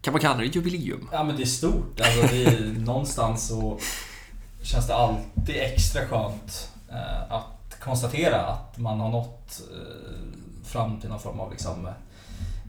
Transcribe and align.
kan 0.00 0.12
man 0.12 0.20
kalla 0.20 0.36
det 0.38 0.46
jubileum? 0.46 1.08
Ja 1.12 1.24
men 1.24 1.36
det 1.36 1.42
är 1.42 1.46
stort. 1.46 2.00
Alltså, 2.00 2.34
det 2.34 2.44
är, 2.44 2.60
någonstans 2.78 3.48
så 3.48 3.78
känns 4.62 4.86
det 4.86 4.94
alltid 4.94 5.56
extra 5.56 6.04
skönt 6.06 6.72
eh, 6.90 7.32
att 7.32 7.80
konstatera 7.80 8.40
att 8.46 8.78
man 8.78 9.00
har 9.00 9.08
nått 9.10 9.60
eh, 9.72 10.64
fram 10.64 11.00
till 11.00 11.08
någon 11.10 11.20
form 11.20 11.40
av 11.40 11.50
liksom, 11.50 11.88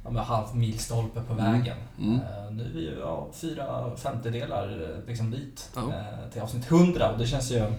ja, 0.04 0.10
med 0.10 0.24
halv 0.26 0.56
milstolpe 0.56 1.22
på 1.22 1.34
Mm. 1.34 1.52
vägen. 1.54 1.78
Mm. 2.00 2.16
Eh, 2.16 2.52
nu 2.52 2.64
är 2.66 2.70
vi 2.74 2.80
ju 2.80 3.00
ja, 3.00 3.28
fyra 3.34 3.96
femtedelar 3.98 4.90
eh, 5.00 5.08
liksom 5.10 5.32
dit 5.32 5.70
Ja. 5.76 5.82
eh, 5.82 6.32
till 6.32 6.42
avsnitt 6.42 6.72
100 6.72 7.12
och 7.12 7.18
det 7.20 7.28
känns 7.28 7.52
ju 7.52 7.74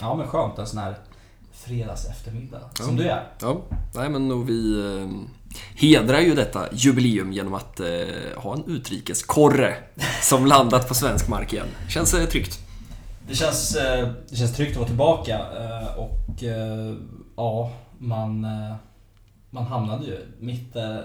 ja, 0.00 0.14
men 0.14 0.26
skönt 0.26 0.58
en 0.58 0.66
sån 0.66 0.78
här 0.78 0.96
fredags 1.52 2.04
eftermiddag 2.06 2.60
Ja. 2.78 2.84
som 2.84 2.96
du 2.96 3.08
är. 3.08 3.28
Ja, 3.40 3.60
nej 3.94 4.08
men 4.10 4.32
och 4.32 4.48
vi 4.48 4.80
eh, 5.00 5.08
hedrar 5.74 6.20
ju 6.20 6.34
detta 6.34 6.68
jubileum 6.72 7.32
genom 7.32 7.54
att 7.54 7.80
eh, 7.80 7.86
ha 8.36 8.54
en 8.54 8.64
utrikeskorre 8.66 9.76
som 10.22 10.46
landat 10.46 10.88
på 10.88 10.94
svensk 10.94 11.28
mark 11.28 11.52
igen. 11.52 11.66
Känns 11.88 12.14
eh, 12.14 12.26
tryggt. 12.26 12.58
Det 13.28 13.34
känns, 13.34 13.76
eh, 13.76 14.08
det 14.28 14.36
känns 14.36 14.56
tryggt 14.56 14.70
att 14.70 14.76
vara 14.76 14.86
tillbaka 14.86 15.38
eh, 15.38 15.98
och 15.98 16.42
eh, 16.42 16.94
ja, 17.36 17.72
man, 17.98 18.44
eh, 18.44 18.74
man 19.50 19.66
hamnade 19.66 20.06
ju 20.06 20.18
mitt, 20.38 20.76
eh, 20.76 20.96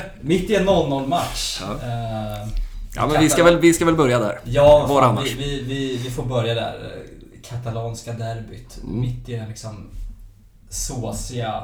mitt 0.20 0.50
i 0.50 0.56
en 0.56 0.68
0-0 0.68 1.06
match. 1.06 1.62
Ja. 1.62 2.46
Ja, 2.96 3.06
men 3.06 3.22
vi 3.22 3.30
ska 3.30 3.44
väl, 3.44 3.58
vi 3.58 3.72
ska 3.72 3.84
väl 3.84 3.94
börja 3.94 4.18
där. 4.18 4.40
Ja, 4.44 4.86
Var 4.86 5.00
fan, 5.00 5.24
vi, 5.24 5.34
vi, 5.34 5.62
vi, 5.62 5.96
vi 5.96 6.10
får 6.10 6.22
börja 6.22 6.54
där. 6.54 7.02
Katalanska 7.48 8.12
derbyt. 8.12 8.78
Mm. 8.82 9.00
Mitt 9.00 9.28
i 9.28 9.36
den 9.36 9.48
liksom 9.48 9.90
såsiga 10.68 11.62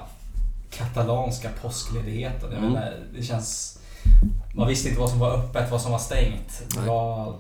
katalanska 0.71 1.49
påskledigheten. 1.63 2.53
Mm. 2.53 2.73
menar, 2.73 2.95
det 3.15 3.23
känns... 3.23 3.79
Man 4.55 4.69
visste 4.69 4.89
inte 4.89 5.01
vad 5.01 5.11
som 5.11 5.19
var 5.19 5.31
öppet, 5.31 5.71
vad 5.71 5.81
som 5.81 5.93
var 5.93 5.99
stängt. 5.99 6.63
Det 6.75 6.81
var, 6.81 7.35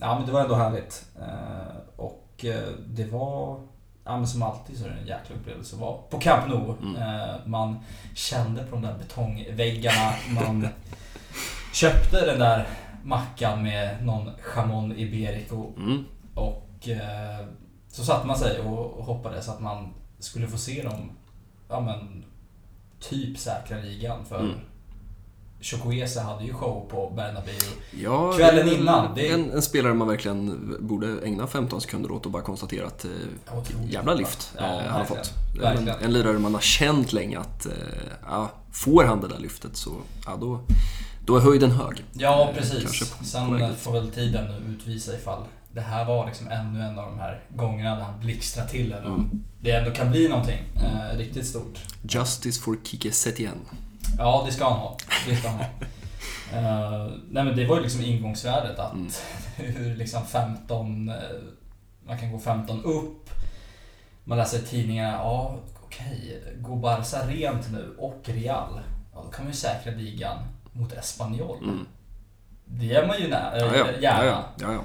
ja, 0.00 0.18
men 0.18 0.26
det 0.26 0.32
var 0.32 0.40
ändå 0.40 0.54
härligt. 0.54 1.06
Eh, 1.20 1.76
och 1.96 2.44
eh, 2.44 2.68
det 2.86 3.04
var... 3.04 3.60
Ja, 4.04 4.16
men 4.16 4.26
som 4.26 4.42
alltid 4.42 4.78
så 4.78 4.84
är 4.84 4.88
det 4.88 4.94
en 4.94 5.06
jäkla 5.06 5.36
upplevelse 5.36 5.76
att 5.76 5.80
vara 5.80 5.96
på 5.96 6.20
Camp 6.20 6.48
Nou. 6.48 6.74
Mm. 6.82 6.96
Eh, 6.96 7.34
man 7.46 7.78
kände 8.14 8.64
på 8.64 8.70
de 8.70 8.82
där 8.82 8.98
betongväggarna. 8.98 10.14
Man 10.34 10.68
köpte 11.72 12.26
den 12.26 12.38
där 12.38 12.68
mackan 13.04 13.62
med 13.62 14.04
någon 14.04 14.30
jamon 14.56 14.92
iberico 14.98 15.72
Mm. 15.76 16.04
och 16.34 16.88
så 17.88 18.04
satte 18.04 18.26
man 18.26 18.38
sig 18.38 18.60
och, 18.60 18.92
och 18.92 19.04
hoppades 19.04 19.48
att 19.48 19.60
man 19.60 19.94
skulle 20.18 20.46
få 20.46 20.58
se 20.58 20.82
dem, 20.82 21.10
ja 21.68 21.80
men, 21.80 22.24
typ 23.10 23.38
säkra 23.38 23.78
ligan 23.78 24.24
för 24.24 24.38
Mm. 24.40 24.54
Chukwueze 25.60 26.20
hade 26.20 26.44
ju 26.44 26.52
show 26.54 26.88
på 26.90 27.12
Bernabéu. 27.16 27.54
Ja, 28.02 28.32
Kvällen 28.32 28.68
innan, 28.68 29.14
det- 29.14 29.28
En, 29.32 29.50
en 29.50 29.62
spelare 29.62 29.94
man 29.94 30.08
verkligen 30.08 30.74
borde 30.80 31.20
ägna 31.22 31.46
15 31.46 31.80
sekunder 31.80 32.10
åt 32.12 32.26
och 32.26 32.32
bara 32.32 32.42
konstatera 32.42 32.86
att 32.86 33.04
eh, 33.04 33.10
jävla 33.88 34.14
lyft 34.14 34.52
Ja, 34.58 34.64
eh, 34.64 34.70
han 34.88 34.98
har 35.00 35.04
fått. 35.04 35.32
En, 35.62 35.88
en 35.88 36.12
lirare 36.12 36.38
man 36.38 36.54
har 36.54 36.60
känt 36.60 37.12
länge 37.12 37.38
att 37.38 37.66
eh, 37.66 37.72
ja, 38.26 38.50
får 38.72 39.04
han 39.04 39.20
det 39.20 39.28
där 39.28 39.38
lyftet 39.38 39.76
så 39.76 39.90
ja, 40.26 40.36
då, 40.40 40.60
då 41.26 41.36
är 41.36 41.40
höjden 41.40 41.70
hög. 41.70 42.04
Ja, 42.12 42.48
Eh, 42.50 42.56
precis. 42.56 43.12
Sen 43.30 43.76
får 43.76 43.92
väl 43.92 44.10
tiden 44.10 44.46
utvisa 44.76 45.14
ifall 45.14 45.42
det 45.74 45.80
här 45.80 46.04
var 46.04 46.26
liksom 46.26 46.48
ännu 46.48 46.82
en 46.82 46.98
av 46.98 47.10
de 47.10 47.18
här 47.18 47.42
gångerna 47.56 47.96
där 47.96 48.02
han 48.02 48.20
blixtrar 48.20 48.66
till 48.66 48.92
eller 48.92 49.06
Mm. 49.06 49.44
det 49.60 49.70
ändå 49.70 49.90
kan 49.90 50.10
bli 50.10 50.28
någonting 50.28 50.58
eh, 50.76 51.16
riktigt 51.16 51.46
stort. 51.46 51.78
Justice 52.02 52.60
for 52.60 52.76
Kike 52.84 53.12
Setien. 53.12 53.58
Ja, 54.18 54.42
det 54.46 54.52
ska 54.52 54.64
han 54.64 54.72
ha. 54.78 54.96
Det 55.28 55.36
ska 55.36 55.48
han 55.48 55.58
ha. 55.58 55.66
Eh, 56.52 57.06
nej 57.30 57.44
men 57.44 57.56
det 57.56 57.66
var 57.66 57.76
ju 57.76 57.82
liksom 57.82 58.00
ingångsvärdet 58.04 58.78
att 58.78 58.92
Mm. 58.92 59.08
hur 59.56 59.96
liksom 59.96 60.26
15, 60.26 61.08
eh, 61.08 61.14
man 62.06 62.18
kan 62.18 62.32
gå 62.32 62.38
15 62.38 62.84
upp. 62.84 63.30
Man 64.24 64.38
läser 64.38 64.58
i 64.58 64.62
tidningarna, 64.62 65.12
ja 65.12 65.56
okej, 65.84 66.42
går 66.58 66.76
Barca 66.76 67.26
rent 67.26 67.70
nu 67.72 67.94
och 67.98 68.20
Real, 68.24 68.80
ja 69.14 69.22
då 69.24 69.30
kan 69.30 69.44
man 69.44 69.52
ju 69.52 69.58
säkra 69.58 69.92
ligan 69.92 70.38
mot 70.72 70.92
Espanyol. 70.92 71.58
Mm. 71.64 71.86
Det 72.64 72.94
är 72.94 73.06
man 73.06 73.18
ju 73.20 73.28
nä- 73.28 73.52
Ja, 73.58 73.66
äh, 73.66 73.78
ja, 73.78 73.86
gärna. 74.00 74.24
ja, 74.24 74.72
ja, 74.72 74.82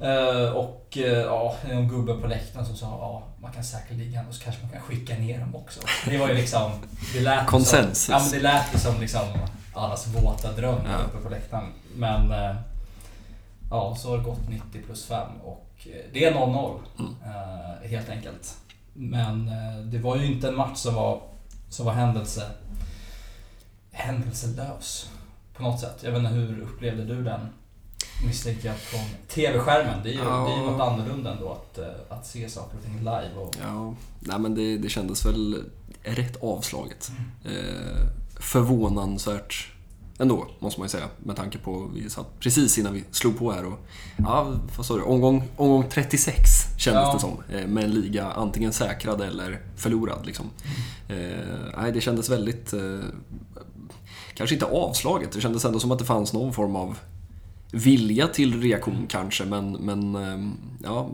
Eh, 0.00 0.50
och 0.52 0.98
eh, 0.98 1.02
ja, 1.18 1.54
någon 1.68 1.88
gubbe 1.88 2.14
på 2.14 2.26
läktaren 2.26 2.66
som 2.66 2.76
sa 2.76 2.86
ja, 2.86 3.22
man 3.42 3.52
kan 3.52 3.64
säkra 3.64 3.96
ligan 3.96 4.28
och 4.28 4.34
så 4.34 4.42
kanske 4.44 4.62
man 4.62 4.70
kan 4.70 4.80
skicka 4.80 5.14
ner 5.14 5.38
dem 5.40 5.54
också. 5.56 5.80
Det 6.04 6.18
var 6.18 6.28
ju 6.28 6.34
liksom... 6.34 6.70
Det 7.14 7.20
lät 7.20 7.46
Konsensus. 7.46 7.98
Som, 8.04 8.12
ja, 8.14 8.20
men 8.22 8.30
det 8.30 8.40
lät 8.40 8.74
ju 8.74 8.78
som 8.78 9.00
liksom 9.00 9.20
allas 9.74 10.06
våta 10.06 10.52
dröm 10.52 10.78
Ja. 10.86 10.98
uppe 11.08 11.22
på 11.22 11.28
läktaren. 11.28 11.64
Men 11.96 12.30
eh, 12.32 12.56
ja, 13.70 13.96
så 13.98 14.10
har 14.10 14.18
det 14.18 14.24
gått 14.24 14.48
90 14.48 14.82
plus 14.86 15.06
5 15.06 15.28
och 15.44 15.86
det 16.12 16.24
är 16.24 16.32
0-0 16.34 16.78
Mm. 16.98 17.14
helt 17.90 18.08
enkelt. 18.08 18.56
Men 18.94 19.50
det 19.90 19.98
var 19.98 20.16
ju 20.16 20.26
inte 20.26 20.48
en 20.48 20.56
match 20.56 20.76
som 20.78 20.94
var, 20.94 21.20
som 21.68 21.86
var 21.86 21.92
händelse, 21.92 22.42
händelselös 23.92 25.10
på 25.56 25.62
något 25.62 25.80
sätt. 25.80 25.96
Jag 26.02 26.10
vet 26.10 26.18
inte, 26.18 26.30
hur 26.32 26.60
upplevde 26.60 27.04
du 27.04 27.24
den? 27.24 27.40
Misstänker 28.26 28.68
jag 28.68 28.76
från 28.78 29.00
TV-skärmen. 29.28 30.00
Det 30.02 30.08
är 30.08 30.12
ju 30.12 30.18
Ja. 30.18 30.24
det 30.48 30.52
är 30.62 30.70
något 30.72 30.80
annorlunda 30.80 31.32
ändå 31.32 31.52
att, 31.52 31.78
eh, 31.78 31.84
att 32.08 32.26
se 32.26 32.48
saker 32.48 32.76
och 32.78 32.84
ting 32.84 32.98
live. 32.98 33.30
Och, 33.36 33.54
Ja, 33.62 33.94
nej 34.20 34.38
men 34.38 34.54
det, 34.54 34.78
det 34.78 34.88
kändes 34.88 35.26
väl 35.26 35.64
rätt 36.02 36.42
avslaget. 36.42 37.10
Eh, 37.44 38.08
förvånansvärt 38.40 39.68
ändå, 40.18 40.46
måste 40.58 40.80
man 40.80 40.84
ju 40.84 40.90
säga. 40.90 41.08
Med 41.18 41.36
tanke 41.36 41.58
på, 41.58 41.90
vi 41.94 42.10
satt 42.10 42.40
precis 42.40 42.78
innan 42.78 42.92
vi 42.94 43.04
slog 43.10 43.38
på 43.38 43.52
här 43.52 43.64
och, 43.66 43.78
ja, 44.16 44.52
vad 44.76 44.86
sa 44.86 44.96
du, 44.96 45.02
omgång, 45.02 45.48
omgång 45.56 45.84
36 45.90 46.40
kändes 46.78 47.02
Ja. 47.02 47.12
det 47.14 47.20
som. 47.20 47.42
Eh, 47.52 47.66
med 47.66 47.84
en 47.84 47.90
liga 47.90 48.24
antingen 48.26 48.72
säkrad 48.72 49.20
eller 49.20 49.60
förlorad 49.76 50.26
liksom. 50.26 50.50
Eh, 51.08 51.16
nej, 51.76 51.92
det 51.92 52.00
kändes 52.00 52.28
väldigt, 52.28 52.72
eh, 52.72 52.98
kanske 54.34 54.54
inte 54.54 54.66
avslaget, 54.66 55.32
det 55.32 55.40
kändes 55.40 55.64
ändå 55.64 55.80
som 55.80 55.92
att 55.92 55.98
det 55.98 56.04
fanns 56.04 56.32
någon 56.32 56.52
form 56.52 56.76
av 56.76 56.98
vilja 57.72 58.28
till 58.28 58.62
reaktion 58.62 59.06
kanske, 59.08 59.44
men, 59.44 59.72
men 59.72 60.14
ehm, 60.14 60.52
ja, 60.82 61.10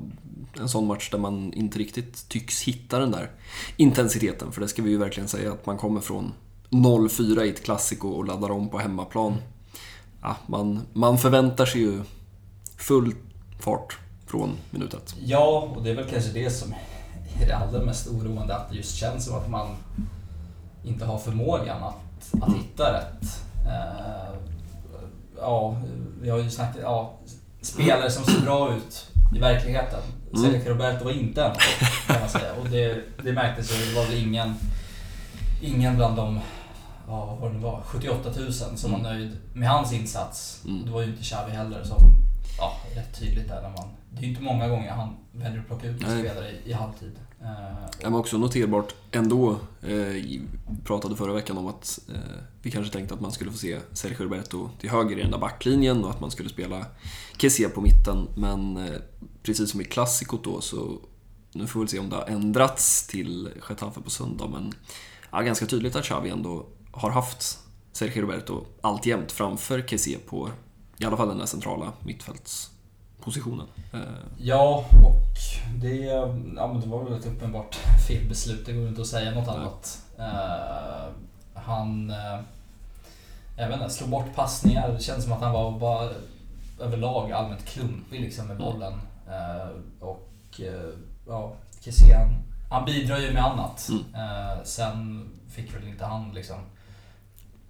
en 0.60 0.68
sån 0.68 0.86
match 0.86 1.10
där 1.10 1.18
man 1.18 1.52
inte 1.52 1.78
riktigt 1.78 2.28
tycks 2.28 2.62
hitta 2.62 2.98
den 2.98 3.10
där 3.10 3.30
intensiteten. 3.76 4.52
För 4.52 4.60
det 4.60 4.68
ska 4.68 4.82
vi 4.82 4.90
ju 4.90 4.98
verkligen 4.98 5.28
säga 5.28 5.52
att 5.52 5.66
man 5.66 5.78
kommer 5.78 6.00
från 6.00 6.32
0-4 6.70 7.42
i 7.42 7.50
ett 7.50 7.64
klassiko 7.64 8.08
och 8.08 8.24
laddar 8.24 8.50
om 8.50 8.68
på 8.68 8.78
hemmaplan. 8.78 9.34
Ja, 10.22 10.36
man, 10.46 10.80
man 10.92 11.18
förväntar 11.18 11.66
sig 11.66 11.80
ju 11.80 12.02
full 12.76 13.14
fart 13.60 13.98
från 14.26 14.50
minut 14.70 14.94
ett. 14.94 15.14
Ja, 15.24 15.72
och 15.76 15.82
det 15.82 15.90
är 15.90 15.94
väl 15.94 16.10
kanske 16.10 16.32
det 16.32 16.50
som 16.50 16.74
är 17.40 17.46
det 17.46 17.56
allra 17.56 17.84
mest 17.84 18.08
oroande. 18.08 18.56
Att 18.56 18.70
det 18.70 18.76
just 18.76 18.96
känns 18.96 19.24
som 19.24 19.34
att 19.34 19.50
man 19.50 19.76
inte 20.84 21.04
har 21.04 21.18
förmågan 21.18 21.82
att, 21.82 22.42
att 22.42 22.54
hitta 22.54 22.92
rätt. 22.92 23.22
Eh, 23.66 24.33
Ja, 25.40 25.76
vi 26.22 26.30
har 26.30 26.38
ju 26.38 26.50
snackat... 26.50 26.80
Ja, 26.82 27.18
spelare 27.62 28.10
som 28.10 28.24
ser 28.24 28.40
bra 28.40 28.74
ut 28.74 29.10
i 29.36 29.38
verkligheten. 29.38 30.00
Mm. 30.34 30.42
Sergio 30.52 30.72
Roberto 30.72 31.04
var 31.04 31.12
inte 31.12 31.44
en 31.44 31.54
kan 32.06 32.20
man 32.20 32.28
säga. 32.28 32.52
Och 32.60 32.68
det, 32.68 33.02
det 33.22 33.32
märktes 33.32 33.72
ju. 33.72 33.90
Det 33.90 33.96
var 33.96 34.04
väl 34.06 34.22
ingen, 34.28 34.54
ingen 35.62 35.96
bland 35.96 36.16
de 36.16 36.40
ja, 37.08 37.24
vad 37.24 37.38
var 37.38 37.50
det 37.50 37.58
var, 37.58 37.82
78 37.84 38.30
000 38.38 38.52
som 38.52 38.92
var 38.92 38.98
Mm. 38.98 39.12
nöjd 39.12 39.36
med 39.52 39.68
hans 39.68 39.92
insats. 39.92 40.62
Mm. 40.64 40.84
Det 40.86 40.90
var 40.90 41.02
ju 41.02 41.06
inte 41.10 41.22
Xavi 41.22 41.52
heller 41.52 41.84
som, 41.84 41.96
ja, 42.58 42.72
rätt 42.94 43.20
tydligt 43.20 43.48
där 43.48 43.62
när 43.62 43.70
man... 43.70 43.88
Det 44.10 44.18
är 44.18 44.22
ju 44.22 44.28
inte 44.30 44.42
många 44.42 44.68
gånger 44.68 44.90
han 44.92 45.16
väljer 45.32 45.60
att 45.60 45.66
plocka 45.66 45.86
ut 45.86 46.02
en 46.04 46.18
spelare 46.18 46.50
i, 46.50 46.70
i 46.70 46.72
halvtid. 46.72 47.12
Eh, 47.44 47.90
det 48.00 48.08
var 48.08 48.18
också 48.18 48.38
noterbart 48.38 48.94
ändå. 49.12 49.50
Eh, 49.82 49.96
vi 49.96 50.42
pratade 50.84 51.16
förra 51.16 51.32
veckan 51.32 51.58
om 51.58 51.66
att 51.66 52.00
eh, 52.08 52.42
vi 52.62 52.70
kanske 52.70 52.92
tänkte 52.92 53.14
att 53.14 53.20
man 53.20 53.32
skulle 53.32 53.50
få 53.50 53.58
se 53.58 53.78
Sergio 53.92 54.24
Roberto 54.24 54.70
till 54.80 54.90
höger 54.90 55.18
i 55.18 55.22
den 55.22 55.30
där 55.30 55.38
backlinjen 55.38 56.04
och 56.04 56.10
att 56.10 56.20
man 56.20 56.30
skulle 56.30 56.48
spela 56.48 56.86
Kessie 57.38 57.68
på 57.68 57.80
mitten. 57.80 58.28
Men 58.36 58.76
eh, 58.76 59.00
precis 59.42 59.70
som 59.70 59.80
i 59.80 59.84
klassikot 59.84 60.44
då 60.44 60.60
så 60.60 60.98
nu 61.52 61.66
får 61.66 61.80
vi 61.80 61.84
väl 61.84 61.88
se 61.88 61.98
om 61.98 62.10
det 62.10 62.16
har 62.16 62.26
ändrats 62.26 63.06
till 63.06 63.48
Getafe 63.68 64.00
på 64.00 64.10
söndag. 64.10 64.48
Men 64.48 64.72
ja, 65.30 65.40
ganska 65.40 65.66
tydligt 65.66 65.96
att 65.96 66.04
Xavi 66.04 66.30
ändå 66.30 66.66
har 66.92 67.10
haft 67.10 67.58
Sergio 67.92 68.22
Roberto 68.22 68.66
alltjämt 68.80 69.32
framför 69.32 69.82
Kessie 69.82 70.18
på 70.18 70.50
i 70.98 71.04
alla 71.04 71.16
fall 71.16 71.28
den 71.28 71.38
där 71.38 71.46
centrala 71.46 71.92
mittfälts... 72.04 72.70
Eh, 73.92 74.00
Ja, 74.38 74.84
och 75.04 75.36
det, 75.80 75.96
ja, 76.56 76.66
men 76.72 76.80
det 76.80 76.86
var 76.86 77.04
väl 77.04 77.18
ett 77.18 77.26
uppenbart 77.26 77.74
felbeslut. 78.08 78.66
Det 78.66 78.72
går 78.72 78.88
inte 78.88 79.00
att 79.00 79.06
säga 79.06 79.30
något 79.34 79.46
Nej. 79.46 79.56
annat. 79.56 80.02
Eh, 80.18 81.12
han... 81.54 82.10
Uh, 82.10 82.40
jag 83.56 83.68
vet 83.68 83.80
inte, 83.80 83.90
slog 83.94 84.10
bort 84.10 84.34
passningar. 84.34 84.88
Det 84.92 85.00
kändes 85.00 85.24
som 85.24 85.32
att 85.32 85.40
han 85.40 85.52
var 85.52 85.78
bara 85.78 86.10
överlag 86.80 87.32
allmänt 87.32 87.64
klumpig 87.64 88.20
liksom 88.20 88.46
med 88.46 88.56
Mm. 88.60 88.72
bollen. 88.72 88.92
Eh, 89.28 89.68
och 90.00 90.60
uh, 90.60 90.90
ja, 91.28 91.52
Kessie 91.80 92.16
han, 92.16 92.34
han 92.70 92.84
bidrar 92.84 93.18
ju 93.18 93.32
med 93.32 93.44
annat. 93.44 93.88
Mm. 93.90 94.04
Eh, 94.14 94.62
sen 94.64 95.28
fick 95.48 95.74
väl 95.74 95.88
inte 95.88 96.04
han 96.04 96.32
liksom 96.34 96.56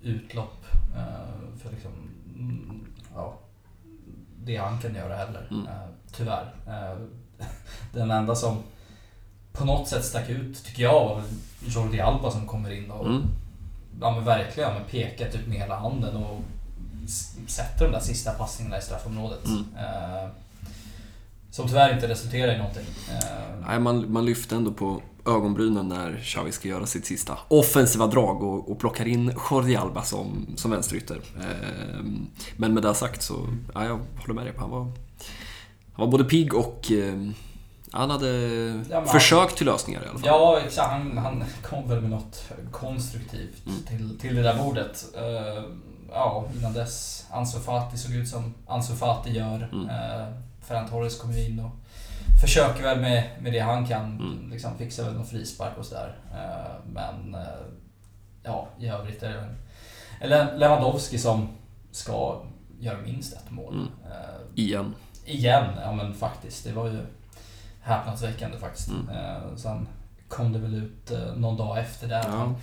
utlopp 0.03 0.65
eh, 0.97 1.59
för 1.63 1.71
liksom 1.71 1.91
mm, 2.37 2.87
ja, 3.15 3.35
det 4.45 4.57
han 4.57 4.79
kan 4.79 4.95
göra 4.95 5.17
heller. 5.17 5.49
Mm. 5.51 5.67
Eh, 5.67 5.73
tyvärr. 6.13 6.55
Eh, 6.67 6.99
den 7.93 8.11
enda 8.11 8.35
som 8.35 8.63
på 9.53 9.65
något 9.65 9.89
sätt 9.89 10.05
stack 10.05 10.29
ut, 10.29 10.65
tycker 10.65 10.83
jag, 10.83 11.05
var 11.05 11.23
Jordi 11.67 12.01
Alba 12.01 12.31
som 12.31 12.47
kommer 12.47 12.71
in 12.71 12.91
och 12.91 13.07
Mm. 13.07 13.23
ja, 14.01 14.11
men 14.15 14.25
verkligen 14.25 14.75
men 14.75 14.85
pekar 14.85 15.31
typ 15.31 15.47
med 15.47 15.59
hela 15.59 15.77
handen 15.77 16.17
och 16.17 16.41
sätter 17.47 17.85
de 17.85 17.93
där 17.93 18.01
sista 18.01 18.33
passningarna 18.33 18.79
i 18.79 18.83
straffområdet. 18.83 19.47
Mm. 19.47 19.65
Eh, 19.79 20.29
som 21.51 21.69
tyvärr 21.69 21.95
inte 21.95 22.09
resulterar 22.09 22.55
i 22.55 22.59
någonting. 22.59 22.87
Eh, 23.13 23.67
Nej, 23.67 23.81
man, 23.81 24.13
man 24.13 24.27
lyfte 24.27 24.57
ändå 24.57 24.73
på 24.73 25.03
ögonbrynen 25.27 25.89
när 25.89 26.17
Xavi 26.25 26.53
ska 26.53 26.69
göra 26.69 26.87
sitt 26.87 27.07
sista 27.07 27.39
offensiva 27.49 28.07
drag 28.07 28.43
och, 28.43 28.71
och 28.71 28.79
plockar 28.79 29.07
in 29.09 29.33
Jordi 29.51 29.77
Alba 29.77 30.03
som, 30.03 30.47
som 30.57 30.71
vänsterytter. 30.71 31.21
Ehm, 31.41 32.27
men 32.57 32.75
med 32.75 32.83
det 32.83 32.95
sagt 32.95 33.23
så, 33.23 33.49
ja, 33.75 33.85
jag 33.85 34.01
håller 34.21 34.35
med 34.35 34.47
dig. 34.47 34.55
Han 34.59 34.71
var, 34.71 34.81
han 35.93 36.05
var 36.05 36.07
både 36.07 36.25
pigg 36.25 36.55
och 36.55 36.91
ehm, 36.91 37.35
han 37.93 38.11
hade 38.11 38.29
Ja, 38.91 39.01
men- 39.01 39.07
försök 39.09 39.55
till 39.55 39.67
lösningar 39.67 40.01
i 40.01 40.09
alla 40.09 40.19
fall. 40.19 40.27
Ja, 40.29 40.61
exakt. 40.67 40.91
Han, 40.91 41.19
han 41.19 41.45
kom 41.63 41.89
väl 41.89 42.01
med 42.01 42.11
något 42.11 42.43
konstruktivt 42.73 43.67
Mm. 43.67 43.83
till, 43.83 44.19
till 44.19 44.35
det 44.37 44.43
där 44.43 44.59
bordet. 44.59 45.05
Eh, 45.17 45.65
ja, 46.13 46.45
innan 46.59 46.73
dess 46.73 47.27
Ansu 47.31 47.61
Fati 47.61 47.99
såg 47.99 48.13
ut 48.13 48.29
som 48.29 48.55
Ansu 48.67 48.95
Fati 48.95 49.31
gör. 49.31 49.69
Mm. 49.73 49.85
Uh, 49.85 50.35
Ferran 50.67 50.89
Torres 50.89 51.19
kom 51.21 51.33
ju 51.33 51.45
in 51.45 51.61
och 51.61 51.71
försöker 52.41 52.83
väl 52.83 53.01
med, 53.01 53.25
med 53.43 53.53
det 53.53 53.59
han 53.61 53.87
kan. 53.87 54.05
Mm. 54.05 54.51
Liksom 54.51 54.79
fixa 54.79 55.05
väl 55.05 55.15
någon 55.15 55.27
frispark 55.27 55.79
och 55.79 55.85
sådär. 55.87 56.19
Eh, 56.33 56.93
men 56.93 57.35
eh, 57.35 57.41
ja, 58.43 58.69
i 58.81 58.89
övrigt 58.89 59.23
är 59.23 59.29
det 59.29 59.37
väl 59.37 59.55
eller 60.21 60.59
Lewandowski 60.59 61.19
som 61.19 61.49
ska 61.93 62.43
göra 62.81 62.99
minst 62.99 63.33
ett 63.37 63.51
mål. 63.51 63.75
Mm. 63.75 63.87
Eh, 64.05 64.41
Igen. 64.55 64.95
Igen, 65.27 65.65
ja 65.83 65.93
men 65.93 66.15
faktiskt. 66.15 66.65
Det 66.65 66.73
var 66.73 66.87
ju 66.87 67.01
häpnadsväckande 67.83 68.59
faktiskt. 68.59 68.89
Mm. 68.89 69.59
Sen 69.59 69.89
kom 70.29 70.53
det 70.53 70.59
väl 70.59 70.75
ut 70.75 71.13
någon 71.37 71.57
dag 71.57 71.79
efter 71.79 72.09
där. 72.09 72.23
Ja. 72.25 72.31
Han 72.31 72.57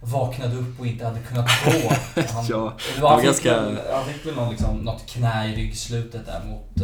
vaknade 0.00 0.56
upp 0.56 0.80
och 0.80 0.86
inte 0.86 1.04
hade 1.06 1.20
kunnat 1.20 1.48
gå. 1.64 1.70
Han, 2.32 2.46
Ja, 2.48 2.72
det 2.96 3.00
var, 3.02 3.10
han, 3.10 3.18
det 3.24 3.34
fick 3.34 3.44
ganska- 3.44 3.94
han 3.94 4.04
fick 4.04 4.26
väl 4.26 4.34
någon, 4.34 4.50
liksom, 4.50 4.76
något 4.76 5.06
knä 5.06 5.48
i 5.48 5.56
ryggslutet 5.56 6.26
där 6.26 6.40
mot, 6.44 6.82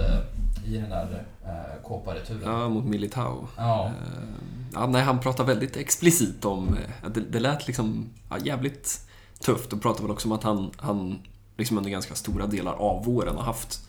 i 0.65 0.77
den 0.79 0.91
där 0.91 1.25
eh, 1.45 1.83
Copa-returen. 1.89 2.43
Ja, 2.45 2.69
mot 2.69 2.85
Militao. 2.85 3.49
Ja. 3.57 3.85
Eh, 3.87 3.93
Ja, 4.77 4.87
nej, 4.87 5.03
han 5.03 5.21
pratar 5.21 5.45
väldigt 5.45 5.77
explicit 5.77 6.45
om... 6.45 6.69
eh, 6.69 7.11
Det, 7.11 7.21
det 7.21 7.41
lät 7.41 7.67
liksom 7.67 8.11
ja, 8.31 8.39
jävligt 8.39 9.01
tufft 9.41 9.73
och 9.73 9.83
pratade 9.83 10.03
väl 10.03 10.11
också 10.11 10.29
om 10.29 10.33
att 10.33 10.43
han, 10.43 10.71
han 10.77 11.19
liksom 11.57 11.79
under 11.79 11.91
ganska 11.91 12.15
stora 12.15 12.47
delar 12.47 12.73
av 12.73 13.05
våren 13.05 13.37
har 13.37 13.43
haft 13.43 13.89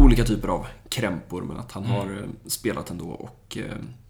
olika 0.00 0.24
typer 0.24 0.48
av 0.48 0.66
krämpor 0.88 1.42
men 1.42 1.56
att 1.56 1.72
han 1.72 1.84
Mm. 1.84 1.96
har 1.96 2.04
eh, 2.06 2.28
spelat 2.46 2.90
ändå 2.90 3.04
och 3.08 3.58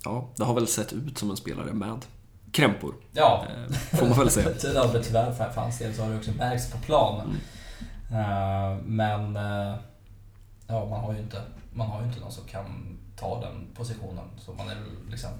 ja, 0.04 0.28
det 0.37 0.44
har 0.44 0.54
väl 0.54 0.66
sett 0.66 0.92
ut 0.92 1.19
som 1.19 1.31
en 1.31 1.37
spelare 1.37 1.72
med 1.72 2.04
krämpor. 2.52 2.94
ja. 3.12 3.44
Får 3.92 4.06
man 4.08 4.19
väl 4.19 4.31
säga. 4.31 4.49
Tyvärr 4.60 5.32
för 5.32 5.60
hans 5.60 5.78
del 5.78 5.94
så 5.94 6.02
har 6.02 6.10
det 6.10 6.16
också 6.16 6.31
märkts 6.38 6.70
på 6.70 6.78
plan. 6.78 7.20
Mm. 8.10 8.78
Men 8.96 9.37
ja, 10.66 10.86
man 10.90 11.00
har 11.00 11.12
ju 11.14 11.18
inte, 11.20 11.42
man 11.74 11.86
har 11.86 12.02
inte 12.04 12.20
någon 12.20 12.32
som 12.32 12.44
kan 12.44 12.98
ta 13.16 13.40
den 13.40 13.66
positionen. 13.74 14.24
Så 14.38 14.52
man 14.52 14.68
är 14.68 14.76
liksom, 15.10 15.30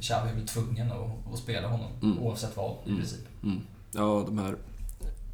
Xavi 0.00 0.30
är 0.30 0.34
väl 0.34 0.46
tvungen 0.48 0.92
att, 0.92 1.32
att 1.32 1.38
spela 1.38 1.68
honom 1.68 1.90
Mm. 2.02 2.18
oavsett 2.18 2.56
vad 2.56 2.70
i 2.84 2.88
Mm. 2.88 2.98
princip. 3.00 3.26
Mm. 3.42 3.60
Ja, 3.92 4.22
de 4.26 4.38
här 4.38 4.56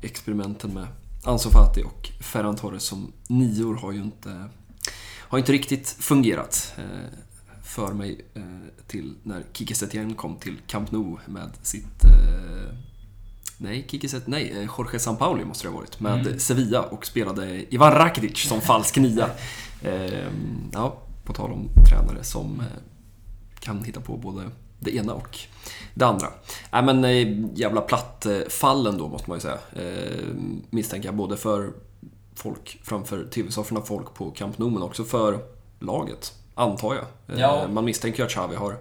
experimenten 0.02 0.75
med 0.75 0.87
Ansu 1.25 1.50
Fati 1.50 1.82
och 1.82 2.08
Ferran 2.20 2.56
Torres 2.56 2.82
som 2.82 3.12
nior 3.28 3.75
har 3.76 3.93
ju 3.93 4.02
inte, 4.02 4.49
har 5.19 5.38
inte 5.38 5.52
riktigt 5.52 5.88
fungerat. 5.88 6.75
Eh, 6.78 7.19
för 7.62 7.93
mig 7.93 8.20
eh, 8.34 8.43
till 8.87 9.14
när 9.22 9.44
Kike 9.52 9.75
Setien 9.75 10.14
kom 10.14 10.37
till 10.37 10.56
Camp 10.66 10.90
Nou 10.90 11.19
med 11.26 11.50
sitt... 11.62 12.04
Eh, 12.04 12.76
nej, 13.62 13.87
Kike 13.88 14.09
Set, 14.09 14.26
nej, 14.26 14.50
eh, 14.50 14.69
Jorge 14.79 14.99
Sampaoli 14.99 15.44
måste 15.44 15.67
det 15.67 15.70
ha 15.73 15.79
varit. 15.79 16.00
Med 16.00 16.26
Mm. 16.26 16.38
Sevilla 16.38 16.82
och 16.82 17.06
spelade 17.06 17.75
Ivan 17.75 17.93
Rakitic 17.93 18.49
som 18.49 18.61
falsk 18.61 18.97
nia. 18.97 19.31
Eh, 19.85 20.29
ja, 20.73 20.99
på 21.25 21.32
tal 21.32 21.53
om 21.53 21.69
tränare 21.91 22.25
som 22.25 22.61
eh, 22.61 22.67
kan 23.61 23.85
hitta 23.85 24.00
på 24.00 24.17
både 24.17 24.43
det 24.81 24.94
ena 24.97 25.14
och 25.14 25.38
det 25.94 26.05
andra. 26.05 26.26
Nej 26.73 26.82
men 26.82 27.05
eh, 27.05 27.49
jävla 27.59 27.81
plattfallen 27.81 28.99
då 28.99 29.09
måste 29.09 29.31
man 29.31 29.37
ju 29.37 29.41
säga. 29.41 29.59
Eh, 29.73 30.35
misstänker 30.70 31.09
jag 31.09 31.17
både 31.17 31.37
för 31.37 31.73
folk 32.35 32.81
framför 32.82 33.25
TV-sofforna, 33.25 33.81
folk 33.81 34.14
på 34.14 34.31
Camp 34.31 34.59
Nou 34.59 34.70
men 34.70 34.82
också 34.82 35.05
för 35.05 35.38
laget. 35.81 36.32
Antar 36.62 36.94
jag. 36.94 37.05
Eh, 37.37 37.41
Ja. 37.41 37.69
Man 37.69 37.85
misstänker 37.85 38.19
ju 38.19 38.25
att 38.25 38.31
Xavi 38.32 38.56
har 38.56 38.76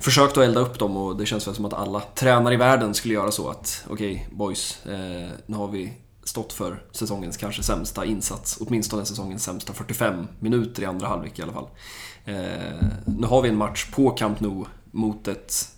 försökt 0.00 0.36
att 0.36 0.44
elda 0.44 0.60
upp 0.60 0.78
dem 0.78 0.96
och 0.96 1.16
det 1.16 1.26
känns 1.26 1.46
väl 1.48 1.54
som 1.54 1.64
att 1.64 1.72
alla 1.72 2.00
tränare 2.14 2.54
i 2.54 2.56
världen 2.56 2.94
skulle 2.94 3.14
göra 3.14 3.30
så 3.30 3.48
att 3.48 3.84
okej 3.90 4.28
boys, 4.32 4.86
eh, 4.86 5.28
nu 5.46 5.56
har 5.56 5.68
vi 5.68 5.92
stått 6.24 6.52
för 6.52 6.82
säsongens 6.92 7.36
kanske 7.36 7.62
sämsta 7.62 8.04
insats, 8.04 8.58
åtminstone 8.60 9.04
säsongens 9.04 9.44
sämsta 9.44 9.72
45 9.72 10.26
minuter 10.40 10.82
i 10.82 10.86
andra 10.86 11.08
halvlek 11.08 11.38
i 11.38 11.42
alla 11.42 11.52
fall. 11.52 11.68
Eh, 12.24 12.34
nu 13.04 13.26
har 13.26 13.42
vi 13.42 13.48
en 13.48 13.56
match 13.56 13.90
på 13.90 14.10
Camp 14.10 14.40
Nou 14.40 14.64
mot 14.90 15.28
ett 15.28 15.68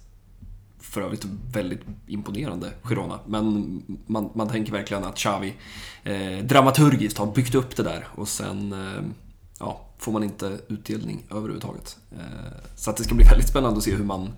för 0.81 1.01
övrigt 1.01 1.25
väldigt 1.53 1.81
imponerande 2.07 2.71
Girona. 2.83 3.19
Men 3.27 3.83
man, 4.07 4.31
man 4.35 4.49
tänker 4.49 4.73
verkligen 4.73 5.05
att 5.05 5.17
Xavi 5.17 5.55
eh, 6.05 6.45
dramaturgiskt 6.45 7.19
har 7.19 7.27
byggt 7.27 7.55
upp 7.55 7.77
det 7.77 7.83
där 7.83 8.09
och 8.15 8.29
sen 8.29 8.73
eh, 8.73 9.03
ja, 9.59 9.81
får 9.99 10.13
man 10.13 10.25
inte 10.25 10.59
utdelning 10.69 11.25
överhuvudtaget. 11.31 11.97
Eh, 12.13 12.19
så 12.77 12.91
att 12.91 12.97
det 12.97 13.05
ska 13.05 13.15
bli 13.15 13.25
väldigt 13.31 13.49
spännande 13.49 13.79
att 13.79 13.85
se 13.85 13.95
hur 13.95 14.05
man, 14.05 14.33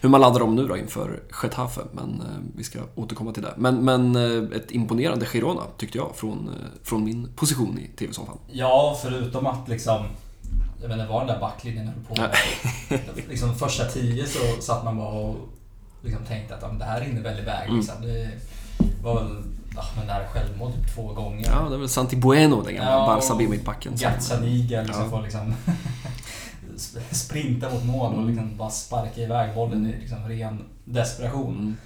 hur 0.00 0.08
man 0.08 0.20
laddar 0.20 0.42
om 0.42 0.56
nu 0.56 0.66
då 0.66 0.76
inför 0.76 1.22
Getafe, 1.42 1.80
men 1.92 2.20
eh, 2.20 2.56
vi 2.56 2.64
ska 2.64 2.78
återkomma 2.94 3.32
till 3.32 3.42
det. 3.42 3.54
Men, 3.56 3.84
men 3.84 4.16
eh, 4.16 4.56
ett 4.56 4.70
imponerande 4.70 5.26
Girona 5.26 5.62
tyckte 5.76 5.98
jag 5.98 6.16
från, 6.16 6.50
från 6.82 7.04
min 7.04 7.32
position 7.36 7.78
i 7.78 7.96
TV-soffan. 7.96 8.38
Ja, 8.52 8.98
förutom 9.02 9.46
att 9.46 9.68
liksom 9.68 10.04
jag 10.82 10.88
vet 10.88 10.98
inte 10.98 11.12
vad 11.12 11.20
den 11.20 11.26
där 11.26 11.40
backlinjen 11.40 11.86
höll 11.86 12.04
på 12.04 12.22
med. 12.22 12.34
liksom 13.28 13.54
första 13.54 13.84
tio 13.84 14.26
så 14.26 14.62
satt 14.62 14.84
man 14.84 14.96
bara 14.96 15.08
och 15.08 15.36
liksom 16.02 16.24
tänkte 16.24 16.54
att 16.54 16.78
det 16.78 16.84
här 16.84 17.00
rinner 17.00 17.22
väl 17.22 17.38
iväg. 17.38 17.68
Mm. 17.68 17.76
Liksom. 17.76 18.02
Det 18.02 18.30
var 19.02 19.22
väl 19.22 19.42
ja, 19.76 19.82
men 19.96 20.06
nära 20.06 20.26
självmål 20.28 20.72
typ 20.72 20.94
två 20.94 21.12
gånger. 21.12 21.46
Ja, 21.50 21.68
det 21.68 21.74
är 21.74 21.78
väl 21.78 21.88
Santi 21.88 22.16
Bueno, 22.16 22.62
den 22.62 22.74
gamla 22.74 22.90
Ja, 22.90 23.06
Barca 23.06 23.34
B-mittbacken. 23.38 23.92
Gazzaniga 23.96 24.82
liksom 24.82 25.04
Ja. 25.04 25.10
får 25.10 25.22
liksom 25.22 25.54
sp- 26.76 27.14
sprinta 27.14 27.70
mot 27.70 27.84
mål 27.84 28.14
och 28.14 28.26
liksom 28.26 28.56
bara 28.56 28.70
sparka 28.70 29.20
iväg 29.20 29.54
bollen 29.54 29.86
i 29.86 30.00
liksom 30.00 30.28
ren 30.28 30.64
desperation. 30.84 31.54
Mm. 31.54 31.76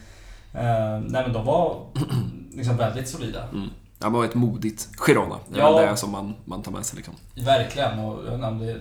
Eh, 0.66 1.00
nej 1.10 1.22
men 1.22 1.32
de 1.32 1.44
var 1.46 1.86
liksom 2.54 2.76
väldigt 2.76 3.08
solida. 3.08 3.42
Mm. 3.48 3.68
Ja, 3.98 4.10
men 4.10 4.12
var 4.12 4.24
ett 4.24 4.34
modigt 4.34 4.88
Girona. 5.06 5.36
Det 5.48 5.56
är 5.60 5.62
Ja. 5.62 5.80
det 5.90 5.96
som 5.96 6.10
man, 6.10 6.34
man 6.44 6.62
tar 6.62 6.72
med 6.72 6.86
sig 6.86 6.96
liksom. 6.96 7.14
Verkligen. 7.44 7.98
Och 7.98 8.24
jag 8.26 8.34
är 8.44 8.80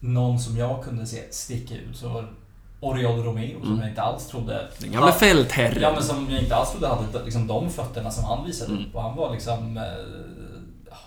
någon 0.00 0.38
som 0.38 0.56
jag 0.56 0.84
kunde 0.84 1.06
se 1.06 1.32
sticka 1.32 1.74
ut 1.74 1.96
så 1.96 2.08
var 2.08 2.28
Oriol 2.80 3.22
Romeo 3.22 3.60
som 3.60 3.68
Mm. 3.68 3.80
jag 3.80 3.88
inte 3.88 4.02
alls 4.02 4.26
trodde... 4.26 4.68
Den 4.78 4.92
gamla 4.92 5.12
fältherren. 5.12 5.82
Ja 5.82 5.92
men 5.92 6.02
som 6.02 6.30
jag 6.30 6.42
inte 6.42 6.56
alls 6.56 6.70
trodde 6.70 6.88
hade 6.88 7.24
liksom 7.24 7.46
de 7.46 7.70
fötterna 7.70 8.10
som 8.10 8.24
han 8.24 8.46
visade 8.46 8.72
Mm. 8.72 8.84
upp. 8.84 8.94
Och 8.94 9.02
han 9.02 9.16
var 9.16 9.32
liksom... 9.32 9.76
Eh, 9.76 9.82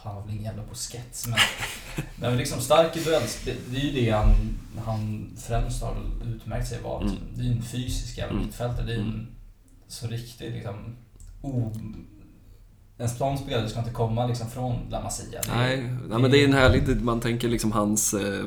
han 0.04 0.16
var 0.16 0.22
väl 0.22 0.32
ingen 0.32 0.44
jävla 0.44 0.64
Busquets 0.64 1.28
men... 1.28 1.38
men 2.16 2.38
liksom 2.38 2.62
stark 2.62 2.98
i 2.98 3.04
duellspel. 3.04 3.56
Det 3.70 3.78
är 3.78 3.82
ju 3.84 3.92
det 4.06 4.12
han, 4.12 4.30
han 4.86 5.30
främst 5.48 5.84
har 5.84 5.96
utmärkt 6.36 6.68
sig 6.68 6.78
av. 6.84 7.02
Mm. 7.02 7.16
Det 7.36 7.42
är 7.42 7.46
ju 7.46 7.52
en 7.52 7.62
fysisk 7.64 8.18
jävla 8.18 8.34
Mm. 8.34 8.46
mittfältare. 8.46 8.86
Det 8.86 8.94
är 8.94 8.98
en 9.00 9.02
Mm. 9.04 9.28
så 9.88 10.08
riktig 10.08 10.52
liksom... 10.52 10.76
O, 11.42 11.72
en 12.98 13.10
sån 13.10 13.38
spelare 13.38 13.70
ska 13.70 13.80
inte 13.80 13.92
komma 13.92 14.26
liksom 14.28 14.50
från 14.50 14.76
La 14.90 15.02
Masia. 15.04 15.42
Det 15.42 15.52
Nej, 15.56 15.78
nej, 16.10 16.20
men 16.20 16.32
det 16.32 16.38
är 16.38 16.46
en 16.48 16.54
härlig... 16.54 17.02
Man 17.02 17.20
tänker 17.20 17.50
liksom 17.50 17.72
hans... 17.72 18.14
eh, 18.14 18.46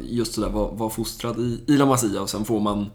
Just 0.00 0.34
sådär, 0.34 0.48
var, 0.48 0.72
var 0.72 0.90
fostrad 0.90 1.38
i, 1.38 1.64
i 1.68 1.76
La 1.76 1.86
Masia 1.86 2.20
och 2.22 2.30
sen 2.30 2.44
får 2.44 2.60
man... 2.60 2.90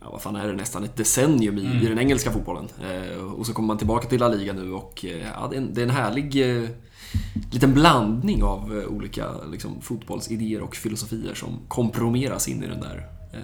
Ja, 0.00 0.10
vad 0.12 0.22
fan 0.22 0.36
är 0.36 0.46
det? 0.48 0.52
Nästan 0.52 0.84
ett 0.84 0.96
decennium 0.96 1.58
i, 1.58 1.64
Mm. 1.66 1.78
i 1.82 1.86
den 1.88 1.98
engelska 1.98 2.30
fotbollen. 2.32 2.68
Eh, 2.90 3.22
och 3.24 3.46
så 3.46 3.52
kommer 3.52 3.66
man 3.66 3.78
tillbaka 3.78 4.08
till 4.08 4.20
La 4.20 4.28
Liga 4.28 4.52
nu 4.52 4.72
och 4.72 5.04
eh, 5.04 5.26
ja, 5.34 5.46
det, 5.50 5.56
är 5.56 5.60
en, 5.60 5.74
det 5.74 5.80
är 5.80 5.84
en 5.84 5.90
härlig 5.90 6.56
eh, 6.62 6.68
liten 7.52 7.74
blandning 7.74 8.42
av 8.42 8.78
eh, 8.78 8.84
olika 8.96 9.26
liksom, 9.52 9.80
fotbollsidéer 9.80 10.60
och 10.62 10.76
filosofier 10.76 11.34
som 11.34 11.58
kompromeras 11.68 12.48
in 12.48 12.62
i 12.62 12.66
den 12.66 12.80
där, 12.80 13.06
eh, 13.32 13.38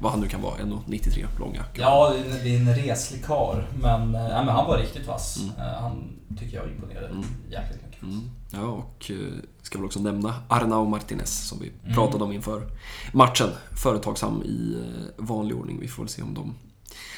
vad 0.00 0.12
han 0.12 0.20
nu 0.20 0.28
kan 0.28 0.42
vara, 0.42 0.54
1,93 0.56 1.26
långa. 1.40 1.64
Ja, 1.74 2.14
det 2.44 2.54
är 2.54 2.60
en- 2.60 2.74
reslig 2.74 3.24
karl 3.24 3.62
men, 3.82 4.14
eh, 4.14 4.20
ja, 4.30 4.44
men 4.44 4.48
han 4.54 4.66
var 4.66 4.78
riktigt 4.78 5.06
vass. 5.06 5.36
Mm. 5.42 5.52
Han 5.80 6.04
tycker 6.38 6.56
jag 6.56 6.66
imponerade 6.68 7.06
Mm. 7.08 7.24
jäkligt. 7.50 7.87
Mm. 8.02 8.30
Ja, 8.50 8.60
och 8.66 9.10
eh, 9.10 9.16
ska 9.62 9.78
väl 9.78 9.84
också 9.86 10.00
nämna 10.00 10.34
Arnau 10.48 10.88
Martinez 10.88 11.48
som 11.48 11.58
vi 11.60 11.72
Mm. 11.82 11.94
pratade 11.94 12.24
om 12.24 12.32
inför 12.32 12.62
matchen. 13.12 13.48
Företagsam 13.82 14.42
i 14.42 14.74
eh, 14.74 15.24
vanlig 15.24 15.56
ordning. 15.56 15.80
Vi 15.80 15.88
får 15.88 16.02
väl 16.02 16.10
se 16.10 16.22
om 16.22 16.34
de 16.34 16.54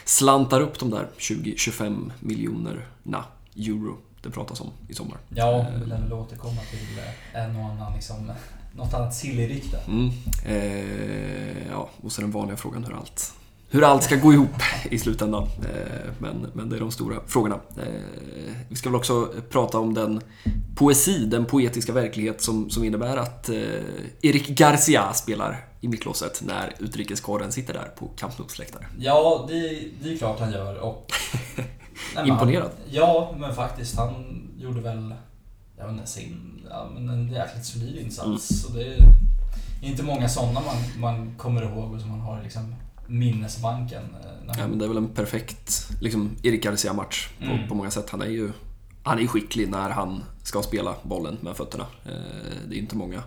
slantar 0.04 0.60
upp 0.60 0.78
de 0.78 0.90
där 0.90 1.08
20-25 1.18 2.10
miljonerna 2.20 3.24
euro 3.56 3.96
det 4.22 4.30
pratas 4.30 4.60
om 4.60 4.70
i 4.88 4.94
sommar. 4.94 5.18
Ja, 5.28 5.66
vi 5.80 5.86
lär 5.86 6.00
väl 6.00 6.12
återkomma 6.12 6.60
till 6.70 6.98
eh, 7.34 7.44
en 7.44 7.56
och 7.56 7.64
annan 7.64 7.92
liksom, 7.94 8.32
något 8.76 8.94
annat 8.94 9.14
silly-rykte. 9.14 9.78
Mm. 9.88 10.10
Eh, 10.46 11.68
ja, 11.70 11.90
och 12.02 12.12
så 12.12 12.20
den 12.20 12.30
vanliga 12.30 12.56
frågan 12.56 12.84
hur 12.84 12.94
allt, 12.94 13.34
hur 13.72 13.84
allt 13.84 14.02
ska 14.02 14.16
gå 14.16 14.32
ihop 14.32 14.62
i 14.90 14.98
slutändan. 14.98 15.42
Eh, 15.42 16.10
men, 16.18 16.46
men 16.54 16.68
det 16.68 16.76
är 16.76 16.80
de 16.80 16.90
stora 16.90 17.16
frågorna. 17.26 17.54
Eh, 17.76 18.54
vi 18.68 18.76
ska 18.76 18.88
väl 18.88 18.96
också 18.96 19.28
prata 19.50 19.78
om 19.78 19.94
den 19.94 20.20
poesi, 20.76 21.24
den 21.24 21.44
poetiska 21.44 21.92
verklighet 21.92 22.42
som, 22.42 22.70
som 22.70 22.84
innebär 22.84 23.16
att 23.16 23.48
eh, 23.48 23.56
Eric 24.22 24.48
Garcia 24.48 25.12
spelar 25.12 25.64
i 25.80 25.88
mittlåset 25.88 26.42
när 26.46 26.74
utrikeskåren 26.78 27.52
sitter 27.52 27.74
där 27.74 27.92
på 27.98 28.06
Camp 28.16 28.38
Nous. 28.38 28.60
Ja, 28.98 29.46
det, 29.48 29.82
det 30.02 30.12
är 30.12 30.16
klart 30.16 30.40
han 30.40 30.52
gör. 30.52 30.78
Och, 30.78 31.12
Nej, 32.14 32.28
Imponerad. 32.28 32.70
Ja, 32.90 33.34
men 33.38 33.54
faktiskt. 33.54 33.96
Han 33.96 34.42
gjorde 34.58 34.80
väl, 34.80 35.14
jag 35.78 35.86
vet 35.86 35.92
inte, 35.92 36.06
sin, 36.06 36.66
ja, 36.70 36.88
men 36.94 37.08
en 37.08 37.28
jäkligt 37.28 37.64
solid 37.64 37.96
insats. 37.96 38.64
Och 38.64 38.74
det 38.74 38.82
är 38.82 38.98
inte 39.82 40.02
många 40.02 40.28
sådana 40.28 40.60
man, 40.60 40.76
man 40.98 41.34
kommer 41.36 41.62
ihåg 41.62 41.94
och 41.94 42.00
som 42.00 42.10
man 42.10 42.20
har 42.20 42.42
liksom 42.42 42.74
minnesbanken. 43.10 44.02
eh, 44.02 44.54
Ja, 44.58 44.68
men 44.68 44.78
det 44.78 44.84
är 44.84 44.88
väl 44.88 44.96
en 44.96 45.08
perfekt 45.08 45.88
liksom, 46.00 46.30
Eric 46.42 46.62
Garcia-match 46.64 47.28
på, 47.38 47.44
Mm. 47.44 47.68
på 47.68 47.74
många 47.74 47.90
sätt. 47.90 48.10
Han 48.10 48.22
är 48.22 48.26
ju 48.26 48.52
han 49.02 49.18
är 49.18 49.26
skicklig 49.26 49.68
när 49.68 49.90
han 49.90 50.22
ska 50.42 50.62
spela 50.62 50.94
bollen 51.02 51.38
med 51.40 51.56
fötterna. 51.56 51.86
Eh, 52.04 52.10
Det 52.68 52.76
är 52.76 52.78
inte 52.78 52.96
många 52.96 53.22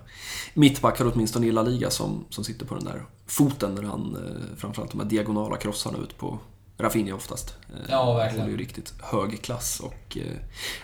mittbackar, 0.54 1.12
åtminstone 1.13 1.48
i 1.48 1.52
La 1.52 1.62
Liga, 1.62 1.90
som, 1.90 2.25
som 2.30 2.44
sitter 2.44 2.66
på 2.66 2.75
den 2.75 2.84
där 2.86 3.04
foten 3.28 3.75
när 3.75 3.84
han, 3.84 4.16
eh, 4.16 4.58
framförallt 4.58 4.92
de 4.92 5.00
här 5.00 5.08
diagonala 5.08 5.58
krossarna 5.58 5.98
ut 5.98 6.18
på 6.18 6.40
Rafinha 6.78 7.16
oftast. 7.16 7.56
Ja, 7.90 8.13
verkligen. 8.13 8.42
håller 8.46 8.58
ju 8.58 8.63
riktigt 8.63 8.94
hög 9.02 9.42
klass 9.42 9.80
och 9.80 10.18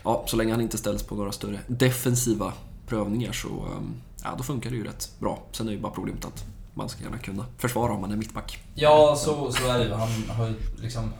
ja, 0.04 0.24
så 0.28 0.38
länge 0.38 0.52
han 0.52 0.62
inte 0.62 0.78
ställs 0.78 1.04
på 1.04 1.16
några 1.16 1.32
större 1.32 1.60
defensiva 1.68 2.54
prövningar 2.88 3.32
så 3.32 3.68
ja, 4.24 4.36
då 4.38 4.44
funkar 4.44 4.70
det 4.70 4.76
ju 4.76 4.84
rätt 4.84 5.12
bra. 5.20 5.44
Sen 5.52 5.68
är 5.68 5.72
det 5.72 5.76
ju 5.76 5.82
bara 5.82 5.94
problemet 5.94 6.26
att 6.26 6.46
man 6.80 6.90
ska 6.90 7.04
gärna 7.04 7.18
kunna 7.18 7.46
försvara 7.58 7.94
om 7.94 8.02
man 8.02 8.12
är 8.12 8.16
mittback. 8.16 8.60
Ja, 8.76 9.16
så, 9.18 9.52
så 9.52 9.68
är 9.68 9.80
det 9.80 9.86
ju. 9.86 9.94
Han 9.94 10.10
har 10.30 10.48
ju 10.48 10.54
liksom 10.82 11.14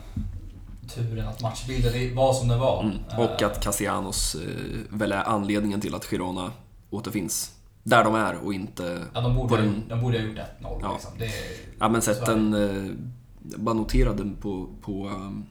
turen 0.96 1.28
att 1.28 1.42
matchbilden 1.42 2.16
var 2.16 2.34
som 2.34 2.48
den 2.48 2.60
var. 2.60 2.84
Mm. 2.84 2.98
Och 3.18 3.42
Eh, 3.42 3.48
att 3.48 3.64
Castellanos 3.64 4.36
eh, 4.36 4.80
väl 4.90 5.12
är 5.12 5.24
anledningen 5.24 5.82
till 5.82 5.96
att 5.96 6.06
Girona 6.06 6.52
återfinns 6.90 7.52
där 7.84 8.04
de 8.04 8.16
är 8.16 8.36
och 8.46 8.54
inte... 8.54 9.06
Ja, 9.14 9.22
de 9.22 9.36
borde, 9.36 9.50
på 9.50 9.56
den- 9.56 9.84
de 9.90 10.02
borde 10.02 10.18
ha 10.20 10.26
gjort 10.26 10.38
1-0 10.38 10.80
Ja. 10.82 10.92
liksom. 10.94 11.12
Det, 11.20 11.32
Ja 11.80 11.90
men 11.90 12.02
sett 12.02 12.28
är 12.28 12.32
en... 12.32 12.54
Eh, 12.54 12.92
bara 13.58 13.74
noterade 13.76 14.32
på... 14.42 14.68
på 14.82 15.08
um, 15.08 15.46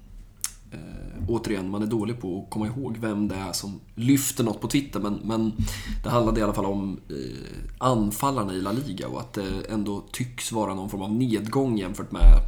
eh, 0.73 1.29
återigen, 1.29 1.71
man 1.71 1.83
är 1.83 1.87
dålig 1.87 2.21
på 2.21 2.43
att 2.43 2.51
komma 2.51 2.67
ihåg 2.67 2.97
vem 2.99 3.29
det 3.29 3.35
är 3.35 3.53
som 3.53 3.81
lyfter 3.95 4.45
något 4.45 4.61
på 4.61 4.69
Twitter 4.69 5.01
men, 5.01 5.15
men 5.25 5.53
det 6.03 6.11
handlade 6.11 6.41
i 6.41 6.43
alla 6.43 6.55
fall 6.55 6.67
om 6.67 7.01
eh, 7.09 7.69
anfallarna 7.79 8.55
i 8.55 8.61
La 8.61 8.73
Liga 8.73 9.09
och 9.09 9.21
att 9.21 9.33
det 9.33 9.65
ändå 9.69 10.05
tycks 10.13 10.53
vara 10.53 10.75
någon 10.75 10.91
form 10.91 11.03
av 11.03 11.13
nedgång 11.13 11.79
jämfört 11.79 12.13
med 12.13 12.41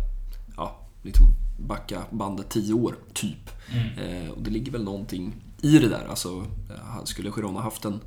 ja, 0.56 0.80
liksom 1.02 1.26
backa 1.66 2.02
bandet 2.10 2.48
10 2.48 2.74
år, 2.74 2.94
typ. 3.12 3.50
mm. 3.72 4.24
Eh, 4.24 4.30
och 4.30 4.42
det 4.42 4.50
ligger 4.50 4.72
väl 4.72 4.84
någonting 4.84 5.34
i 5.60 5.78
det 5.78 5.88
där. 5.88 6.06
Alltså, 6.08 6.46
eh, 6.70 7.04
skulle 7.04 7.30
Girona 7.30 7.60
haft 7.60 7.84
en, 7.84 8.00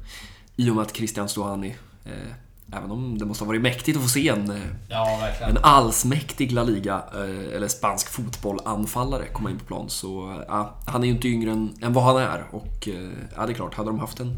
i 0.56 0.70
och 0.70 0.76
med 0.76 0.82
att 0.82 0.96
Christian 0.96 1.30
Stuani, 1.30 1.76
eh, 2.06 2.34
även 2.78 2.92
om 2.92 3.18
det 3.18 3.26
måste 3.26 3.44
ha 3.44 3.48
varit 3.48 3.62
mäktigt 3.62 3.98
att 3.98 4.04
få 4.04 4.10
se 4.10 4.28
en, 4.30 4.50
eh, 4.50 4.62
Ja, 4.90 5.28
en 5.42 5.58
allsmäktig 5.62 6.52
La 6.52 6.64
Liga, 6.64 7.04
eh, 7.14 7.56
eller 7.56 7.68
spansk 7.68 8.10
fotboll-anfallare 8.10 9.26
komma 9.34 9.52
in 9.52 9.60
på 9.60 9.66
plan. 9.66 9.90
Så 9.90 10.44
ja, 10.48 10.76
han 10.86 11.04
är 11.04 11.08
ju 11.08 11.14
inte 11.14 11.28
yngre 11.28 11.52
än, 11.52 11.74
än 11.82 11.94
vad 11.94 12.04
han 12.04 12.18
är. 12.18 12.46
Och 12.52 12.88
eh, 12.88 13.10
ja, 13.36 13.46
det 13.46 13.52
är 13.52 13.56
klart, 13.56 13.74
hade 13.74 13.90
de 13.90 14.00
haft 14.00 14.20
en, 14.20 14.36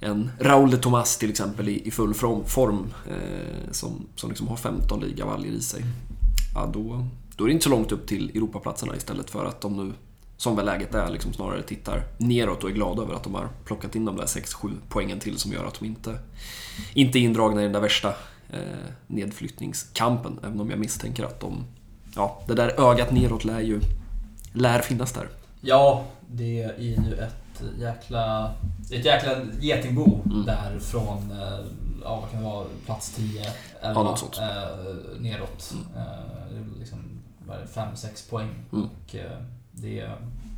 en 0.00 0.30
Raúl 0.40 0.70
de 0.70 0.76
Tomas 0.76 1.18
till 1.18 1.30
exempel 1.30 1.68
i, 1.68 1.88
i 1.88 1.90
full 1.90 2.14
form, 2.14 2.44
form 2.44 2.94
eh, 3.08 3.70
som, 3.70 4.06
som 4.16 4.28
liksom 4.28 4.48
har 4.48 4.56
15 4.56 5.00
ligavaljer 5.00 5.52
i 5.52 5.62
sig. 5.62 5.84
Ja, 6.54 6.70
då, 6.72 7.06
då 7.36 7.44
är 7.44 7.48
det 7.48 7.52
inte 7.52 7.64
så 7.64 7.70
långt 7.70 7.92
upp 7.92 8.06
till 8.06 8.30
Europaplatserna 8.30 8.96
istället 8.96 9.30
för 9.30 9.44
att 9.44 9.60
de 9.60 9.76
nu, 9.76 9.92
som 10.36 10.56
väl 10.56 10.66
läget 10.66 10.94
är, 10.94 11.08
liksom 11.10 11.32
snarare 11.32 11.62
tittar 11.62 12.04
neråt 12.18 12.64
och 12.64 12.70
är 12.70 12.74
glada 12.74 13.02
över 13.02 13.14
att 13.14 13.24
de 13.24 13.34
har 13.34 13.48
plockat 13.64 13.94
in 13.94 14.04
de 14.04 14.16
där 14.16 14.24
6-7 14.24 14.72
poängen 14.88 15.20
till 15.20 15.38
som 15.38 15.52
gör 15.52 15.64
att 15.66 15.78
de 15.80 15.86
inte, 15.86 16.18
inte 16.94 17.18
är 17.18 17.20
indragna 17.20 17.60
i 17.60 17.64
den 17.64 17.72
där 17.72 17.80
värsta 17.80 18.08
eh, 18.50 18.58
nedflyttningskampen. 19.06 20.38
Även 20.44 20.60
om 20.60 20.70
jag 20.70 20.78
misstänker 20.78 21.24
att 21.24 21.40
de, 21.40 21.64
ja, 22.16 22.42
det 22.46 22.54
där 22.54 22.90
ögat 22.90 23.10
neråt 23.12 23.44
lär 23.44 23.60
ju 23.60 23.80
lär 24.52 24.80
finnas 24.80 25.12
där. 25.12 25.28
Ja, 25.60 26.04
det 26.30 26.62
är 26.62 26.78
ju 26.80 26.94
ett 27.14 27.62
jäkla, 27.80 28.54
ett 28.90 29.04
jäkla 29.04 29.32
getingbo 29.60 30.20
Mm. 30.26 30.44
där 30.44 30.78
från, 30.78 31.30
eh, 31.30 31.58
ja 32.02 32.20
vad 32.20 32.30
kan 32.30 32.42
det 32.42 32.46
vara, 32.48 32.66
plats 32.86 33.10
10, 33.16 33.40
11, 33.40 33.52
Ja, 33.82 34.02
något 34.02 34.18
sånt. 34.18 34.38
eh, 34.38 35.20
neråt. 35.20 35.74
Eh, 35.96 36.02
det 36.50 36.56
är 36.56 36.78
liksom 36.78 36.98
5-6 37.74 38.30
poäng. 38.30 38.48
Mm. 38.72 38.84
Och 38.84 39.14
eh, 39.14 39.30
det, 39.84 40.10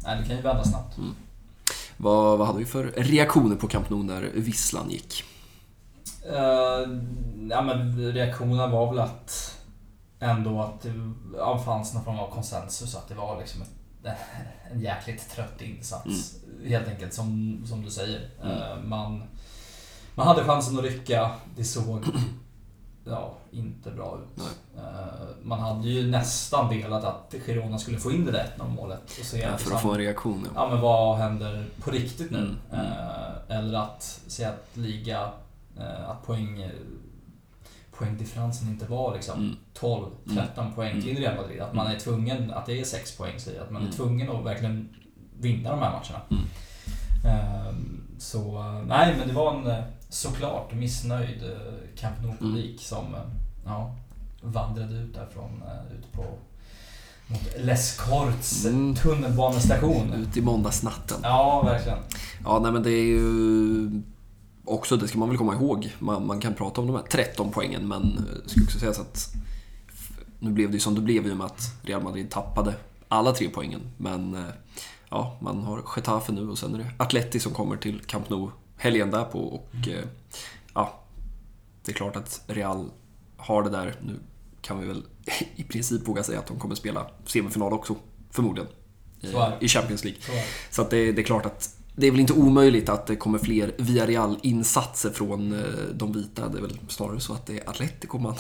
nej, 0.05 0.21
det 0.21 0.27
kan 0.27 0.37
ju 0.37 0.43
vända 0.43 0.65
snabbt. 0.65 0.97
Vad, 1.97 2.39
vad 2.39 2.47
hade 2.47 2.59
vi 2.59 2.65
för 2.65 2.85
reaktioner 2.97 3.57
på 3.57 3.69
Camp 3.69 3.91
Nou 3.91 4.03
när 4.03 4.23
visslan 4.23 4.91
gick? 4.91 5.25
Eh, 6.33 6.91
ja, 7.51 7.63
men 7.63 8.13
reaktionen 8.13 8.71
var 8.71 8.91
väl 8.91 8.99
att 8.99 9.57
ändå 10.21 10.63
att 10.63 10.83
det 10.83 11.65
fanns 11.65 11.95
någon 11.95 12.05
form 12.05 12.19
av 12.19 12.31
konsensus 12.31 12.95
att 12.95 13.09
det 13.09 13.15
var 13.15 13.39
liksom 13.39 13.63
ett, 13.63 13.71
en 14.73 14.81
jäkligt 14.81 15.31
trött 15.31 15.63
insats. 15.63 16.35
Helt 16.65 16.89
enkelt 16.89 17.15
som, 17.15 17.63
som 17.67 17.85
du 17.85 17.91
säger. 17.91 18.31
Mm. 18.43 18.57
Eh, 18.57 18.85
man, 18.85 19.23
man 20.15 20.27
hade 20.27 20.45
chansen 20.45 20.79
att 20.79 20.85
rycka. 20.85 21.31
Det 21.57 21.65
såg 21.65 22.05
ja, 23.07 23.35
inte 23.51 23.91
bra 23.91 24.19
ut. 24.23 24.29
Nej. 24.45 24.85
Eh, 24.85 25.29
man 25.43 25.61
hade 25.61 25.89
ju 25.89 26.11
nästan 26.11 26.69
velat 26.69 27.05
att 27.05 27.35
Girona 27.47 27.79
skulle 27.79 27.99
få 27.99 28.13
in 28.13 28.25
det 28.25 28.33
där 28.33 28.47
1-0 28.59 28.69
målet. 28.69 29.01
Och 29.21 29.27
se 29.27 29.39
Ja, 29.41 29.57
för 29.57 29.75
att 29.75 29.83
få 29.83 29.93
en 29.93 29.99
reaktion. 29.99 30.43
Ja. 30.45 30.51
Ja 30.63 30.69
men 30.71 30.81
vad 30.81 31.19
händer 31.19 31.65
på 31.81 31.91
riktigt 31.91 32.31
nu? 32.31 32.39
Mm, 32.39 32.57
mm. 32.73 32.87
Eh, 32.87 33.59
eller 33.59 33.79
att 33.79 34.21
se 34.27 34.45
att 34.45 34.67
liga, 34.75 35.31
eh, 35.79 36.11
att 36.11 36.27
poäng, 36.27 36.71
poängdifferensen 37.99 38.69
inte 38.69 38.85
var 38.87 39.15
liksom 39.15 39.39
Mm. 39.39 39.57
12-13 39.75 40.75
poäng 40.75 41.03
till 41.03 41.17
Real 41.19 41.37
Madrid. 41.37 41.61
Att 41.61 41.75
man 41.75 41.87
är 41.87 41.99
tvungen, 41.99 42.51
att 42.51 42.67
det 42.67 42.81
är 42.81 42.85
6 42.85 43.17
poäng 43.17 43.41
säger 43.41 43.61
att 43.63 43.71
man 43.71 43.83
är 43.83 43.87
Mm. 43.87 43.97
tvungen 43.97 44.31
att 44.31 44.45
verkligen 44.45 44.89
vinna 45.41 45.71
de 45.71 45.79
här 45.81 45.91
matcherna. 45.93 46.21
Mm. 48.17 48.21
Så 48.21 48.63
nej 48.89 49.15
men 49.19 49.29
det 49.29 49.35
var 49.35 49.55
en 49.55 49.67
eh, 49.67 49.85
såklart 50.09 50.75
missnöjd 50.75 51.43
eh, 51.43 51.99
Camp 52.01 52.15
Nou-publik 52.23 52.81
som 52.81 53.15
eh, 53.15 53.21
ja, 53.65 53.95
vandrade 54.43 54.95
ut 54.95 55.15
därifrån, 55.15 55.63
ut 55.99 56.13
på 56.13 56.25
mot 57.29 57.43
Les 57.59 57.97
Corts 57.97 58.65
Mm. 58.65 58.95
tunnelbanestation. 58.95 60.13
Ut 60.13 60.37
i 60.37 60.41
måndagsnatten. 60.41 61.17
Ja, 61.23 61.63
verkligen. 61.63 61.99
Ja, 62.45 62.59
nej 62.59 62.73
men 62.73 62.83
det 62.83 62.91
är 62.91 63.05
ju 63.05 64.03
också, 64.65 64.97
det 64.97 65.09
ska 65.09 65.19
man 65.19 65.29
väl 65.29 65.39
komma 65.39 65.55
ihåg. 65.55 65.93
Man, 65.99 66.27
man 66.27 66.41
kan 66.41 66.55
prata 66.55 66.81
om 66.81 66.87
de 66.87 66.97
här 66.97 67.03
13 67.03 67.51
poängen, 67.53 67.89
men 67.89 68.27
det 68.45 68.51
ska 68.51 68.61
också 68.63 68.79
sägas 68.79 68.99
att 68.99 69.33
nu 70.39 70.51
blev 70.51 70.69
det 70.71 70.75
ju 70.75 70.81
som 70.81 70.95
det 70.95 71.01
blev 71.01 71.27
i 71.27 71.33
och 71.33 71.37
med 71.37 71.47
att 71.47 71.61
Real 71.83 72.03
Madrid 72.03 72.31
tappade 72.31 72.75
alla 73.09 73.33
tre 73.33 73.49
poängen. 73.55 73.81
Men 73.97 74.37
ja, 75.11 75.37
man 75.41 75.63
har 75.63 75.83
Getafe 75.97 76.33
nu 76.33 76.49
och 76.49 76.59
sen 76.59 76.75
är 76.75 76.79
det 76.79 76.91
Atleti 76.97 77.41
som 77.41 77.53
kommer 77.53 77.77
till 77.77 78.01
Camp 78.01 78.29
Nou 78.29 78.51
helgen 78.77 79.11
därpå 79.11 79.39
och 79.39 79.89
eh, 79.89 80.05
ja, 80.75 81.01
det 81.85 81.93
är 81.93 81.97
klart 81.97 82.17
att 82.17 82.43
Real 82.47 82.91
har 83.37 83.63
det 83.63 83.71
där. 83.71 83.95
Nu 84.07 84.19
kan 84.61 84.81
vi 84.81 84.87
väl 84.87 85.03
i 85.57 85.65
princip 85.65 86.09
våga 86.09 86.23
säga 86.23 86.39
att 86.39 86.47
de 86.47 86.59
kommer 86.59 86.75
spela 86.75 87.07
semifinal 87.25 87.73
också, 87.73 87.97
förmodligen. 88.31 88.71
eh. 89.21 89.53
I 89.61 89.69
Champions 89.69 90.05
League. 90.05 90.23
Så. 90.23 90.33
Så 90.71 90.83
att 90.83 90.91
det, 90.91 91.13
det 91.13 91.23
är 91.23 91.25
klart 91.27 91.47
att 91.47 91.77
det 91.99 92.07
är 92.07 92.11
väl 92.11 92.21
inte 92.21 92.33
omöjligt 92.33 92.89
att 92.89 93.07
det 93.07 93.17
kommer 93.17 93.39
fler 93.39 93.75
Villarreal-insatser 93.79 95.11
från 95.11 95.53
eh, 95.53 95.65
de 95.95 96.13
vita. 96.13 96.49
Det 96.49 96.59
är 96.59 96.63
väl 96.63 96.79
snarare 96.89 97.21
så 97.21 97.33
att 97.33 97.47
det 97.47 97.61
är 97.61 97.71
Atletico 97.71 98.19
man 98.19 98.35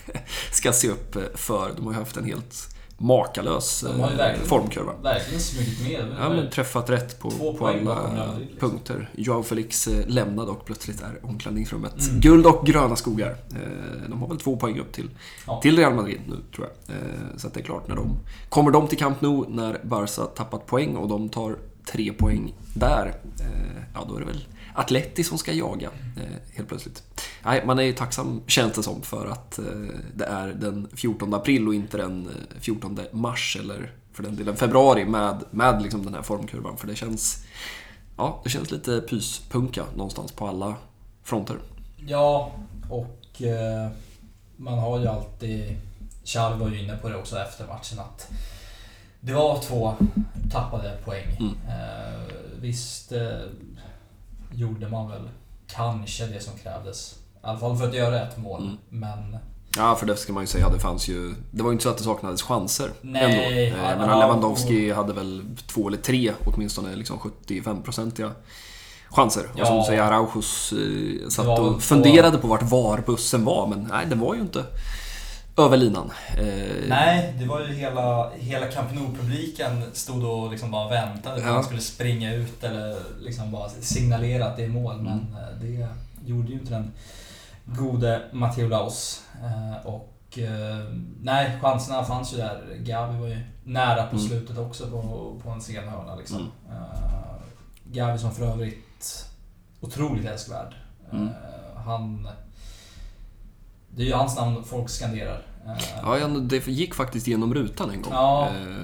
ska 0.52 0.72
se 0.72 0.88
upp 0.88 1.16
för. 1.38 1.72
De 1.76 1.86
har 1.86 1.92
ju 1.92 1.98
haft 1.98 2.16
en 2.16 2.24
helt 2.24 2.76
makalös 3.02 3.82
eh, 3.84 3.96
verkligen- 4.16 4.46
formkurva. 4.48 4.92
Verkligen 5.02 5.40
smugit 5.40 5.82
med. 5.82 6.06
Ja, 6.20 6.28
men 6.28 6.50
träffat 6.50 6.90
rätt 6.90 7.18
på, 7.20 7.30
på 7.58 7.66
alla 7.66 8.36
liksom. 8.38 8.56
punkter. 8.58 9.10
Joao 9.16 9.42
Felix 9.42 9.86
eh, 9.86 10.06
lämnade 10.08 10.50
och 10.50 10.64
plötsligt 10.64 11.00
är 11.02 11.18
omklädningsrummet 11.22 12.08
Mm. 12.08 12.20
guld 12.20 12.46
och 12.46 12.66
gröna 12.66 12.96
skogar. 12.96 13.30
Eh, 13.30 14.08
De 14.08 14.20
har 14.20 14.28
väl 14.28 14.36
två 14.38 14.56
poäng 14.56 14.78
upp 14.78 14.92
till, 14.92 15.10
Ja. 15.46 15.60
till 15.62 15.76
Real 15.76 15.94
Madrid 15.94 16.20
nu, 16.28 16.36
tror 16.56 16.66
jag. 16.86 16.96
Så 17.40 17.46
att 17.46 17.54
det 17.54 17.60
är 17.60 17.64
klart, 17.64 17.88
när 17.88 17.96
de 17.96 18.10
kommer 18.48 18.70
de 18.70 18.88
till 18.88 18.98
Camp 18.98 19.20
Nou 19.20 19.44
när 19.48 19.80
Barca 19.82 20.22
tappat 20.24 20.66
poäng 20.66 20.96
och 20.96 21.08
de 21.08 21.28
tar 21.28 21.56
tre 21.92 22.12
poäng 22.12 22.54
där, 22.74 23.14
ja 23.94 24.04
då 24.08 24.16
är 24.16 24.20
det 24.20 24.26
väl 24.26 24.44
Atleti 24.74 25.24
som 25.24 25.38
ska 25.38 25.52
jaga 25.52 25.90
eh, 26.16 26.56
helt 26.56 26.68
plötsligt. 26.68 27.02
Nej, 27.42 27.62
man 27.66 27.78
är 27.78 27.82
ju 27.82 27.92
tacksam, 27.92 28.42
känns 28.46 28.72
det 28.72 28.82
som, 28.82 29.02
för 29.02 29.26
att 29.26 29.58
eh, 29.58 29.64
det 30.14 30.24
är 30.24 30.48
den 30.48 30.88
14 30.92 31.34
april 31.34 31.68
och 31.68 31.74
inte 31.74 31.96
den 31.96 32.26
eh, 32.26 32.60
14 32.60 32.98
mars 33.12 33.56
eller 33.60 33.92
för 34.12 34.22
den 34.22 34.36
delen 34.36 34.56
februari 34.56 35.04
med, 35.04 35.44
med 35.50 35.82
liksom 35.82 36.04
den 36.04 36.14
här 36.14 36.22
formkurvan. 36.22 36.76
För 36.76 36.86
det 36.86 36.96
känns... 36.96 37.44
ja, 38.16 38.40
det 38.44 38.50
känns 38.50 38.70
lite 38.70 39.00
pyspunka 39.00 39.84
någonstans 39.96 40.32
på 40.32 40.46
alla 40.46 40.74
fronter. 41.22 41.56
Ja, 42.06 42.52
och 42.90 43.42
eh, 43.42 43.90
man 44.56 44.78
har 44.78 45.00
ju 45.00 45.06
alltid... 45.06 45.76
Xavi 46.24 46.60
var 46.60 46.68
ju 46.68 46.82
inne 46.82 46.96
på 46.96 47.08
det 47.08 47.16
också 47.16 47.38
efter 47.38 47.66
matchen 47.66 47.98
att 47.98 48.30
det 49.20 49.32
var 49.32 49.60
två 49.60 49.94
tappade 50.52 50.98
poäng. 51.04 51.36
Mm. 51.40 51.52
Eh, 51.68 52.34
visst 52.60 53.12
eh, 53.12 53.38
gjorde 54.52 54.88
man 54.88 55.08
väl 55.10 55.28
kanske 55.66 56.26
det 56.26 56.40
som 56.40 56.52
krävdes. 56.62 57.14
I 57.34 57.38
alla 57.42 57.58
fall 57.58 57.76
för 57.76 57.88
att 57.88 57.94
göra 57.94 58.20
ett 58.28 58.36
mål. 58.38 58.62
Mm. 58.62 58.76
Men 58.88 59.36
Ja, 59.76 59.94
för 59.96 60.06
det 60.06 60.16
ska 60.16 60.32
man 60.32 60.42
ju 60.42 60.46
säga, 60.46 60.68
det 60.68 60.78
fanns 60.78 61.08
ju... 61.08 61.34
Det 61.50 61.62
var 61.62 61.70
ju 61.70 61.72
inte 61.72 61.82
så 61.84 61.90
att 61.90 61.98
det 61.98 62.04
saknades 62.04 62.42
chanser 62.42 62.90
Nej, 63.00 63.22
ändå. 63.22 63.76
ja, 63.78 63.90
Eh, 63.92 63.98
Men 63.98 64.08
ja, 64.08 64.20
Lewandowski 64.20 64.92
hade 64.92 65.12
väl 65.12 65.44
två 65.66 65.88
eller 65.88 65.98
tre 65.98 66.32
åtminstone 66.44 66.96
liksom 66.96 67.18
75-procentiga 67.18 68.30
chanser. 69.08 69.44
Och 69.52 69.58
Ja. 69.60 69.66
som 69.66 69.76
du 69.76 69.82
säger, 69.82 70.02
Araujos 70.02 70.72
eh, 70.72 71.28
satt 71.28 71.46
och 71.46 71.56
på- 71.74 71.80
funderade 71.80 72.38
på 72.38 72.46
vart 72.48 72.62
VAR-bussen 72.62 73.44
var, 73.44 73.66
men 73.66 73.88
nej, 73.90 74.06
den 74.06 74.20
var 74.20 74.34
ju 74.34 74.40
inte 74.40 74.64
över 75.64 75.76
linan. 75.76 76.10
Eh, 76.38 76.88
Nej, 76.88 77.34
det 77.38 77.46
var 77.46 77.60
ju 77.60 77.66
hela, 77.74 78.30
hela 78.30 78.66
Camp 78.66 78.92
Nou-publiken 78.92 79.82
stod 79.92 80.24
och 80.24 80.50
liksom 80.50 80.70
bara 80.70 80.88
väntade 80.88 81.34
på 81.36 81.40
Ja. 81.42 81.48
att 81.48 81.54
han 81.54 81.64
skulle 81.64 81.80
springa 81.80 82.34
ut 82.34 82.64
eller 82.64 82.96
liksom 83.20 83.50
bara 83.52 83.68
signalera 83.68 84.46
att 84.46 84.56
det 84.56 84.64
är 84.64 84.68
mål. 84.68 84.96
Men 84.96 85.12
Mm. 85.12 85.34
eh, 85.34 85.60
det 85.60 85.88
gjorde 86.30 86.48
ju 86.48 86.54
inte 86.54 86.72
den 86.72 86.92
gode 87.64 88.22
Matteo 88.32 88.68
Laos. 88.68 89.22
Eh, 89.44 89.86
Och 89.86 90.06
nej, 91.22 91.58
chanserna 91.62 92.04
fanns 92.04 92.32
ju 92.32 92.36
där. 92.36 92.62
Gavi 92.78 93.18
var 93.20 93.26
ju 93.28 93.40
nära 93.64 94.06
på 94.06 94.16
Mm. 94.16 94.28
slutet 94.28 94.58
också 94.58 94.86
på, 94.90 95.34
på 95.42 95.50
en 95.50 95.60
sen 95.60 95.88
hörna 95.88 96.16
liksom. 96.16 96.36
Mm. 96.38 96.82
Gavi 97.84 98.18
som 98.18 98.30
för 98.34 98.44
övrigt 98.46 99.26
otroligt 99.80 100.24
älskvärd. 100.26 100.74
Mm. 101.12 101.28
Han... 101.86 102.28
Det 103.96 104.02
är 104.02 104.06
ju 104.06 104.12
hans 104.14 104.36
namn 104.36 104.64
folk 104.64 104.88
skanderar. 104.90 105.42
Ja, 106.02 106.18
ja, 106.18 106.26
det 106.28 106.66
gick 106.66 106.94
faktiskt 106.94 107.26
genom 107.26 107.54
rutan 107.54 107.90
en 107.90 108.02
gång. 108.02 108.12
Ja, 108.12 108.48
Eh, 108.48 108.76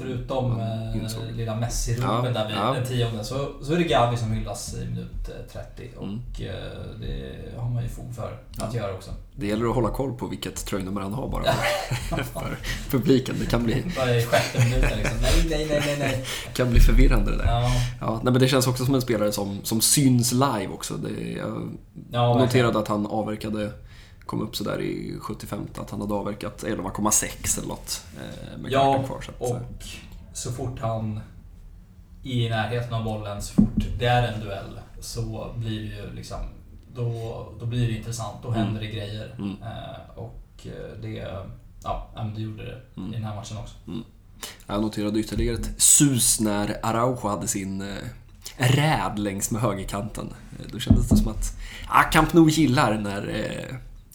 Förutom 0.00 0.60
eh, 0.60 1.32
lilla 1.36 1.54
Messi-ropen 1.56 2.24
Ja, 2.24 2.30
där 2.32 2.46
vid 2.48 2.56
ja. 2.56 2.72
den 2.72 2.86
tionde 2.86 3.24
så, 3.24 3.48
så 3.62 3.72
är 3.72 3.76
det 3.78 3.84
Gavi 3.84 4.16
som 4.16 4.32
hyllas 4.32 4.74
i 4.74 4.84
minut 4.86 5.28
eh, 5.28 5.52
30 5.52 5.90
och 5.96 6.04
Mm. 6.04 6.20
det 7.00 7.58
har 7.60 7.70
man 7.70 7.82
ju 7.82 7.88
fog 7.88 8.14
för 8.14 8.38
att 8.58 8.74
göra 8.74 8.92
också. 8.94 9.10
Det 9.36 9.46
gäller 9.46 9.66
att 9.68 9.74
hålla 9.74 9.88
koll 9.90 10.12
på 10.14 10.26
vilket 10.26 10.66
tröjnummer 10.66 11.00
han 11.00 11.12
har 11.12 11.28
bara 11.28 11.42
för, 12.08 12.16
för 12.22 12.56
publiken. 12.90 13.34
Det 13.40 13.46
kan 13.46 13.64
bli, 13.64 13.82
Bara 13.96 14.14
i 14.16 14.22
sjätte 14.22 14.64
minuten 14.64 14.98
liksom. 14.98 15.18
Nej, 15.22 15.46
nej, 15.50 15.66
nej, 15.70 15.82
nej, 15.86 15.96
nej. 15.98 16.24
kan 16.54 16.70
bli 16.70 16.80
förvirrande 16.80 17.30
det 17.30 17.36
där. 17.36 17.46
Ja, 17.46 17.70
Ja, 18.00 18.20
nej, 18.22 18.32
men 18.32 18.40
det 18.42 18.48
känns 18.48 18.66
också 18.66 18.84
som 18.84 18.94
en 18.94 19.00
spelare 19.02 19.32
som, 19.32 19.58
som 19.62 19.80
syns 19.80 20.32
live 20.32 20.68
också. 20.68 20.94
Det, 20.94 21.30
jag 21.32 21.68
ja 22.10 22.38
noterade 22.38 22.78
att 22.78 22.88
han 22.88 23.06
avverkade, 23.06 23.72
kom 24.26 24.42
upp 24.42 24.56
sådär 24.56 24.80
i 24.80 25.16
75 25.20 25.60
att 25.78 25.90
han 25.90 26.00
hade 26.00 26.14
avverkat 26.14 26.62
11,6 26.64 27.58
eller 27.58 27.68
något 27.68 28.04
eh, 28.16 28.58
med 28.58 28.72
Ja, 28.72 29.02
kvar. 29.02 29.20
Så 29.20 29.30
att, 29.30 29.50
eh, 29.50 29.56
Och 29.56 29.62
så 30.32 30.52
fort 30.52 30.80
han 30.80 31.20
i 32.22 32.48
närheten 32.48 32.94
av 32.94 33.04
bollen, 33.04 33.42
så 33.42 33.54
fort 33.54 33.84
det 33.98 34.06
är 34.06 34.32
en 34.32 34.40
duell 34.40 34.80
så 35.00 35.52
blir 35.56 35.80
det 35.80 35.96
ju 35.96 36.14
liksom 36.14 36.38
då, 36.94 37.52
då 37.60 37.66
blir 37.66 37.86
det 37.88 37.92
intressant, 37.96 38.36
då 38.42 38.48
Mm. 38.48 38.60
händer 38.60 38.80
det 38.80 38.86
grejer. 38.86 39.34
Mm. 39.38 39.50
Eh, 39.62 40.18
och 40.18 40.66
det, 41.02 41.28
ja, 41.82 42.08
det 42.36 42.42
gjorde 42.42 42.64
det 42.64 42.80
Mm. 43.00 43.10
i 43.12 43.16
den 43.16 43.24
här 43.24 43.34
matchen 43.34 43.56
också. 43.56 43.74
Jag 44.66 44.82
noterade 44.82 45.18
ytterligare 45.20 45.56
ett 45.56 45.70
sus 45.82 46.40
när 46.40 46.76
Araujo 46.82 47.28
hade 47.28 47.48
sin 47.48 47.84
räd 48.56 49.18
längs 49.18 49.50
med 49.50 49.62
högerkanten. 49.62 50.32
Då 50.72 50.78
kändes 50.78 51.08
det 51.08 51.16
som 51.16 51.28
att 51.28 51.56
ah, 51.88 52.02
Camp 52.02 52.32
Nou 52.32 52.48
gillar 52.48 52.98
när... 52.98 53.22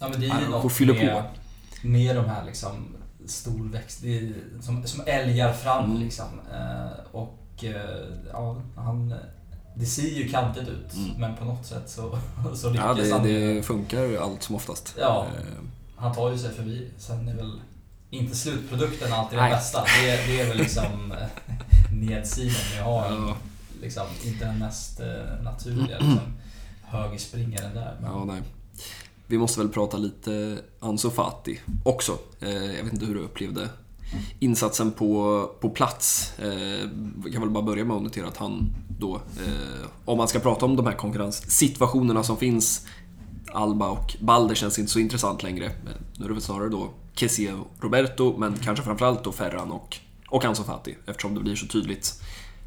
Ja, 0.02 0.08
men 0.10 0.20
det 0.22 0.28
är 0.28 0.42
ju 0.42 0.48
något 0.50 0.74
fyller 0.74 0.94
med, 0.94 1.24
med 1.84 2.16
de 2.16 2.26
här 2.26 2.46
liksom 2.46 2.96
storväxt, 3.28 4.04
som, 4.62 4.88
som 4.88 5.04
älgar 5.06 5.54
fram 5.54 5.86
Mm. 5.86 5.98
liksom. 6.04 6.26
Eh, 6.54 7.06
och 7.12 7.64
eh, 7.64 8.08
ja, 8.34 8.62
han, 8.76 9.14
det 9.76 9.86
ser 9.86 10.08
ju 10.10 10.30
kantigt 10.30 10.68
ut, 10.68 10.94
Mm. 10.94 11.10
men 11.20 11.36
på 11.38 11.46
något 11.46 11.66
sätt 11.66 11.90
så, 11.90 12.20
så 12.56 12.70
lyckas 12.70 12.98
ja, 12.98 13.04
det, 13.04 13.12
han. 13.12 13.24
det 13.24 13.64
funkar 13.66 14.18
allt 14.22 14.44
som 14.44 14.56
oftast. 14.56 14.96
Ja. 15.00 15.26
Eh, 15.38 15.44
Han 15.96 16.16
tar 16.16 16.32
ju 16.32 16.38
sig 16.38 16.54
förbi. 16.54 16.90
Sen 16.98 17.28
är 17.28 17.34
väl 17.36 17.62
inte 18.10 18.36
slutprodukten 18.36 19.14
alltid 19.14 19.40
den 19.40 19.50
bästa. 19.52 19.84
Det, 20.04 20.10
är- 20.10 20.28
det 20.28 20.42
är 20.42 20.48
väl 20.48 20.58
liksom 20.58 21.12
eh, 21.12 21.54
nedsidan. 21.94 22.56
Jag 22.78 22.84
har 22.84 23.06
ja, 23.12 23.36
liksom 23.82 24.04
inte 24.26 24.46
den 24.46 24.60
mest 24.60 25.02
naturliga 25.44 25.98
liksom, 26.00 26.20
högerspringaren 26.84 27.74
där. 27.76 27.98
Men, 28.02 28.12
ja, 28.12 28.26
nej. 28.26 28.42
Vi 29.32 29.38
måste 29.38 29.60
väl 29.60 29.70
prata 29.70 29.98
lite 29.98 30.60
Ansu 30.80 31.10
Fati 31.10 31.60
också. 31.86 32.18
Eh, 32.40 32.76
jag 32.76 32.84
vet 32.84 32.94
inte 32.94 33.06
hur 33.06 33.16
du 33.16 33.22
upplevde 33.22 33.70
insatsen 34.40 34.92
på, 34.92 35.46
på 35.60 35.70
plats. 35.70 36.34
Vi 36.38 36.90
jag 37.24 37.34
kan 37.34 37.42
väl 37.42 37.50
bara 37.50 37.64
börja 37.64 37.86
med 37.86 37.98
att 37.98 38.04
notera 38.04 38.28
att 38.28 38.38
han 38.38 38.74
då, 39.00 39.16
eh, 39.16 39.88
om 40.06 40.18
man 40.18 40.28
ska 40.28 40.40
prata 40.40 40.66
om 40.66 40.76
de 40.76 40.86
här 40.86 40.94
konkurrenssituationerna 40.94 42.24
som 42.24 42.38
finns, 42.38 42.88
Alba 43.54 43.90
och 43.90 44.16
Balder 44.20 44.56
känns 44.56 44.80
inte 44.80 44.92
så 44.92 45.00
intressant 45.00 45.44
längre. 45.44 45.72
Nu 46.18 46.26
är 46.26 46.28
det 46.28 46.34
väl 46.34 46.42
snarare 46.42 46.70
då 46.70 46.90
Kessie 47.14 47.54
och 47.54 47.84
Roberto, 47.84 48.38
men 48.38 48.58
kanske 48.58 48.86
framförallt 48.86 49.24
då 49.24 49.32
Ferran 49.32 49.72
och, 49.72 49.98
och 50.28 50.46
Ansu 50.46 50.64
Fati, 50.64 50.98
eftersom 51.06 51.36
det 51.36 51.42
blir 51.42 51.56
så 51.56 51.68
tydligt. 51.68 52.22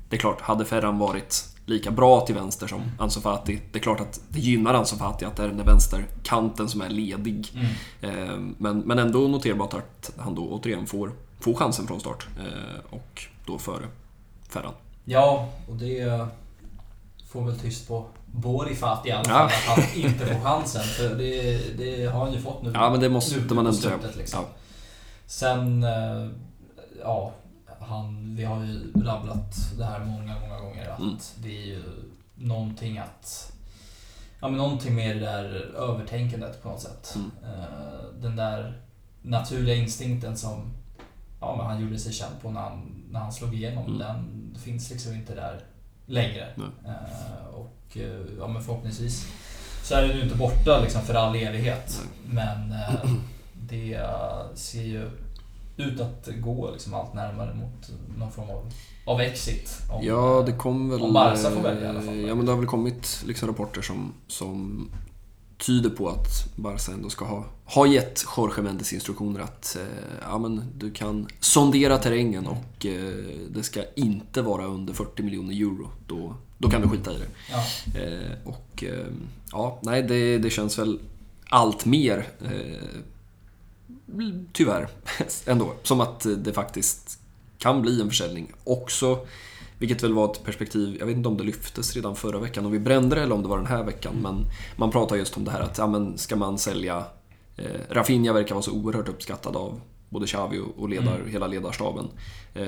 Det 0.09 0.17
är 0.17 0.21
klart, 0.21 0.41
hade 0.41 0.65
Ferran 0.65 0.99
varit 0.99 1.54
lika 1.67 1.91
bra 1.91 2.21
till 2.21 2.35
vänster 2.35 2.67
som 2.67 2.83
Ansu 2.99 3.21
Fati, 3.21 3.61
det 3.73 3.79
är 3.79 3.83
klart 3.83 4.01
att 4.01 4.21
det 4.29 4.41
gynnar 4.41 4.75
Ansu 4.75 4.97
Fati 4.97 5.25
att 5.25 5.37
det 5.37 5.43
är 5.43 5.49
den 5.49 5.57
där 5.57 5.65
vänsterkanten 5.65 6.69
som 6.69 6.81
är 6.81 6.89
ledig. 6.89 7.47
Mm. 7.55 8.29
Eh, 8.31 8.37
Men, 8.59 8.79
men 8.79 8.99
ändå 8.99 9.19
noterbart 9.29 9.75
att 9.75 10.13
han 10.19 10.35
då 10.35 10.43
återigen 10.49 10.87
får, 10.87 11.13
får 11.41 11.55
chansen 11.55 11.87
från 11.87 12.01
start. 12.01 12.27
eh, 12.39 12.95
Och 12.95 13.23
då 13.47 13.59
före 13.59 13.85
Ferran. 14.49 14.73
Ja, 15.05 15.49
och 15.69 15.77
det 15.77 16.27
får 17.29 17.45
väl 17.45 17.59
tyst 17.59 17.89
på 17.89 18.05
Bori 18.27 18.75
Fati 18.75 19.09
i 19.09 19.13
alla 19.13 19.23
Ja. 19.29 19.49
fall. 19.49 19.79
Att 19.79 19.85
han 19.91 20.03
inte 20.03 20.27
får 20.27 20.41
chansen. 20.45 20.83
För 20.83 21.15
det, 21.15 21.59
det 21.79 22.07
har 22.07 22.25
han 22.25 22.33
ju 22.33 22.41
fått 22.41 22.63
nu. 22.63 22.71
Ja, 22.75 22.91
men 22.91 23.01
det 23.01 23.09
måste 23.09 23.37
nu 23.41 23.55
man 23.55 23.59
ändå 23.67 23.73
säga. 23.79 23.99
Liksom. 24.17 24.41
Ja. 24.43 24.49
Sen, 25.27 25.83
eh, 25.83 26.29
ja, 27.03 27.33
han, 27.87 28.37
vi 28.37 28.45
har 28.45 28.65
ju 28.65 28.93
rabblat 29.05 29.55
det 29.79 29.85
här 29.85 30.05
många, 30.05 30.41
många 30.41 30.61
gånger 30.61 30.89
att 30.91 30.99
Mm. 31.01 31.17
det 31.43 31.63
är 31.63 31.67
ju 31.67 31.83
någonting 32.35 32.99
att 32.99 33.53
Ja 34.41 34.49
men 34.49 34.59
någonting 34.59 34.95
med 34.95 35.17
det 35.17 35.21
där 35.27 35.45
övertänkandet 35.77 36.63
på 36.63 36.69
något 36.69 36.81
sätt. 36.81 37.15
Mm. 37.17 37.31
Eh, 37.45 38.05
Den 38.21 38.37
där 38.37 38.83
naturliga 39.23 39.75
instinkten 39.75 40.37
som 40.37 40.73
ja, 41.41 41.57
men 41.57 41.67
han 41.67 41.81
gjorde 41.83 41.99
sig 41.99 42.13
känd 42.13 42.35
på 42.43 42.51
när 42.51 42.61
han, 42.61 43.05
när 43.11 43.21
han 43.21 43.33
slog 43.33 43.55
igenom. 43.55 43.87
Mm. 43.87 43.99
Den 43.99 44.57
finns 44.61 44.91
liksom 44.91 45.13
inte 45.15 45.35
där 45.35 45.61
längre. 46.07 46.49
Nej. 46.57 46.67
Eh, 46.87 47.47
Och 47.55 47.97
eh, 47.97 48.21
ja, 48.39 48.49
men 48.49 48.63
förhoppningsvis 48.63 49.27
så 49.83 49.95
är 49.95 50.09
den 50.09 50.17
ju 50.17 50.23
inte 50.23 50.37
borta 50.37 50.81
liksom 50.83 51.03
för 51.03 51.15
all 51.15 51.35
evighet. 51.37 52.01
Men 52.27 52.73
eh, 52.73 53.11
det 53.55 54.01
ser 54.55 54.83
ju 54.83 55.11
ut 55.77 56.01
att 56.01 56.29
gå 56.41 56.71
liksom 56.71 56.95
allt 56.95 57.15
närmare 57.15 57.55
mot 57.55 57.91
någon 58.19 58.33
form 58.33 58.51
av, 58.51 58.73
av 59.05 59.21
exit. 59.21 59.79
Om, 59.91 60.05
Ja, 60.05 60.43
det 60.47 60.53
kom 60.53 60.89
väl... 60.89 61.03
Om 61.03 61.13
Barca 61.13 61.51
får 61.51 61.63
välja 61.63 61.87
i 61.87 61.89
alla 61.89 62.03
fall. 62.03 62.21
Ja, 62.21 62.35
men 62.35 62.47
det 62.47 62.53
har 62.53 62.59
väl 62.59 62.67
kommit 62.69 63.23
liksom 63.27 63.49
rapporter 63.49 63.83
som, 63.83 64.13
som 64.27 64.89
tyder 65.67 65.91
på 65.91 66.09
att 66.09 66.57
Barca 66.57 66.93
ändå 66.93 67.11
ska 67.11 67.25
ha, 67.25 67.45
ha 67.65 67.87
gett 67.87 68.25
Jorge 68.37 68.63
Mendes 68.63 68.93
instruktioner 68.93 69.41
att 69.41 69.77
eh, 69.77 69.83
ja, 70.23 70.39
men 70.39 70.63
du 70.79 70.91
kan 70.91 71.29
sondera 71.41 71.99
terrängen 71.99 72.47
och 72.47 72.87
eh, 72.87 73.15
det 73.51 73.63
ska 73.63 73.83
inte 73.97 74.43
vara 74.43 74.67
under 74.67 74.95
40 74.95 75.23
miljoner 75.23 75.55
euro. 75.55 75.91
Då, 76.07 76.35
då 76.59 76.71
kan 76.71 76.83
du 76.83 76.89
skita 76.89 77.13
i 77.13 77.19
det. 77.19 77.29
Ja, 77.51 77.65
Eh, 78.01 78.31
och 78.45 78.85
eh, 78.85 79.07
ja, 79.53 79.79
nej, 79.83 80.03
det, 80.03 80.39
det 80.39 80.51
känns 80.51 80.79
väl 80.79 80.99
allt 81.49 81.85
mer 81.85 82.29
eh, 82.45 83.01
tyvärr 84.53 84.89
ändå 85.47 85.73
som 85.83 86.01
att 86.01 86.27
det 86.37 86.53
faktiskt 86.53 87.19
kan 87.59 87.83
bli 87.83 88.01
en 88.01 88.09
försäljning 88.09 88.53
också. 88.65 89.19
Vilket 89.79 90.03
väl 90.03 90.13
var 90.15 90.33
ett 90.33 90.45
perspektiv, 90.45 90.97
jag 90.99 91.07
vet 91.07 91.17
inte 91.17 91.29
om 91.29 91.37
det 91.37 91.45
lyftes 91.45 91.95
redan 91.95 92.17
förra 92.17 92.39
veckan, 92.39 92.67
om 92.67 92.73
vi 92.73 92.79
brände 92.79 93.17
det 93.17 93.23
eller 93.23 93.35
om 93.35 93.43
det 93.43 93.49
var 93.49 93.57
den 93.59 93.67
här 93.67 93.85
veckan. 93.85 94.15
Men 94.23 94.45
man 94.77 94.91
pratar 94.91 95.17
just 95.17 95.37
om 95.37 95.45
det 95.45 95.51
här 95.51 95.61
att, 95.61 95.79
ja 95.79 95.87
men 95.87 96.19
ska 96.19 96.37
man 96.37 96.59
sälja... 96.59 97.05
Eh, 97.57 97.65
Rafinha 97.91 98.33
verkar 98.33 98.55
vara 98.55 98.63
så 98.63 98.71
oerhört 98.73 99.09
uppskattad 99.09 99.57
av 99.57 99.81
både 100.09 100.27
Xavi 100.27 100.61
och- 100.77 100.89
ledar, 100.89 101.15
Mm. 101.17 101.29
hela 101.31 101.47
ledarstaben. 101.47 102.09
Eh, 102.55 102.67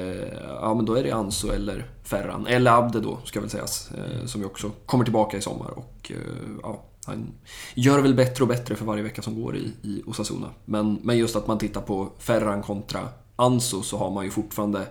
ja 0.61 0.74
men 0.76 0.85
då 0.85 0.94
är 0.94 1.02
det 1.02 1.11
Ansu 1.11 1.48
eller 1.50 1.90
Ferran, 2.04 2.46
eller 2.46 2.70
Abde 2.70 3.00
då 3.00 3.18
ska 3.24 3.40
väl 3.40 3.50
sägas. 3.50 3.90
Eh, 3.90 4.26
som 4.26 4.40
ju 4.40 4.46
också 4.46 4.70
kommer 4.87 5.04
tillbaka 5.04 5.37
i 5.37 5.40
sommar 5.40 5.70
och 5.78 6.11
eh, 6.14 6.16
ja, 6.62 6.82
han 7.07 7.33
gör 7.75 7.99
väl 7.99 8.14
bättre 8.14 8.45
och 8.45 8.49
bättre 8.49 8.75
för 8.75 8.85
varje 8.85 9.03
vecka 9.03 9.23
som 9.23 9.42
går 9.42 9.57
i, 9.57 9.73
i 9.83 10.03
Osasuna. 10.07 10.51
Men, 10.64 10.99
men 11.03 11.19
just 11.19 11.37
att 11.37 11.47
man 11.47 11.59
tittar 11.59 11.81
på 11.81 12.12
Ferran 12.19 12.62
kontra 12.62 13.09
Anso 13.37 13.83
så 13.83 13.99
har 13.99 14.11
man 14.11 14.25
ju 14.25 14.31
fortfarande 14.31 14.87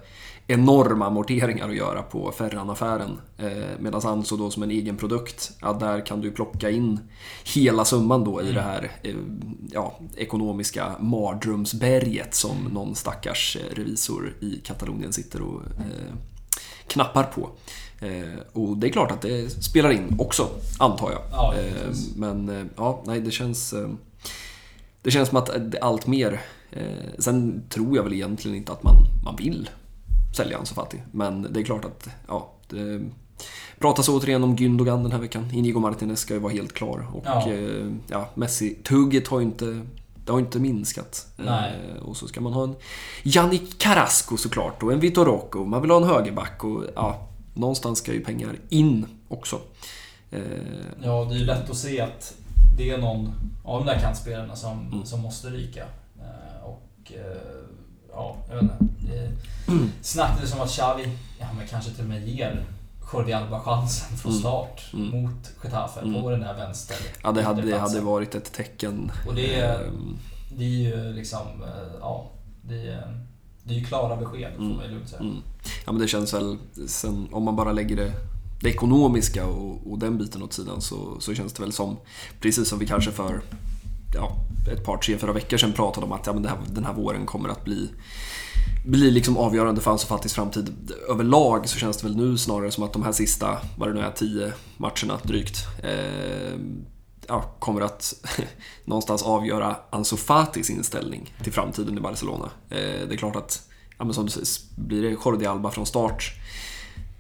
enorma 0.48 1.06
amorteringar 1.06 1.70
att 1.70 1.76
göra 1.76 2.02
på 2.02 2.32
Ferran-affären. 2.32 3.20
Eh, 3.38 3.80
Medan 3.80 4.02
Anso 4.04 4.38
då 4.38 4.52
som 4.52 4.64
en 4.64 4.72
egen 4.72 4.98
produkt, 4.98 5.52
ja, 5.62 5.74
där 5.74 6.06
kan 6.06 6.22
du 6.22 6.32
plocka 6.32 6.70
in 6.70 7.00
hela 7.56 7.86
summan 7.86 8.24
då 8.24 8.42
i 8.42 8.52
det 8.52 8.62
här 8.62 8.92
eh, 9.04 9.16
ja, 9.72 10.00
ekonomiska 10.16 10.96
mardrömsberget 11.00 12.36
som 12.36 12.58
någon 12.74 12.96
stackars 12.96 13.58
eh, 13.58 13.76
revisor 13.76 14.34
i 14.40 14.62
Katalonien 14.66 15.14
sitter 15.14 15.42
och 15.42 15.62
eh, 15.62 16.16
knappar 16.88 17.24
på. 17.24 17.50
Eh, 18.00 18.40
och 18.54 18.78
det 18.78 18.88
är 18.88 18.92
klart 18.92 19.12
att 19.12 19.22
det 19.22 19.64
spelar 19.64 19.90
in 19.92 20.16
också, 20.20 20.48
antar 20.80 21.12
jag. 21.12 21.22
Ja, 21.32 21.54
Eh, 21.56 21.92
men 22.16 22.50
eh, 22.50 22.66
ja, 22.78 23.04
nej, 23.06 23.20
det 23.22 23.32
känns... 23.32 23.74
eh, 23.74 23.90
Det 25.02 25.12
känns 25.12 25.30
som 25.30 25.38
att 25.38 25.76
allt 25.82 26.08
mer... 26.08 26.42
Eh, 26.72 27.10
sen 27.20 27.64
tror 27.70 27.96
jag 27.96 28.04
väl 28.04 28.14
egentligen 28.14 28.58
inte 28.58 28.72
att 28.72 28.84
man, 28.84 28.96
man 29.24 29.36
vill 29.36 29.70
sälja 30.38 30.58
Ansu 30.58 30.74
Fati. 30.76 30.98
Men 31.12 31.48
det 31.54 31.60
är 31.60 31.64
klart 31.64 31.86
att, 31.86 32.10
ja, 32.28 32.52
det 32.70 33.02
pratas 33.80 34.10
återigen 34.10 34.44
om 34.44 34.56
Gündogan 34.58 35.04
den 35.04 35.12
här 35.12 35.20
veckan. 35.20 35.50
Inigo 35.54 35.80
Martinez 35.80 36.20
ska 36.20 36.34
ju 36.34 36.40
vara 36.40 36.54
helt 36.54 36.74
klar. 36.74 37.08
Och 37.14 37.24
Ja. 37.26 37.52
eh, 37.52 37.92
ja, 38.08 38.30
Messi-tugget 38.36 39.28
har 39.28 39.40
ju 39.40 39.46
inte, 39.46 39.82
det 40.26 40.32
har 40.32 40.40
inte 40.40 40.60
minskat. 40.60 41.28
Nej. 41.38 41.74
Eh, 41.96 42.04
och 42.04 42.18
så 42.18 42.28
ska 42.28 42.42
man 42.42 42.54
ha 42.54 42.64
en 42.64 42.76
Yannick 43.24 43.78
Carrasco 43.80 44.38
såklart 44.38 44.84
och 44.84 44.94
en 44.94 45.00
Vitor 45.00 45.26
Rocco. 45.26 45.66
Man 45.66 45.82
vill 45.82 45.92
ha 45.92 45.98
en 45.98 46.08
högerback 46.08 46.64
och 46.64 46.84
ja, 46.96 47.28
någonstans 47.56 48.00
ska 48.00 48.14
ju 48.14 48.24
pengar 48.24 48.56
in 48.70 49.06
också. 49.28 49.60
Eh, 50.32 50.42
Ja, 51.04 51.26
det 51.30 51.36
är 51.36 51.40
ju 51.40 51.46
lätt 51.46 51.70
att 51.70 51.78
se 51.78 52.02
att 52.02 52.34
det 52.78 52.90
är 52.90 52.98
någon 52.98 53.32
av 53.66 53.86
de 53.86 53.92
där 53.94 54.00
kantspelarna 54.00 54.56
som, 54.56 54.88
Mm. 54.94 55.06
som 55.06 55.22
måste 55.22 55.48
ryka. 55.48 55.86
Eh, 56.20 56.64
Och 56.66 57.12
eh, 57.16 57.38
ja, 58.12 58.36
jag 58.50 58.56
vet 58.56 58.64
inte. 58.82 58.86
Det 59.08 59.32
snackades 60.02 60.54
om 60.54 60.62
att 60.62 60.70
Xavi 60.70 61.10
ja, 61.40 61.46
men 61.58 61.68
kanske 61.68 61.92
till 61.92 62.04
och 62.04 62.10
med 62.10 62.28
ger 62.28 62.66
Jordi 63.14 63.34
Alba 63.34 63.60
chansen 63.60 64.18
från 64.18 64.32
Mm. 64.32 64.40
start 64.42 64.90
Mm. 64.94 65.10
mot 65.22 65.52
Getafe 65.64 66.00
Mm. 66.00 66.22
på 66.22 66.30
den 66.30 66.40
där 66.40 66.54
vänster 66.54 66.98
ja, 67.24 67.32
det 67.32 67.42
hade, 67.44 67.62
det 67.62 67.78
hade 67.78 68.00
varit 68.02 68.36
ett 68.36 68.54
tecken. 68.54 69.12
Och 69.28 69.36
det 69.36 69.56
är, 69.56 69.86
Ehm, 69.88 70.18
det 70.58 70.64
är 70.64 70.70
ju 70.70 71.14
liksom, 71.14 71.48
ja, 72.02 72.32
det 72.62 72.88
är, 72.88 73.26
det 73.68 73.74
är 73.74 73.80
ju 73.80 73.86
klara 73.86 74.16
besked 74.16 74.54
får 74.56 74.64
Mm. 74.64 74.76
man 74.78 74.86
ju 74.86 74.92
lugnt 74.92 75.10
säga. 75.10 75.22
Mm. 75.22 75.36
Ja 75.86 75.92
men 75.92 76.02
det 76.02 76.08
känns 76.08 76.34
väl, 76.34 76.58
sen, 76.88 77.28
om 77.32 77.44
man 77.44 77.56
bara 77.56 77.72
lägger 77.72 77.96
det, 77.96 78.12
det 78.62 78.70
ekonomiska 78.70 79.46
och, 79.46 79.92
och 79.92 80.00
den 80.00 80.18
biten 80.18 80.44
åt 80.44 80.54
sidan 80.54 80.82
så, 80.82 81.20
så 81.20 81.34
känns 81.34 81.54
det 81.54 81.64
väl 81.64 81.72
som, 81.72 81.98
precis 82.40 82.68
som 82.70 82.80
vi 82.80 82.88
kanske 82.88 83.12
för 83.12 83.42
ja, 84.16 84.32
ett 84.72 84.86
par, 84.86 84.98
tre, 84.98 85.18
fyra 85.18 85.32
veckor 85.34 85.58
sedan 85.58 85.74
pratade 85.74 86.06
om 86.06 86.12
att 86.12 86.28
ja, 86.28 86.34
men 86.34 86.46
här, 86.46 86.58
den 86.72 86.86
här 86.86 86.94
våren 86.94 87.26
kommer 87.26 87.50
att 87.50 87.64
bli, 87.64 87.90
bli 88.86 89.12
liksom 89.12 89.38
avgörande 89.38 89.82
för 89.82 89.92
Ansu 89.92 90.08
Fatis 90.08 90.34
framtid. 90.34 90.72
Överlag 91.10 91.70
så 91.70 91.80
känns 91.80 91.98
det 91.98 92.08
väl 92.08 92.18
nu 92.18 92.38
snarare 92.38 92.72
som 92.72 92.84
att 92.84 92.94
de 92.94 93.04
här 93.04 93.12
sista, 93.12 93.58
vad 93.78 93.90
det 93.90 93.94
nu 93.94 94.00
är, 94.02 94.12
tio 94.12 94.54
matcherna 94.78 95.20
drygt, 95.24 95.58
eh, 95.84 96.60
ja, 97.28 97.42
kommer 97.60 97.82
att 97.82 98.14
någonstans 98.86 99.24
avgöra 99.24 99.76
Ansu 99.90 100.18
Fatis 100.18 100.70
inställning 100.70 101.34
till 101.44 101.54
framtiden 101.54 101.98
i 101.98 102.02
Barcelona. 102.02 102.50
Eh, 102.70 102.78
det 102.78 103.14
är 103.14 103.18
klart 103.18 103.36
att, 103.36 103.70
ja, 103.98 104.06
men 104.06 104.14
som 104.14 104.26
du 104.26 104.32
säger, 104.32 104.48
blir 104.76 105.02
det 105.02 105.10
Jordi 105.10 105.46
Alba 105.46 105.72
från 105.72 105.86
start 105.86 106.34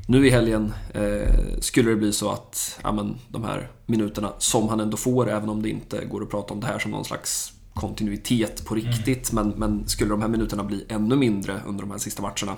nu 0.07 0.27
i 0.27 0.29
helgen 0.29 0.73
eh, 0.93 1.59
skulle 1.59 1.89
det 1.89 1.95
bli 1.95 2.13
så 2.13 2.31
att 2.31 2.79
ja, 2.83 2.91
men, 2.91 3.15
de 3.29 3.43
här 3.43 3.71
minuterna 3.85 4.33
som 4.37 4.69
han 4.69 4.79
ändå 4.79 4.97
får, 4.97 5.29
även 5.29 5.49
om 5.49 5.61
det 5.61 5.69
inte 5.69 6.05
går 6.05 6.23
att 6.23 6.29
prata 6.29 6.53
om 6.53 6.59
det 6.59 6.67
här 6.67 6.79
som 6.79 6.91
någon 6.91 7.05
slags 7.05 7.53
kontinuitet 7.73 8.65
på 8.65 8.75
riktigt, 8.75 9.31
men, 9.31 9.49
men 9.49 9.87
skulle 9.87 10.09
de 10.09 10.21
här 10.21 10.27
minuterna 10.27 10.63
bli 10.63 10.85
ännu 10.89 11.15
mindre 11.15 11.61
under 11.65 11.81
de 11.83 11.91
här 11.91 11.97
sista 11.97 12.21
matcherna, 12.21 12.57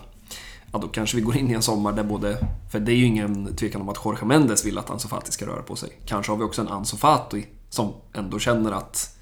ja 0.71 0.80
då 0.80 0.88
kanske 0.88 1.17
vi 1.17 1.21
går 1.21 1.38
in 1.38 1.51
i 1.51 1.53
en 1.53 1.62
sommar 1.62 1.91
där 1.91 2.03
både, 2.03 2.38
för 2.71 2.80
det 2.80 2.91
är 2.91 2.95
ju 2.95 3.06
ingen 3.06 3.56
tvekan 3.56 3.82
om 3.82 3.89
att 3.89 3.97
Jorge 4.06 4.25
Mendes 4.25 4.65
vill 4.65 4.77
att 4.77 4.89
Ansu 4.89 5.08
Fati 5.08 5.32
ska 5.32 5.45
röra 5.45 5.62
på 5.62 5.75
sig. 5.75 5.89
Kanske 6.06 6.32
har 6.32 6.38
vi 6.38 6.43
också 6.43 6.62
en 6.62 6.67
Ansu 6.67 6.97
Fati 6.97 7.45
som 7.69 7.93
ändå 8.13 8.39
känner 8.39 8.71
att 8.71 9.17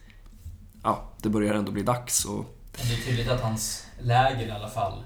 ja, 0.83 1.11
det 1.21 1.29
börjar 1.29 1.53
ändå 1.53 1.71
bli 1.71 1.83
dags. 1.83 2.25
Och, 2.25 2.45
det 2.71 2.93
är 2.93 3.05
tydligt 3.05 3.29
att 3.29 3.41
hans 3.41 3.85
läger 3.99 4.47
i 4.47 4.51
alla 4.51 4.69
fall 4.69 5.03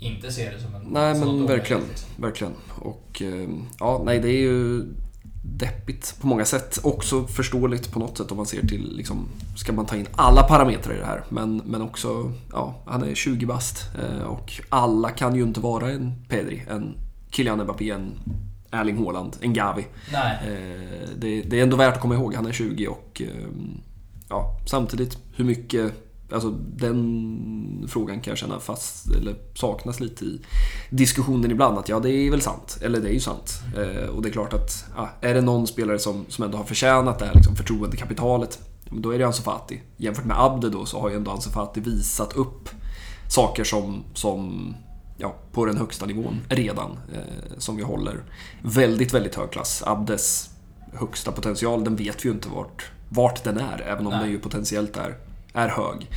inte 0.00 0.32
ser 0.32 0.52
det 0.52 0.60
som 0.60 0.74
en 0.74 0.82
Nej, 0.82 1.14
men 1.14 1.46
verkligen. 1.46 1.82
Verkligen. 2.16 2.54
Och 2.80 3.22
eh, 3.22 3.48
ja, 3.78 4.02
nej 4.04 4.20
det 4.20 4.28
är 4.28 4.40
ju 4.40 4.84
deppigt 5.56 6.16
på 6.20 6.26
många 6.26 6.44
sätt. 6.44 6.78
Också 6.82 7.26
förståeligt 7.26 7.92
på 7.92 7.98
något 7.98 8.18
sätt 8.18 8.30
om 8.30 8.36
man 8.36 8.46
ser 8.46 8.66
till, 8.66 8.96
liksom, 8.96 9.28
ska 9.56 9.72
man 9.72 9.86
ta 9.86 9.96
in 9.96 10.06
alla 10.12 10.42
parametrar 10.42 10.94
i 10.94 10.98
det 10.98 11.04
här. 11.04 11.24
Men, 11.28 11.62
men 11.64 11.82
också, 11.82 12.32
ja, 12.52 12.82
han 12.86 13.02
är 13.02 13.14
20 13.14 13.46
bast 13.46 13.84
eh, 14.02 14.22
och 14.22 14.52
alla 14.68 15.10
kan 15.10 15.36
ju 15.36 15.42
inte 15.42 15.60
vara 15.60 15.90
en 15.90 16.24
Pedri, 16.28 16.62
en 16.70 16.94
Kylian 17.30 17.62
Mbappé, 17.62 17.90
en 17.90 18.12
Erling 18.70 19.04
Haaland, 19.04 19.36
en 19.40 19.52
Gavi. 19.52 19.86
Nej, 20.12 20.38
Eh, 20.42 21.08
det, 21.16 21.42
det 21.42 21.58
är 21.58 21.62
ändå 21.62 21.76
värt 21.76 21.94
att 21.94 22.00
komma 22.00 22.14
ihåg, 22.14 22.34
han 22.34 22.46
är 22.46 22.52
20 22.52 22.86
och 22.88 23.22
eh, 23.24 23.48
ja, 24.28 24.58
samtidigt 24.66 25.18
hur 25.36 25.44
mycket 25.44 26.07
Alltså 26.32 26.50
den 26.76 27.86
frågan 27.88 28.20
kan 28.20 28.30
jag 28.30 28.38
känna 28.38 28.60
fast, 28.60 29.10
eller 29.10 29.36
saknas 29.54 30.00
lite 30.00 30.24
i 30.24 30.40
diskussionen 30.90 31.50
ibland. 31.50 31.78
Att 31.78 31.88
ja, 31.88 32.00
det 32.00 32.10
är 32.10 32.30
väl 32.30 32.40
sant. 32.40 32.78
Eller 32.82 33.00
det 33.00 33.08
är 33.08 33.12
ju 33.12 33.20
sant. 33.20 33.60
Eh, 33.76 34.08
och 34.08 34.22
det 34.22 34.28
är 34.28 34.32
klart 34.32 34.52
att 34.52 34.84
ja, 34.96 35.10
är 35.20 35.34
det 35.34 35.40
någon 35.40 35.66
spelare 35.66 35.98
som, 35.98 36.24
som 36.28 36.44
ändå 36.44 36.58
har 36.58 36.64
förtjänat 36.64 37.18
det 37.18 37.26
här 37.26 37.34
liksom, 37.34 37.56
förtroendekapitalet, 37.56 38.58
då 38.90 39.10
är 39.10 39.18
det 39.18 39.24
Ansu 39.24 39.42
Fati. 39.42 39.82
Jämfört 39.96 40.24
med 40.24 40.40
Abde 40.40 40.70
då 40.70 40.84
så 40.86 41.00
har 41.00 41.10
ju 41.10 41.16
ändå 41.16 41.30
Ansu 41.30 41.50
Fati 41.50 41.80
visat 41.80 42.32
upp 42.32 42.68
saker 43.28 43.64
som, 43.64 44.04
som 44.14 44.74
ja, 45.16 45.34
på 45.52 45.64
den 45.66 45.76
högsta 45.76 46.06
nivån 46.06 46.40
redan. 46.48 46.98
Eh, 47.12 47.58
som 47.58 47.76
vi 47.76 47.82
håller 47.82 48.24
väldigt, 48.62 49.14
väldigt 49.14 49.34
hög 49.34 49.50
klass. 49.50 49.82
Abdes 49.86 50.50
högsta 50.92 51.32
potential, 51.32 51.84
den 51.84 51.96
vet 51.96 52.24
vi 52.24 52.28
ju 52.28 52.34
inte 52.34 52.48
vart, 52.48 52.90
vart 53.08 53.44
den 53.44 53.58
är, 53.58 53.84
även 53.86 54.06
om 54.06 54.12
Nej. 54.12 54.22
den 54.22 54.30
ju 54.30 54.38
potentiellt 54.38 54.96
är, 54.96 55.16
är 55.58 55.68
hög. 55.68 56.10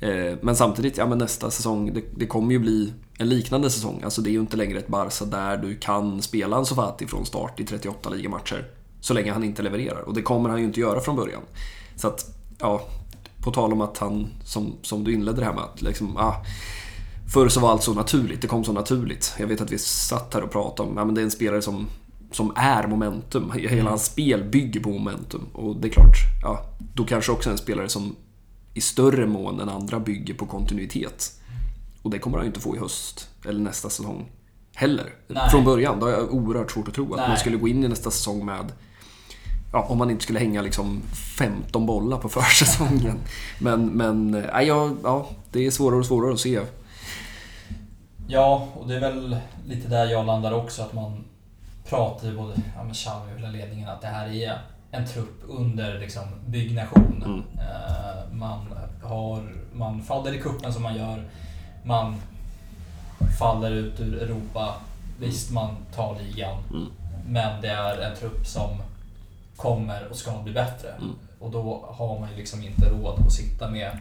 Eh, 0.00 0.38
men 0.42 0.56
samtidigt, 0.56 0.96
ja 0.96 1.06
men 1.06 1.18
nästa 1.18 1.50
säsong, 1.50 1.94
det, 1.94 2.02
det 2.16 2.26
kommer 2.26 2.52
ju 2.52 2.58
bli 2.58 2.92
en 3.18 3.28
liknande 3.28 3.70
säsong. 3.70 4.00
Alltså 4.04 4.22
det 4.22 4.30
är 4.30 4.32
ju 4.32 4.40
inte 4.40 4.56
längre 4.56 4.78
ett 4.78 4.88
Barca 4.88 5.24
där 5.24 5.56
du 5.56 5.76
kan 5.76 6.22
spela 6.22 6.56
en 6.56 6.66
Sofati 6.66 7.06
från 7.06 7.26
start 7.26 7.60
i 7.60 7.64
38 7.64 8.10
ligamatcher. 8.10 8.70
Så 9.00 9.14
länge 9.14 9.32
han 9.32 9.44
inte 9.44 9.62
levererar. 9.62 10.00
Och 10.00 10.14
det 10.14 10.22
kommer 10.22 10.48
han 10.48 10.58
ju 10.58 10.64
inte 10.64 10.80
göra 10.80 11.00
från 11.00 11.16
början. 11.16 11.42
Så 11.96 12.08
att, 12.08 12.24
ja, 12.58 12.80
på 13.44 13.50
tal 13.50 13.72
om 13.72 13.80
att 13.80 13.98
han, 13.98 14.26
som, 14.44 14.72
som 14.82 15.04
du 15.04 15.12
inledde 15.12 15.40
det 15.40 15.44
här 15.44 15.54
med, 15.54 15.64
att 15.64 15.82
liksom, 15.82 16.16
ah, 16.16 16.34
Förr 17.28 17.48
så 17.48 17.60
var 17.60 17.70
allt 17.70 17.82
så 17.82 17.94
naturligt, 17.94 18.42
det 18.42 18.48
kom 18.48 18.64
så 18.64 18.72
naturligt. 18.72 19.34
Jag 19.38 19.46
vet 19.46 19.60
att 19.60 19.72
vi 19.72 19.78
satt 19.78 20.34
här 20.34 20.42
och 20.42 20.50
pratade 20.50 20.88
om, 20.88 20.96
ja 20.96 21.04
men 21.04 21.14
det 21.14 21.20
är 21.20 21.22
en 21.22 21.30
spelare 21.30 21.62
som, 21.62 21.86
som 22.32 22.52
är 22.56 22.86
momentum. 22.86 23.52
Hela 23.54 23.90
hans 23.90 24.04
spel 24.04 24.44
bygger 24.44 24.80
på 24.80 24.90
momentum. 24.90 25.46
Och 25.52 25.76
det 25.76 25.88
är 25.88 25.92
klart, 25.92 26.16
ja, 26.42 26.64
då 26.94 27.04
kanske 27.04 27.32
också 27.32 27.50
en 27.50 27.58
spelare 27.58 27.88
som 27.88 28.16
i 28.78 28.80
större 28.80 29.26
mån 29.26 29.60
än 29.60 29.68
andra 29.68 30.00
bygger 30.00 30.34
på 30.34 30.46
kontinuitet. 30.46 31.32
Och 32.02 32.10
det 32.10 32.18
kommer 32.18 32.38
han 32.38 32.44
ju 32.44 32.48
inte 32.48 32.60
få 32.60 32.76
i 32.76 32.78
höst, 32.78 33.28
eller 33.44 33.60
nästa 33.60 33.90
säsong 33.90 34.30
heller. 34.74 35.14
Nej. 35.26 35.50
Från 35.50 35.64
början, 35.64 36.00
då 36.00 36.06
har 36.06 36.12
jag 36.12 36.34
oerhört 36.34 36.70
svårt 36.70 36.88
att 36.88 36.94
tro 36.94 37.14
att 37.14 37.20
Nej. 37.20 37.28
man 37.28 37.36
skulle 37.36 37.56
gå 37.56 37.68
in 37.68 37.84
i 37.84 37.88
nästa 37.88 38.10
säsong 38.10 38.46
med 38.46 38.72
Ja, 39.72 39.86
om 39.88 39.98
man 39.98 40.10
inte 40.10 40.24
skulle 40.24 40.38
hänga 40.38 40.62
liksom 40.62 41.02
15 41.38 41.86
bollar 41.86 42.18
på 42.18 42.28
försäsongen. 42.38 43.18
Men, 43.60 43.86
men 43.86 44.44
ja, 44.52 44.90
ja, 45.02 45.28
det 45.52 45.66
är 45.66 45.70
svårare 45.70 45.98
och 45.98 46.06
svårare 46.06 46.32
att 46.32 46.40
se. 46.40 46.60
Ja, 48.28 48.68
och 48.74 48.88
det 48.88 48.96
är 48.96 49.00
väl 49.00 49.36
lite 49.66 49.88
där 49.88 50.06
jag 50.06 50.26
landar 50.26 50.52
också. 50.52 50.82
Att 50.82 50.92
man 50.92 51.24
pratar 51.88 52.28
ju 52.28 52.36
både 52.36 52.54
ja, 52.76 52.84
med 52.84 52.94
Xavi 52.94 53.32
och 53.34 53.38
hela 53.38 53.50
ledningen 53.50 53.88
att 53.88 54.00
det 54.00 54.06
här 54.06 54.28
är 54.28 54.58
en 54.90 55.06
trupp 55.06 55.42
under 55.48 55.98
liksom, 55.98 56.24
byggnation. 56.46 57.22
Mm. 57.26 57.42
Eh, 57.58 58.32
man, 58.32 58.66
har, 59.02 59.52
man 59.72 60.02
faller 60.02 60.34
i 60.34 60.38
kuppen 60.38 60.72
som 60.72 60.82
man 60.82 60.96
gör. 60.96 61.24
Man 61.84 62.16
faller 63.38 63.70
ut 63.70 64.00
ur 64.00 64.22
Europa. 64.22 64.74
Visst, 65.20 65.50
man 65.50 65.76
tar 65.94 66.18
ligan. 66.20 66.56
Mm. 66.70 66.86
Men 67.26 67.60
det 67.60 67.68
är 67.68 68.00
en 68.00 68.16
trupp 68.16 68.46
som 68.46 68.70
kommer 69.56 70.08
och 70.08 70.16
ska 70.16 70.42
bli 70.42 70.52
bättre. 70.52 70.88
Mm. 70.88 71.14
Och 71.38 71.50
då 71.50 71.84
har 71.88 72.20
man 72.20 72.30
ju 72.30 72.36
liksom 72.36 72.62
inte 72.62 72.90
råd 72.90 73.20
att 73.26 73.32
sitta 73.32 73.70
med 73.70 73.98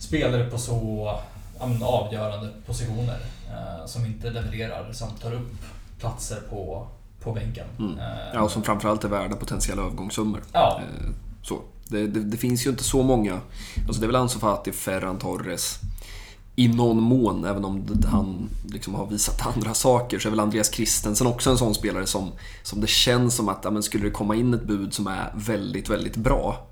spelare 0.00 0.50
på 0.50 0.58
så 0.58 1.18
men, 1.60 1.82
avgörande 1.82 2.48
positioner 2.66 3.20
eh, 3.48 3.86
som 3.86 4.06
inte 4.06 4.30
levererar, 4.30 4.92
som 4.92 5.08
tar 5.10 5.32
upp 5.32 5.52
platser 5.98 6.40
på, 6.50 6.86
på 7.22 7.32
bänken. 7.32 7.66
Mm. 7.78 7.98
Eh, 7.98 8.04
Ja, 8.34 8.42
och 8.42 8.50
som 8.50 8.62
framförallt 8.62 9.04
är 9.04 9.08
värda 9.08 9.36
potentiella 9.36 9.82
övergångssummor. 9.82 10.42
ja, 10.52 10.80
Eh, 10.82 11.10
Så. 11.42 11.60
Det, 11.88 12.06
det, 12.06 12.20
det 12.20 12.36
finns 12.36 12.66
ju 12.66 12.70
inte 12.70 12.84
så 12.84 13.02
många. 13.02 13.40
Alltså 13.86 14.00
det 14.00 14.04
är 14.04 14.08
väl 14.08 14.16
Ansu 14.16 14.38
Fati, 14.38 14.72
Ferran 14.72 15.18
Torres. 15.18 15.78
I 16.56 16.68
någon 16.68 17.02
mån, 17.02 17.44
även 17.44 17.64
om 17.64 18.02
han 18.06 18.48
liksom 18.68 18.94
har 18.94 19.06
visat 19.06 19.46
andra 19.56 19.74
saker, 19.74 20.18
så 20.18 20.28
är 20.28 20.30
väl 20.30 20.40
Andreas 20.40 20.72
Christensen 20.74 21.26
också 21.26 21.50
en 21.50 21.58
sån 21.58 21.74
spelare 21.74 22.06
som, 22.06 22.30
som 22.62 22.80
det 22.80 22.86
känns 22.86 23.34
som 23.34 23.48
att 23.48 23.60
ja, 23.64 23.70
men 23.70 23.82
skulle 23.82 24.04
det 24.04 24.10
komma 24.10 24.34
in 24.34 24.54
ett 24.54 24.64
bud 24.66 24.94
som 24.94 25.06
är 25.06 25.32
väldigt, 25.34 25.90
väldigt 25.90 26.16
bra. 26.16 26.66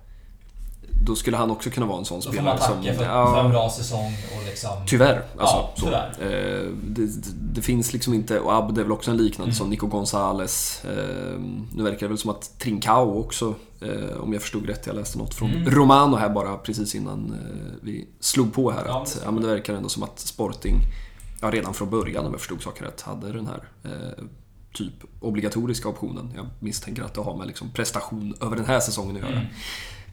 Då 1.02 1.16
skulle 1.16 1.36
han 1.36 1.50
också 1.50 1.70
kunna 1.70 1.86
vara 1.86 1.98
en 1.98 2.04
sån 2.04 2.20
Då 2.20 2.26
man 2.26 2.32
spelare 2.34 2.58
tacka 2.58 2.72
som... 2.72 2.94
för, 2.94 3.04
ja, 3.04 3.32
för 3.34 3.40
en 3.44 3.50
bra 3.50 3.70
säsong 3.70 4.16
och 4.36 4.44
liksom... 4.46 4.70
Tyvärr. 4.86 5.22
Alltså, 5.38 5.56
Ja, 5.56 5.72
så. 5.76 5.84
tyvärr. 5.84 6.10
Eh, 6.20 6.70
det, 6.84 7.06
det, 7.06 7.30
det 7.52 7.62
finns 7.62 7.92
liksom 7.92 8.14
inte, 8.14 8.40
och 8.40 8.54
Abde 8.54 8.80
är 8.80 8.82
väl 8.82 8.92
också 8.92 9.10
en 9.10 9.16
liknande 9.16 9.48
Mm. 9.48 9.54
som 9.54 9.70
Nico 9.70 9.86
Gonzales. 9.86 10.84
Eh, 10.84 11.40
nu 11.74 11.82
verkar 11.82 11.98
det 12.00 12.08
väl 12.08 12.18
som 12.18 12.30
att 12.30 12.58
Trincao 12.58 13.18
också, 13.20 13.54
eh, 13.80 14.16
om 14.20 14.32
jag 14.32 14.42
förstod 14.42 14.66
rätt, 14.66 14.86
jag 14.86 14.96
läste 14.96 15.18
något 15.18 15.34
från 15.34 15.50
Mm. 15.50 15.70
Romano 15.70 16.16
här 16.16 16.28
bara 16.28 16.56
precis 16.56 16.94
innan 16.94 17.32
eh, 17.32 17.74
vi 17.82 18.08
slog 18.20 18.52
på 18.52 18.70
här. 18.70 18.84
Ja, 18.86 19.02
att, 19.02 19.14
det 19.14 19.20
ja, 19.24 19.30
men 19.30 19.42
det 19.42 19.48
verkar 19.48 19.74
ändå 19.74 19.88
som 19.88 20.02
att 20.02 20.18
Sporting, 20.18 20.74
ja, 21.40 21.50
redan 21.50 21.74
från 21.74 21.90
början 21.90 22.24
om 22.26 22.32
jag 22.32 22.40
förstod 22.40 22.62
saken 22.62 22.86
rätt, 22.86 23.00
hade 23.00 23.32
den 23.32 23.46
här 23.46 23.68
eh, 23.84 24.24
typ 24.74 24.92
obligatoriska 25.20 25.88
optionen. 25.88 26.32
Jag 26.36 26.46
misstänker 26.58 27.02
att 27.02 27.14
det 27.14 27.20
har 27.20 27.36
med 27.36 27.46
liksom 27.46 27.70
prestation 27.70 28.34
över 28.40 28.56
den 28.56 28.64
här 28.64 28.80
säsongen 28.80 29.16
att 29.16 29.22
göra. 29.22 29.32
Mm. 29.32 29.46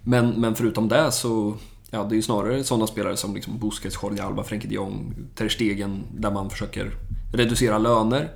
Men, 0.05 0.29
men 0.29 0.55
förutom 0.55 0.87
det 0.87 1.11
så 1.11 1.57
Ja, 1.95 2.03
det 2.03 2.13
är 2.13 2.17
ju 2.17 2.21
snarare 2.21 2.63
sådana 2.63 2.87
spelare 2.87 3.17
som 3.17 3.35
liksom 3.35 3.59
Busquets, 3.59 3.97
Jordi 4.03 4.21
Alba, 4.21 4.43
Frenkie 4.43 4.69
de 4.69 4.75
Jong, 4.75 5.15
Ter 5.35 5.49
Stegen 5.49 6.03
där 6.17 6.31
man 6.31 6.49
försöker 6.49 6.91
reducera 7.33 7.77
löner. 7.77 8.31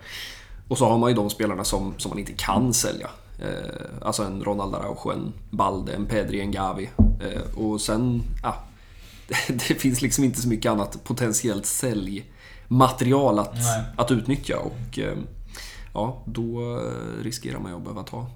Och 0.68 0.78
så 0.78 0.90
har 0.90 0.98
man 0.98 1.10
ju 1.10 1.16
de 1.16 1.30
spelarna 1.30 1.64
som, 1.64 1.94
som 1.98 2.10
man 2.10 2.20
inte 2.20 2.34
kan 2.34 2.74
sälja. 2.74 3.10
Eh, 3.40 3.82
alltså 4.02 4.24
en 4.24 4.44
Ronald 4.44 4.76
Araujo, 4.76 5.12
en 5.12 5.34
Balde, 5.50 5.94
en 5.94 6.06
Pedri, 6.06 6.42
en 6.42 6.52
Gavi. 6.52 6.90
Eh, 6.98 7.60
och 7.60 7.82
sen, 7.82 8.22
ja, 8.44 8.64
det 9.48 9.76
finns 9.76 10.02
liksom 10.02 10.24
inte 10.24 10.42
så 10.42 10.48
mycket 10.48 10.72
annat 10.72 11.04
potentiellt 11.04 11.66
säljmaterial 11.66 13.40
att, 13.40 13.56
Nej. 13.56 13.84
att 13.98 14.12
utnyttja. 14.12 14.58
Och 14.60 15.00
eh, 15.00 15.18
ja, 15.94 16.24
då 16.26 16.78
eh, 16.78 17.24
riskerar 17.24 17.60
man 17.60 17.72
ju 17.72 17.78
att 17.78 17.84
behöva 17.84 18.04
ta 18.04 18.28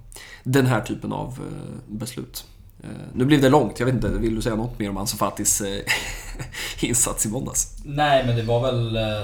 den 0.44 0.66
här 0.66 0.82
typen 0.82 1.14
av 1.14 1.28
eh, 1.28 1.94
beslut. 1.96 2.46
Eh, 2.84 2.90
Nu 3.14 3.26
blev 3.26 3.42
det 3.42 3.50
långt, 3.50 3.80
jag 3.80 3.86
vet 3.86 3.96
inte, 3.96 4.10
vill 4.10 4.36
du 4.36 4.42
säga 4.42 4.56
något 4.56 4.80
mer 4.80 4.90
om 4.90 4.98
Ansu 4.98 5.18
Fatis 5.18 5.62
eh, 5.62 5.82
insats 6.90 7.26
i 7.26 7.30
måndags? 7.30 7.78
Nej, 7.86 8.26
men 8.26 8.36
det 8.36 8.44
var 8.44 8.62
väl... 8.62 8.96
eh, 8.96 9.24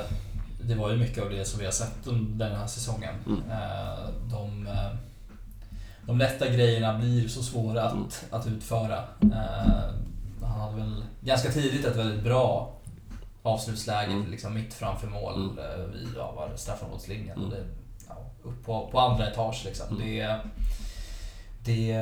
Det 0.62 0.76
var 0.76 0.92
ju 0.92 0.98
mycket 0.98 1.24
av 1.24 1.30
det 1.30 1.46
som 1.46 1.60
vi 1.60 1.66
har 1.66 1.72
sett 1.72 2.08
under 2.08 2.50
den 2.50 2.60
här 2.60 2.68
säsongen. 2.68 3.16
Mm. 3.28 3.40
De, 4.32 4.68
de 6.08 6.18
lätta 6.18 6.48
grejerna 6.50 6.98
blir 7.00 7.28
så 7.28 7.44
svåra 7.44 7.84
att, 7.84 7.94
Mm. 7.94 8.06
att 8.32 8.48
utföra. 8.48 9.04
Han 10.42 10.60
hade 10.60 10.76
väl 10.78 11.04
ganska 11.22 11.52
tidigt 11.52 11.86
ett 11.86 11.96
väldigt 11.96 12.24
bra 12.24 12.76
avslutsläge 13.44 14.12
Mm. 14.12 14.32
liksom 14.32 14.54
mitt 14.54 14.74
framför 14.74 15.08
mål 15.08 15.34
Mm. 15.36 15.92
vid 15.92 16.08
ja, 16.18 16.50
straffområdeslinjen. 16.56 17.38
Mm. 17.38 17.50
Det, 17.50 17.64
ja, 18.10 18.16
upp 18.44 18.66
på, 18.66 18.90
på 18.92 19.00
andra 19.00 19.28
etage 19.30 19.62
liksom. 19.66 19.88
Mm. 19.88 20.00
Det, 20.08 20.40
det, 21.64 21.94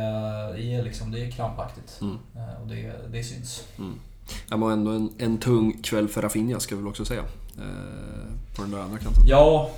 det 0.55 0.73
är 0.73 0.83
liksom 0.83 1.11
det 1.11 1.25
är 1.25 1.31
krampaktigt. 1.31 1.99
Mm. 2.01 2.17
Eh, 2.35 2.61
Och 2.61 2.67
det, 2.67 2.91
det 3.11 3.23
syns. 3.23 3.63
Det 4.49 4.55
var 4.55 4.71
ändå 4.71 4.91
en, 4.91 5.09
en 5.17 5.37
tung 5.37 5.81
kväll 5.83 6.07
för 6.07 6.21
Rafinha 6.21 6.59
ska 6.59 6.75
vi 6.75 6.81
väl 6.81 6.89
också 6.89 7.05
säga. 7.05 7.21
Eh, 7.57 8.55
på 8.55 8.61
den 8.61 8.71
där 8.71 8.79
andra 8.79 8.97
kanten. 8.97 9.23
Ja, 9.27 9.69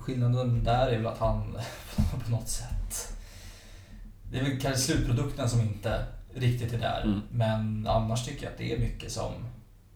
skillnaden 0.00 0.64
där 0.64 0.86
är 0.86 0.96
väl 0.96 1.06
att 1.06 1.18
han 1.18 1.52
på 2.24 2.30
något 2.30 2.48
sätt... 2.48 3.14
Det 4.32 4.38
är 4.38 4.44
väl 4.44 4.60
kanske 4.60 4.80
slutprodukten 4.80 5.48
som 5.48 5.60
inte 5.60 6.04
riktigt 6.34 6.72
är 6.72 6.78
där. 6.78 7.02
Mm. 7.04 7.20
Men 7.30 7.86
annars 7.86 8.24
tycker 8.26 8.44
jag 8.44 8.52
att 8.52 8.58
det 8.58 8.72
är 8.72 8.78
mycket 8.78 9.12
som, 9.12 9.32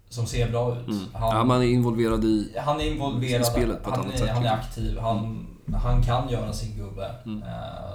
som 0.08 0.26
ser 0.26 0.50
bra 0.50 0.78
ut. 0.78 0.88
Mm. 0.88 1.04
Han, 1.14 1.36
Ja, 1.36 1.44
man 1.44 1.62
är 1.62 1.66
involverad 1.66 2.24
i... 2.24 2.56
han 2.64 2.80
är 2.80 2.84
involverad, 2.84 3.42
i 3.42 3.44
spelet 3.44 3.82
på 3.82 3.90
ett 3.90 3.96
han, 3.96 4.04
annat 4.04 4.14
är, 4.14 4.18
sätt, 4.18 4.30
han 4.30 4.44
är 4.44 4.52
aktiv, 4.52 4.98
han, 4.98 5.46
han 5.82 6.02
kan 6.02 6.28
göra 6.28 6.52
sin 6.52 6.76
gubbe. 6.76 7.14
Mm. 7.24 7.42
Eh, 7.42 7.94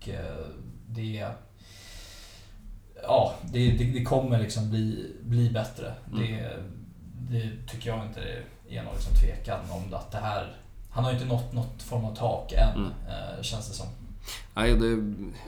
och 0.00 0.08
eh, 0.08 0.46
det... 0.88 1.26
Ja, 3.02 3.34
det, 3.52 3.70
det, 3.70 3.84
det 3.84 4.04
kommer 4.04 4.38
liksom 4.38 4.70
bli, 4.70 5.12
bli 5.22 5.50
bättre. 5.50 5.94
Mm. 6.12 6.22
Det, 6.22 6.56
det 7.30 7.50
tycker 7.72 7.90
jag 7.90 8.06
inte 8.06 8.20
det 8.68 8.76
är 8.76 8.82
någon 8.82 8.94
liksom 8.94 9.14
tvekan 9.14 9.60
om 9.70 9.94
att 9.94 10.10
det 10.12 10.18
här... 10.18 10.56
Han 10.90 11.04
har 11.04 11.10
ju 11.12 11.16
inte 11.18 11.28
nått 11.28 11.52
något 11.52 11.82
form 11.82 12.04
av 12.04 12.14
tak 12.16 12.52
än, 12.52 12.76
Mm. 12.76 12.90
eh, 13.08 13.42
känns 13.42 13.68
det 13.68 13.74
som. 13.74 13.86
Nej, 14.54 14.72
det, 14.74 14.96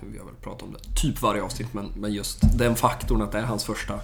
vi 0.03 0.19
har 0.19 0.25
väl 0.25 0.35
pratat 0.43 0.62
om 0.62 0.73
det 0.73 1.01
typ 1.01 1.23
varje 1.23 1.43
avsnitt, 1.43 1.75
men, 1.75 1.93
men 1.97 2.12
just 2.12 2.59
den 2.59 2.77
faktorn 2.77 3.23
att 3.23 3.33
det 3.33 3.38
är 3.38 3.43
hans 3.43 3.65
första 3.65 4.01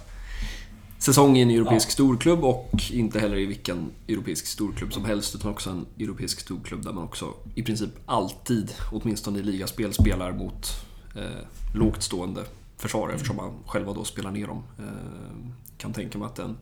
säsong 0.99 1.37
i 1.37 1.41
en 1.41 1.49
europeisk 1.49 1.87
Ja. 1.89 1.91
storklubb 1.91 2.43
och 2.43 2.71
inte 2.91 3.19
heller 3.19 3.37
i 3.37 3.45
vilken 3.45 3.91
europeisk 4.07 4.45
storklubb 4.47 4.93
som 4.93 5.05
helst 5.05 5.35
utan 5.35 5.51
också 5.51 5.69
en 5.69 5.85
europeisk 5.99 6.39
storklubb 6.39 6.83
där 6.83 6.93
man 6.93 7.03
också 7.03 7.33
i 7.55 7.63
princip 7.63 7.89
alltid, 8.05 8.71
åtminstone 8.91 9.39
i 9.39 9.43
ligaspel, 9.43 9.93
spelar 9.93 10.31
mot 10.31 10.67
eh, 11.15 11.23
lågt 11.75 12.03
stående 12.03 12.43
försvarare 12.77 13.13
eftersom 13.15 13.35
man 13.35 13.53
själva 13.65 13.93
då 13.93 14.03
spelar 14.03 14.31
ner 14.31 14.47
dem. 14.47 14.63
Eh, 14.79 14.85
kan 15.77 15.93
tänka 15.93 16.17
mig 16.17 16.25
att 16.25 16.39
en, 16.39 16.57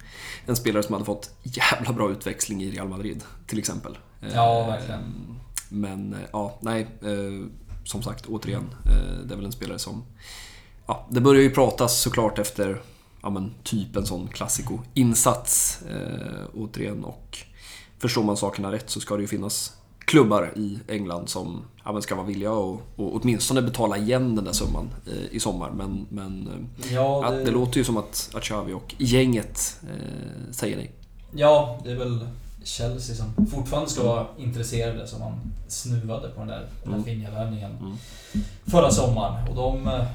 en 0.46 0.56
spelare 0.56 0.84
som 0.84 0.94
hade 0.94 1.06
fått 1.06 1.30
jävla 1.44 1.94
bra 1.94 2.12
utväxling 2.12 2.64
i 2.64 2.72
Real 2.72 2.90
Madrid 2.90 3.24
till 3.48 3.60
exempel. 3.60 3.98
Eh, 4.22 4.34
Ja, 4.36 4.68
verkligen. 4.68 5.02
Men 5.70 6.14
eh, 6.14 6.20
ja, 6.32 6.58
nej. 6.62 6.88
Eh, 7.02 7.48
som 7.84 8.04
sagt, 8.04 8.26
återigen. 8.26 8.64
Eh, 8.86 9.26
det 9.28 9.34
är 9.34 9.36
väl 9.36 9.46
en 9.46 9.52
spelare 9.52 9.80
som... 9.80 10.04
Ja, 10.88 11.08
det 11.10 11.22
börjar 11.22 11.42
ju 11.42 11.50
pratas 11.50 12.02
såklart 12.02 12.40
efter 12.40 12.82
ja, 13.28 13.32
men, 13.32 13.54
typ 13.64 13.96
en 13.96 14.06
sån 14.06 14.28
klassiko-insats. 14.28 15.80
Eh, 15.90 16.46
återigen, 16.56 17.04
och 17.04 17.38
förstår 18.00 18.24
man 18.24 18.38
sakerna 18.38 18.72
rätt 18.72 18.90
så 18.90 19.00
ska 19.00 19.16
det 19.16 19.22
ju 19.22 19.28
finnas 19.28 19.74
klubbar 20.00 20.54
i 20.56 20.80
England 20.88 21.30
som 21.30 21.62
ja, 21.86 21.92
men 21.92 22.02
ska 22.02 22.16
vara 22.16 22.26
villiga 22.26 22.52
och, 22.52 22.82
och 22.96 23.16
åtminstone 23.16 23.62
betala 23.62 23.98
igen 23.98 24.36
den 24.36 24.46
där 24.46 24.52
summan 24.54 24.90
eh, 25.08 25.36
i 25.36 25.40
sommar. 25.40 25.72
Men, 25.72 26.06
men 26.10 26.48
eh, 26.48 26.94
Ja, 26.94 27.22
ja, 27.24 27.32
det 27.32 27.52
låter 27.52 27.78
ju 27.78 27.84
som 27.84 27.98
att, 27.98 28.30
att 28.34 28.44
Xavi 28.44 28.74
och 28.74 28.96
gänget 28.98 29.80
eh, 29.84 30.52
säger 30.52 30.78
nej. 30.78 30.92
Ja, 31.36 31.80
det 31.84 31.92
är 31.92 31.96
väl 31.96 32.28
Chelsea 32.64 33.16
som 33.16 33.46
fortfarande 33.48 33.90
ska 33.90 34.04
vara 34.04 34.28
intresserade 34.38 35.08
som 35.08 35.20
man 35.20 35.34
snuvade 35.68 36.30
på 36.30 36.40
den 36.40 36.48
där 36.48 36.68
Mm. 36.86 37.00
Rafinha-värvningen 37.00 37.72
Mm. 37.82 37.98
förra 38.66 38.92
sommaren. 38.92 39.48
Och 39.48 39.56
de, 39.56 39.88
eh, 39.88 40.06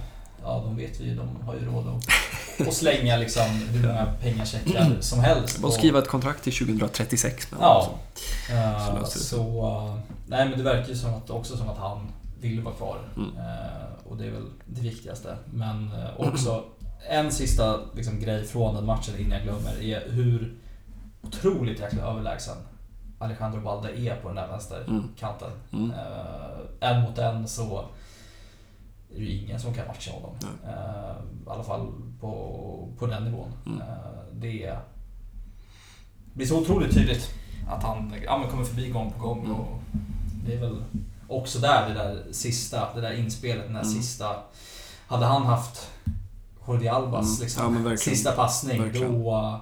ja 0.44 0.62
de 0.64 0.76
vet 0.76 1.00
vi 1.00 1.04
ju, 1.04 1.14
de 1.16 1.42
har 1.46 1.54
ju 1.54 1.64
råd 1.66 1.86
att, 1.88 2.68
att 2.68 2.74
slänga 2.74 3.16
liksom 3.16 3.42
hur 3.72 3.88
många 3.88 4.06
pengacheckar 4.22 4.96
som 5.00 5.20
helst. 5.20 5.64
Och- 5.64 5.72
skriva 5.72 5.98
ett 5.98 6.08
kontrakt 6.08 6.42
till 6.44 6.52
2036. 6.52 7.50
Men 7.50 7.60
Ja. 7.60 7.94
alltså. 8.48 8.52
Eh, 8.54 9.04
Så 9.04 9.18
så, 9.18 9.66
eh, 9.66 9.96
nej 10.26 10.48
men 10.48 10.58
det 10.58 10.64
verkar 10.64 10.88
ju 10.88 10.96
som 10.96 11.14
att, 11.14 11.30
också 11.30 11.56
som 11.56 11.68
att 11.68 11.78
han 11.78 12.06
vill 12.40 12.60
vara 12.62 12.74
kvar. 12.74 12.98
Mm. 13.16 13.28
Eh, 13.36 14.08
och 14.10 14.16
det 14.16 14.26
är 14.26 14.30
väl 14.30 14.46
det 14.66 14.80
viktigaste. 14.80 15.36
Men 15.54 15.90
också 16.16 16.64
en 17.10 17.32
sista 17.32 17.80
liksom, 17.96 18.20
grej 18.20 18.44
från 18.44 18.74
den 18.74 18.86
matchen 18.86 19.14
innan 19.18 19.32
jag 19.32 19.42
glömmer 19.42 19.82
är 19.82 20.10
hur 20.10 20.54
otroligt 21.22 21.80
jäkla 21.80 22.02
överlägsen 22.02 22.54
Alejandro 23.18 23.60
Balde 23.60 23.88
är 24.00 24.16
på 24.16 24.28
den 24.28 24.36
där 24.36 24.48
vänsterkanten. 24.48 25.50
Mm. 25.72 25.90
Eh, 25.90 26.90
en 26.90 27.02
mot 27.02 27.18
en 27.18 27.48
så 27.48 27.84
är 29.14 29.18
det 29.18 29.24
ju 29.24 29.42
ingen 29.44 29.60
som 29.60 29.74
kan 29.74 29.86
matcha 29.86 30.10
honom. 30.12 30.34
Nej. 30.42 30.74
Eh, 30.74 31.16
I 31.46 31.50
alla 31.50 31.62
fall 31.64 31.92
på, 32.20 32.88
på 32.98 33.06
den 33.06 33.24
nivån. 33.24 33.52
Mm. 33.66 33.80
Eh, 33.80 33.86
det 34.32 34.64
är- 34.64 34.80
blir 36.34 36.46
så 36.46 36.60
otroligt 36.60 36.94
tydligt 36.94 37.30
att 37.68 37.82
han 37.82 38.14
ja, 38.24 38.38
men 38.38 38.50
kommer 38.50 38.64
förbi 38.64 38.88
gång 38.90 39.10
på 39.12 39.28
gång. 39.28 39.38
Mm. 39.44 39.52
Och 39.52 39.80
det 40.46 40.54
är 40.54 40.60
väl 40.60 40.84
också 41.28 41.58
där, 41.58 41.88
det 41.88 41.94
där 41.94 42.24
sista, 42.32 42.94
det 42.94 43.00
där 43.00 43.12
inspelet, 43.12 43.64
den 43.64 43.74
där 43.74 43.80
Mm. 43.82 43.94
sista. 43.94 44.36
Hade 45.06 45.26
han 45.26 45.42
haft 45.42 45.90
Jordi 46.68 46.88
Albas 46.88 47.28
Mm. 47.38 47.42
liksom, 47.42 47.86
Ja, 47.90 47.96
sista 47.96 48.32
passning, 48.32 48.82
Verkligen. 48.82 49.12
då, 49.22 49.60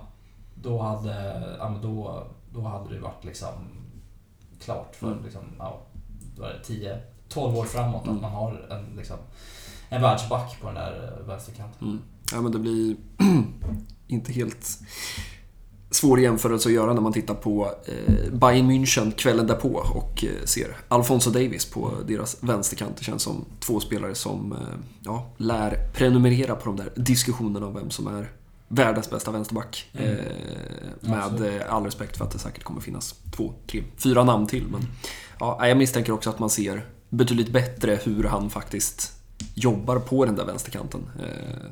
då, 0.55 0.83
hade, 0.83 1.43
ja, 1.59 1.69
men 1.69 1.83
då, 1.83 2.27
då 2.53 2.61
hade 2.63 2.95
det 2.95 3.01
varit 3.01 3.25
liksom 3.25 3.53
klart 4.65 4.97
för 4.97 5.07
Mm. 5.13 5.25
liksom, 5.25 5.43
ja, 5.59 5.79
då 6.37 6.45
är 7.37 7.41
det 7.41 7.41
10-12 7.41 7.57
år 7.57 7.65
framåt 7.65 8.05
Mm. 8.05 8.17
att 8.17 8.23
man 8.23 8.31
har 8.33 8.67
en, 8.71 8.97
liksom, 8.97 9.17
en 9.89 10.03
världsback 10.03 10.61
på 10.61 10.67
den 10.67 10.75
där 10.75 11.19
eh, 11.21 11.27
vänsterkanten. 11.29 11.89
Mm. 11.89 12.01
Ja, 12.33 12.41
men 12.41 12.53
det 12.53 12.59
blir 12.59 12.97
inte 14.07 14.33
helt 14.33 14.79
svår 15.91 16.21
jämförelse 16.21 16.69
att 16.69 16.75
göra 16.75 16.95
när 16.95 17.01
man 17.01 17.13
tittar 17.13 17.35
på 17.35 17.71
eh, 17.87 18.33
Bayern 18.33 18.71
München 18.71 19.13
kvällen 19.13 19.47
därpå 19.47 19.69
och 19.95 20.25
eh, 20.25 20.45
ser 20.45 20.77
Alfonso 20.89 21.31
Davis 21.31 21.71
på 21.71 21.93
deras 22.09 22.37
vänsterkant. 22.41 22.97
Det 22.97 23.05
känns 23.05 23.23
som 23.23 23.45
två 23.61 23.81
spelare 23.81 24.15
som 24.15 24.53
eh, 24.53 24.59
ja, 25.01 25.31
lär 25.37 25.89
prenumerera 25.95 26.55
på 26.55 26.65
de 26.67 26.77
där 26.77 26.93
diskussionerna 26.97 27.67
om 27.67 27.75
vem 27.75 27.91
som 27.91 28.07
är 28.07 28.33
världens 28.69 29.11
bästa 29.11 29.31
vänsterback. 29.31 29.91
Mm. 29.93 30.11
Eh, 30.19 30.25
med 31.01 31.25
Absolut. 31.25 31.63
all 31.63 31.85
respekt 31.85 32.17
för 32.17 32.25
att 32.25 32.31
det 32.31 32.39
säkert 32.39 32.65
kommer 32.65 32.81
finnas 32.81 33.15
två, 33.37 33.55
tre, 33.67 33.83
fyra 33.97 34.25
namn 34.25 34.47
till. 34.47 34.67
Men 34.71 34.81
ja, 35.41 35.67
jag 35.69 35.79
misstänker 35.79 36.13
också 36.13 36.31
att 36.31 36.39
man 36.39 36.51
ser 36.51 36.87
betydligt 37.11 37.53
bättre 37.53 37.99
hur 38.05 38.25
han 38.25 38.51
faktiskt 38.51 39.13
jobbar 39.55 39.99
på 39.99 40.25
den 40.25 40.37
där 40.37 40.45
vänsterkanten. 40.45 41.11
Eh, 41.19 41.71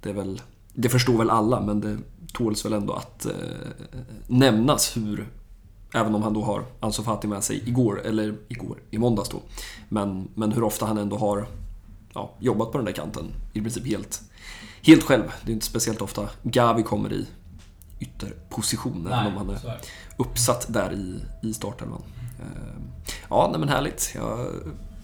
det, 0.00 0.10
är 0.10 0.14
väl, 0.14 0.40
det 0.74 0.88
förstår 0.88 1.18
väl 1.18 1.30
alla, 1.30 1.60
men 1.60 1.80
det 1.80 1.98
tåls 2.32 2.64
väl 2.64 2.72
ändå 2.72 2.92
att 2.92 3.26
eh, 3.26 3.32
nämnas 4.26 4.96
hur, 4.96 5.28
även 5.94 6.14
om 6.14 6.22
han 6.22 6.32
då 6.32 6.42
har 6.42 6.64
Ansu 6.80 7.02
Fati 7.02 7.28
med 7.28 7.44
sig 7.44 7.68
igår, 7.68 8.02
eller 8.04 8.34
igår, 8.48 8.78
i 8.90 8.98
måndags 8.98 9.28
då, 9.28 9.40
men, 9.88 10.28
men 10.34 10.52
hur 10.52 10.62
ofta 10.62 10.86
han 10.86 10.98
ändå 10.98 11.16
har 11.16 11.46
ja, 12.14 12.30
jobbat 12.38 12.72
på 12.72 12.78
den 12.78 12.84
där 12.84 12.92
kanten 12.92 13.24
i 13.52 13.60
princip 13.60 13.86
helt, 13.86 14.22
helt 14.82 15.02
själv. 15.02 15.32
Det 15.44 15.50
är 15.50 15.54
inte 15.54 15.66
speciellt 15.66 16.02
ofta 16.02 16.28
Gavi 16.42 16.82
kommer 16.82 17.12
i 17.12 17.26
ytterposition, 18.00 19.06
även 19.06 19.26
om 19.26 19.36
han 19.36 19.50
är 19.50 19.68
är 19.68 19.80
uppsatt 20.16 20.66
där 20.68 20.92
i, 20.92 21.24
i 21.48 21.54
startelvan. 21.54 22.02
Eh, 22.40 22.82
Ja, 23.30 23.48
nej 23.50 23.60
men 23.60 23.68
härligt. 23.68 24.12
Jag 24.14 24.46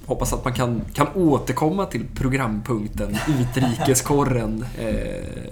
hoppas 0.06 0.32
att 0.32 0.44
man 0.44 0.52
kan, 0.52 0.82
kan 0.94 1.06
återkomma 1.14 1.86
till 1.86 2.04
programpunkten 2.14 3.16
Utrikeskorren. 3.40 4.64
Eh, 4.78 4.94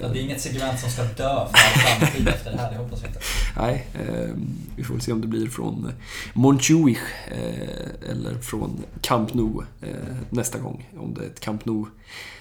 Ja, 0.01 0.07
det 0.07 0.19
är 0.19 0.23
inget 0.23 0.41
segment 0.41 0.79
som 0.79 0.89
ska 0.89 1.03
dö 1.03 1.07
för 1.13 1.23
all 1.25 1.97
framtid 1.99 2.27
efter 2.27 2.51
det 2.51 2.57
här, 2.57 2.71
det 2.71 2.77
hoppas 2.77 3.03
vi 3.03 3.07
inte. 3.07 3.19
Nej, 3.57 3.87
eh, 3.93 4.29
vi 4.75 4.83
får 4.83 4.93
väl 4.93 5.01
se 5.03 5.11
om 5.11 5.21
det 5.21 5.27
blir 5.27 5.47
från 5.47 5.91
Montjuich 6.33 6.97
eh, 7.31 8.09
eller 8.11 8.39
från 8.41 8.83
Camp 9.01 9.33
Nou 9.33 9.63
eh, 9.81 9.89
nästa 10.29 10.59
gång. 10.59 10.89
Om 10.99 11.13
det 11.13 11.21
är 11.21 11.25
ett 11.25 11.39
Camp 11.39 11.65
Nou 11.65 11.85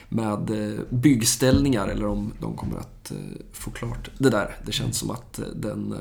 med 0.08 0.50
eh, 0.50 0.80
byggställningar 0.90 1.88
eller 1.88 2.06
om 2.06 2.32
de 2.40 2.56
kommer 2.56 2.76
att 2.78 3.10
eh, 3.10 3.16
få 3.52 3.70
klart 3.70 4.10
det 4.18 4.30
där. 4.30 4.56
Det 4.66 4.72
känns 4.72 4.98
som 4.98 5.10
att 5.10 5.38
eh, 5.38 5.44
den 5.54 5.92
eh, 5.92 5.98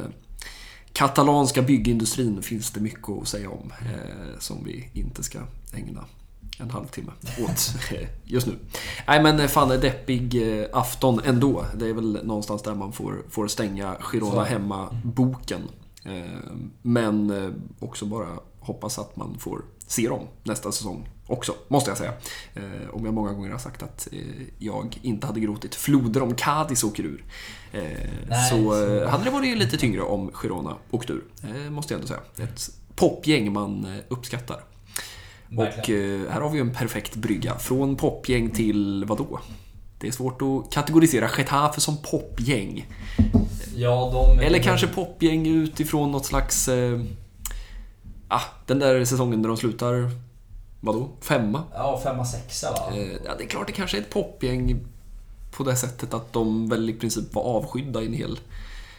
katalanska 0.95 1.62
byggindustrin 1.62 2.41
finns 2.41 2.71
det 2.71 2.79
mycket 2.79 3.10
att 3.10 3.27
säga 3.27 3.49
om 3.49 3.73
eh, 3.79 4.39
som 4.39 4.63
vi 4.63 4.89
inte 4.93 5.23
ska 5.23 5.39
ägna 5.73 6.05
en 6.60 6.69
halvtimme 6.69 7.12
åt 7.39 7.75
eh, 7.91 8.08
just 8.23 8.47
nu. 8.47 8.53
Nej 9.08 9.23
men 9.23 9.39
eh, 9.39 9.47
fan, 9.47 9.69
deppig 9.69 10.60
eh, 10.60 10.65
afton 10.73 11.21
ändå. 11.25 11.65
Det 11.75 11.89
är 11.89 11.93
väl 11.93 12.19
någonstans 12.25 12.62
där 12.62 12.75
man 12.75 12.93
får, 12.93 13.23
får 13.29 13.47
stänga 13.47 13.95
Girona 13.99 14.43
hemma-boken. 14.43 15.62
Men 16.81 17.31
också 17.79 18.05
bara 18.05 18.27
hoppas 18.60 18.99
att 18.99 19.15
man 19.15 19.39
får 19.39 19.62
se 19.88 20.08
dem 20.08 20.27
nästa 20.43 20.71
säsong 20.71 21.08
också, 21.28 21.56
måste 21.68 21.90
jag 21.92 21.98
säga. 21.98 22.14
Eh, 22.56 22.90
Om 22.94 23.06
jag 23.06 23.14
många 23.14 23.34
gånger 23.34 23.52
har 23.52 23.58
sagt 23.60 23.84
att 23.84 24.08
eh, 24.12 24.20
jag 24.60 25.00
inte 25.02 25.28
hade 25.28 25.40
gråtit 25.40 25.76
floder 25.76 26.22
om 26.24 26.36
Cadiz 26.36 26.84
åker 26.84 27.04
ur. 27.04 27.24
Eh, 27.72 27.82
Nej, 28.30 28.50
så 28.50 28.56
så- 28.56 28.98
eh, 29.02 29.10
hade 29.10 29.24
det 29.24 29.30
varit 29.30 29.58
lite 29.58 29.78
tyngre 29.78 30.02
om 30.02 30.32
Girona 30.34 30.76
åkte 30.92 31.14
ur, 31.14 31.24
eh, 31.44 31.72
måste 31.72 31.94
jag 31.94 31.98
ändå 32.00 32.08
säga. 32.08 32.48
Ett 32.50 32.70
popgäng 32.96 33.54
man 33.54 33.86
eh, 33.86 34.04
uppskattar. 34.08 34.64
Och 35.52 35.58
Verkligen. 35.64 36.26
eh, 36.26 36.32
här 36.32 36.42
har 36.42 36.50
vi 36.50 36.60
en 36.60 36.72
perfekt 36.74 37.16
brygga. 37.16 37.58
Från 37.60 37.96
popgäng 37.96 38.50
till 38.50 39.06
vadå? 39.08 39.40
Det 40.00 40.08
är 40.08 40.12
svårt 40.12 40.42
att 40.42 40.74
kategorisera 40.74 41.30
Getafe 41.38 41.82
som 41.82 41.98
popgäng. 41.98 42.88
Ja. 43.76 44.36
Eller 44.42 44.60
kanske 44.60 44.88
popgäng 44.88 45.48
utifrån 45.48 46.12
något 46.12 46.26
slags... 46.26 46.70
Ah, 48.28 48.42
den 48.66 48.80
där 48.80 49.06
säsongen 49.06 49.42
där 49.42 49.48
de 49.50 49.58
slutar... 49.58 50.12
Vadå? 50.86 51.10
Femma? 51.21 51.63
Ja, 51.74 52.00
femma, 52.04 52.26
sexa 52.26 52.71
va? 52.71 52.95
Eh, 52.98 53.12
ja, 53.26 53.36
det 53.38 53.43
är 53.43 53.48
klart 53.48 53.67
det 53.67 53.74
kanske 53.74 53.98
är 53.98 54.02
ett 54.02 54.10
popgäng 54.10 54.80
på 55.52 55.63
det 55.63 55.76
sättet 55.76 56.13
att 56.13 56.34
de 56.34 56.69
väl 56.69 56.89
i 56.89 56.93
princip 56.93 57.34
var 57.34 57.43
avskydda 57.43 58.02
i 58.02 58.06
en 58.06 58.13
hel 58.13 58.39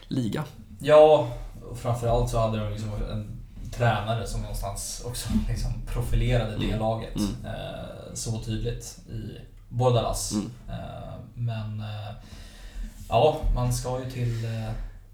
liga. 0.08 0.44
Ja, 0.78 1.28
och 1.70 1.78
framförallt 1.78 2.30
så 2.30 2.38
hade 2.38 2.58
de 2.58 2.70
liksom 2.72 2.88
en 3.12 3.36
tränare 3.72 4.26
som 4.26 4.40
någonstans 4.40 5.02
också 5.06 5.28
liksom 5.48 5.72
profilerade 5.86 6.56
det 6.58 6.76
laget 6.76 7.16
Mm. 7.16 7.30
eh, 7.44 8.14
så 8.14 8.38
tydligt 8.40 8.98
i 9.08 9.38
Bordalas. 9.68 10.32
Mm. 10.32 10.50
Eh, 10.68 11.14
men 11.34 11.82
ja, 13.08 13.40
man 13.54 13.72
ska 13.72 13.98
ju 14.04 14.10
till 14.10 14.46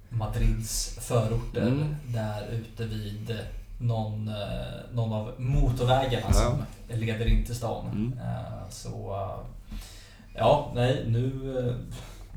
Madrids 0.08 0.98
förorter 1.00 1.62
Mm. 1.62 1.96
där 2.06 2.48
ute 2.50 2.84
vid 2.84 3.38
någon, 3.82 4.28
eh, 4.28 4.34
någon 4.92 5.12
av 5.12 5.32
motorvägarna 5.38 6.26
Ja. 6.28 6.32
som 6.32 6.62
leder 6.98 7.26
in 7.26 7.44
till 7.44 7.54
stan. 7.54 7.86
Mm. 7.92 8.12
Eh, 8.18 8.68
så 8.70 8.88
eh, 9.14 9.76
ja, 10.34 10.70
nej 10.74 11.04
nu, 11.06 11.30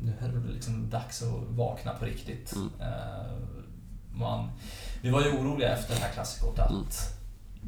nu 0.03 0.13
är 0.21 0.27
det 0.27 0.53
liksom 0.53 0.89
dags 0.89 1.21
att 1.23 1.55
vakna 1.57 1.91
på 1.99 2.05
riktigt. 2.05 2.55
Mm. 2.55 2.69
Man, 4.17 4.49
vi 5.01 5.09
var 5.09 5.21
ju 5.21 5.31
oroliga 5.31 5.69
efter 5.73 5.95
det 5.95 6.01
här 6.01 6.11
klassikot 6.13 6.59
att 6.59 6.71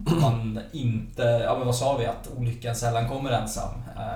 Mm. 0.07 0.21
man 0.21 0.59
inte, 0.71 1.21
ja 1.23 1.57
men 1.57 1.65
vad 1.67 1.75
sa 1.75 1.97
vi, 1.97 2.05
att 2.05 2.29
olyckan 2.37 2.75
sällan 2.75 3.09
kommer 3.09 3.31
ensam. 3.31 3.69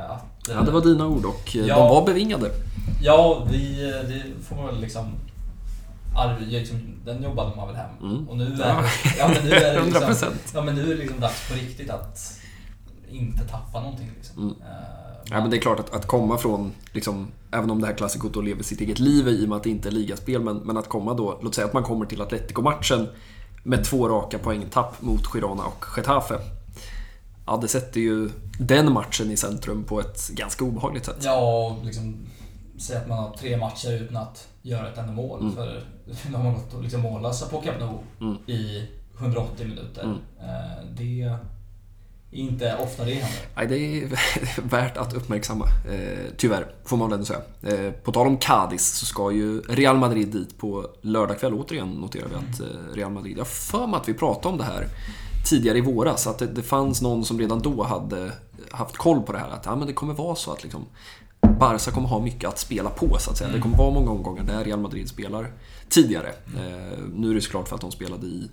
Att, 0.09 0.21
Ja, 0.49 0.61
det 0.61 0.71
var 0.71 0.81
dina 0.81 1.07
ord 1.07 1.25
och 1.25 1.55
Ja. 1.55 1.75
de 1.75 1.89
var 1.89 2.05
bevingade. 2.05 2.49
Ja, 3.01 3.47
vi, 3.51 3.75
det 4.07 4.43
får 4.43 4.55
man 4.55 4.65
väl 4.65 4.79
liksom... 4.81 5.11
Liksom, 6.39 6.77
den 7.05 7.23
jobbade 7.23 7.55
man 7.55 7.67
väl 7.67 7.75
hem. 7.75 7.89
Mm. 8.01 8.29
Och 8.29 8.37
nu 8.37 8.43
är, 8.45 8.59
Ja. 8.59 8.83
ja, 9.17 9.27
men 9.27 9.43
nu 9.43 9.51
är 9.55 9.73
det 9.73 9.79
100 9.79 9.99
liksom, 10.09 10.29
ja, 10.53 10.61
men 10.61 10.75
nu 10.75 10.81
är 10.81 10.87
det 10.87 10.95
liksom 10.95 11.19
dags 11.19 11.49
på 11.49 11.55
riktigt 11.55 11.89
att 11.89 12.39
inte 13.11 13.43
tappa 13.47 13.81
någonting. 13.81 14.11
Liksom. 14.17 14.43
Mm. 14.43 14.55
Eh, 14.61 15.01
Ja, 15.29 15.41
men 15.41 15.49
det 15.49 15.57
är 15.57 15.61
klart 15.61 15.79
att, 15.79 15.93
att 15.93 16.07
komma 16.07 16.37
från, 16.37 16.71
liksom, 16.91 17.27
även 17.51 17.71
om 17.71 17.81
det 17.81 17.87
här 17.87 17.93
klassikot 17.93 18.33
då 18.33 18.41
lever 18.41 18.63
sitt 18.63 18.81
eget 18.81 18.99
liv 18.99 19.27
i 19.27 19.45
och 19.45 19.49
med 19.49 19.55
att 19.55 19.63
det 19.63 19.69
inte 19.69 19.89
är 19.89 19.91
ligaspel, 19.91 20.41
men, 20.41 20.57
men 20.57 20.77
att 20.77 20.89
komma 20.89 21.13
då, 21.13 21.39
låt 21.43 21.55
säga 21.55 21.67
att 21.67 21.73
man 21.73 21.83
kommer 21.83 22.05
till 22.05 22.21
Atletico-matchen 22.21 23.07
med 23.63 23.83
två 23.83 24.09
raka 24.09 24.39
poängtapp 24.39 25.01
mot 25.01 25.27
Girona 25.33 25.63
och 25.63 25.85
Getafe. 25.97 26.35
Ja, 27.45 27.57
det 27.61 27.67
sätter 27.67 28.01
ju 28.01 28.29
den 28.59 28.93
matchen 28.93 29.31
i 29.31 29.37
centrum 29.37 29.83
på 29.83 29.99
ett 29.99 30.29
ganska 30.29 30.65
obehagligt 30.65 31.05
sätt. 31.05 31.17
Ja, 31.21 31.65
och 31.67 31.85
liksom 31.85 32.15
säga 32.79 32.99
att 32.99 33.07
man 33.07 33.17
har 33.17 33.37
tre 33.37 33.57
matcher 33.57 33.91
utan 33.91 34.17
att 34.17 34.47
göra 34.61 34.87
ett 34.87 34.97
enda 34.97 35.13
mål. 35.13 35.39
Mm. 35.41 35.55
För 35.55 35.83
nu 36.29 36.35
har 36.37 36.43
man 36.43 36.53
gått 36.53 36.73
och 36.73 36.83
liksom 36.83 37.01
mållösa 37.01 37.47
på 37.47 37.61
Camp 37.61 37.79
Nou 37.79 37.97
Mm. 38.21 38.37
i 38.47 38.87
180 39.19 39.67
minuter. 39.67 40.03
Mm. 40.03 40.17
Eh, 40.39 40.85
Det 40.97 41.21
är 41.21 41.37
inte 42.31 42.75
ofta 42.83 43.05
det 43.05 43.13
händer. 43.13 43.39
Nej, 43.55 43.67
det 43.67 43.77
är 43.77 44.09
värt 44.69 44.97
att 44.97 45.13
uppmärksamma. 45.13 45.65
Eh, 45.91 46.25
tyvärr, 46.37 46.71
får 46.85 46.97
man 46.97 47.09
väl 47.09 47.13
ändå 47.13 47.25
säga. 47.25 47.41
Eh, 47.87 47.91
på 47.93 48.11
tal 48.11 48.27
om 48.27 48.37
Cadiz 48.37 48.87
så 48.97 49.05
ska 49.05 49.31
ju 49.31 49.61
Real 49.61 49.97
Madrid 49.97 50.27
dit 50.27 50.57
på 50.57 50.87
lördag 51.01 51.39
kväll. 51.39 51.53
Återigen 51.53 51.89
noterar 51.89 52.27
vi 52.29 52.35
att 52.35 52.59
eh, 52.59 52.93
Real 52.95 53.11
Madrid... 53.11 53.37
Jag 53.37 53.47
för 53.47 53.87
mig 53.87 53.97
att 53.97 54.09
vi 54.09 54.13
pratade 54.13 54.47
om 54.47 54.57
det 54.57 54.63
här 54.63 54.87
tidigare 55.49 55.77
i 55.77 55.81
våras. 55.81 56.27
Att 56.27 56.39
det, 56.39 56.47
det 56.47 56.61
fanns 56.63 57.01
någon 57.01 57.25
som 57.25 57.39
redan 57.39 57.59
då 57.61 57.83
hade 57.83 58.31
haft 58.71 58.97
koll 58.97 59.21
på 59.21 59.31
det 59.31 59.39
här. 59.39 59.49
Att 59.49 59.65
ja, 59.65 59.75
men 59.75 59.87
det 59.87 59.93
kommer 59.93 60.13
vara 60.13 60.35
så 60.35 60.51
att 60.51 60.63
liksom, 60.63 60.85
Barca 61.41 61.91
kommer 61.91 62.07
ha 62.07 62.19
mycket 62.19 62.49
att 62.49 62.59
spela 62.59 62.89
på 62.89 63.17
så 63.19 63.31
att 63.31 63.37
säga. 63.37 63.49
Det 63.53 63.59
kommer 63.61 63.77
vara 63.77 63.91
många 63.91 64.11
omgångar 64.11 64.43
där 64.43 64.63
Real 64.63 64.79
Madrid 64.79 65.09
spelar 65.09 65.53
tidigare. 65.89 66.27
Eh, 66.57 66.97
nu 67.13 67.29
är 67.31 67.35
det 67.35 67.41
såklart 67.41 67.67
för 67.67 67.75
att 67.75 67.81
de 67.81 67.91
spelade 67.91 68.27
i 68.27 68.49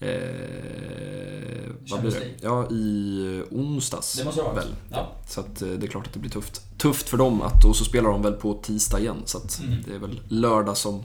Eh, 0.00 1.70
vad 1.90 2.00
blir 2.00 2.10
det? 2.10 2.26
Ja, 2.40 2.70
i 2.70 3.42
onsdags. 3.50 4.12
Det 4.18 4.24
måste 4.24 4.42
det 4.42 4.54
väl. 4.54 4.74
Ja. 4.90 5.12
Så 5.26 5.40
att 5.40 5.62
eh, 5.62 5.68
det 5.68 5.86
är 5.86 5.90
klart 5.90 6.06
att 6.06 6.12
det 6.12 6.18
blir 6.18 6.30
tufft. 6.30 6.78
Tufft 6.78 7.08
för 7.08 7.16
dem 7.18 7.42
att, 7.42 7.64
och 7.64 7.76
så 7.76 7.84
spelar 7.84 8.10
de 8.10 8.22
väl 8.22 8.32
på 8.32 8.54
tisdag 8.54 9.00
igen. 9.00 9.22
Så 9.24 9.38
att 9.38 9.60
Mm. 9.60 9.78
det 9.86 9.94
är 9.94 9.98
väl 9.98 10.20
lördag 10.28 10.76
som, 10.76 11.02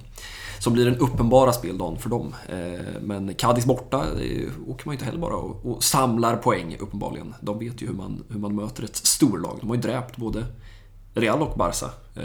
som 0.60 0.74
blir 0.74 0.86
den 0.86 0.98
uppenbara 0.98 1.54
speldagen 1.54 1.98
för 2.00 2.10
dem. 2.10 2.36
Eh, 2.50 2.86
Men 3.02 3.34
Cadiz 3.36 3.66
borta 3.66 4.06
det 4.18 4.46
åker 4.68 4.86
man 4.86 4.94
ju 4.94 4.96
inte 4.96 5.06
heller 5.06 5.20
bara 5.20 5.36
och, 5.36 5.66
och 5.66 5.84
samlar 5.84 6.36
poäng 6.38 6.78
uppenbarligen. 6.80 7.34
De 7.42 7.60
vet 7.60 7.82
ju 7.82 7.88
hur 7.88 7.94
man, 7.94 8.24
hur 8.30 8.40
man 8.40 8.56
möter 8.56 8.84
ett 8.84 8.96
storlag. 8.96 9.58
De 9.62 9.70
har 9.70 9.76
ju 9.76 9.82
dräpt 9.82 10.18
både 10.18 10.46
Real 11.14 11.42
och 11.42 11.58
Barca 11.58 11.86
eh, 12.16 12.24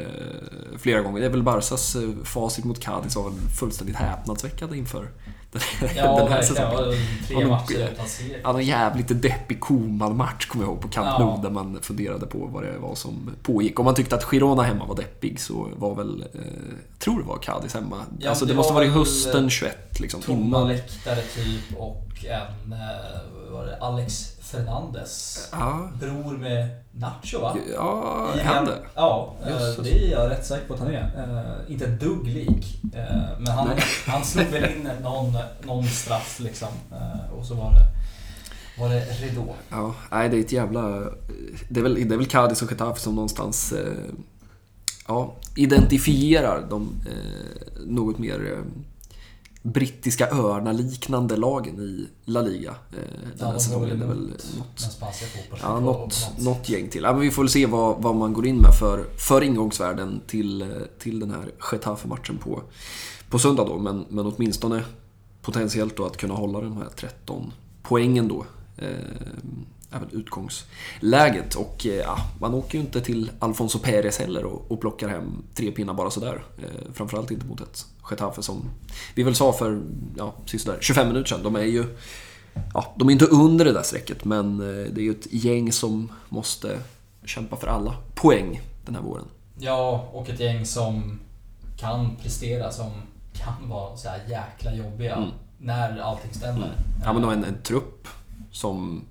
flera 0.79 1.01
gånger. 1.01 1.21
Det 1.21 1.27
är 1.27 1.31
väl 1.31 1.43
Barcas 1.43 1.97
eh, 1.97 2.03
facit 2.25 2.65
mot 2.65 2.81
Cadiz 2.81 3.17
var 3.17 3.31
väl 3.31 3.39
fullständigt 3.59 3.97
häpnadsväckande 3.97 4.77
inför 4.79 5.09
den, 5.53 5.61
Ja, 5.97 6.19
den 6.19 6.33
här 6.33 6.43
säsongen. 6.43 6.95
Tre 7.27 7.35
Har 7.35 7.43
nog- 7.43 7.51
matcher 7.51 7.89
utan 7.93 8.09
seger. 8.09 8.41
Ja, 8.45 8.59
en 8.59 8.67
jävligt 8.67 9.23
deppig 9.23 9.61
Koman-match 9.61 10.47
kommer 10.47 10.65
jag 10.65 10.73
ihåg 10.73 10.81
på 10.83 10.89
Camp 10.89 11.07
Ja. 11.07 11.19
Nou 11.19 11.43
där 11.43 11.51
man 11.51 11.79
funderade 11.83 12.27
på 12.27 12.39
vad 12.53 12.63
det 12.63 12.79
var 12.79 12.95
som 12.95 13.31
pågick. 13.43 13.79
Om 13.79 13.85
man 13.85 13.95
tyckte 13.95 14.15
att 14.17 14.25
Girona 14.25 14.63
hemma 14.63 14.85
var 14.87 14.97
deppig 14.97 15.41
så 15.41 15.69
var 15.77 15.95
väl, 15.95 16.21
eh, 16.35 16.41
jag 16.93 16.99
tror 16.99 17.19
det 17.23 17.29
var 17.29 17.39
Cadiz 17.39 17.75
hemma. 17.75 17.97
Ja, 18.19 18.29
alltså 18.31 18.45
det, 18.45 18.53
det 18.53 18.57
måste 18.57 18.73
var 18.73 18.81
varit 18.81 18.93
hösten 18.93 19.51
21 19.51 20.01
liksom. 20.01 20.21
Tomma 20.23 20.65
läktare 20.65 21.21
typ 21.35 21.79
och 21.79 22.25
en, 22.25 22.73
eh, 22.73 23.53
var 23.53 23.67
det, 23.67 23.77
Alex 23.81 24.38
Fernandes 24.51 25.49
Ja, 25.53 25.89
bror 26.01 26.37
med 26.39 26.69
Nacho 26.93 27.41
va? 27.41 27.57
ja 27.75 28.29
I 28.37 28.41
han 28.41 28.65
det. 28.65 28.79
Ja, 28.95 29.35
eh, 29.43 29.51
Jösses. 29.51 29.85
det 29.85 30.07
är 30.07 30.11
jag 30.11 30.31
rätt 30.31 30.47
säker 30.47 30.69
på 30.69 30.75
att 30.75 30.81
han 30.81 30.89
är. 30.89 31.03
Eh, 31.67 31.73
inte 31.73 31.85
ett 31.85 32.01
dugg 32.01 32.27
lik. 32.27 32.81
Eh, 32.95 33.39
men 33.39 33.47
han, 33.47 33.69
Nej. 33.69 33.85
han 34.07 34.25
slog 34.25 34.47
väl 34.47 34.65
in 34.65 34.91
någon, 35.03 35.33
någon 35.63 35.85
straff 35.85 36.41
liksom. 36.41 36.69
Och 37.39 37.45
så 37.47 37.55
var 37.55 37.73
det, 37.73 37.87
var 38.83 38.89
det 38.89 39.01
Redå. 39.01 39.55
Ja, 39.71 39.95
nej 40.11 40.29
det 40.29 40.37
är 40.37 40.41
ett 40.41 40.53
jävla... 40.53 41.05
Det 41.69 41.81
är 41.81 41.83
väl, 41.83 41.95
det 41.95 42.15
är 42.15 42.19
väl 42.19 42.27
Cadiz 42.27 42.63
och 42.63 42.71
Getafe 42.71 43.01
som 43.01 43.15
någonstans 43.15 43.75
ja, 45.09 45.35
identifierar 45.57 46.67
de 46.71 46.93
något 47.87 48.19
mer 48.19 48.63
brittiska 49.63 50.29
öarna-liknande 50.31 51.37
lagen 51.37 51.81
i 51.81 52.09
La 52.25 52.43
Liga. 52.43 52.71
Eh, 52.71 52.97
den 52.97 53.33
Ja, 53.39 53.47
här 53.47 53.53
de 53.55 53.61
säsongen. 53.61 53.99
Det 53.99 54.05
är 54.05 54.09
väl 54.09 54.33
något. 54.59 54.99
Ja, 55.63 55.81
något, 55.81 56.31
något 56.39 56.69
gäng 56.69 56.89
till. 56.89 57.03
Ja, 57.03 57.13
men 57.13 57.21
vi 57.21 57.31
får 57.31 57.43
väl 57.43 57.51
se 57.51 57.67
vad, 57.67 58.03
vad 58.03 58.17
man 58.17 58.33
går 58.33 58.47
in 58.47 58.57
med 58.57 58.75
för, 58.79 59.05
för 59.29 59.43
ingångsvärden 59.43 60.21
till, 60.27 60.63
eh, 60.63 60.69
till 60.99 61.21
den 61.21 61.31
här 61.31 61.51
Getafe-matchen 61.73 62.39
på, 62.39 62.63
på 63.31 63.39
söndag 63.39 63.65
då. 63.65 63.79
Men, 63.79 64.05
men 64.09 64.27
åtminstone 64.27 64.85
potentiellt 65.43 65.97
då 65.97 66.07
att 66.07 66.17
kunna 66.17 66.35
hålla 66.35 66.61
de 66.61 66.77
här 66.77 66.89
13 66.97 67.53
poängen 67.83 68.29
då. 68.29 68.47
Eh, 68.77 68.89
även 69.91 70.11
utgångsläget. 70.11 71.55
Och 71.55 71.87
eh, 71.87 71.93
ja, 71.93 72.19
man 72.41 72.55
åker 72.55 72.79
ju 72.79 72.85
inte 72.85 73.01
till 73.01 73.31
Alfonso 73.39 73.79
Pérez 73.79 74.19
heller 74.19 74.45
och, 74.45 74.71
och 74.71 74.81
plockar 74.81 75.09
hem 75.09 75.43
tre 75.55 75.71
pinnar 75.71 75.95
bara 75.95 76.11
sådär. 76.11 76.43
Eh, 76.59 76.93
framförallt 76.93 77.31
inte 77.31 77.47
mot 77.47 77.61
ett 77.61 77.87
Getafe 78.11 78.43
som 78.43 78.71
vi 79.15 79.23
väl 79.23 79.35
sa 79.35 79.53
för 79.53 79.81
ja, 80.17 80.35
25 80.81 81.09
minuter 81.09 81.29
sedan. 81.29 81.43
De 81.43 81.57
är 81.57 81.63
ju 81.63 81.85
ja, 82.75 82.95
de 82.97 83.09
är 83.09 83.13
inte 83.13 83.27
under 83.27 83.65
det 83.65 83.73
där 83.73 83.83
strecket 83.83 84.25
men 84.25 84.61
eh, 84.61 84.93
det 84.93 85.01
är 85.01 85.05
ju 85.05 85.11
ett 85.11 85.33
gäng 85.33 85.73
som 85.73 86.13
måste 86.29 86.79
kämpa 87.25 87.57
för 87.57 87.67
alla 87.67 87.95
poäng 88.15 88.61
den 88.87 88.95
här 88.95 89.03
våren. 89.03 89.25
Ja, 89.59 90.09
och 90.13 90.29
ett 90.29 90.41
gäng 90.41 90.67
som 90.67 91.21
kan 91.77 92.17
prestera, 92.17 92.71
som 92.71 92.91
kan 93.33 93.69
vara 93.69 93.97
så 93.97 94.09
här 94.09 94.21
jäkla 94.29 94.75
jobbiga 94.75 95.17
mm. 95.17 95.29
när 95.59 95.99
allting 95.99 96.35
stämmer. 96.35 96.67
Mm. 96.67 96.79
Ja, 97.05 97.13
men 97.13 97.23
de 97.23 97.29
har 97.29 97.33
en, 97.33 97.45
en 97.45 97.63
trupp 97.63 98.09
som 98.51 99.05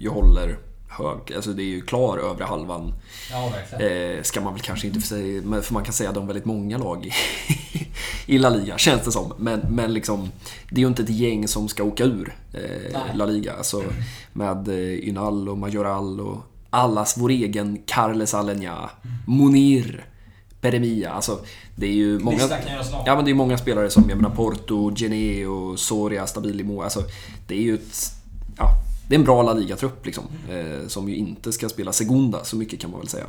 ju 0.00 0.08
håller 0.08 0.58
hög. 0.88 1.34
Alltså 1.36 1.52
det 1.52 1.62
är 1.62 1.66
ju 1.66 1.80
klar 1.80 2.18
övre 2.18 2.44
halvan. 2.44 2.94
Ja. 3.30 3.52
Eh, 3.84 4.22
ska 4.22 4.40
man 4.40 4.52
väl 4.52 4.62
kanske 4.62 4.86
inte 4.86 5.00
säga, 5.00 5.62
för 5.62 5.74
man 5.74 5.84
kan 5.84 5.92
säga 5.92 6.12
de 6.12 6.26
väldigt 6.26 6.44
många 6.44 6.78
lag 6.78 7.06
i, 7.06 7.12
i 8.26 8.38
La 8.38 8.48
Liga, 8.48 8.78
känns 8.78 9.02
det 9.02 9.12
som. 9.12 9.32
Men, 9.38 9.60
men 9.60 9.94
liksom, 9.94 10.28
det 10.70 10.76
är 10.76 10.80
ju 10.80 10.86
inte 10.86 11.02
ett 11.02 11.10
gäng 11.10 11.48
som 11.48 11.68
ska 11.68 11.82
åka 11.82 12.04
ur 12.04 12.34
eh, 12.52 13.14
La 13.16 13.26
Liga. 13.26 13.52
Alltså, 13.52 13.84
med 14.32 14.68
eh, 14.68 15.08
Ynal 15.08 15.48
och 15.48 15.58
Majoral 15.58 16.20
och 16.20 16.38
allas 16.70 17.14
vår 17.18 17.30
egen 17.30 17.82
Carles 17.86 18.34
Alenya, 18.34 18.90
Monir. 19.26 20.06
Peremia, 20.60 21.10
alltså 21.10 21.38
det 21.76 21.86
är 21.86 21.92
ju 21.92 22.18
många... 22.18 22.38
Ja 23.06 23.16
men 23.16 23.24
det 23.24 23.30
är 23.30 23.34
många 23.34 23.58
spelare 23.58 23.90
som, 23.90 24.04
jag 24.08 24.16
menar 24.16 24.36
Porto, 24.36 24.92
Gené 24.96 25.46
och 25.46 25.78
Soria, 25.78 26.26
Stabilimo, 26.26 26.82
alltså 26.82 27.02
det 27.46 27.54
är 27.54 27.62
ju 27.62 27.74
ett... 27.74 28.19
Det 29.10 29.16
är 29.16 29.18
en 29.18 29.24
bra 29.24 29.42
La 29.42 29.52
Liga-trupp 29.52 30.06
liksom. 30.06 30.24
Eh, 30.50 30.86
som 30.86 31.08
ju 31.08 31.16
inte 31.16 31.52
ska 31.52 31.68
spela 31.68 31.92
Segunda, 31.92 32.44
så 32.44 32.56
mycket 32.56 32.80
kan 32.80 32.90
man 32.90 33.00
väl 33.00 33.08
säga. 33.08 33.26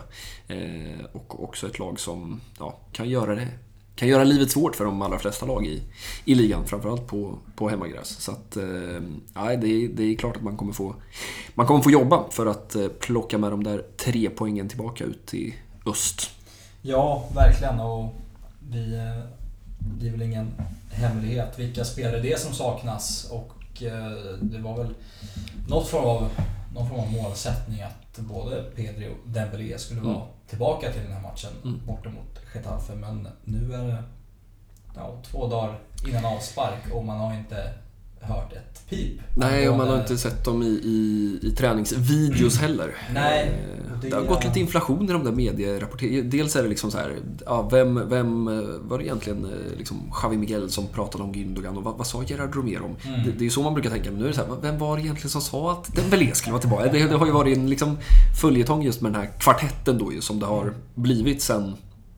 Eh, 0.47 1.05
och 1.11 1.43
också 1.43 1.67
ett 1.67 1.79
lag 1.79 1.99
som 1.99 2.41
ja, 2.59 2.79
kan 2.91 3.09
göra 3.09 3.35
det 3.35 3.47
kan 3.95 4.07
göra 4.07 4.23
livet 4.23 4.51
svårt 4.51 4.75
för 4.75 4.85
de 4.85 5.01
allra 5.01 5.19
flesta 5.19 5.45
lag 5.45 5.65
i, 5.65 5.81
i 6.25 6.35
ligan, 6.35 6.65
framförallt 6.65 7.07
på, 7.07 7.37
på 7.55 7.69
hemmagräs. 7.69 8.07
Så 8.07 8.31
att, 8.31 8.57
eh, 8.57 8.63
det, 9.33 9.67
är, 9.67 9.87
det 9.95 10.03
är 10.03 10.15
klart 10.15 10.37
att 10.37 10.43
man 10.43 10.57
kommer, 10.57 10.73
få, 10.73 10.95
man 11.55 11.65
kommer 11.65 11.81
få 11.81 11.91
jobba 11.91 12.23
för 12.31 12.45
att 12.45 12.75
eh, 12.75 12.87
plocka 12.87 13.37
med 13.37 13.51
de 13.51 13.63
där 13.63 13.85
tre 13.97 14.29
poängen 14.29 14.69
tillbaka 14.69 15.03
ut 15.03 15.33
i 15.33 15.55
öst. 15.85 16.29
Ja, 16.81 17.29
verkligen. 17.35 17.79
Och 17.79 18.15
vi, 18.69 18.93
eh, 18.93 19.23
det 19.99 20.07
är 20.07 20.11
väl 20.11 20.21
ingen 20.21 20.53
hemlighet 20.91 21.59
vilka 21.59 21.85
spelare 21.85 22.19
det 22.19 22.33
är 22.33 22.37
som 22.37 22.53
saknas. 22.53 23.31
Och 23.31 23.60
eh, 23.83 24.11
det 24.41 24.57
var 24.57 24.77
väl 24.77 24.93
något 25.67 25.87
form 25.87 26.05
av, 26.05 26.29
någon 26.73 26.89
form 26.89 26.99
av 26.99 27.11
målsättning 27.11 27.81
att 27.81 28.17
både 28.17 28.63
Pedri 28.75 29.09
och 29.09 29.29
Dembélé 29.29 29.77
skulle 29.77 30.01
vara 30.01 30.15
mm. 30.15 30.27
tillbaka 30.47 30.91
till 30.91 31.01
den 31.01 31.11
här 31.11 31.21
matchen 31.21 31.51
mm. 31.63 31.85
borta 31.85 32.09
mot 32.09 32.39
Getafe. 32.53 32.95
Men 32.95 33.27
nu 33.43 33.73
är 33.73 33.87
det 33.87 34.03
ja, 34.95 35.21
två 35.23 35.47
dagar 35.47 35.79
innan 36.07 36.25
avspark 36.25 36.93
och 36.93 37.05
man 37.05 37.17
har 37.17 37.33
inte 37.33 37.73
hört 38.21 38.53
ett 38.53 38.89
pip. 38.89 39.19
Nej, 39.35 39.69
och 39.69 39.77
man 39.77 39.87
har 39.87 39.99
inte 39.99 40.17
sett 40.17 40.45
dem 40.45 40.63
i, 40.63 40.65
i, 40.65 41.39
i 41.41 41.51
träningsvideos 41.51 42.57
heller. 42.57 42.95
Nej. 43.13 43.47
Eh, 43.47 43.91
det, 44.01 44.09
det 44.09 44.15
har 44.15 44.23
gått 44.23 44.43
lite 44.43 44.59
inflation 44.59 45.09
i 45.09 45.13
de 45.13 45.23
där 45.23 45.31
medierapporteringarna. 45.31 46.29
Dels 46.29 46.55
är 46.55 46.63
det 46.63 46.69
liksom 46.69 46.91
så 46.91 46.97
här, 46.97 47.15
ja, 47.45 47.69
vem, 47.71 48.09
vem 48.09 48.45
var 48.87 48.97
det 48.97 49.03
egentligen 49.05 49.45
eh, 49.45 49.77
liksom 49.77 50.11
Javi 50.23 50.37
Miguel 50.37 50.69
som 50.69 50.87
pratade 50.87 51.23
om 51.23 51.33
Gündogan 51.33 51.77
och 51.77 51.83
vad, 51.83 51.97
vad 51.97 52.07
sa 52.07 52.23
Gerard 52.23 52.55
Romero 52.55 52.85
om? 52.85 52.95
Mm. 53.03 53.23
Det, 53.25 53.31
det, 53.31 53.45
är 53.45 53.49
så 53.49 53.61
man 53.61 53.73
brukar 53.73 53.89
tänka, 53.89 54.11
men 54.11 54.19
nu 54.19 54.25
är 54.25 54.29
det 54.29 54.35
så 54.35 54.41
här, 54.41 54.55
vem 54.61 54.77
var 54.77 54.97
det 54.97 55.03
egentligen 55.03 55.29
som 55.29 55.41
sa 55.41 55.71
att 55.71 55.95
Dembélé 55.95 56.33
skulle 56.33 56.51
vara 56.51 56.61
tillbaka? 56.61 56.83
Det, 56.91 57.07
det 57.07 57.15
har 57.15 57.25
ju 57.25 57.31
varit 57.31 57.57
en 57.57 57.69
liksom 57.69 57.97
följetong 58.41 58.83
just 58.83 59.01
med 59.01 59.11
den 59.11 59.21
här 59.21 59.29
kvartetten 59.39 59.97
då 59.97 60.13
ju, 60.13 60.21
som 60.21 60.39
det 60.39 60.45
har 60.45 60.73
blivit 60.95 61.41
sen 61.41 61.75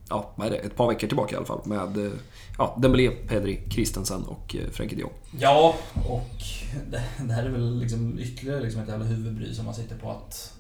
ja, 0.10 0.34
vad 0.36 0.48
är 0.48 0.52
det, 0.52 0.58
ett 0.58 0.76
par 0.76 0.88
veckor 0.88 1.08
tillbaka 1.08 1.36
i 1.36 1.38
alla 1.38 1.46
fall. 1.46 1.62
Med 1.64 2.12
ja, 2.58 2.78
Dembélé, 2.82 3.10
Pedri, 3.10 3.64
Christensen 3.70 4.24
och 4.24 4.56
eh, 4.56 4.70
Frenkie 4.72 4.96
de 4.98 5.02
Jong. 5.02 5.12
Ja, 5.40 5.76
och 6.10 6.44
det, 6.90 7.34
här 7.34 7.44
är 7.44 7.50
väl 7.50 7.80
liksom 7.80 8.20
ytterligare 8.20 8.62
liksom 8.62 8.82
ett 8.82 8.90
jävla 8.90 9.06
huvudbry 9.06 9.54
som 9.54 9.66
man 9.66 9.74
sitter 9.74 9.98
på 9.98 10.12
att... 10.12 10.54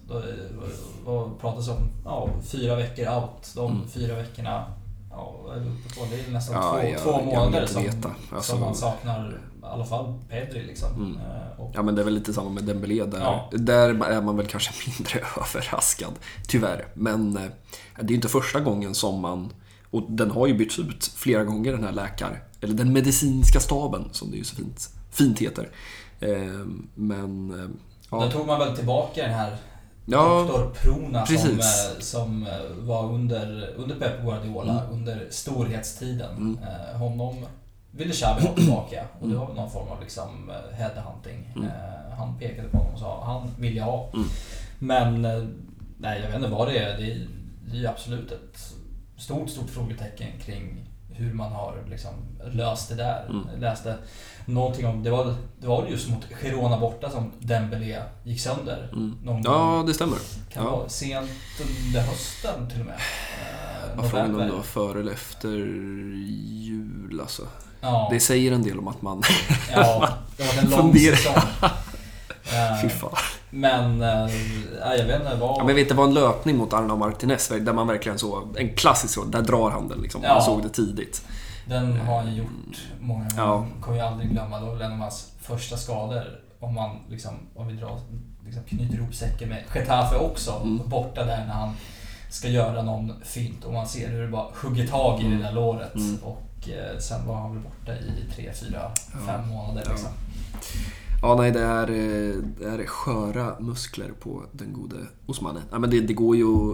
Vad 1.05 1.39
pratas 1.39 1.67
om? 1.67 1.77
Ja, 2.05 2.29
fyra 2.45 2.75
veckor 2.75 3.07
out. 3.07 3.51
De 3.55 3.71
mm. 3.71 3.87
fyra 3.87 4.15
veckorna 4.15 4.65
Ja, 5.15 6.05
det 6.09 6.27
är 6.27 6.31
nästan 6.31 6.55
ja, 6.55 6.71
två, 6.71 6.87
jag, 6.87 7.01
två 7.01 7.21
månader 7.21 7.65
som, 7.65 7.83
alltså, 8.31 8.51
som 8.51 8.61
man 8.61 8.75
saknar 8.75 9.39
i 9.63 9.65
alla 9.65 9.85
fall 9.85 10.13
Pedri. 10.29 10.63
Liksom. 10.63 10.95
Mm. 10.95 11.17
Eh, 11.17 11.59
och... 11.59 11.71
Ja, 11.73 11.81
men 11.81 11.95
det 11.95 12.01
är 12.01 12.05
väl 12.05 12.13
lite 12.13 12.33
samma 12.33 12.49
med 12.49 12.63
Dembélé. 12.63 13.05
Där, 13.05 13.19
ja. 13.19 13.49
där 13.51 13.89
är 13.89 14.21
man 14.21 14.37
väl 14.37 14.47
kanske 14.47 14.71
mindre 14.97 15.19
överraskad, 15.19 16.13
tyvärr. 16.47 16.87
Men 16.93 17.37
eh, 17.37 17.43
det 17.95 18.03
är 18.05 18.09
ju 18.09 18.15
inte 18.15 18.29
första 18.29 18.59
gången 18.59 18.95
som 18.95 19.19
man 19.19 19.53
och 19.93 20.03
den 20.09 20.31
har 20.31 20.47
ju 20.47 20.53
bytts 20.53 20.79
ut 20.79 21.05
flera 21.15 21.43
gånger 21.43 21.71
den 21.71 21.83
här 21.83 21.91
läkar... 21.91 22.43
Eller 22.61 22.73
den 22.73 22.93
medicinska 22.93 23.59
staben 23.59 24.09
som 24.11 24.31
det 24.31 24.37
ju 24.37 24.43
så 24.43 24.55
fint, 24.55 24.89
fint 25.11 25.39
heter. 25.39 25.69
Eh, 26.19 26.65
men... 26.95 27.51
Eh, 27.51 27.69
ja. 28.11 28.25
Då 28.25 28.31
tog 28.31 28.47
man 28.47 28.59
väl 28.59 28.75
tillbaka 28.75 29.21
den 29.21 29.33
här 29.33 29.57
ja, 30.05 30.39
Doktor 30.39 30.73
Prona 30.73 31.25
som, 31.25 31.59
eh, 31.59 31.99
som 31.99 32.47
var 32.79 33.13
under, 33.13 33.73
under 33.77 33.95
Pep 33.95 34.21
Guardiola 34.21 34.81
mm. 34.81 34.93
under 34.93 35.27
storhetstiden. 35.29 36.37
Mm. 36.37 36.57
Honom 36.99 37.45
ville 37.91 38.13
Xabi 38.13 38.47
ha 38.47 38.55
tillbaka 38.55 39.05
och 39.19 39.27
det 39.27 39.35
var 39.35 39.53
någon 39.53 39.71
form 39.71 39.87
av 39.87 40.01
liksom 40.01 40.51
headhunting. 40.71 41.53
Mm. 41.55 41.69
Han 42.17 42.37
pekade 42.39 42.67
på 42.67 42.77
honom 42.77 42.93
och 42.93 42.99
sa 42.99 43.23
han 43.25 43.49
vill 43.57 43.75
jag 43.75 43.83
ha. 43.83 44.09
Mm. 44.13 44.27
Men 44.79 45.21
nej, 45.97 46.21
jag 46.21 46.27
vet 46.27 46.35
inte 46.35 46.49
vad 46.49 46.67
det 46.67 46.77
är. 46.77 46.97
Det 46.97 47.11
är, 47.11 47.27
det 47.71 47.85
är 47.85 47.89
absolut 47.89 48.31
ett 48.31 48.72
stort, 49.23 49.49
stort 49.49 49.69
frågetecken 49.69 50.27
kring 50.45 50.89
hur 51.09 51.33
man 51.33 51.51
har 51.51 51.75
liksom 51.89 52.13
löst 52.51 52.89
det 52.89 52.95
där. 52.95 53.25
Mm. 53.29 53.47
Jag 53.51 53.61
läste 53.61 53.97
någonting 54.45 54.87
om, 54.87 55.03
det 55.03 55.09
var, 55.09 55.35
det 55.59 55.67
var 55.67 55.87
just 55.87 56.09
mot 56.09 56.25
Girona 56.41 56.79
borta 56.79 57.09
som 57.09 57.31
Dembélé 57.39 58.03
gick 58.23 58.41
sönder. 58.41 58.89
Mm. 58.93 59.41
ja, 59.43 59.83
det 59.87 59.93
stämmer. 59.93 60.17
Kan 60.53 60.63
ja. 60.63 60.75
vara 60.75 60.89
sent 60.89 61.31
under 61.61 62.01
hösten 62.01 62.69
till 62.69 62.79
och 62.79 62.85
med. 62.85 62.95
Eh, 63.97 64.09
frågan 64.09 64.35
om 64.35 64.47
det 64.47 64.51
var 64.51 64.61
före 64.61 64.99
eller 64.99 65.11
efter 65.11 65.49
jul 65.49 67.19
alltså. 67.21 67.47
Ja. 67.81 68.07
Det 68.11 68.19
säger 68.19 68.51
en 68.51 68.63
del 68.63 68.79
om 68.79 68.87
att 68.87 69.01
man... 69.01 69.23
ja, 69.71 70.09
det 70.37 70.43
var 70.43 70.63
en 70.63 70.69
lång 70.69 70.93
säsong. 70.93 71.33
Fy 72.81 72.89
fan. 72.89 73.15
Men, 73.55 74.01
äh, 74.01 74.31
jag 74.97 75.05
vet 75.05 75.21
inte 75.21 75.35
vad... 75.35 75.57
Ja, 75.59 75.63
men 75.63 75.75
vet, 75.75 75.89
det 75.89 75.95
var 75.95 76.03
en 76.03 76.13
löpning 76.13 76.57
mot 76.57 76.73
Arnaud 76.73 76.99
Martinez 76.99 77.47
där 77.47 77.73
man 77.73 77.87
verkligen 77.87 78.19
såg, 78.19 78.57
en 78.57 78.73
klassisk 78.73 79.13
så, 79.13 79.23
där 79.23 79.41
drar 79.41 79.69
han 79.69 79.87
den 79.87 80.01
liksom. 80.01 80.21
Ja. 80.23 80.33
Man 80.33 80.43
såg 80.43 80.63
det 80.63 80.69
tidigt. 80.69 81.25
Den 81.65 81.97
har 81.97 82.21
han 82.21 82.35
gjort 82.35 82.47
många 82.99 83.19
gånger. 83.19 83.37
Ja. 83.37 83.65
Kommer 83.81 83.97
jag 83.97 84.07
aldrig 84.07 84.29
glömma. 84.29 84.59
Det 84.59 84.65
var 84.65 84.73
väl 84.73 84.81
en 84.81 84.91
av 84.91 84.97
hans 84.97 85.31
första 85.41 85.77
skador. 85.77 86.23
Om 86.59 86.75
man 86.75 86.99
liksom, 87.09 87.33
om 87.55 87.67
vi 87.67 87.73
drar, 87.73 87.99
liksom 88.45 88.63
knyter 88.63 88.95
ihop 88.95 89.15
säcken 89.15 89.49
med 89.49 89.63
Getafe 89.75 90.15
också. 90.15 90.51
Mm. 90.63 90.89
Borta 90.89 91.25
där 91.25 91.45
när 91.45 91.53
han 91.53 91.73
ska 92.29 92.47
göra 92.47 92.81
någon 92.81 93.13
fint 93.23 93.63
och 93.63 93.73
man 93.73 93.87
ser 93.87 94.09
hur 94.09 94.21
det 94.21 94.27
bara 94.27 94.47
hugger 94.61 94.87
tag 94.87 95.21
i 95.21 95.25
mm. 95.25 95.37
det 95.37 95.43
där 95.43 95.53
låret. 95.53 95.95
Mm. 95.95 96.17
Och 96.23 96.69
eh, 96.69 96.99
sen 96.99 97.27
var 97.27 97.35
han 97.35 97.53
väl 97.53 97.63
borta 97.63 97.93
i 97.93 98.33
tre, 98.35 98.51
fyra, 98.53 98.91
fem 99.27 99.47
månader 99.47 99.87
liksom. 99.89 100.09
Ja, 100.13 100.59
nej, 101.35 101.51
det 101.51 101.59
är, 101.59 101.89
eh, 101.89 102.35
det 102.59 102.65
är 102.65 102.85
sköra 102.85 103.59
muskler 103.59 104.11
på 104.19 104.43
den 104.51 104.73
gode 104.73 104.95
Osmane. 105.25 105.61
Ja, 105.71 105.79
men 105.79 105.89
det, 105.89 105.99
det 105.99 106.13
går 106.13 106.35
ju... 106.35 106.71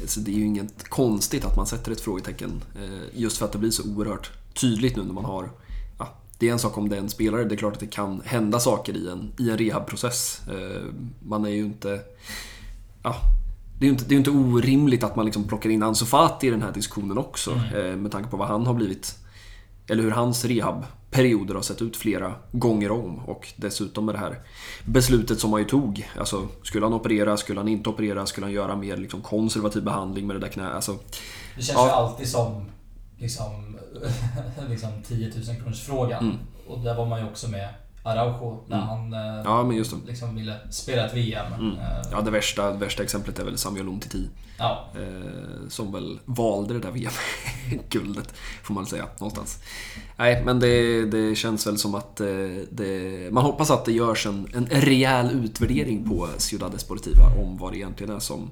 Alltså 0.00 0.20
det 0.20 0.30
är 0.30 0.34
ju 0.34 0.44
inget 0.44 0.88
konstigt 0.88 1.44
att 1.44 1.56
man 1.56 1.66
sätter 1.66 1.92
ett 1.92 2.00
frågetecken. 2.00 2.50
Eh, 2.76 3.20
just 3.20 3.38
för 3.38 3.44
att 3.44 3.52
det 3.52 3.58
blir 3.58 3.70
så 3.70 3.82
oerhört 3.94 4.30
tydligt 4.60 4.96
nu 4.96 5.02
när 5.02 5.12
man 5.12 5.24
har... 5.24 5.50
Ja, 5.98 6.08
det 6.38 6.48
är 6.48 6.52
en 6.52 6.58
sak 6.58 6.78
om 6.78 6.88
det 6.88 6.96
är 6.96 7.00
en 7.00 7.08
spelare, 7.08 7.44
det 7.44 7.54
är 7.54 7.56
klart 7.56 7.72
att 7.72 7.80
det 7.80 7.86
kan 7.86 8.22
hända 8.24 8.60
saker 8.60 8.96
i 8.96 9.08
en, 9.08 9.32
i 9.38 9.50
en 9.50 9.58
rehabprocess. 9.58 10.40
Eh, 10.48 10.82
man 11.22 11.44
är 11.44 11.50
ju 11.50 11.64
inte... 11.64 12.00
Ja, 13.02 13.16
det 13.78 13.84
är 13.84 13.86
ju 13.86 13.92
inte, 13.92 14.04
det 14.04 14.14
är 14.14 14.18
inte 14.18 14.30
orimligt 14.30 15.04
att 15.04 15.16
man 15.16 15.24
liksom 15.24 15.44
plockar 15.44 15.70
in 15.70 15.82
Ansu 15.82 16.04
Fati 16.04 16.46
i 16.46 16.50
den 16.50 16.62
här 16.62 16.72
diskussionen 16.72 17.18
också. 17.18 17.60
Mm. 17.74 18.02
Med 18.02 18.12
tanke 18.12 18.30
på 18.30 18.36
vad 18.36 18.48
han 18.48 18.66
har 18.66 18.74
blivit 18.74 19.16
eller 19.90 20.02
hur 20.02 20.10
hans 20.10 20.44
rehabperioder 20.44 21.54
har 21.54 21.62
sett 21.62 21.82
ut 21.82 21.96
flera 21.96 22.34
gånger 22.52 22.90
om. 22.90 23.18
Och 23.18 23.48
dessutom 23.56 24.06
med 24.06 24.14
det 24.14 24.18
här 24.18 24.40
beslutet 24.84 25.40
som 25.40 25.52
han 25.52 25.60
ju 25.60 25.68
tog. 25.68 26.10
Alltså, 26.18 26.48
skulle 26.62 26.86
han 26.86 26.94
operera? 26.94 27.36
Skulle 27.36 27.60
han 27.60 27.68
inte 27.68 27.90
operera? 27.90 28.26
Skulle 28.26 28.46
han 28.46 28.52
göra 28.52 28.76
mer 28.76 28.96
liksom, 28.96 29.22
konservativ 29.22 29.84
behandling 29.84 30.26
med 30.26 30.36
det 30.36 30.40
där 30.40 30.48
knät? 30.48 30.74
Alltså, 30.74 30.92
det 31.56 31.62
känns 31.62 31.78
ja. 31.78 31.86
ju 31.86 31.92
alltid 31.92 32.28
som 32.28 32.70
liksom, 33.18 33.78
liksom 34.68 34.90
10 35.08 35.32
000 35.46 35.56
kronors 35.56 35.80
frågan. 35.80 36.24
Mm. 36.24 36.36
Och 36.66 36.80
där 36.80 36.94
var 36.94 37.06
man 37.06 37.20
ju 37.20 37.26
också 37.26 37.48
med 37.48 37.68
Araujo 38.02 38.64
när 38.68 38.76
Mm. 38.76 38.88
han 38.88 39.12
eh, 39.12 39.42
Ja, 39.44 39.62
men 39.64 39.76
just 39.76 39.90
det. 39.90 39.96
liksom 40.10 40.36
ville 40.36 40.56
spela 40.70 41.06
ett 41.06 41.14
VM. 41.14 41.52
Mm. 41.54 41.74
Ja, 42.12 42.20
det 42.20 42.30
värsta, 42.30 42.72
det 42.72 42.78
värsta 42.78 43.02
exemplet 43.02 43.38
är 43.38 43.44
väl 43.44 43.58
Samuel 43.58 43.88
Umtiti. 43.88 44.28
ja. 44.58 44.88
Eh, 44.94 45.68
som 45.68 45.92
väl 45.92 46.18
valde 46.24 46.74
det 46.74 46.80
där 46.80 46.90
VM-guldet, 46.90 48.34
får 48.62 48.74
man 48.74 48.84
väl 48.84 48.90
säga, 48.90 49.06
någonstans. 49.20 49.62
Nej, 50.16 50.42
men 50.44 50.60
det, 50.60 51.04
det 51.04 51.34
känns 51.34 51.66
väl 51.66 51.78
som 51.78 51.94
att 51.94 52.20
eh, 52.20 52.26
det, 52.70 53.28
man 53.32 53.44
hoppas 53.44 53.70
att 53.70 53.84
det 53.84 53.92
görs 53.92 54.26
en, 54.26 54.48
en 54.54 54.66
rejäl 54.66 55.30
utvärdering 55.44 56.08
på 56.08 56.28
Ciudad 56.36 56.72
Desportiva 56.72 57.24
om 57.42 57.56
vad 57.58 57.72
det 57.72 57.76
egentligen 57.78 58.14
är 58.16 58.18
som, 58.18 58.50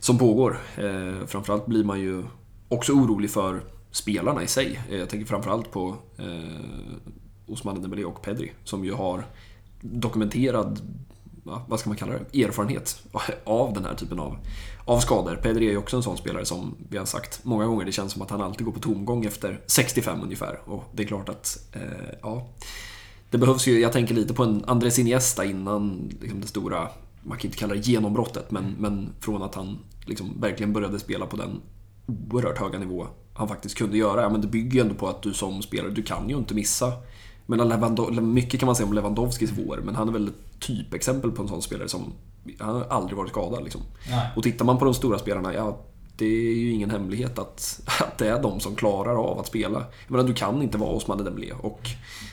som 0.00 0.18
pågår. 0.18 0.60
Eh, 0.76 1.26
framförallt 1.26 1.66
blir 1.66 1.84
man 1.84 2.00
ju 2.00 2.24
också 2.68 2.92
orolig 2.92 3.30
för 3.30 3.62
spelarna 3.90 4.42
i 4.42 4.46
sig. 4.46 4.80
Jag 4.90 5.08
tänker 5.08 5.26
framförallt 5.26 5.70
på 5.70 5.96
eh, 6.18 6.24
Osman 7.50 7.82
Dembélé 7.82 8.04
och 8.04 8.22
Pedri 8.22 8.52
som 8.64 8.84
ju 8.84 8.92
har 8.92 9.26
dokumenterad 9.80 10.80
vad 11.42 11.80
ska 11.80 11.90
man 11.90 11.96
kalla 11.96 12.12
det, 12.12 12.42
erfarenhet 12.42 13.02
av 13.44 13.74
den 13.74 13.84
här 13.84 13.94
typen 13.94 14.20
av, 14.20 14.38
av 14.84 15.00
skador. 15.00 15.36
Pedri 15.42 15.66
är 15.66 15.70
ju 15.70 15.76
också 15.76 15.96
en 15.96 16.02
sån 16.02 16.16
spelare 16.16 16.44
som 16.44 16.74
vi 16.88 16.98
har 16.98 17.04
sagt 17.04 17.44
många 17.44 17.66
gånger, 17.66 17.84
det 17.84 17.92
känns 17.92 18.12
som 18.12 18.22
att 18.22 18.30
han 18.30 18.42
alltid 18.42 18.64
går 18.66 18.72
på 18.72 18.80
tomgång 18.80 19.24
efter 19.24 19.60
65 19.66 20.22
ungefär. 20.22 20.60
Och 20.64 20.84
det 20.92 21.02
är 21.02 21.06
klart 21.06 21.28
att, 21.28 21.68
eh, 21.72 22.14
ja, 22.22 22.48
det 23.30 23.38
behövs 23.38 23.66
ju, 23.66 23.80
jag 23.80 23.92
tänker 23.92 24.14
lite 24.14 24.34
på 24.34 24.42
en 24.42 24.64
Andres 24.66 24.98
Iniesta 24.98 25.44
innan 25.44 26.10
liksom 26.20 26.40
det 26.40 26.46
stora, 26.46 26.88
man 27.22 27.38
kan 27.38 27.46
inte 27.46 27.58
kalla 27.58 27.74
det 27.74 27.80
genombrottet, 27.80 28.50
men, 28.50 28.74
men 28.78 29.08
från 29.20 29.42
att 29.42 29.54
han 29.54 29.78
liksom 30.06 30.40
verkligen 30.40 30.72
började 30.72 30.98
spela 30.98 31.26
på 31.26 31.36
den 31.36 31.60
oerhört 32.06 32.58
höga 32.58 32.78
nivå 32.78 33.06
han 33.34 33.48
faktiskt 33.48 33.78
kunde 33.78 33.98
göra. 33.98 34.22
Ja, 34.22 34.28
men 34.28 34.40
det 34.40 34.46
bygger 34.46 34.74
ju 34.74 34.80
ändå 34.80 34.94
på 34.94 35.08
att 35.08 35.22
du 35.22 35.32
som 35.32 35.62
spelare, 35.62 35.90
du 35.90 36.02
kan 36.02 36.28
ju 36.28 36.36
inte 36.36 36.54
missa 36.54 36.92
men 37.56 38.34
mycket 38.34 38.60
kan 38.60 38.66
man 38.66 38.76
säga 38.76 38.86
om 38.86 38.92
Lewandowskis 38.92 39.52
vår, 39.66 39.80
men 39.84 39.94
han 39.94 40.08
är 40.08 40.12
väl 40.12 40.28
ett 40.28 40.60
typexempel 40.60 41.30
på 41.30 41.42
en 41.42 41.48
sån 41.48 41.62
spelare 41.62 41.88
som 41.88 42.12
han 42.58 42.74
har 42.74 42.84
aldrig 42.84 43.16
varit 43.16 43.30
skadad. 43.30 43.64
Liksom. 43.64 43.80
Och 44.36 44.42
tittar 44.42 44.64
man 44.64 44.78
på 44.78 44.84
de 44.84 44.94
stora 44.94 45.18
spelarna, 45.18 45.54
ja, 45.54 45.78
det 46.16 46.26
är 46.26 46.54
ju 46.54 46.70
ingen 46.70 46.90
hemlighet 46.90 47.38
att, 47.38 47.80
att 48.00 48.18
det 48.18 48.28
är 48.28 48.42
de 48.42 48.60
som 48.60 48.74
klarar 48.74 49.14
av 49.14 49.38
att 49.38 49.46
spela. 49.46 49.78
Jag 49.78 50.10
menar, 50.10 50.24
du 50.24 50.34
kan 50.34 50.62
inte 50.62 50.78
vara 50.78 50.90
Osman 50.90 51.24
Dembélé. 51.24 51.52
Och 51.52 51.80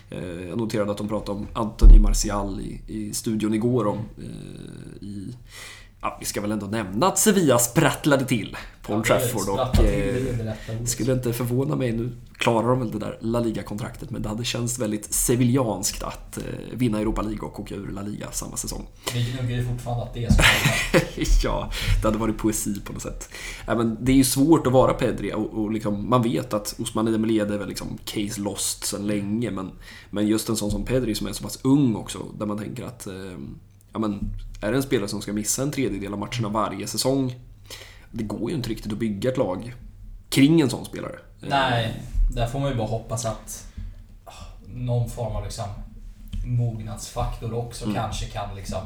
eh, 0.09 0.47
jag 0.49 0.57
noterade 0.57 0.91
att 0.91 0.97
de 0.97 1.07
pratade 1.07 1.39
om 1.39 1.47
Anthony 1.53 1.99
Martial 1.99 2.61
i, 2.61 2.81
i 2.87 3.13
studion 3.13 3.53
igår 3.53 3.87
om 3.87 3.97
eh, 4.17 5.03
i 5.03 5.35
Ja, 6.01 6.17
vi 6.19 6.25
ska 6.25 6.41
väl 6.41 6.51
ändå 6.51 6.65
nämna 6.65 7.07
att 7.07 7.19
Sevilla 7.19 7.59
sprattlade 7.59 8.25
till 8.25 8.57
på 8.81 8.93
Old 8.93 9.05
Trafford 9.05 9.49
och 9.49 9.85
är 9.85 10.55
eh, 10.69 10.85
skulle 10.85 11.13
inte 11.13 11.33
förvåna 11.33 11.75
mig, 11.75 11.91
nu 11.91 12.11
klarar 12.37 12.67
de 12.67 12.79
väl 12.79 12.91
det 12.91 12.99
där 12.99 13.17
La 13.21 13.39
Liga-kontraktet, 13.39 14.09
men 14.09 14.21
det 14.21 14.29
hade 14.29 14.43
känts 14.43 14.79
väldigt 14.79 15.13
seviljanskt 15.13 16.03
att 16.03 16.37
eh, 16.37 16.43
vinna 16.73 16.99
Europa 16.99 17.21
League 17.21 17.47
och 17.47 17.59
åka 17.59 17.75
ur 17.75 17.91
La 17.91 18.01
Liga 18.01 18.31
samma 18.31 18.57
säsong. 18.57 18.87
Vi 19.13 19.31
gnuggar 19.31 19.57
ju 19.57 19.65
fortfarande 19.65 20.03
att 20.03 20.13
det 20.13 20.33
ska 20.33 20.43
vara 21.49 21.63
ja, 21.63 21.71
det 22.01 22.07
hade 22.07 22.17
varit 22.17 22.37
poesi 22.37 22.81
på 22.85 22.93
något 22.93 23.01
sätt. 23.01 23.29
Ja, 23.67 23.75
men 23.75 23.97
det 24.01 24.11
är 24.11 24.15
ju 24.15 24.23
svårt 24.23 24.67
att 24.67 24.73
vara 24.73 24.93
Pedri 24.93 25.33
och, 25.33 25.53
och 25.53 25.71
liksom, 25.71 26.09
man 26.09 26.21
vet 26.21 26.53
att 26.53 26.75
Osman 26.79 27.05
Dembélé 27.05 27.39
är 27.39 27.57
väl 27.57 27.67
liksom 27.67 27.97
case 28.05 28.41
lost 28.41 28.85
sedan 28.85 29.07
länge, 29.07 29.51
men, 29.51 29.71
men 30.09 30.27
just 30.27 30.49
en 30.49 30.55
sån 30.55 30.71
som 30.71 30.85
Pedri 30.85 31.15
som 31.15 31.27
är 31.27 31.33
så 31.33 31.43
pass 31.43 31.59
ung 31.61 31.95
också, 31.95 32.19
där 32.39 32.45
man 32.45 32.57
tänker 32.57 32.83
att 32.83 33.07
eh, 33.07 33.13
ja, 33.93 33.99
men, 33.99 34.31
är 34.61 34.71
det 34.71 34.77
en 34.77 34.83
spelare 34.83 35.07
som 35.07 35.21
ska 35.21 35.33
missa 35.33 35.61
en 35.63 35.71
tredjedel 35.71 36.13
av 36.13 36.19
matcherna 36.19 36.49
varje 36.49 36.87
säsong, 36.87 37.35
det 38.11 38.23
går 38.23 38.49
ju 38.49 38.55
inte 38.55 38.69
riktigt 38.69 38.91
att 38.91 38.97
bygga 38.97 39.31
ett 39.31 39.37
lag 39.37 39.75
kring 40.29 40.61
en 40.61 40.69
sån 40.69 40.85
spelare. 40.85 41.15
Nej, 41.39 42.01
där 42.35 42.47
får 42.47 42.59
man 42.59 42.69
ju 42.69 42.75
bara 42.75 42.87
hoppas 42.87 43.25
att 43.25 43.67
ah, 44.25 44.31
någon 44.67 45.09
form 45.09 45.35
av 45.35 45.43
liksom 45.43 45.65
mognadsfaktor 46.45 47.53
också 47.53 47.85
Mm. 47.85 47.95
kanske 47.95 48.25
kan 48.25 48.55
liksom 48.55 48.79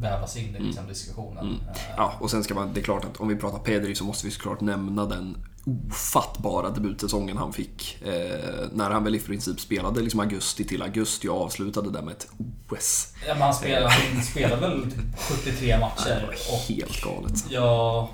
vävas 0.00 0.36
in 0.36 0.56
i 0.56 0.58
liksom 0.60 0.86
diskussionen. 0.88 1.46
Mm. 1.46 1.56
Eh, 1.68 1.76
Ja, 1.96 2.12
och 2.20 2.30
sen 2.30 2.44
ska 2.44 2.54
man, 2.54 2.72
det 2.74 2.80
är 2.80 2.84
klart 2.84 3.04
att 3.04 3.16
om 3.20 3.28
vi 3.28 3.36
pratar 3.36 3.58
Pedri 3.58 3.94
så 3.94 4.04
måste 4.04 4.26
vi 4.26 4.32
såklart 4.32 4.60
nämna 4.60 5.06
den 5.06 5.36
ofattbara 5.66 6.70
debutsäsongen 6.70 7.36
han 7.36 7.52
fick. 7.52 8.02
Eh, 8.06 8.66
när 8.72 8.90
han 8.90 9.04
väl 9.04 9.14
i 9.14 9.20
princip 9.20 9.60
spelade 9.60 10.00
liksom 10.00 10.20
augusti 10.20 10.64
till 10.64 10.82
augusti 10.82 11.28
och 11.28 11.42
avslutade 11.42 11.90
där 11.90 12.02
med 12.02 12.12
ett 12.12 12.28
OS. 12.70 13.12
Ja, 13.26 13.34
men 13.34 13.42
han 13.42 13.54
spelar, 13.54 13.88
han 14.14 14.22
spelar 14.22 14.56
väl 14.60 14.82
typ 14.82 15.18
73 15.18 15.66
Det 15.72 15.80
matcher. 15.80 16.22
var 16.26 16.54
Och 16.54 16.60
helt 16.68 17.02
galet. 17.04 17.44
jag 17.50 18.08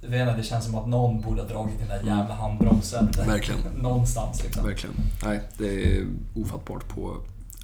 vet 0.00 0.20
inte, 0.20 0.36
det 0.36 0.42
känns 0.42 0.64
som 0.64 0.74
att 0.74 0.88
någon 0.88 1.20
borde 1.20 1.42
ha 1.42 1.48
dragit 1.48 1.78
den 1.78 1.88
där 1.88 2.02
jävla 2.16 2.34
handbromsen. 2.34 3.10
Verkligen. 3.26 3.60
Någonstans 3.76 4.42
liksom. 4.44 4.66
Verkligen. 4.66 4.96
Nej, 5.24 5.40
det 5.58 5.84
är 5.98 6.06
ofattbart 6.34 6.88
på 6.88 7.16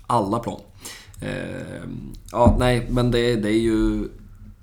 alla 0.06 0.38
plan. 0.38 0.60
Eh, 1.20 1.82
ja, 2.32 2.56
nej, 2.58 2.86
men 2.90 3.10
det, 3.10 3.36
det 3.36 3.48
är 3.48 3.60
ju 3.60 4.08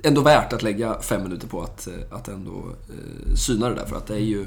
ändå 0.06 0.22
värt 0.22 0.54
att 0.54 0.64
lägga 0.64 1.02
fem 1.02 1.24
minuter 1.24 1.48
på 1.48 1.62
att, 1.62 1.88
eh, 1.88 1.94
att 2.10 2.28
ändå 2.28 2.52
eh, 2.90 3.36
syna 3.36 3.70
det 3.70 3.76
där. 3.76 3.86
För 3.86 3.96
att 3.96 4.08
det 4.08 4.16
är 4.16 4.20
ju 4.20 4.46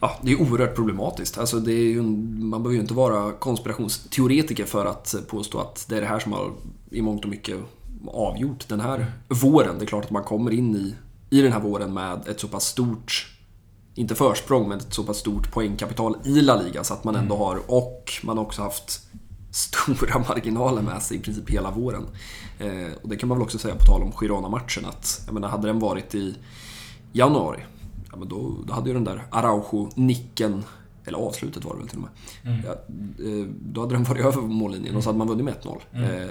Ja, 0.00 0.18
det 0.22 0.32
är 0.32 0.40
oerhört 0.40 0.74
problematiskt. 0.74 1.38
Alltså 1.38 1.60
det 1.60 1.72
är 1.72 1.88
ju, 1.88 2.02
man 2.02 2.62
behöver 2.62 2.74
ju 2.74 2.80
inte 2.80 2.94
vara 2.94 3.32
konspirationsteoretiker 3.32 4.64
för 4.64 4.86
att 4.86 5.14
påstå 5.28 5.58
att 5.58 5.86
det 5.88 5.96
är 5.96 6.00
det 6.00 6.06
här 6.06 6.18
som 6.18 6.32
har 6.32 6.52
i 6.90 7.02
mångt 7.02 7.24
och 7.24 7.30
mycket 7.30 7.56
avgjort 8.06 8.68
den 8.68 8.80
här 8.80 9.12
våren. 9.28 9.78
Det 9.78 9.84
är 9.84 9.86
klart 9.86 10.04
att 10.04 10.10
man 10.10 10.24
kommer 10.24 10.50
in 10.50 10.76
i, 10.76 10.94
i 11.30 11.42
den 11.42 11.52
här 11.52 11.60
våren 11.60 11.94
med 11.94 12.28
ett 12.28 12.40
så 12.40 12.48
pass 12.48 12.64
stort 12.64 13.34
inte 13.94 14.14
försprång, 14.14 14.68
men 14.68 14.78
ett 14.78 14.94
så 14.94 15.04
pass 15.04 15.16
stort 15.16 15.52
poängkapital 15.52 16.16
i 16.24 16.40
La 16.40 16.62
Liga 16.62 16.84
så 16.84 16.94
att 16.94 17.04
man 17.04 17.16
ändå 17.16 17.36
har, 17.36 17.60
och 17.66 18.12
man 18.22 18.38
har 18.38 18.44
också 18.44 18.62
haft 18.62 19.00
stora 19.50 20.18
marginaler 20.28 20.82
med 20.82 21.02
sig 21.02 21.16
i 21.16 21.20
princip 21.20 21.50
hela 21.50 21.70
våren. 21.70 22.06
Eh, 22.58 22.92
och 23.02 23.08
det 23.08 23.16
kan 23.16 23.28
man 23.28 23.38
väl 23.38 23.42
också 23.44 23.58
säga 23.58 23.74
på 23.74 23.84
tal 23.84 24.02
om 24.02 24.12
Girona-matchen 24.12 24.84
att, 24.84 25.22
jag 25.26 25.34
menar, 25.34 25.48
hade 25.48 25.66
den 25.66 25.78
varit 25.78 26.14
i 26.14 26.34
januari, 27.12 27.60
ja, 28.10 28.16
men 28.16 28.28
då, 28.28 28.56
då 28.66 28.72
hade 28.74 28.88
ju 28.88 28.94
den 28.94 29.04
där 29.04 29.26
Araujo-nicken, 29.30 30.62
eller 31.04 31.18
avslutet 31.18 31.64
var 31.64 31.72
det 31.74 31.78
väl 31.78 31.88
till 31.88 31.98
och 31.98 32.02
med, 32.02 32.10
Mm. 32.52 32.64
ja, 32.66 32.72
eh, 33.24 33.46
då 33.60 33.80
hade 33.80 33.94
den 33.94 34.04
varit 34.04 34.24
över 34.24 34.42
mållinjen 34.42 34.96
och 34.96 35.02
så 35.02 35.08
hade 35.08 35.18
man 35.18 35.28
vunnit 35.28 35.44
med 35.44 35.54
1-0. 35.54 35.78
Mm. 35.92 36.04
Eh, 36.04 36.26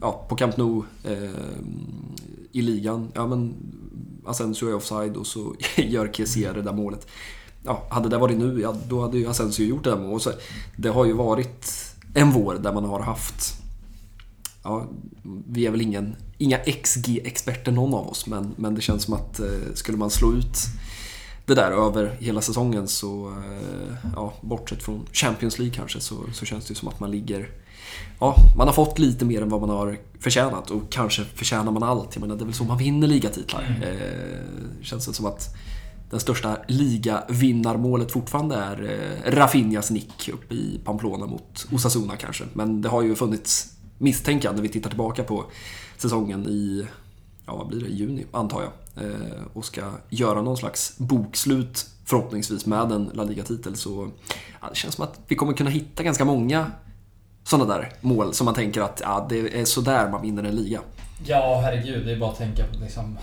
ja, 0.00 0.26
på 0.28 0.36
Camp 0.36 0.56
Nou, 0.56 0.82
eh, 1.04 1.30
i 2.52 2.62
ligan, 2.62 3.08
ja 3.14 3.26
men 3.26 3.54
Asensio 4.26 4.68
är 4.68 4.74
offside 4.74 5.16
och 5.16 5.26
så 5.26 5.54
gör 5.76 6.12
Kessie 6.12 6.52
det 6.52 6.62
där 6.62 6.72
målet. 6.72 7.06
Ja, 7.62 7.86
hade 7.90 8.08
det 8.08 8.18
varit 8.18 8.38
nu, 8.38 8.60
ja, 8.60 8.76
då 8.88 9.00
hade 9.00 9.18
ju 9.18 9.26
Asensio 9.28 9.66
gjort 9.66 9.84
det 9.84 9.90
där 9.90 9.98
målet. 9.98 10.22
Så 10.22 10.30
Det 10.76 10.88
har 10.88 11.04
ju 11.04 11.12
varit 11.12 11.89
en 12.14 12.30
vår 12.30 12.54
där 12.54 12.72
man 12.72 12.84
har 12.84 13.00
haft 13.00 13.56
Ja, 14.62 14.88
vi 15.46 15.66
är 15.66 15.70
väl 15.70 15.80
ingen, 15.80 16.16
inga 16.38 16.58
XG-experter 16.58 17.72
någon 17.72 17.94
av 17.94 18.08
oss, 18.08 18.26
men, 18.26 18.54
men 18.56 18.74
det 18.74 18.80
känns 18.80 19.02
som 19.02 19.14
att 19.14 19.40
eh, 19.40 19.46
skulle 19.74 19.98
man 19.98 20.10
slå 20.10 20.32
ut 20.32 20.56
det 21.46 21.54
där 21.54 21.70
över 21.70 22.16
hela 22.20 22.40
säsongen 22.40 22.88
så, 22.88 23.28
eh, 23.28 23.94
ja, 24.16 24.32
bortsett 24.40 24.82
från 24.82 25.06
Champions 25.12 25.58
League 25.58 25.74
kanske, 25.74 26.00
så, 26.00 26.16
så 26.32 26.44
känns 26.44 26.66
det 26.66 26.74
som 26.74 26.88
att 26.88 27.00
man 27.00 27.10
ligger 27.10 27.48
Ja, 28.20 28.36
man 28.56 28.66
har 28.66 28.74
fått 28.74 28.98
lite 28.98 29.24
mer 29.24 29.42
än 29.42 29.48
vad 29.48 29.60
man 29.60 29.70
har 29.70 29.98
förtjänat 30.18 30.70
och 30.70 30.82
kanske 30.92 31.24
förtjänar 31.24 31.72
man 31.72 31.82
allt. 31.82 32.08
Jag 32.14 32.20
menar, 32.20 32.36
det 32.36 32.42
är 32.42 32.46
väl 32.46 32.54
så 32.54 32.64
man 32.64 32.78
vinner 32.78 33.06
ligatitlar. 33.06 33.62
Mm. 33.62 33.82
Eh, 33.82 34.82
känns 34.82 35.06
det 35.06 35.12
som 35.12 35.26
att 35.26 35.56
den 36.10 36.20
största 36.20 36.56
ligavinnarmålet 36.68 38.12
fortfarande 38.12 38.56
är 38.56 38.82
eh, 38.82 39.32
Rafinhas 39.32 39.90
nick 39.90 40.28
uppe 40.28 40.54
i 40.54 40.80
Pamplona 40.84 41.26
mot 41.26 41.66
Osasuna 41.72 42.16
kanske. 42.16 42.44
Men 42.52 42.82
det 42.82 42.88
har 42.88 43.02
ju 43.02 43.14
funnits 43.14 43.72
misstänkande 43.98 44.56
när 44.56 44.62
vi 44.62 44.68
tittar 44.68 44.90
tillbaka 44.90 45.24
på 45.24 45.44
säsongen 45.96 46.46
i, 46.46 46.86
ja 47.46 47.56
vad 47.56 47.66
blir 47.66 47.80
det, 47.80 47.88
juni 47.88 48.26
antar 48.32 48.62
jag. 48.62 49.04
Eh, 49.04 49.42
och 49.52 49.64
ska 49.64 49.90
göra 50.08 50.42
någon 50.42 50.56
slags 50.56 50.98
bokslut 50.98 51.86
förhoppningsvis 52.04 52.66
med 52.66 52.92
en 52.92 53.10
La 53.14 53.24
Liga-titel 53.24 53.76
så 53.76 54.10
ja, 54.60 54.68
det 54.68 54.76
känns 54.76 54.94
som 54.94 55.04
att 55.04 55.20
vi 55.26 55.36
kommer 55.36 55.52
kunna 55.52 55.70
hitta 55.70 56.02
ganska 56.02 56.24
många 56.24 56.70
sådana 57.44 57.74
där 57.74 57.92
mål 58.00 58.34
som 58.34 58.44
man 58.44 58.54
tänker 58.54 58.80
att 58.80 59.00
ja, 59.04 59.26
det 59.28 59.60
är 59.60 59.64
sådär 59.64 60.10
man 60.10 60.22
vinner 60.22 60.44
en 60.44 60.56
liga. 60.56 60.80
Ja, 61.26 61.60
herregud. 61.64 62.06
Det 62.06 62.12
är 62.12 62.18
bara 62.18 62.30
att 62.30 62.38
tänka 62.38 62.64
på 62.64 62.84
liksom 62.84 63.18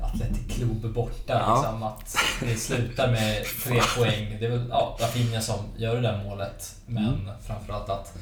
Atletic 0.00 0.56
Club 0.56 0.92
borta. 0.94 1.12
Ja. 1.26 1.54
Liksom, 1.56 1.82
att 1.82 2.16
det 2.40 2.56
slutar 2.56 3.10
med 3.10 3.44
tre 3.64 3.80
poäng. 3.98 4.36
Det 4.40 4.46
är 4.46 4.50
väl 4.50 4.66
ja, 4.70 4.96
Rafinha 5.00 5.40
som 5.40 5.58
gör 5.76 5.94
det 5.94 6.00
där 6.02 6.24
målet. 6.24 6.74
Men 6.86 7.04
Mm. 7.04 7.30
framförallt 7.46 7.88
att 7.88 8.16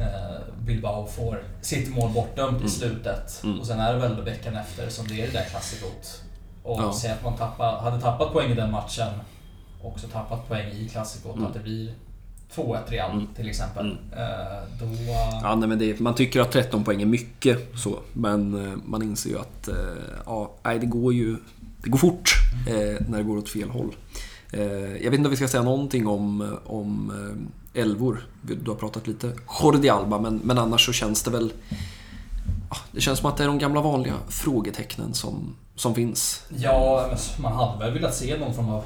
eh, 0.00 0.54
Bilbao 0.58 1.06
får 1.06 1.42
sitt 1.60 1.94
mål 1.94 2.10
bortdömt 2.12 2.50
Mm. 2.56 2.66
i 2.66 2.70
slutet. 2.70 3.40
Mm. 3.44 3.60
Och 3.60 3.66
sen 3.66 3.80
är 3.80 3.92
det 3.92 3.98
väl 3.98 4.24
veckan 4.24 4.56
efter 4.56 4.88
som 4.88 5.08
det 5.08 5.22
är 5.22 5.26
det 5.26 5.32
där 5.32 5.44
klassikot. 5.44 6.22
Och 6.62 6.80
Ja. 6.82 6.92
säg 6.92 7.10
att 7.10 7.24
man 7.24 7.36
tappar, 7.36 7.78
hade 7.80 8.00
tappat 8.00 8.32
poäng 8.32 8.50
i 8.50 8.54
den 8.54 8.70
matchen. 8.70 9.08
Och 9.82 9.88
också 9.92 10.08
tappat 10.08 10.48
poäng 10.48 10.68
i 10.70 10.88
klassikot. 10.88 11.34
Mm. 11.36 11.46
Att 11.46 11.54
det 11.54 11.60
blir 11.60 11.94
2-1 12.54 12.78
Real 12.86 13.10
Mm. 13.10 13.26
till 13.36 13.48
exempel. 13.48 13.86
Mm. 13.86 13.98
Eh, 14.12 14.62
då... 14.80 14.86
Ja, 15.42 15.54
nej, 15.54 15.68
men 15.68 15.78
det, 15.78 16.00
man 16.00 16.14
tycker 16.14 16.40
att 16.40 16.52
13 16.52 16.84
poäng 16.84 17.02
är 17.02 17.06
mycket 17.06 17.58
så, 17.76 17.98
men 18.12 18.66
eh, 18.66 18.78
man 18.84 19.02
inser 19.02 19.30
ju 19.30 19.38
att 19.38 19.68
eh, 19.68 19.74
ja, 20.26 20.52
nej, 20.62 20.78
det 20.78 20.86
går 20.86 21.14
ju 21.14 21.36
det 21.82 21.90
går 21.90 21.98
fort 21.98 22.30
eh, 22.68 23.06
när 23.08 23.18
det 23.18 23.24
går 23.24 23.36
åt 23.38 23.48
fel 23.48 23.70
håll. 23.70 23.94
Jag 25.02 25.10
vet 25.10 25.14
inte 25.14 25.24
om 25.24 25.30
vi 25.30 25.36
ska 25.36 25.48
säga 25.48 25.62
någonting 25.62 26.06
om, 26.06 26.56
om 26.66 27.12
elvor. 27.74 28.26
Du 28.42 28.70
har 28.70 28.76
pratat 28.76 29.06
lite 29.06 29.32
Jordi 29.62 29.88
Alba, 29.88 30.18
men, 30.18 30.40
men 30.44 30.58
annars 30.58 30.86
så 30.86 30.92
känns 30.92 31.22
det 31.22 31.30
väl... 31.30 31.52
Det 32.92 33.00
känns 33.00 33.18
som 33.18 33.28
att 33.30 33.36
det 33.36 33.44
är 33.44 33.48
de 33.48 33.58
gamla 33.58 33.80
vanliga 33.80 34.14
frågetecknen 34.28 35.14
som, 35.14 35.56
som 35.76 35.94
finns. 35.94 36.42
Ja, 36.56 37.10
man 37.42 37.52
hade 37.52 37.84
väl 37.84 37.92
velat 37.92 38.14
se 38.14 38.36
någon 38.38 38.54
form 38.54 38.68
av 38.68 38.84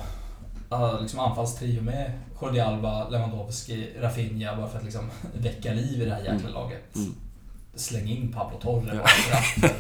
uh, 0.73 1.01
liksom 1.01 1.21
anfallstrio 1.21 1.83
med 1.83 2.13
Jordi 2.43 2.61
Alba, 2.61 3.09
Lewandowski, 3.09 3.91
Rafinha 4.01 4.57
bara 4.57 4.69
för 4.69 4.79
att 4.79 4.85
liksom 4.85 5.11
väcka 5.35 5.73
liv 5.73 6.03
i 6.03 6.05
det 6.05 6.11
här 6.11 6.19
jäkla 6.19 6.35
mm. 6.35 6.53
laget. 6.53 6.97
Mm. 6.97 7.15
Släng 7.75 8.09
in 8.09 8.33
Pablo 8.33 8.59
Torre 8.61 8.99
bara 8.99 9.71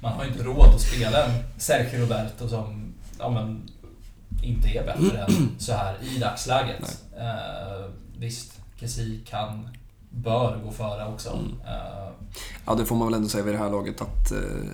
Man 0.00 0.12
har 0.12 0.24
ju 0.24 0.30
inte 0.30 0.42
råd 0.42 0.74
att 0.74 0.80
spela 0.80 1.24
en 1.24 1.42
Sergio 1.56 2.02
Roberto 2.02 2.48
som 2.48 2.94
ja, 3.18 3.30
men, 3.30 3.62
inte 4.42 4.68
är 4.68 4.86
bättre 4.86 5.18
än 5.18 5.48
så 5.58 5.72
här 5.72 5.96
i 6.02 6.18
dagsläget. 6.18 7.02
Uh, 7.16 7.90
visst, 8.18 8.60
Kessie 8.76 9.20
kan, 9.26 9.68
bör 10.10 10.60
gå 10.64 10.70
före 10.70 11.06
också. 11.06 11.30
Mm. 11.30 11.44
Uh, 11.44 12.12
ja, 12.66 12.74
det 12.74 12.84
får 12.84 12.96
man 12.96 13.08
väl 13.08 13.14
ändå 13.14 13.28
säga 13.28 13.44
vid 13.44 13.54
det 13.54 13.58
här 13.58 13.70
laget 13.70 14.00
att 14.00 14.32
uh, 14.32 14.70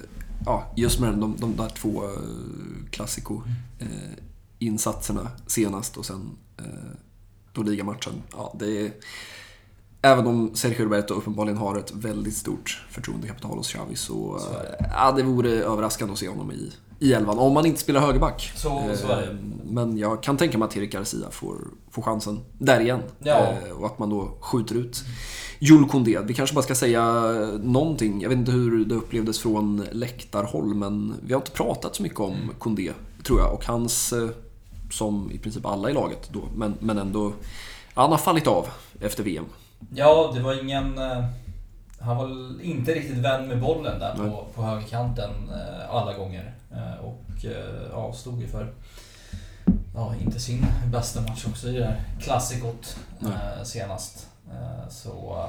ja, 0.47 0.65
just 0.77 1.01
med 1.01 1.15
de, 1.15 1.37
de 1.39 1.57
där 1.57 1.69
två 1.69 2.05
uh, 2.05 2.11
klassiko 2.91 3.43
insatserna 4.61 5.31
senast 5.47 5.97
och 5.97 6.07
sen 6.07 6.31
då 7.53 7.63
ligamatchen. 7.63 8.23
Ja, 8.33 8.55
det 8.59 8.87
är, 8.87 8.93
även 10.03 10.27
om 10.27 10.51
Sergio 10.55 10.85
Roberto 10.85 11.15
uppenbarligen 11.15 11.59
har 11.59 11.79
ett 11.79 11.93
väldigt 11.95 12.37
stort 12.37 12.85
förtroendekapital 12.91 13.57
hos 13.57 13.73
Xavi 13.73 13.97
så, 13.97 14.39
så 14.39 14.49
ja, 14.91 15.13
det 15.13 15.23
vore 15.23 15.51
överraskande 15.51 16.13
att 16.13 16.19
se 16.19 16.29
honom 16.29 16.53
i, 16.53 16.73
i 16.99 17.13
elvan. 17.13 17.39
Om 17.39 17.53
man 17.53 17.67
inte 17.67 17.81
spelar 17.81 18.01
högerback. 18.01 18.53
Så, 18.57 18.91
så 18.95 19.07
det. 19.07 19.39
Men 19.65 19.99
jag 19.99 20.23
kan 20.23 20.37
tänka 20.37 20.59
mig 20.59 20.67
att 20.67 20.77
Erik 20.77 20.93
Garcia 20.93 21.31
får, 21.31 21.57
får 21.91 22.03
chansen 22.03 22.41
där 22.59 22.81
igen. 22.81 23.01
Ja. 23.19 23.55
Och 23.79 23.87
att 23.87 23.99
man 23.99 24.11
då 24.11 24.39
skjuter 24.41 24.75
ut 24.75 25.05
Jules 25.59 25.91
Koundé. 25.91 26.19
Vi 26.25 26.35
kanske 26.35 26.55
bara 26.55 26.63
ska 26.63 26.75
säga 26.75 27.23
någonting. 27.63 28.21
Jag 28.21 28.29
vet 28.29 28.39
inte 28.39 28.53
hur 28.53 28.85
det 28.85 28.95
upplevdes 28.95 29.39
från 29.39 29.85
läktarhåll 29.93 30.75
men 30.75 31.15
vi 31.23 31.33
har 31.33 31.41
inte 31.41 31.53
pratat 31.53 31.97
så 31.97 32.03
mycket 32.03 32.21
om 32.21 32.37
Koundé, 32.59 32.93
tror 33.25 33.41
jag. 33.41 33.55
Och 33.55 33.65
hans 33.65 34.15
som 34.91 35.33
i 35.33 35.39
princip 35.39 35.67
alla 35.67 35.91
i 35.91 35.93
laget 35.93 36.29
då, 36.33 36.43
men, 36.55 36.75
men 36.81 36.99
ändå... 36.99 37.33
Han 37.95 38.11
har 38.11 38.19
fallit 38.19 38.47
av 38.47 38.69
efter 39.01 39.23
VM. 39.23 39.47
Ja, 39.95 40.31
det 40.35 40.41
var 40.41 40.63
ingen... 40.63 40.99
Eh, 40.99 41.25
han 42.01 42.17
var 42.17 42.31
inte 42.63 42.95
riktigt 42.95 43.19
vän 43.19 43.49
med 43.49 43.61
bollen 43.61 43.99
där 43.99 44.15
på, 44.17 44.47
på 44.55 44.63
högerkanten 44.63 45.31
eh, 45.49 45.95
alla 45.95 46.17
gånger. 46.17 46.55
Eh, 46.71 47.05
och 47.05 47.25
ja, 47.93 48.13
stod 48.13 48.41
ju 48.41 48.49
för, 48.49 48.73
ja, 49.95 50.15
inte 50.21 50.41
sin 50.41 50.67
bästa 50.93 51.21
match 51.21 51.47
också 51.47 51.69
i 51.69 51.73
det 51.73 51.85
här 51.85 52.03
klassikot 52.21 52.97
senast. 53.65 54.27
Så 54.91 55.47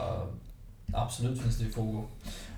absolut 0.94 1.42
finns 1.42 1.58
det 1.58 1.64
ju 1.64 1.72
fog 1.72 2.06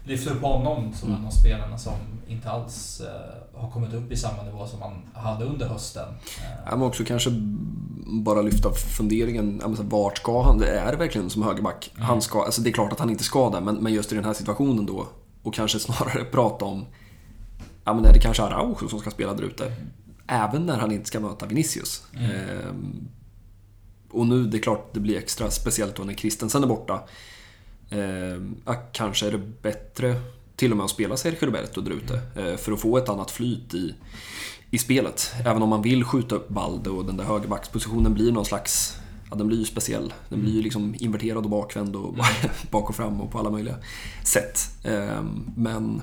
lyfta 0.03 0.33
upp 0.33 0.41
honom 0.41 0.93
som 0.93 1.09
mm. 1.09 1.21
en 1.21 1.27
av 1.27 1.31
spelarna 1.31 1.77
som 1.77 1.93
inte 2.27 2.49
alls 2.49 3.01
uh, 3.01 3.61
har 3.61 3.71
kommit 3.71 3.93
upp 3.93 4.11
i 4.11 4.17
samma 4.17 4.43
nivå 4.43 4.67
som 4.67 4.81
han 4.81 5.23
hade 5.23 5.45
under 5.45 5.67
hösten. 5.67 6.09
Uh. 6.09 6.45
Ja, 6.65 6.75
men 6.75 6.81
också 6.81 7.03
kanske 7.03 7.29
bara 8.05 8.41
lyfta 8.41 8.71
funderingen, 8.71 9.61
vart 9.79 10.17
ska 10.17 10.43
han? 10.43 10.57
Det 10.57 10.79
är 10.79 10.91
det 10.91 10.97
verkligen 10.97 11.29
som 11.29 11.43
högerback? 11.43 11.91
Mm. 11.95 12.05
Han 12.05 12.21
ska, 12.21 12.43
alltså 12.43 12.61
det 12.61 12.69
är 12.69 12.73
klart 12.73 12.91
att 12.91 12.99
han 12.99 13.09
inte 13.09 13.23
ska 13.23 13.49
det, 13.49 13.61
men, 13.61 13.75
men 13.75 13.93
just 13.93 14.11
i 14.11 14.15
den 14.15 14.25
här 14.25 14.33
situationen 14.33 14.85
då 14.85 15.07
och 15.43 15.53
kanske 15.53 15.79
snarare 15.79 16.23
prata 16.31 16.65
om 16.65 16.85
ja, 17.83 17.93
men 17.93 18.05
är 18.05 18.13
det 18.13 18.19
kanske 18.19 18.43
Araujo 18.43 18.87
som 18.89 18.99
ska 18.99 19.11
spela 19.11 19.33
där 19.33 19.43
ute. 19.43 19.73
Även 20.27 20.65
när 20.65 20.77
han 20.77 20.91
inte 20.91 21.07
ska 21.07 21.19
möta 21.19 21.45
Vinicius. 21.45 22.03
Mm. 22.13 22.31
Ehm, 22.31 23.07
och 24.09 24.27
nu, 24.27 24.45
det 24.45 24.57
är 24.57 24.61
klart, 24.61 24.93
det 24.93 24.99
blir 24.99 25.17
extra 25.17 25.51
speciellt 25.51 25.95
då 25.95 26.03
när 26.03 26.13
Christensen 26.13 26.63
är 26.63 26.67
borta. 26.67 27.03
Eh, 27.93 28.75
kanske 28.91 29.27
är 29.27 29.31
det 29.31 29.41
bättre 29.61 30.15
till 30.55 30.71
och 30.71 30.77
med 30.77 30.83
att 30.83 30.89
spela 30.89 31.17
Sergio 31.17 31.45
Roberto 31.45 31.81
där 31.81 31.91
ute 31.91 32.21
eh, 32.35 32.57
för 32.57 32.71
att 32.71 32.79
få 32.79 32.97
ett 32.97 33.09
annat 33.09 33.31
flyt 33.31 33.73
i, 33.73 33.95
i 34.71 34.77
spelet. 34.77 35.31
Även 35.45 35.61
om 35.61 35.69
man 35.69 35.81
vill 35.81 36.03
skjuta 36.03 36.35
upp 36.35 36.49
Balde 36.49 36.89
och 36.89 37.05
den 37.05 37.17
där 37.17 37.23
högerbackspositionen 37.23 38.13
blir 38.13 38.31
någon 38.31 38.45
slags 38.45 38.97
Ja, 39.33 39.37
den 39.37 39.47
blir 39.47 39.57
ju 39.57 39.65
speciell. 39.65 40.13
Den 40.29 40.41
blir 40.41 40.53
ju 40.53 40.61
liksom 40.61 40.95
inverterad 40.99 41.43
och 41.43 41.49
bakvänd 41.49 41.95
och 41.95 42.15
bak 42.71 42.89
och 42.89 42.95
fram 42.95 43.21
och 43.21 43.31
på 43.31 43.39
alla 43.39 43.49
möjliga 43.49 43.75
sätt. 44.23 44.59
Eh, 44.83 45.23
men 45.55 46.01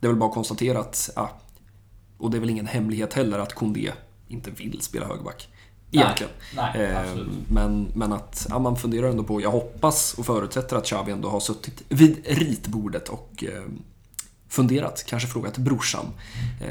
det 0.00 0.06
är 0.06 0.08
väl 0.08 0.18
bara 0.18 0.28
att 0.28 0.34
konstatera 0.34 0.78
att, 0.78 1.10
ja, 1.16 1.40
och 2.18 2.30
det 2.30 2.36
är 2.36 2.40
väl 2.40 2.50
ingen 2.50 2.66
hemlighet 2.66 3.14
heller, 3.14 3.38
att 3.38 3.54
Kondé 3.54 3.92
inte 4.28 4.50
vill 4.50 4.80
spela 4.80 5.06
högerback. 5.06 5.48
Egentligen. 5.92 6.32
Nej, 6.56 6.72
nej, 6.74 6.92
eh, 6.92 7.26
men, 7.48 7.88
men 7.94 8.12
att 8.12 8.46
ja, 8.48 8.58
man 8.58 8.76
funderar 8.76 9.08
ändå 9.08 9.24
på, 9.24 9.40
jag 9.40 9.50
hoppas 9.50 10.14
och 10.14 10.26
förutsätter 10.26 10.76
att 10.76 10.84
Xavi 10.84 11.12
ändå 11.12 11.28
har 11.28 11.40
suttit 11.40 11.82
vid 11.88 12.26
ritbordet 12.26 13.08
och 13.08 13.44
eh, 13.44 13.62
funderat, 14.48 15.04
kanske 15.06 15.28
frågat 15.28 15.58
brorsan. 15.58 16.06
Eh, 16.60 16.68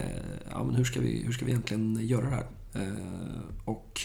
ja, 0.51 0.63
men 0.63 0.75
hur, 0.75 0.83
ska 0.83 0.99
vi, 0.99 1.23
hur 1.25 1.33
ska 1.33 1.45
vi 1.45 1.51
egentligen 1.51 1.99
göra 2.01 2.29
det 2.29 2.35
här? 2.35 2.45
Eh, 2.73 3.65
och 3.65 4.01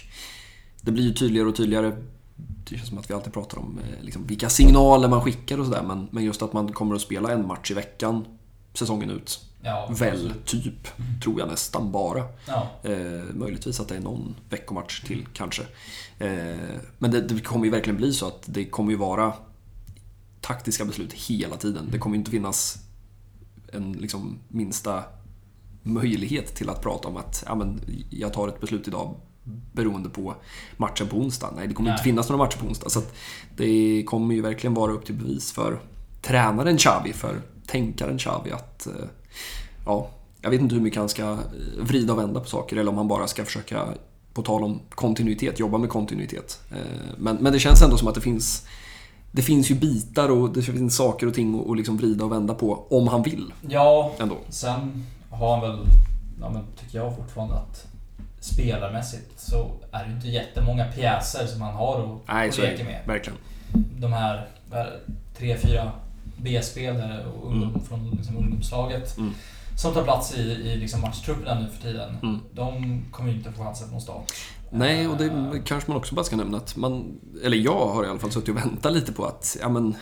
det 0.81 0.91
blir 0.91 1.05
ju 1.05 1.15
tydligare 1.15 1.49
och 1.49 1.57
tydligare. 1.57 1.93
Det 2.37 2.77
känns 2.77 2.89
som 2.89 2.99
att 2.99 3.11
vi 3.11 3.15
alltid 3.15 3.33
pratar 3.33 3.59
om 3.59 3.81
liksom, 4.01 4.27
vilka 4.27 4.49
signaler 4.49 5.09
man 5.09 5.21
skickar 5.21 5.59
och 5.59 5.65
sådär. 5.65 5.83
Men, 5.83 6.09
men 6.11 6.25
just 6.25 6.43
att 6.43 6.53
man 6.53 6.73
kommer 6.73 6.95
att 6.95 7.01
spela 7.01 7.33
en 7.33 7.47
match 7.47 7.71
i 7.71 7.75
veckan 7.75 8.25
säsongen 8.75 9.11
ut. 9.11 9.44
Ja, 9.65 9.89
Väl, 9.91 10.35
typ. 10.45 10.89
Tror 11.23 11.41
jag 11.41 11.49
nästan 11.49 11.93
bara. 11.93 12.25
Ja. 12.47 12.71
Eh, 12.83 13.35
möjligtvis 13.35 13.81
att 13.81 13.89
det 13.89 13.97
är 13.97 14.01
någon 14.01 14.35
veckomatch 14.51 15.01
till 15.01 15.27
kanske. 15.33 15.63
Eh, 16.19 16.57
men 16.99 17.11
det, 17.11 17.21
det, 17.21 17.41
kommer 17.41 17.65
ju 17.65 17.71
verkligen 17.71 17.97
bli 17.97 18.13
så 18.13 18.27
att 18.27 18.43
det 18.47 18.65
kommer 18.65 18.91
ju 18.91 18.97
vara 18.97 19.33
taktiska 20.41 20.85
beslut 20.85 21.13
hela 21.13 21.57
tiden. 21.57 21.89
Det 21.93 21.99
kommer 21.99 22.17
ju 22.17 22.19
inte 22.19 22.31
finnas 22.31 22.79
en 23.73 23.93
liksom, 23.93 24.39
minsta 24.49 25.05
möjlighet 25.83 26.55
till 26.55 26.71
att 26.71 26.83
prata 26.83 27.09
om 27.09 27.17
att 27.17 27.45
ja, 27.47 27.55
men, 27.55 27.81
jag 28.11 28.33
tar 28.33 28.49
ett 28.49 28.61
beslut 28.61 28.89
idag 28.89 29.15
beroende 29.73 30.09
på 30.09 30.35
matchen 30.77 31.09
på 31.09 31.17
onsdag. 31.17 31.53
Nej, 31.57 31.69
det 31.69 31.75
kommer 31.75 31.91
Nej. 31.91 31.95
inte 31.95 32.05
finnas 32.05 32.29
några 32.29 32.45
matcher 32.45 32.59
på 32.59 32.67
onsdag. 32.67 32.91
Så 32.91 33.03
det 33.57 34.05
kommer 34.07 34.35
ju 34.35 34.41
verkligen 34.41 34.75
vara 34.75 34.93
upp 34.93 35.07
till 35.07 35.15
bevis 35.15 35.53
för 35.53 35.81
tränaren 36.23 36.77
Xavi, 36.77 37.13
för 37.13 37.41
tänkaren 37.67 38.19
Xavi 38.19 38.51
att 38.51 38.87
eh, 38.87 38.93
ja, 39.87 40.09
jag 40.41 40.51
vet 40.51 40.61
inte 40.61 40.75
hur 40.75 40.83
mycket 40.83 40.99
han 40.99 41.09
ska 41.09 41.23
eh, 41.23 41.39
vrida 41.81 42.13
och 42.13 42.19
vända 42.19 42.41
på 42.41 42.47
saker 42.47 42.77
eller 42.77 42.91
om 42.91 42.97
han 42.97 43.09
bara 43.09 43.27
ska 43.27 43.45
försöka, 43.45 43.85
på 44.33 44.43
tal 44.43 44.65
om 44.65 44.81
kontinuitet, 44.91 45.61
jobba 45.61 45.79
med 45.79 45.89
kontinuitet. 45.89 46.61
Eh, 46.71 46.77
men, 47.19 47.37
men 47.37 47.53
det 47.53 47.59
känns 47.59 47.83
ändå 47.83 47.97
som 47.97 48.09
att 48.09 48.15
det 48.15 48.21
finns 48.21 48.67
det 49.35 49.43
finns 49.43 49.71
ju 49.71 49.75
bitar 49.75 50.29
och 50.29 50.53
det 50.53 50.63
finns 50.63 50.97
saker 50.97 51.27
och 51.27 51.35
ting 51.35 51.71
att 51.71 51.77
liksom 51.77 51.97
vrida 51.97 52.25
och 52.25 52.33
vända 52.33 52.55
på 52.55 52.87
om 52.91 53.09
han 53.09 53.23
vill. 53.23 53.53
Ja, 53.69 54.13
ändå. 54.19 54.37
sen 54.49 55.07
har 55.31 55.51
han 55.51 55.61
väl, 55.61 55.87
ja, 56.41 56.51
men 56.51 56.63
tycker 56.81 56.99
jag 56.99 57.17
fortfarande 57.17 57.55
att 57.55 57.87
spelarmässigt 58.41 59.41
så 59.41 59.71
är 59.93 60.05
det 60.05 60.13
inte 60.13 60.29
jättemånga 60.29 60.85
pjäser 60.85 61.47
som 61.47 61.63
han 61.63 61.75
har 61.75 62.01
att, 62.01 62.35
Nej, 62.35 62.51
leka 62.59 62.85
med. 62.85 63.01
Verkligen. 63.07 63.39
De 64.01 64.13
här 64.13 64.49
tre, 65.39 65.57
fyra 65.59 65.93
B-spelare 66.37 67.27
och 67.27 67.51
ungdom, 67.51 67.69
mm. 67.69 67.85
från 67.85 68.11
liksom 68.11 68.37
ungdomslaget 68.37 69.19
mm. 69.19 69.33
som 69.79 69.95
tar 69.95 70.03
plats 70.03 70.39
i, 70.39 70.41
i 70.41 70.77
liksom 70.77 71.01
matchtrupperna 71.01 71.61
nu 71.61 71.69
för 71.69 71.83
tiden. 71.83 72.17
Mm. 72.23 72.39
De 72.53 73.01
kommer 73.11 73.31
ju 73.31 73.37
inte 73.37 73.53
få 73.53 73.65
chansen 73.65 73.89
från 73.89 74.01
start. 74.01 74.33
Nej, 74.71 75.09
och 75.09 75.17
det 75.17 75.25
uh, 75.25 75.63
kanske 75.65 75.91
man 75.91 75.97
också 75.97 76.15
bara 76.15 76.25
ska 76.25 76.37
nämna 76.37 76.57
att 76.57 76.77
man, 76.77 77.21
eller 77.45 77.57
jag 77.57 77.87
har 77.87 78.05
i 78.05 78.09
alla 78.09 78.19
fall 78.19 78.33
suttit 78.33 78.49
och 78.49 78.57
väntat 78.57 78.93
lite 78.93 79.13
på 79.13 79.25
att, 79.25 79.57
ja 79.61 79.69
men, 79.69 79.95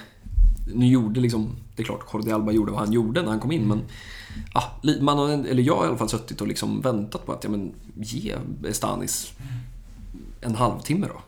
nu 0.74 0.87
gjorde 0.87 1.20
liksom, 1.20 1.57
det 1.76 1.83
är 1.83 1.85
klart 1.85 2.07
Jordi 2.12 2.33
Alba 2.33 2.53
gjorde 2.53 2.72
vad 2.72 2.80
han 2.80 2.93
gjorde 2.93 3.22
när 3.22 3.28
han 3.28 3.41
kom 3.41 3.53
in, 3.53 3.68
men 3.68 3.83
ja, 4.55 4.62
man 5.01 5.18
har, 5.18 5.28
eller 5.28 5.62
jag 5.62 5.76
har 5.76 5.85
i 5.85 5.89
alla 5.89 5.99
fall 5.99 6.09
suttit 6.09 6.41
och 6.41 6.49
liksom 6.49 6.80
väntat 6.80 7.26
på 7.26 7.33
att, 7.33 7.45
ja 7.45 7.51
men, 7.51 7.74
ge 7.97 8.37
Stanis 8.72 9.33
en 10.41 10.55
halvtimme 10.55 11.07
då. 11.07 11.20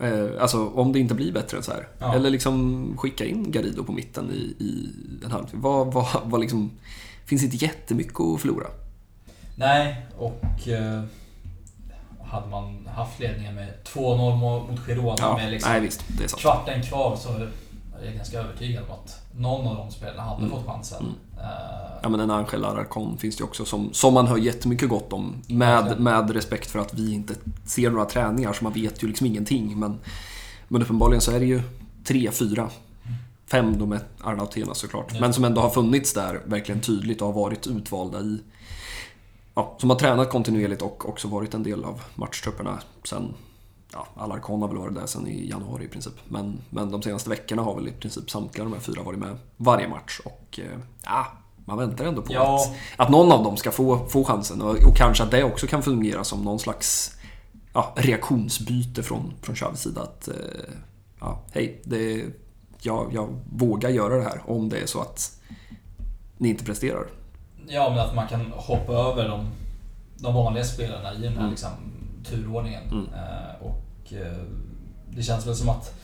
Eh, 0.00 0.42
alltså 0.42 0.68
om 0.68 0.92
det 0.92 0.98
inte 0.98 1.14
blir 1.14 1.32
bättre 1.32 1.56
än 1.56 1.62
så 1.62 1.72
här. 1.72 1.88
Ja. 1.98 2.14
Eller 2.14 2.30
liksom 2.30 2.94
skicka 2.98 3.24
in 3.24 3.50
Garido 3.50 3.84
på 3.84 3.92
mitten 3.92 4.30
i, 4.30 4.64
i 4.64 4.88
en 5.24 5.30
halvtimme. 5.30 5.62
Vad, 5.62 5.92
vad, 5.92 6.06
vad 6.24 6.40
liksom, 6.40 6.70
finns 7.24 7.44
inte 7.44 7.56
jättemycket 7.56 8.20
att 8.20 8.40
förlora. 8.40 8.66
Nej, 9.56 10.06
och 10.18 10.68
eh, 10.68 11.02
hade 12.24 12.48
man 12.48 12.88
haft 12.94 13.20
ledningen 13.20 13.54
med 13.54 13.68
2-0 13.84 14.36
mot 14.36 14.86
Girona 14.86 15.16
ja, 15.18 15.36
med 15.36 15.50
liksom 15.50 15.72
nej, 15.72 15.80
visst, 15.80 16.36
kvarten 16.38 16.82
kvar 16.82 17.16
så 17.16 17.28
är 17.32 18.04
jag 18.04 18.14
ganska 18.14 18.38
övertygad 18.38 18.84
om 18.84 18.90
att 18.90 19.19
någon 19.40 19.66
av 19.66 19.76
de 19.76 19.90
spelarna 19.90 20.22
hade 20.22 20.42
mm. 20.42 20.50
fått 20.50 20.66
chansen. 20.66 21.02
Mm. 21.02 21.14
Ja 22.02 22.08
men 22.08 22.20
en 22.20 22.30
Angel 22.30 22.64
Aracon 22.64 23.18
finns 23.18 23.36
det 23.36 23.44
också 23.44 23.64
som, 23.64 23.92
som 23.92 24.14
man 24.14 24.26
hör 24.26 24.36
jättemycket 24.36 24.88
gott 24.88 25.12
om. 25.12 25.34
Med, 25.46 26.00
med 26.00 26.30
respekt 26.30 26.70
för 26.70 26.78
att 26.78 26.94
vi 26.94 27.14
inte 27.14 27.34
ser 27.64 27.90
några 27.90 28.04
träningar 28.04 28.52
så 28.52 28.64
man 28.64 28.72
vet 28.72 29.02
ju 29.02 29.08
liksom 29.08 29.26
ingenting. 29.26 29.78
Men, 29.78 29.98
men 30.68 30.82
uppenbarligen 30.82 31.20
så 31.20 31.32
är 31.32 31.40
det 31.40 31.46
ju 31.46 31.62
tre, 32.04 32.30
fyra, 32.30 32.70
fem 33.46 33.78
då 33.78 33.86
med 33.86 34.00
Arnautena 34.20 34.74
såklart. 34.74 35.12
Ja. 35.12 35.20
Men 35.20 35.32
som 35.32 35.44
ändå 35.44 35.60
har 35.60 35.70
funnits 35.70 36.14
där 36.14 36.40
verkligen 36.44 36.80
tydligt 36.80 37.22
och 37.22 37.26
har 37.26 37.34
varit 37.34 37.66
utvalda 37.66 38.20
i 38.20 38.38
Ja, 39.54 39.76
som 39.78 39.90
har 39.90 39.96
tränat 39.96 40.30
kontinuerligt 40.30 40.82
och 40.82 41.08
också 41.08 41.28
varit 41.28 41.54
en 41.54 41.62
del 41.62 41.84
av 41.84 42.00
matchtrupperna 42.14 42.78
sen 43.04 43.34
ja, 43.92 44.06
Alarcon 44.16 44.60
har 44.62 44.68
väl 44.68 44.76
varit 44.78 44.94
där 44.94 45.06
sedan 45.06 45.26
i 45.26 45.48
januari 45.50 45.84
i 45.84 45.88
princip. 45.88 46.12
Men, 46.28 46.58
men 46.70 46.90
de 46.90 47.02
senaste 47.02 47.30
veckorna 47.30 47.62
har 47.62 47.74
väl 47.74 47.88
i 47.88 47.92
princip 47.92 48.30
samtliga 48.30 48.64
de 48.64 48.72
här 48.72 48.80
fyra 48.80 49.02
varit 49.02 49.18
med 49.18 49.36
varje 49.56 49.88
match. 49.88 50.20
Och 50.24 50.60
eh, 50.62 50.78
ja, 51.04 51.26
man 51.64 51.78
väntar 51.78 52.04
ändå 52.04 52.22
på 52.22 52.32
Ja. 52.32 52.54
att, 52.56 52.74
att 53.04 53.10
någon 53.10 53.32
av 53.32 53.44
dem 53.44 53.56
ska 53.56 53.70
få, 53.70 54.06
få 54.08 54.24
chansen. 54.24 54.62
Och, 54.62 54.70
och 54.84 54.96
kanske 54.96 55.22
att 55.24 55.30
det 55.30 55.44
också 55.44 55.66
kan 55.66 55.82
fungera 55.82 56.24
som 56.24 56.42
någon 56.44 56.58
slags 56.58 57.16
ja, 57.72 57.92
reaktionsbyte 57.96 59.02
från, 59.02 59.32
från 59.42 59.54
Xavis 59.56 59.80
sida. 59.80 60.02
Att 60.02 60.28
eh, 60.28 60.34
ja, 61.20 61.38
hej, 61.52 61.80
det, 61.84 62.24
jag, 62.82 63.10
jag 63.12 63.28
vågar 63.52 63.90
göra 63.90 64.16
det 64.16 64.22
här 64.24 64.40
om 64.46 64.68
det 64.68 64.78
är 64.78 64.86
så 64.86 65.00
att 65.00 65.40
ni 66.38 66.48
inte 66.48 66.64
presterar. 66.64 67.06
Ja, 67.66 67.90
men 67.90 67.98
att 67.98 68.14
man 68.14 68.28
kan 68.28 68.52
hoppa 68.56 68.92
över 68.92 69.28
de, 69.28 69.46
de 70.16 70.34
vanliga 70.34 70.64
spelarna 70.64 71.14
i 71.14 71.18
den 71.18 71.32
här 71.32 71.38
Mm. 71.38 71.50
liksom, 71.50 71.70
turordningen. 72.24 72.82
Mm. 72.90 73.06
Eh, 73.14 73.62
och 73.66 74.12
eh, 74.12 74.42
det 75.10 75.22
känns 75.22 75.46
väl 75.46 75.56
som 75.56 75.68
att 75.68 75.94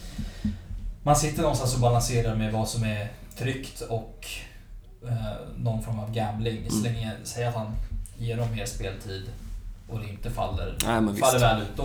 man 1.03 1.17
sitter 1.17 1.43
någonstans 1.43 1.75
och 1.75 1.81
balanserar 1.81 2.37
med 2.37 2.53
vad 2.53 2.69
som 2.69 2.85
är 2.85 3.09
tryggt 3.39 3.81
och 3.81 4.27
eh, 5.09 5.17
någon 5.59 5.83
form 5.83 5.99
av 5.99 6.13
gambling. 6.15 6.57
Mm. 6.59 6.71
Så 6.71 6.83
länge, 6.83 7.13
säg 7.25 7.45
att 7.47 7.55
han 7.55 7.73
ger 8.19 8.37
dem 8.37 8.53
mer 8.55 8.67
speltid 8.67 9.31
och 9.89 9.99
det 10.01 10.09
inte 10.09 10.31
faller, 10.31 10.77
Nej, 10.87 11.17
faller 11.21 11.39
väl 11.41 11.63
ut. 11.63 11.69
Då, 11.77 11.83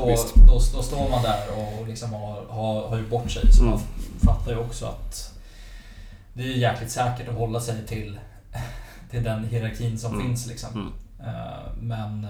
då, 0.48 0.60
då 0.76 0.84
står 0.84 1.10
man 1.10 1.24
där 1.24 1.40
och 1.58 1.88
liksom 1.88 2.14
har, 2.14 2.46
har, 2.50 2.88
har 2.90 2.98
gjort 2.98 3.10
bort 3.10 3.32
sig. 3.32 3.52
Så 3.54 3.62
Mm. 3.64 3.72
man 3.74 3.82
fattar 4.36 4.52
ju 4.52 4.58
också 4.58 4.86
att 4.86 5.34
det 6.34 6.44
är 6.44 6.48
jäkligt 6.48 6.92
säkert 6.92 7.30
att 7.30 7.36
hålla 7.36 7.60
sig 7.60 7.88
till, 7.88 8.20
till 9.12 9.24
den 9.24 9.44
hierarkin 9.48 10.00
som 10.00 10.14
Mm. 10.14 10.28
finns. 10.28 10.48
Liksom. 10.48 10.70
Mm. 10.74 10.92
Men 11.82 12.28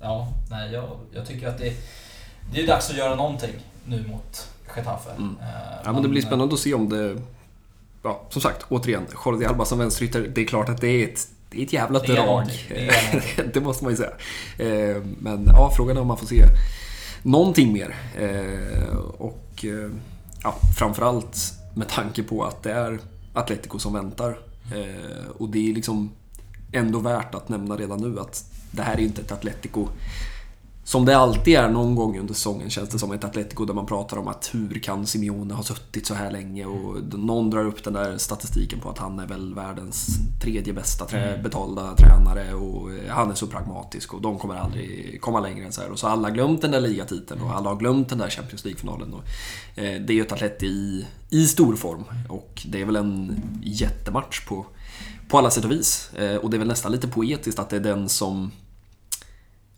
ja, 0.00 0.28
nej, 0.50 0.72
jag, 0.72 0.88
jag 1.12 1.26
tycker 1.26 1.48
att 1.48 1.58
det, 1.58 1.72
det 2.52 2.62
är 2.62 2.66
dags 2.66 2.90
att 2.90 2.96
göra 2.96 3.14
någonting 3.14 3.52
nu 3.84 4.04
mot 4.08 4.48
Getafe. 4.76 5.10
Mm. 5.10 5.36
Eh, 5.40 5.46
Ja, 5.84 5.92
men 5.92 6.02
det 6.02 6.08
blir 6.08 6.22
spännande 6.22 6.54
att 6.54 6.60
se 6.60 6.74
om 6.74 6.88
det... 6.88 7.16
Ja, 8.02 8.20
som 8.30 8.42
sagt, 8.42 8.66
återigen. 8.68 9.06
Jordi 9.24 9.44
Alba 9.44 9.64
som 9.64 9.78
vänsterytter, 9.78 10.30
det 10.34 10.40
är 10.40 10.44
klart 10.46 10.68
att 10.68 10.80
det 10.80 10.88
är 10.88 11.04
ett, 11.08 11.28
det 11.50 11.58
är 11.60 11.62
ett 11.66 11.72
jävla 11.72 11.98
drag. 11.98 12.46
det 12.68 13.54
det 13.54 13.60
måste 13.60 13.84
man 13.84 13.92
ju 13.92 13.96
säga. 13.96 14.12
Eh, 14.58 15.02
Men 15.18 15.44
ja, 15.46 15.72
frågan 15.76 15.96
är 15.96 16.00
om 16.00 16.06
man 16.06 16.16
får 16.16 16.26
se 16.26 16.44
någonting 17.22 17.72
mer. 17.72 17.96
Eh, 18.18 18.96
Och 19.18 19.64
ja, 20.42 20.54
framförallt 20.78 21.36
med 21.74 21.88
tanke 21.88 22.22
på 22.22 22.44
att 22.44 22.62
det 22.62 22.72
är 22.72 22.98
Atletico 23.34 23.78
som 23.78 23.92
väntar. 23.92 24.38
Eh, 24.74 25.30
Och 25.38 25.48
det 25.48 25.70
är 25.70 25.74
liksom 25.74 26.10
ändå 26.72 26.98
värt 26.98 27.34
att 27.34 27.48
nämna 27.48 27.76
redan 27.76 28.00
nu 28.00 28.20
att 28.20 28.44
det 28.70 28.82
här 28.82 28.94
är 28.94 28.98
ju 28.98 29.04
inte 29.06 29.20
ett 29.20 29.32
Atletico 29.32 29.88
som 30.84 31.04
det 31.04 31.16
alltid 31.16 31.54
är 31.54 31.68
någon 31.68 31.94
gång 31.94 32.18
under 32.18 32.34
säsongen 32.34 32.70
känns 32.70 32.88
det 32.88 32.98
som 32.98 33.12
ett 33.12 33.24
Atletico 33.24 33.64
där 33.64 33.74
man 33.74 33.86
pratar 33.86 34.16
om 34.16 34.28
att 34.28 34.50
hur 34.52 34.78
kan 34.78 35.06
Simeone 35.06 35.54
ha 35.54 35.62
suttit 35.62 36.06
så 36.06 36.14
här 36.14 36.30
länge 36.30 36.64
och 36.64 37.18
någon 37.18 37.50
drar 37.50 37.64
upp 37.66 37.84
den 37.84 37.92
där 37.92 38.18
statistiken 38.18 38.80
på 38.80 38.90
att 38.90 38.98
han 38.98 39.18
är 39.18 39.26
väl 39.26 39.54
världens 39.54 40.08
tredje 40.42 40.72
bästa 40.72 41.04
trä, 41.04 41.30
Mm. 41.30 41.42
betalda 41.42 41.94
tränare 41.94 42.54
och 42.54 42.92
eh, 42.92 43.10
han 43.14 43.30
är 43.30 43.34
så 43.34 43.46
pragmatisk 43.46 44.14
och 44.14 44.22
de 44.22 44.38
kommer 44.38 44.54
aldrig 44.54 45.20
komma 45.20 45.40
längre 45.40 45.66
än 45.66 45.72
så 45.72 45.80
här. 45.80 45.90
Och 45.90 45.98
så 45.98 46.06
har 46.06 46.12
alla 46.12 46.30
glömt 46.30 46.62
den 46.62 46.70
där 46.70 46.80
ligatiteln 46.80 47.40
och 47.40 47.56
alla 47.56 47.68
har 47.70 47.76
glömt 47.76 48.08
den 48.08 48.18
där 48.18 48.30
Champions 48.30 48.64
League-finalen. 48.64 49.14
Eh, 49.74 49.82
det 49.84 50.12
är 50.12 50.14
ju 50.14 50.22
ett 50.22 50.32
Atleti 50.32 50.66
i, 50.66 51.06
i 51.30 51.46
stor 51.46 51.76
form 51.76 52.04
och 52.28 52.62
det 52.66 52.80
är 52.80 52.84
väl 52.84 52.96
en 52.96 53.42
jättematch 53.62 54.46
på, 54.46 54.66
på 55.30 55.38
alla 55.38 55.50
sätt 55.50 55.64
och 55.64 55.70
vis. 55.70 56.10
Eh, 56.14 56.36
och 56.36 56.50
det 56.50 56.56
är 56.56 56.58
väl 56.58 56.68
nästan 56.68 56.92
lite 56.92 57.08
poetiskt 57.08 57.58
att 57.58 57.70
det 57.70 57.76
är 57.76 57.80
den 57.80 58.08
som 58.08 58.50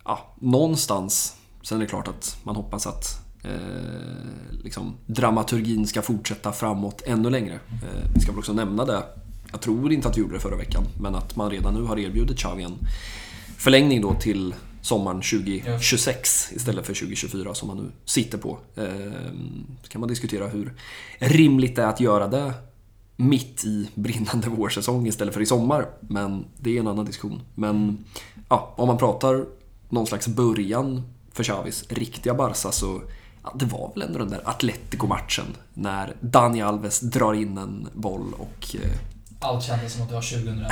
ja, 0.05 0.35
någonstans, 0.41 1.37
sen 1.63 1.79
är 1.79 1.83
det 1.83 1.89
klart 1.89 2.09
att 2.09 2.37
man 2.43 2.57
hoppas 2.57 2.87
att 2.87 3.05
eh, 3.45 3.51
liksom, 4.65 4.95
dramaturgin 5.07 5.87
ska 5.87 6.03
fortsätta 6.03 6.53
framåt 6.53 7.03
ännu 7.07 7.31
längre. 7.31 7.55
Eh, 7.55 8.11
vi 8.15 8.21
ska 8.21 8.33
väl 8.33 8.39
också 8.39 8.53
nämna 8.53 8.85
det, 8.85 9.03
jag 9.51 9.61
tror 9.61 9.93
inte 9.93 10.09
att 10.09 10.17
vi 10.17 10.21
gjorde 10.21 10.35
det 10.35 10.41
förra 10.41 10.57
veckan, 10.57 10.85
men 11.01 11.15
att 11.15 11.37
man 11.37 11.51
redan 11.51 11.75
nu 11.75 11.83
har 11.83 11.99
erbjudit 11.99 12.39
Xavi 12.39 12.63
en 12.63 12.79
förlängning 13.57 14.01
då 14.01 14.15
till 14.15 14.55
sommaren 14.83 15.21
2026 15.21 16.53
istället 16.53 16.87
för 16.87 16.95
2024 16.95 17.55
som 17.55 17.69
man 17.69 17.77
nu 17.77 17.91
sitter 18.05 18.39
på. 18.39 18.59
Eh, 18.77 18.85
så 19.83 19.89
kan 19.89 20.01
man 20.01 20.09
diskutera 20.09 20.49
hur 20.49 20.73
rimligt 21.19 21.77
det 21.77 21.83
är 21.83 21.87
att 21.87 22.01
göra 22.01 22.29
det 22.29 22.53
mitt 23.17 23.65
i 23.65 23.91
brinnande 23.95 24.49
vårsäsong 24.49 25.07
istället 25.07 25.35
för 25.35 25.41
i 25.41 25.47
sommar. 25.47 25.87
Men 26.01 26.45
det 26.59 26.77
är 26.77 26.81
en 26.81 26.87
annan 26.87 27.05
diskussion. 27.05 27.43
Men 27.55 28.05
ja, 28.49 28.75
om 28.77 28.89
man 28.89 28.99
pratar 28.99 29.45
någon 29.89 30.07
slags 30.07 30.29
början 30.29 31.03
för 31.33 31.45
Xavis 31.45 31.85
riktiga 31.89 32.35
Barca 32.35 32.73
så 32.73 33.03
ja, 33.43 33.53
det 33.59 33.65
var 33.65 33.93
väl 33.95 34.03
ändå 34.03 34.19
den 34.19 34.31
där 34.31 34.43
Atletico-matchen 34.45 35.47
när 35.75 36.17
Dani 36.21 36.63
Alves 36.63 37.01
drar 37.01 37.35
in 37.35 37.59
en 37.59 37.89
boll 37.95 38.35
och 38.39 38.77
eh, 38.77 38.91
Allt 39.45 39.65
kändes 39.65 39.93
som 39.93 40.03
att 40.03 40.09
det 40.09 40.15
var 40.15 40.23
2011 40.23 40.69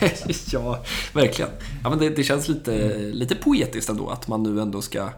liksom. 0.00 0.32
ja, 0.60 0.84
verkligen. 1.12 1.50
Ja, 1.82 1.90
men 1.90 1.98
det, 1.98 2.10
det 2.10 2.22
känns 2.22 2.48
lite, 2.48 2.98
lite 2.98 3.34
poetiskt 3.34 3.90
ändå 3.90 4.08
att 4.08 4.28
man 4.28 4.42
nu 4.42 4.60
ändå 4.60 4.82
ska 4.82 5.08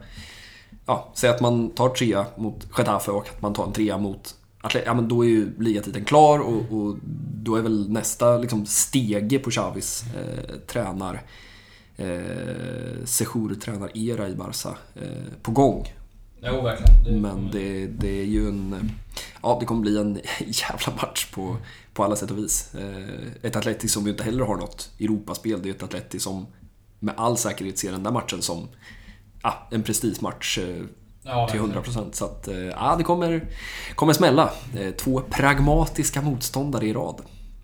ja, 0.85 1.11
säga 1.13 1.33
att 1.33 1.41
man 1.41 1.69
tar 1.69 1.89
trea 1.89 2.25
mot 2.35 2.67
Getafe 2.77 3.11
och 3.11 3.27
att 3.29 3.41
man 3.41 3.53
tar 3.53 3.63
en 3.63 3.73
trea 3.73 3.97
mot 3.97 4.35
Ja, 4.85 4.93
men 4.93 5.07
då 5.07 5.25
är 5.25 5.29
ju 5.29 5.59
ligatiteln 5.59 6.05
klar 6.05 6.39
och, 6.39 6.71
och 6.79 6.95
då 7.43 7.55
är 7.55 7.61
väl 7.61 7.89
nästa 7.91 8.37
liksom, 8.37 8.65
stege 8.65 9.39
på 9.39 9.49
Xavis 9.51 10.03
eh, 10.17 10.55
tränar 10.67 11.21
eh, 11.95 13.05
Sejour-tränar-era 13.05 14.29
i 14.29 14.35
Barca 14.35 14.77
eh, 14.95 15.33
på 15.41 15.51
gång. 15.51 15.93
Jo, 16.41 16.61
verkligen. 16.61 17.03
Det- 17.03 17.19
Men 17.21 17.49
det, 17.51 17.87
det 17.87 18.21
är 18.21 18.25
ju 18.25 18.47
en... 18.47 18.91
Ja, 19.43 19.57
det 19.59 19.65
kommer 19.65 19.81
bli 19.81 19.97
en 19.97 20.13
jävla 20.39 20.93
match 21.01 21.31
på, 21.31 21.57
på 21.93 22.03
alla 22.03 22.15
sätt 22.15 22.31
och 22.31 22.37
vis. 22.37 22.75
Eh, 22.75 23.27
Ett 23.41 23.55
Atleti 23.55 23.87
som 23.87 24.03
ju 24.05 24.11
inte 24.11 24.23
heller 24.23 24.43
har 24.45 24.55
något 24.57 24.91
Europaspel. 24.99 25.61
Det 25.61 25.69
är 25.69 25.73
ett 25.73 25.83
Atleti 25.83 26.19
som 26.19 26.45
med 26.99 27.13
all 27.17 27.37
säkerhet 27.37 27.77
ser 27.79 27.91
den 27.91 28.03
där 28.03 28.11
matchen 28.11 28.41
som 28.41 28.67
ja, 29.43 29.67
en 29.71 29.83
prestigematch 29.83 30.57
eh, 30.57 30.83
ja, 31.25 31.47
till 31.47 31.59
verkligen. 31.61 31.83
100%. 31.83 32.11
Så 32.11 32.25
att, 32.25 32.47
eh, 32.47 32.55
ja, 32.57 32.95
det 32.97 33.03
kommer, 33.03 33.47
kommer 33.95 34.13
smälla. 34.13 34.51
Eh, 34.79 34.91
Två 34.91 35.21
pragmatiska 35.29 36.21
motståndare 36.21 36.85
i 36.85 36.93
rad. 36.93 37.21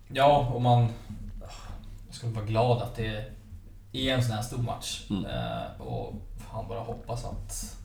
Ja, 0.08 0.50
och 0.54 0.62
man... 0.62 0.88
Jag 2.06 2.14
skulle 2.16 2.32
vara 2.32 2.44
glad 2.44 2.82
att 2.82 2.94
det 2.96 3.24
är 3.92 4.14
en 4.14 4.22
sån 4.24 4.32
här 4.32 4.42
stor 4.42 4.58
match. 4.58 5.02
Mm. 5.10 5.24
Eh, 5.24 5.80
och 5.80 6.14
fan 6.52 6.68
bara 6.68 6.80
hoppas 6.80 7.24
att, 7.24 7.76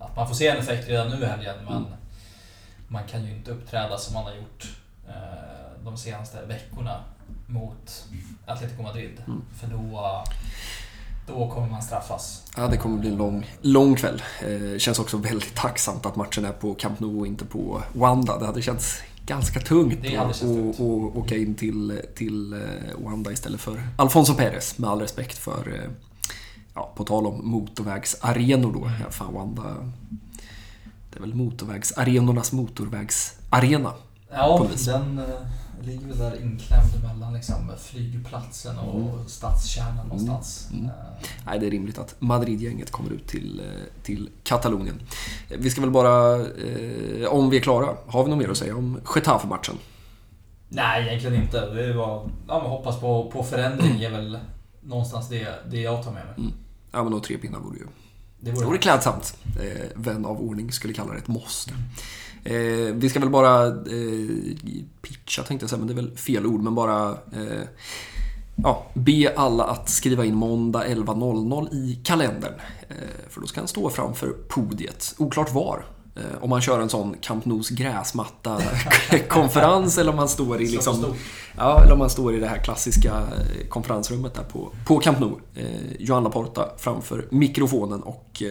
att 0.00 0.16
man 0.16 0.28
får 0.28 0.34
se 0.34 0.48
en 0.48 0.56
effekt 0.58 0.88
redan 0.88 1.08
nu 1.08 1.22
i 1.22 1.26
helgen. 1.26 1.56
Men 1.64 1.76
Mm. 1.76 1.92
man 2.88 3.02
kan 3.06 3.24
ju 3.24 3.30
inte 3.36 3.50
uppträda 3.50 3.98
som 3.98 4.14
man 4.14 4.24
har 4.24 4.32
gjort 4.34 4.76
de 5.84 5.96
senaste 5.96 6.42
veckorna 6.46 7.00
mot 7.46 8.04
Atletico 8.46 8.82
Madrid. 8.82 9.22
Mm. 9.26 9.42
För 9.60 9.66
då, 9.66 10.24
då 11.26 11.50
kommer 11.50 11.68
man 11.68 11.82
straffas. 11.82 12.42
Ja, 12.56 12.68
det 12.68 12.76
kommer 12.76 12.98
bli 12.98 13.08
en 13.08 13.16
lång, 13.16 13.50
lång 13.60 13.96
kväll. 13.96 14.22
Eh, 14.42 14.78
känns 14.78 14.98
också 14.98 15.16
väldigt 15.16 15.54
tacksamt 15.54 16.06
att 16.06 16.16
matchen 16.16 16.44
är 16.44 16.52
på 16.52 16.74
Camp 16.74 17.00
Nou 17.00 17.20
och 17.20 17.26
inte 17.26 17.44
på 17.44 17.82
Wanda. 17.92 18.38
Det 18.38 18.46
hade 18.46 18.62
känts 18.62 19.02
ganska 19.26 19.60
tungt 19.60 19.98
att 20.18 20.80
åka 21.16 21.36
in 21.36 21.54
till, 21.54 22.00
till 22.14 22.52
eh, 22.52 22.58
Wanda 23.04 23.32
istället 23.32 23.60
för 23.60 23.82
Alfonso 23.96 24.34
Perez. 24.34 24.78
Med 24.78 24.90
all 24.90 25.00
respekt 25.00 25.38
för, 25.38 25.72
eh, 25.74 25.90
ja, 26.74 26.92
på 26.96 27.04
tal 27.04 27.26
om 27.26 27.48
motorvägsarenor 27.48 28.72
då. 28.72 28.90
Ja, 29.04 29.10
fan, 29.10 29.34
Wanda... 29.34 29.62
Det 31.10 31.18
är 31.18 31.20
väl 31.20 31.34
motorvägsarenornas 31.34 32.52
motorvägsarena. 32.52 33.92
Ja, 34.30 34.66
den 34.86 35.18
eh, 35.18 35.24
ligger 35.86 36.06
väl 36.06 36.18
där 36.18 36.42
inklämd 36.42 37.02
mellan 37.02 37.34
liksom, 37.34 37.70
flygplatsen 37.78 38.78
och 38.78 39.00
Mm. 39.00 39.28
stadskärnan 39.28 40.06
någonstans. 40.08 40.68
Mm. 40.72 40.84
Eh, 40.84 40.90
Nej, 41.46 41.58
det 41.58 41.66
är 41.66 41.70
rimligt 41.70 41.98
att 41.98 42.14
Madrid-gänget 42.18 42.90
kommer 42.90 43.10
ut 43.10 43.26
till, 43.26 43.60
eh, 43.60 44.02
till 44.02 44.28
Katalonien. 44.42 45.00
Vi 45.58 45.70
ska 45.70 45.80
väl 45.80 45.90
bara, 45.90 46.34
eh, 46.40 47.26
om 47.28 47.50
vi 47.50 47.56
är 47.56 47.60
klara, 47.60 47.96
har 48.06 48.24
vi 48.24 48.30
något 48.30 48.38
mer 48.38 48.48
att 48.48 48.56
säga 48.56 48.76
om 48.76 49.00
Getafe-matchen? 49.14 49.74
Nej, 50.68 51.08
egentligen 51.08 51.42
inte. 51.42 51.74
Det 51.74 51.92
var, 51.92 52.30
ja, 52.48 52.60
men 52.62 52.70
hoppas 52.70 53.00
på, 53.00 53.30
på 53.30 53.42
förändring 53.44 54.02
är 54.02 54.10
väl 54.10 54.38
någonstans 54.82 55.28
det, 55.28 55.48
det 55.70 55.80
jag 55.80 56.02
tar 56.04 56.12
med 56.12 56.24
mig. 56.26 56.52
Ja, 56.92 57.02
men 57.02 57.12
då 57.12 57.20
tre 57.20 57.38
pinnar 57.38 57.58
vore 57.58 57.76
ju 57.78 57.84
Det 58.40 58.50
det 58.50 58.52
vore, 58.52 58.66
vore 58.66 58.78
klädsamt. 58.78 59.36
Eh, 59.62 59.82
vän 59.94 60.24
av 60.26 60.40
ordning 60.40 60.72
skulle 60.72 60.94
kalla 60.94 61.12
det 61.12 61.18
ett 61.18 61.28
måste. 61.28 61.72
Eh, 62.44 62.94
vi 62.94 63.10
ska 63.10 63.20
väl 63.20 63.30
bara 63.30 63.66
eh, 63.66 63.72
pitcha 65.02 65.42
tänkte 65.42 65.64
jag 65.64 65.70
säga, 65.70 65.78
men 65.78 65.86
det 65.86 65.92
är 65.92 66.02
väl 66.02 66.16
fel 66.16 66.46
ord, 66.46 66.62
men 66.62 66.74
bara 66.74 67.10
eh, 67.10 67.62
ja, 68.56 68.86
be 68.94 69.32
alla 69.36 69.64
att 69.64 69.88
skriva 69.88 70.24
in 70.24 70.34
måndag 70.34 70.86
11.00 70.86 71.74
i 71.74 72.00
kalendern. 72.04 72.54
Eh, 72.88 72.96
för 73.28 73.40
då 73.40 73.46
ska 73.46 73.60
han 73.60 73.68
stå 73.68 73.90
framför 73.90 74.28
podiet, 74.48 75.14
oklart 75.18 75.52
var. 75.52 75.84
Eh, 76.16 76.22
om 76.40 76.50
man 76.50 76.60
kör 76.60 76.80
en 76.80 76.88
sån 76.88 77.16
Camp 77.20 77.44
Nous 77.44 77.70
gräsmatta-konferens 77.70 79.98
eller 80.00 80.10
om 80.10 80.16
man 80.16 80.28
står 80.28 80.62
i 80.62 80.66
liksom. 80.66 81.14
Ja, 81.56 81.82
eller 81.82 81.92
om 81.92 81.98
man 81.98 82.10
står 82.10 82.34
i 82.34 82.40
det 82.40 82.46
här 82.46 82.58
klassiska 82.58 83.14
eh, 83.14 83.68
konferensrummet 83.68 84.34
där 84.34 84.42
på, 84.42 84.72
på 84.86 84.98
Camp 84.98 85.20
Nou. 85.20 85.40
Eh, 85.54 85.66
Johan 85.98 86.24
Laporta 86.24 86.68
framför 86.78 87.26
mikrofonen 87.30 88.02
och 88.02 88.42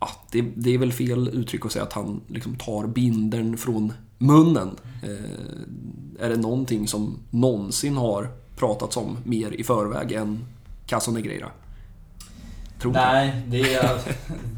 ja, 0.00 0.08
det, 0.30 0.42
det 0.56 0.74
är 0.74 0.78
väl 0.78 0.92
fel 0.92 1.28
uttryck 1.28 1.66
att 1.66 1.72
säga 1.72 1.82
att 1.82 1.92
han 1.92 2.20
liksom 2.26 2.56
tar 2.56 2.86
bindern 2.86 3.56
från 3.56 3.92
munnen. 4.18 4.76
Eh, 5.02 6.24
är 6.24 6.28
det 6.28 6.36
någonting 6.36 6.88
som 6.88 7.18
någonsin 7.30 7.96
har 7.96 8.28
pratats 8.56 8.96
om 8.96 9.18
mer 9.24 9.52
i 9.52 9.64
förväg 9.64 10.12
än 10.12 10.44
Caso 10.86 11.10
Negreira? 11.10 11.50
Tror 12.80 12.92
Nej, 12.92 13.42
det, 13.46 13.80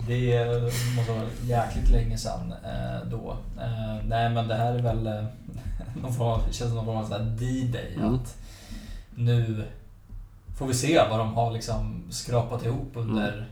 det 0.06 0.62
måste 0.96 1.12
vara 1.12 1.26
jäkligt 1.42 1.90
länge 1.90 2.18
sedan 2.18 2.54
eh, 2.64 3.08
då. 3.10 3.36
Eh, 3.60 4.04
nej, 4.08 4.30
men 4.30 4.48
det 4.48 4.54
här 4.54 4.74
är 4.74 4.82
väl 4.82 5.06
eh, 5.06 5.24
någon 6.02 6.12
form, 6.12 6.40
det 6.48 6.52
känns 6.54 6.70
som 6.70 6.84
någon 6.84 7.08
form 7.08 7.20
av 7.20 7.36
D-day. 7.36 7.94
Mm. 7.96 8.14
Att 8.14 8.36
nu 9.14 9.64
får 10.58 10.66
vi 10.66 10.74
se 10.74 11.00
vad 11.10 11.18
de 11.18 11.34
har 11.34 11.50
liksom 11.50 12.02
skrapat 12.10 12.64
ihop 12.64 12.90
under 12.94 13.32
mm. 13.32 13.44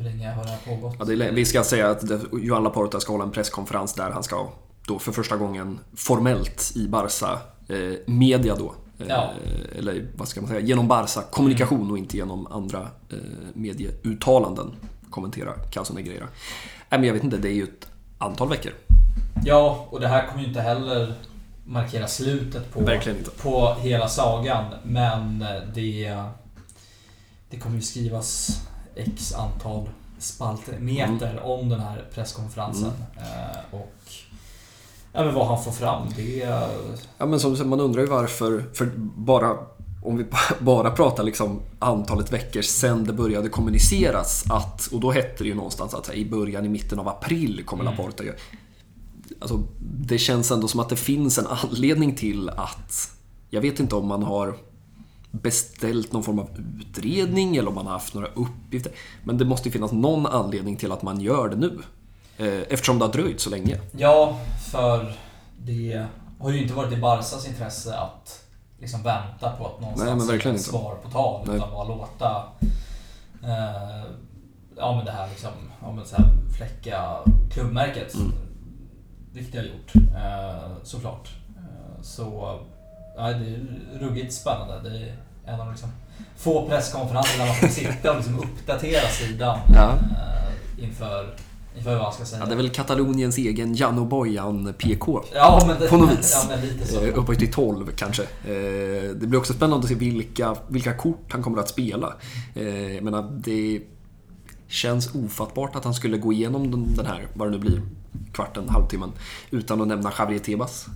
Hur 0.00 0.10
länge 0.10 0.30
har 0.30 0.44
det 0.44 0.50
här 0.50 0.58
pågått? 0.64 0.96
Ja, 0.98 1.04
det 1.04 1.12
är, 1.12 1.32
vi 1.32 1.44
ska 1.44 1.64
säga 1.64 1.90
att 1.90 2.02
Johan 2.32 2.62
Laporta 2.62 3.00
ska 3.00 3.12
hålla 3.12 3.24
en 3.24 3.30
presskonferens 3.30 3.94
där 3.94 4.10
han 4.10 4.22
ska 4.22 4.48
då 4.86 4.98
för 4.98 5.12
första 5.12 5.36
gången 5.36 5.78
formellt 5.96 6.72
i 6.74 6.88
Barca 6.88 7.38
eh, 7.68 7.76
media 8.06 8.56
då. 8.56 8.74
Eh, 8.98 9.06
ja. 9.08 9.30
Eller 9.78 10.06
vad 10.16 10.28
ska 10.28 10.40
man 10.40 10.50
säga, 10.50 10.60
genom 10.60 10.88
Barca 10.88 11.22
kommunikation 11.22 11.80
mm. 11.80 11.90
och 11.90 11.98
inte 11.98 12.16
genom 12.16 12.46
andra 12.46 12.80
eh, 13.10 13.16
medieuttalanden 13.54 14.72
kommentera 15.10 15.52
Calzone 15.52 16.00
Negreira. 16.00 16.26
Nej 16.88 17.00
men 17.00 17.04
jag 17.04 17.14
vet 17.14 17.24
inte, 17.24 17.36
det 17.36 17.48
är 17.48 17.54
ju 17.54 17.64
ett 17.64 17.88
antal 18.18 18.48
veckor. 18.48 18.72
Ja, 19.44 19.86
och 19.90 20.00
det 20.00 20.08
här 20.08 20.26
kommer 20.26 20.42
ju 20.42 20.48
inte 20.48 20.60
heller 20.60 21.14
markera 21.64 22.08
slutet 22.08 22.72
på, 22.72 23.00
på 23.42 23.76
hela 23.80 24.08
sagan. 24.08 24.64
Men 24.82 25.44
det, 25.74 26.16
det 27.50 27.56
kommer 27.56 27.76
ju 27.76 27.82
skrivas 27.82 28.60
X 28.94 29.34
antal 29.34 29.88
spaltmeter 30.18 31.30
mm. 31.30 31.44
om 31.44 31.68
den 31.68 31.80
här 31.80 32.04
presskonferensen. 32.14 32.92
Mm. 33.16 33.82
och 33.82 33.94
ja, 35.12 35.24
men 35.24 35.34
vad 35.34 35.46
han 35.46 35.64
får 35.64 35.72
fram, 35.72 36.08
det... 36.16 36.36
Ja, 37.18 37.26
men 37.26 37.40
som, 37.40 37.68
man 37.68 37.80
undrar 37.80 38.02
ju 38.02 38.08
varför, 38.08 38.64
för 38.74 38.90
bara 38.96 39.56
om 40.02 40.16
vi 40.16 40.24
bara 40.60 40.90
pratar 40.90 41.22
liksom 41.22 41.60
antalet 41.78 42.32
veckor 42.32 42.62
sen 42.62 43.04
det 43.04 43.12
började 43.12 43.48
kommuniceras 43.48 44.44
att, 44.50 44.86
och 44.86 45.00
då 45.00 45.10
hette 45.10 45.44
det 45.44 45.48
ju 45.48 45.54
någonstans 45.54 45.94
att 45.94 46.14
i 46.14 46.30
början, 46.30 46.64
i 46.64 46.68
mitten 46.68 46.98
av 46.98 47.08
april 47.08 47.62
kommer 47.64 47.84
mm. 47.84 47.96
Laporta. 47.96 48.24
Alltså, 49.40 49.62
det 49.80 50.18
känns 50.18 50.50
ändå 50.50 50.68
som 50.68 50.80
att 50.80 50.88
det 50.88 50.96
finns 50.96 51.38
en 51.38 51.46
anledning 51.46 52.14
till 52.14 52.48
att, 52.48 53.10
jag 53.50 53.60
vet 53.60 53.80
inte 53.80 53.94
om 53.94 54.06
man 54.06 54.22
har 54.22 54.56
beställt 55.30 56.12
någon 56.12 56.22
form 56.22 56.38
av 56.38 56.48
utredning 56.80 57.56
eller 57.56 57.68
om 57.68 57.74
man 57.74 57.86
har 57.86 57.92
haft 57.92 58.14
några 58.14 58.28
uppgifter. 58.28 58.92
Men 59.24 59.38
det 59.38 59.44
måste 59.44 59.68
ju 59.68 59.72
finnas 59.72 59.92
någon 59.92 60.26
anledning 60.26 60.76
till 60.76 60.92
att 60.92 61.02
man 61.02 61.20
gör 61.20 61.48
det 61.48 61.56
nu. 61.56 61.78
Eh, 62.36 62.62
eftersom 62.68 62.98
det 62.98 63.04
har 63.04 63.12
dröjt 63.12 63.40
så 63.40 63.50
länge. 63.50 63.80
Ja, 63.96 64.38
för 64.72 65.12
det 65.58 66.06
har 66.40 66.50
ju 66.50 66.62
inte 66.62 66.74
varit 66.74 66.92
i 66.92 66.96
Barsas 66.96 67.48
intresse 67.48 67.96
att 67.96 68.44
liksom 68.78 69.02
vänta 69.02 69.50
på 69.50 69.66
att 69.66 69.80
någonstans 69.80 70.44
Nej, 70.44 70.58
svar 70.58 70.94
på 71.02 71.10
tal. 71.10 71.46
Nej. 71.46 71.56
Utan 71.56 71.70
bara 71.70 71.88
låta 71.88 72.44
eh, 73.42 74.10
ja, 74.76 74.96
men 74.96 75.04
det 75.04 75.12
här, 75.12 75.28
liksom, 75.28 75.50
ja, 75.82 75.92
men 75.92 76.06
så 76.06 76.16
här 76.16 76.26
fläcka 76.56 77.16
klubbmärket. 77.52 78.14
Mm. 78.14 78.32
Vilket 79.32 79.54
jag 79.54 79.62
har 79.62 79.68
gjort 79.68 79.94
eh, 79.96 80.82
såklart. 80.82 81.28
Eh, 81.56 82.02
så 82.02 82.58
ja, 83.20 83.38
det 83.38 83.46
är 83.46 83.66
ruggigt 84.00 84.32
spännande. 84.32 84.90
Det 84.90 84.96
är 84.96 85.16
en 85.54 85.60
av 85.60 85.70
liksom, 85.70 85.88
få 86.36 86.68
presskonferenser 86.68 87.38
där 87.38 87.46
man 87.46 87.56
får 87.56 87.68
sitta 87.68 88.10
och 88.10 88.16
liksom 88.16 88.38
uppdatera 88.38 89.08
sidan 89.08 89.58
ja. 89.74 89.92
Eh, 89.92 90.84
inför 90.84 91.34
för 91.84 91.98
vad 91.98 92.14
ska 92.14 92.24
säga. 92.24 92.40
Ja, 92.40 92.46
det 92.46 92.52
är 92.52 92.56
väl 92.56 92.70
Kataloniens 92.70 93.38
egen 93.38 93.74
Janno 93.74 94.04
Bojan 94.04 94.74
PK. 94.78 95.24
Ja, 95.34 95.64
men 95.66 95.80
det, 95.80 95.88
på 95.88 95.96
något 95.96 96.18
vis. 96.18 96.46
Ja, 96.50 96.56
lite 96.56 96.86
så. 96.86 97.04
Eh, 97.04 97.18
Uppåt 97.18 97.38
till 97.38 97.52
12 97.52 97.90
kanske. 97.96 98.22
Eh, 98.22 99.10
det 99.14 99.26
blir 99.26 99.38
också 99.38 99.52
spännande 99.52 99.84
att 99.84 99.88
se 99.88 99.94
vilka, 99.94 100.56
vilka 100.68 100.94
kort 100.94 101.32
han 101.32 101.42
kommer 101.42 101.58
att 101.58 101.68
spela. 101.68 102.12
Jag 102.94 103.04
menar, 103.04 103.30
det 103.44 103.80
känns 104.68 105.14
ofattbart 105.14 105.76
att 105.76 105.84
han 105.84 105.94
skulle 105.94 106.18
gå 106.18 106.32
igenom 106.32 106.94
den 106.96 107.06
här, 107.06 107.26
vad 107.34 107.48
det 107.48 107.50
nu 107.50 107.58
blir, 107.58 107.82
kvarten, 108.32 108.68
halvtimmen, 108.68 109.12
utan 109.50 109.80
att 109.80 109.88
nämna 109.88 110.12
Javier 110.18 110.38
Tebas. 110.38 110.86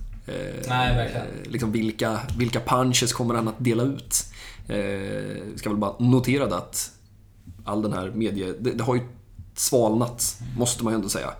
Nej, 0.67 0.95
verkligen. 0.95 1.27
Liksom 1.43 1.71
vilka, 1.71 2.19
vilka 2.37 2.59
punches 2.59 3.13
kommer 3.13 3.35
han 3.35 3.47
att 3.47 3.63
dela 3.63 3.83
ut? 3.83 4.25
Ska 5.55 5.69
väl 5.69 5.77
bara 5.77 5.95
notera 5.99 6.55
att 6.55 6.91
all 7.65 7.81
den 7.81 7.93
här 7.93 8.11
medie... 8.11 8.53
Det, 8.59 8.71
det 8.71 8.83
har 8.83 8.95
ju 8.95 9.01
svalnat, 9.55 10.39
måste 10.57 10.83
man 10.83 10.93
ju 10.93 10.95
ändå 10.95 11.09
säga. 11.09 11.33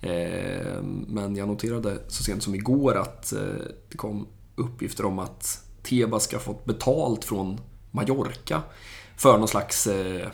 Eh, 0.00 0.82
men 1.06 1.36
jag 1.36 1.48
noterade 1.48 1.98
så 2.08 2.22
sent 2.22 2.42
som 2.42 2.54
igår 2.54 2.96
att 2.96 3.32
eh, 3.32 3.40
det 3.88 3.96
kom 3.96 4.28
uppgifter 4.56 5.04
om 5.04 5.18
att 5.18 5.60
Tebas 5.82 6.24
ska 6.24 6.36
ha 6.36 6.42
fått 6.42 6.64
betalt 6.64 7.24
från 7.24 7.60
Mallorca 7.90 8.62
för 9.16 9.38
någon 9.38 9.48
slags 9.48 9.86
eh, 9.86 10.28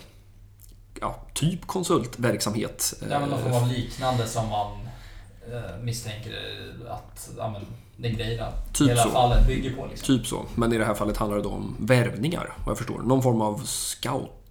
ja, 1.00 1.26
typ 1.34 1.66
konsultverksamhet. 1.66 2.94
Ja, 3.10 3.20
men 3.20 3.28
någon 3.28 3.42
form 3.42 3.52
av 3.52 3.68
liknande 3.68 4.26
som 4.26 4.48
man 4.48 4.78
misstänker 5.82 6.32
att 6.88 7.30
ja, 7.38 7.50
men, 7.50 7.62
Negreira 7.96 8.52
typ 8.72 8.90
hela 8.90 9.02
så. 9.02 9.10
fallet 9.10 9.46
bygger 9.46 9.76
på. 9.76 9.86
Liksom. 9.86 10.18
Typ 10.18 10.26
så. 10.26 10.46
Men 10.54 10.72
i 10.72 10.78
det 10.78 10.84
här 10.84 10.94
fallet 10.94 11.16
handlar 11.16 11.36
det 11.36 11.42
då 11.42 11.50
om 11.50 11.76
värvningar, 11.78 12.52
vad 12.64 12.70
jag 12.70 12.78
förstår. 12.78 12.98
Någon 12.98 13.22
form 13.22 13.40
av 13.40 13.62
scout 13.64 14.42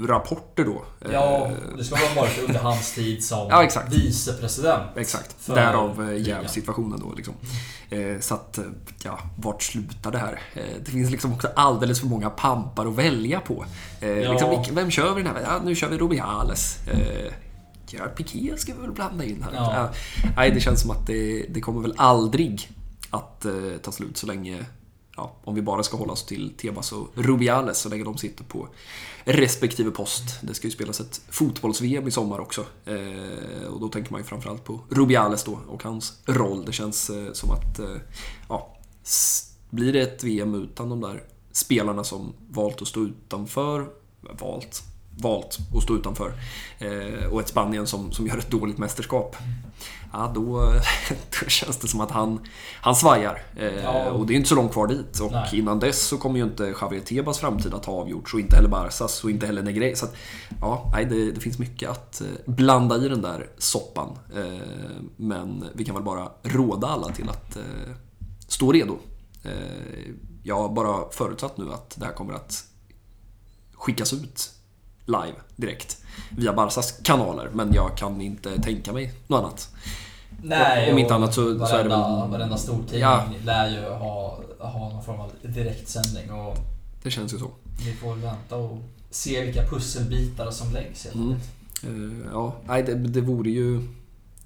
rapporter 0.00 0.64
då. 0.64 0.82
Ja, 1.12 1.46
eh, 1.46 1.76
det 1.76 1.84
ska 1.84 1.96
ha 1.96 2.22
varit 2.22 2.38
under 2.48 2.60
hans 2.60 2.94
tid 2.94 3.24
som 3.24 3.38
ja, 3.50 3.64
exakt. 3.64 3.92
vicepresident. 3.92 4.82
Exakt, 4.96 5.46
därav 5.46 6.10
eh, 6.10 6.28
jävsituationen 6.28 7.00
då. 7.00 7.12
Liksom. 7.16 7.34
Eh, 7.90 8.20
så 8.20 8.34
att, 8.34 8.58
ja, 9.04 9.18
vart 9.36 9.62
slutar 9.62 10.12
det 10.12 10.18
här? 10.18 10.40
Det 10.84 10.90
finns 10.90 11.10
liksom 11.10 11.32
också 11.32 11.48
alldeles 11.56 12.00
för 12.00 12.06
många 12.06 12.30
pampar 12.30 12.86
att 12.86 12.94
välja 12.94 13.40
på. 13.40 13.64
Ja. 14.00 14.06
Liksom, 14.08 14.64
vem 14.74 14.90
kör 14.90 15.14
vi 15.14 15.22
den 15.22 15.34
här? 15.34 15.42
Ja, 15.42 15.60
nu 15.64 15.74
kör 15.74 15.88
vi 15.88 15.98
Rubiales. 15.98 16.78
Gerard 17.92 18.16
Piqué 18.16 18.56
ska 18.56 18.74
vi 18.74 18.80
väl 18.80 18.92
blanda 18.92 19.24
in 19.24 19.42
här. 19.42 19.54
Ja. 19.54 19.90
Nej, 20.36 20.50
det 20.50 20.60
känns 20.60 20.80
som 20.80 20.90
att 20.90 21.06
det, 21.06 21.46
det 21.48 21.60
kommer 21.60 21.82
väl 21.82 21.94
aldrig 21.96 22.68
att 23.10 23.46
ta 23.82 23.92
slut 23.92 24.16
så 24.16 24.26
länge 24.26 24.66
ja, 25.20 25.36
om 25.44 25.54
vi 25.54 25.62
bara 25.62 25.82
ska 25.82 25.96
hålla 25.96 26.12
oss 26.12 26.26
till 26.26 26.52
Tebas 26.56 26.92
och 26.92 27.08
Rubiales 27.14 27.78
så 27.78 27.88
länge 27.88 28.04
de 28.04 28.18
sitter 28.18 28.44
på 28.44 28.68
respektive 29.24 29.90
post. 29.90 30.22
Det 30.42 30.54
ska 30.54 30.66
ju 30.66 30.70
spelas 30.70 31.00
ett 31.00 31.20
fotbolls-VM 31.28 32.08
i 32.08 32.10
sommar 32.10 32.38
också. 32.38 32.64
Eh, 32.84 33.66
och 33.70 33.80
då 33.80 33.88
tänker 33.88 34.12
man 34.12 34.20
ju 34.20 34.24
framförallt 34.24 34.64
på 34.64 34.80
Rubiales 34.88 35.44
då 35.44 35.58
och 35.68 35.82
hans 35.82 36.18
roll. 36.26 36.64
Det 36.64 36.72
känns 36.72 37.10
eh, 37.10 37.32
som 37.32 37.50
att, 37.50 37.78
eh, 37.78 37.96
ja, 38.48 38.76
blir 39.70 39.92
det 39.92 40.00
ett 40.00 40.24
VM 40.24 40.54
utan 40.54 40.88
de 40.88 41.00
där 41.00 41.22
spelarna 41.52 42.04
som 42.04 42.32
valt 42.50 42.82
att 42.82 42.88
stå 42.88 43.00
utanför, 43.00 43.86
valt, 44.20 44.82
valt 45.20 45.58
att 45.76 45.82
stå 45.82 45.96
utanför. 45.96 46.32
Eh, 46.78 47.32
och 47.32 47.40
ett 47.40 47.48
Spanien 47.48 47.86
som, 47.86 48.12
som 48.12 48.26
gör 48.26 48.38
ett 48.38 48.50
dåligt 48.50 48.78
mästerskap. 48.78 49.36
Ja, 50.12 50.32
då, 50.34 50.72
då 51.40 51.48
känns 51.48 51.76
det 51.76 51.88
som 51.88 52.00
att 52.00 52.10
han, 52.10 52.40
han 52.80 52.96
svajar. 52.96 53.42
Eh, 53.56 53.84
ja. 53.84 54.10
Och 54.10 54.26
det 54.26 54.34
är 54.34 54.36
inte 54.36 54.48
så 54.48 54.54
långt 54.54 54.72
kvar 54.72 54.86
dit. 54.86 55.20
Och 55.20 55.32
Nej. 55.32 55.48
innan 55.52 55.78
dess 55.78 56.02
så 56.02 56.18
kommer 56.18 56.38
ju 56.38 56.44
inte 56.44 56.74
Javier 56.80 57.00
Tebas 57.00 57.38
framtid 57.38 57.74
att 57.74 57.84
ha 57.84 57.94
avgjorts. 57.94 58.34
Och 58.34 58.40
inte 58.40 58.56
heller 58.56 58.68
Barsas 58.68 59.24
och 59.24 59.30
inte 59.30 59.46
heller 59.46 59.62
Negre. 59.62 59.96
Så 59.96 60.04
att, 60.04 60.14
ja, 60.60 60.92
det, 61.10 61.32
det, 61.32 61.40
finns 61.40 61.58
mycket 61.58 61.90
att 61.90 62.20
eh, 62.20 62.26
blanda 62.46 62.96
i 62.96 63.08
den 63.08 63.22
där 63.22 63.46
soppan. 63.58 64.18
Men 65.16 65.64
vi 65.72 65.84
kan 65.84 65.94
väl 65.94 66.04
bara 66.04 66.28
råda 66.42 66.86
alla 66.86 67.08
till 67.08 67.28
att 67.28 67.56
stå 68.48 68.72
redo. 68.72 68.98
Jag 70.42 70.56
har 70.56 70.68
bara 70.68 71.10
förutsatt 71.10 71.58
nu 71.58 71.72
att 71.72 71.96
det 71.96 72.04
här 72.04 72.12
kommer 72.12 72.34
att 72.34 72.64
skickas 73.74 74.12
ut 74.12 74.59
live 75.06 75.34
direkt 75.56 76.02
via 76.36 76.52
Barsas 76.52 76.92
kanaler. 77.02 77.50
Men 77.54 77.72
jag 77.72 77.96
kan 77.96 78.20
inte 78.20 78.62
tänka 78.62 78.92
mig 78.92 79.14
något 79.26 79.44
annat. 79.44 79.68
Nej, 80.42 80.92
om 80.92 80.98
inte 80.98 81.14
annat 81.14 81.34
så, 81.34 81.44
varenda, 81.44 81.66
så 81.66 81.76
är 81.76 81.82
det 81.82 81.88
väl... 81.88 82.30
Varenda 82.30 82.56
stortidning 82.56 83.00
ja. 83.00 83.24
lär 83.44 83.68
ju 83.70 83.88
ha, 83.88 84.40
ha 84.58 84.88
någon 84.88 85.04
form 85.04 85.20
av 85.20 85.30
direktsändning. 85.42 86.32
Och 86.32 86.56
det 87.02 87.10
känns 87.10 87.34
ju 87.34 87.38
så. 87.38 87.50
Vi 87.86 87.92
får 87.92 88.14
vänta 88.14 88.56
och 88.56 88.78
se 89.10 89.44
vilka 89.44 89.66
pusselbitar 89.66 90.50
som 90.50 90.72
läggs 90.72 91.04
helt 91.04 91.16
mm. 91.16 91.36
Uh, 91.84 92.26
ja, 92.32 92.56
nej 92.66 92.82
det, 92.82 92.94
det 92.94 93.20
vore 93.20 93.50
ju... 93.50 93.78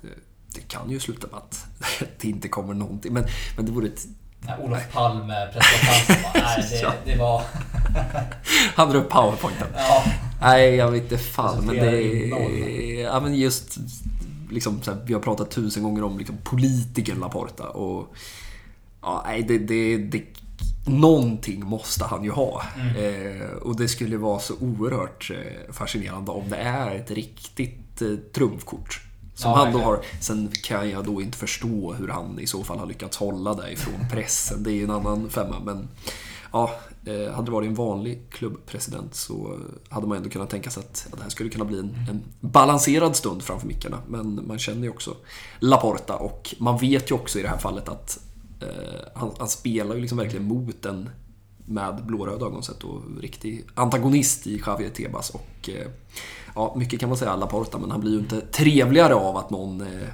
Det, 0.01 0.09
det, 0.55 0.61
kan 0.69 0.91
ju 0.91 1.01
sluta 1.01 1.27
med 1.27 1.37
att 1.37 1.67
det 2.21 2.29
inte 2.29 2.49
kommer 2.49 2.75
någonting. 2.75 3.13
Men, 3.13 3.25
men 3.57 3.67
det 3.67 3.73
vore 3.73 3.87
ett 3.87 4.07
Nej, 4.47 4.57
Olof 4.63 4.93
Palme 4.93 5.49
presskonferensen 5.53 6.35
Nej, 6.35 6.97
det, 7.05 7.13
det 7.13 7.19
var... 7.19 7.43
Han 8.75 8.91
drar 8.91 9.01
upp 9.01 9.11
powerpointen. 9.11 9.67
Ja. 9.77 10.05
Nej, 10.41 10.75
jag 10.75 10.91
vet 10.91 11.03
inte 11.03 11.19
fan. 11.19 11.65
Men 11.67 11.77
det 11.77 12.03
är... 12.03 13.03
Ja, 13.03 13.21
men 13.21 13.35
just... 13.35 13.77
Liksom, 14.51 14.81
här, 14.87 14.97
vi 15.07 15.15
har 15.15 15.21
pratat 15.21 15.51
tusen 15.51 15.83
gånger 15.83 16.05
om 16.05 16.19
liksom, 16.19 16.37
politikern 16.45 17.21
Laporta. 17.21 17.69
Och, 17.69 18.15
ja, 19.03 19.25
nej, 19.27 19.43
det, 19.43 19.59
det, 19.59 19.99
det, 19.99 20.25
någonting 20.87 21.67
måste 21.67 22.05
han 22.05 22.25
ju 22.25 22.31
ha. 22.31 22.63
Mm. 22.81 22.97
Eh, 22.97 23.47
och 23.47 23.77
det 23.77 23.89
skulle 23.89 24.17
vara 24.17 24.39
så 24.39 24.55
oerhört 24.61 25.31
eh, 25.31 25.73
fascinerande 25.73 26.31
om 26.31 26.49
det 26.49 26.57
är 26.57 26.95
ett 26.95 27.11
riktigt 27.11 28.03
eh, 28.03 28.09
trumfkort. 28.35 29.01
Som 29.35 29.51
Ja, 29.51 29.57
han 29.57 29.72
då 29.72 29.78
har. 29.78 30.05
Sen 30.20 30.51
kan 30.62 30.91
jag 30.91 31.05
då 31.05 31.22
inte 31.22 31.39
förstå 31.39 31.93
hur 31.93 32.09
han 32.09 32.39
i 32.39 32.47
så 32.47 32.64
fall 32.64 32.78
har 32.78 32.87
lyckats 32.87 33.16
hålla 33.16 33.55
det 33.55 33.72
ifrån 33.72 33.95
pressen. 34.11 34.62
Det 34.62 34.70
är 34.70 34.74
ju 34.74 34.85
en 34.85 34.91
annan 34.91 35.30
femma. 35.30 35.61
Men 35.64 35.89
ja, 36.53 36.70
eh, 37.05 37.32
hade 37.32 37.47
det 37.47 37.53
varit 37.53 37.68
en 37.68 37.74
vanlig 37.74 38.30
klubbpresident 38.30 39.14
så 39.14 39.59
hade 39.89 40.07
man 40.07 40.16
ändå 40.16 40.30
kunnat 40.30 40.51
tänka 40.51 40.70
sig 40.70 40.80
att 40.80 41.07
det 41.16 41.22
här 41.22 41.30
skulle 41.30 41.51
kunna 41.51 41.64
bli 41.64 41.78
en, 41.78 41.95
en 42.11 42.22
balanserad 42.41 43.16
stund 43.16 43.43
framför 43.43 43.66
mickarna. 43.66 43.99
Men 44.09 44.47
man 44.47 44.59
känner 44.59 44.82
ju 44.82 44.91
också 44.91 45.16
Laporta 45.59 46.16
och 46.16 46.55
man 46.59 46.78
vet 46.78 47.11
ju 47.11 47.14
också 47.14 47.39
i 47.39 47.43
det 47.43 47.49
här 47.49 47.59
fallet 47.59 47.89
att 47.89 48.18
eh, 48.61 48.68
han, 49.14 49.30
han 49.39 49.49
spelar 49.49 49.95
ju 49.95 50.01
liksom 50.01 50.18
verkligen 50.18 50.45
mot 50.45 50.85
en 50.85 51.11
med 51.66 52.05
blåröda 52.07 52.47
ögon 52.47 52.62
sett 52.62 52.85
och 52.85 53.03
riktig 53.20 53.64
antagonist 53.74 54.47
i 54.47 54.62
Javier 54.66 54.91
Tebas 54.91 55.30
och 55.30 55.68
eh, 55.68 55.89
ja, 56.55 56.75
mycket 56.77 57.01
kan 57.01 57.09
man 57.09 57.19
säga 57.19 57.37
Laporta 57.37 57.79
men 57.79 57.91
han 57.91 58.01
blir 58.01 58.13
ju 58.13 58.19
inte 58.19 58.41
trevligare 58.41 59.15
av 59.15 59.37
att 59.37 59.51
någon 59.51 59.81
eh, 59.81 60.09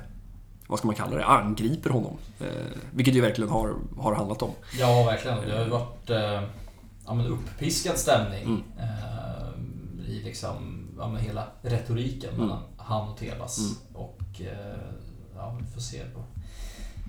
vad 0.67 0.79
ska 0.79 0.87
man 0.89 0.95
kalla 0.97 1.17
det, 1.17 1.25
angriper 1.25 1.91
honom. 1.91 2.17
Eh, 2.41 2.47
vilket 2.91 3.15
ju 3.15 3.21
verkligen 3.21 3.51
har, 3.51 3.75
har 3.99 4.15
handlat 4.15 4.43
om. 4.43 4.51
Ja, 4.79 5.03
verkligen. 5.05 5.39
Det 5.49 5.57
har 5.57 5.65
ju 5.65 5.71
varit 5.71 6.11
eh, 6.11 6.43
ja, 7.07 7.15
men 7.15 7.27
uppiskad 7.27 7.99
stämning 7.99 8.43
Mm. 8.45 8.63
eh, 8.79 10.11
i 10.11 10.23
liksom, 10.25 10.87
ja, 10.99 11.09
men 11.09 11.23
hela 11.23 11.45
retoriken 11.63 12.31
Mm. 12.35 12.41
mellan 12.47 12.63
han 12.77 13.09
och 13.09 13.17
Tebas. 13.19 13.59
Mm. 13.59 13.73
Och 13.95 14.41
eh, 14.41 14.81
ja, 15.37 15.57
vi 15.61 15.67
får 15.75 15.81
se 15.81 15.99
på 16.15 16.23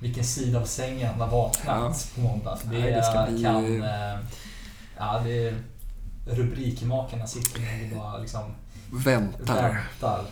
vilken 0.01 0.23
sida 0.23 0.59
av 0.59 0.65
sängen 0.65 1.07
han 1.11 1.21
har 1.21 1.37
vaknat 1.37 2.11
på 2.15 2.21
måndag. 2.21 2.57
Det, 2.63 2.77
Nej, 2.79 2.91
det 2.91 3.31
bli- 3.31 3.43
kan... 3.43 3.83
Eh, 3.83 4.19
ja, 4.97 5.21
det 5.25 5.53
rubrikmakarna 6.27 7.27
sitter 7.27 7.61
nog 7.61 7.91
och 7.91 7.97
bara 7.97 8.17
liksom 8.17 8.41
Väntar. 8.91 9.69
väntar. 9.71 10.25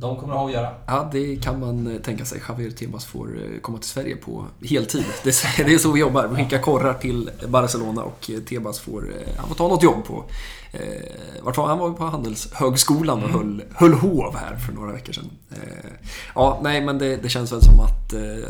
De 0.00 0.16
kommer 0.16 0.32
att 0.32 0.38
ha 0.38 0.46
att 0.46 0.52
göra. 0.52 0.74
Ja, 0.86 1.08
det 1.12 1.36
kan 1.36 1.60
man 1.60 1.86
eh, 1.86 2.00
tänka 2.00 2.24
sig. 2.24 2.42
Javier 2.48 2.70
Tebas 2.70 3.04
får 3.04 3.38
eh, 3.42 3.60
komma 3.60 3.78
till 3.78 3.88
Sverige 3.88 4.16
på 4.16 4.46
heltid. 4.62 5.04
Det 5.24 5.28
är, 5.28 5.78
så 5.78 5.92
vi 5.92 6.00
jobbar. 6.00 6.26
Vi 6.26 6.36
skickar 6.36 6.58
korrar 6.58 6.94
till 6.94 7.30
Barcelona 7.48 8.02
och 8.02 8.30
eh, 8.30 8.40
Tebas 8.40 8.80
får, 8.80 9.12
han 9.36 9.48
får 9.48 9.54
ta 9.54 9.68
något 9.68 9.82
jobb 9.82 10.04
på... 10.04 10.24
Eh, 10.72 11.42
vart 11.42 11.56
var 11.56 11.66
han? 11.66 11.78
Var 11.78 11.92
på 11.92 12.04
Handelshögskolan 12.04 13.24
och 13.24 13.30
höll, 13.30 13.62
höll 13.74 13.94
hov 13.94 14.36
här 14.36 14.56
för 14.56 14.72
några 14.72 14.92
veckor 14.92 15.12
sedan. 15.12 15.30
Eh, 15.50 15.90
ja, 16.34 16.60
nej, 16.62 16.80
men 16.80 16.98
det, 16.98 17.16
det 17.16 17.28
känns 17.28 17.52
väl 17.52 17.62
som 17.62 17.80
att 17.80 18.12
eh, 18.12 18.48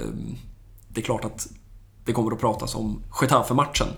det 0.89 1.01
är 1.01 1.05
klart 1.05 1.24
att 1.24 1.49
det 2.05 2.12
kommer 2.12 2.32
att 2.32 2.41
pratas 2.41 2.74
om 2.74 3.03
Getafe-matchen. 3.20 3.89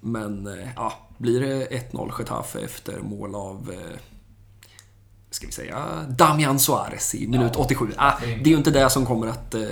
Men 0.00 0.48
ja, 0.76 1.03
blir 1.18 1.40
det 1.40 1.66
1-0 1.92 2.12
Getafe 2.18 2.60
efter 2.60 3.00
mål 3.00 3.34
av 3.34 3.70
eh, 3.72 3.98
ska 5.34 5.46
vi 5.46 5.52
säga, 5.52 6.06
Damian 6.08 6.58
Suarez 6.58 7.14
i 7.14 7.28
minut 7.28 7.52
Ja. 7.54 7.60
87. 7.60 7.92
Ah, 7.96 8.12
det 8.20 8.42
är 8.44 8.50
ju 8.50 8.56
inte 8.56 8.70
det 8.70 8.90
som 8.90 9.06
kommer 9.06 9.26
att 9.26 9.54
eh, 9.54 9.62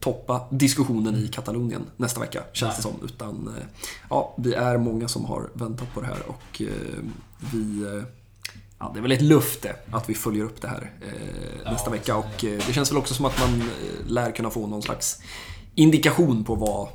toppa 0.00 0.46
diskussionen 0.50 1.16
i 1.16 1.28
Katalonien 1.28 1.82
nästa 1.96 2.20
vecka, 2.20 2.42
känns 2.52 2.76
det 2.76 2.82
som. 2.82 2.92
Utan 3.04 3.54
eh, 3.58 3.64
ja, 4.10 4.34
vi 4.38 4.54
är 4.54 4.78
många 4.78 5.08
som 5.08 5.24
har 5.24 5.50
väntat 5.52 5.94
på 5.94 6.00
det 6.00 6.06
här 6.06 6.22
och 6.26 6.62
eh, 6.62 6.68
vi... 7.52 7.82
Eh, 7.82 8.04
ja, 8.78 8.90
det 8.94 9.00
är 9.00 9.02
väl 9.02 9.12
ett 9.12 9.22
löfte 9.22 9.76
att 9.90 10.08
vi 10.08 10.14
följer 10.14 10.44
upp 10.44 10.60
det 10.60 10.68
här 10.68 10.90
eh, 11.00 11.62
Ja, 11.64 11.72
nästa 11.72 11.90
vecka 11.90 12.16
och 12.16 12.34
det 12.40 12.72
känns 12.72 12.90
väl 12.90 12.98
också 12.98 13.14
som 13.14 13.24
att 13.24 13.40
man 13.40 13.70
lär 14.06 14.30
kunna 14.30 14.50
få 14.50 14.66
någon 14.66 14.82
slags 14.82 15.22
indikation 15.74 16.44
på 16.44 16.54
vad 16.54 16.88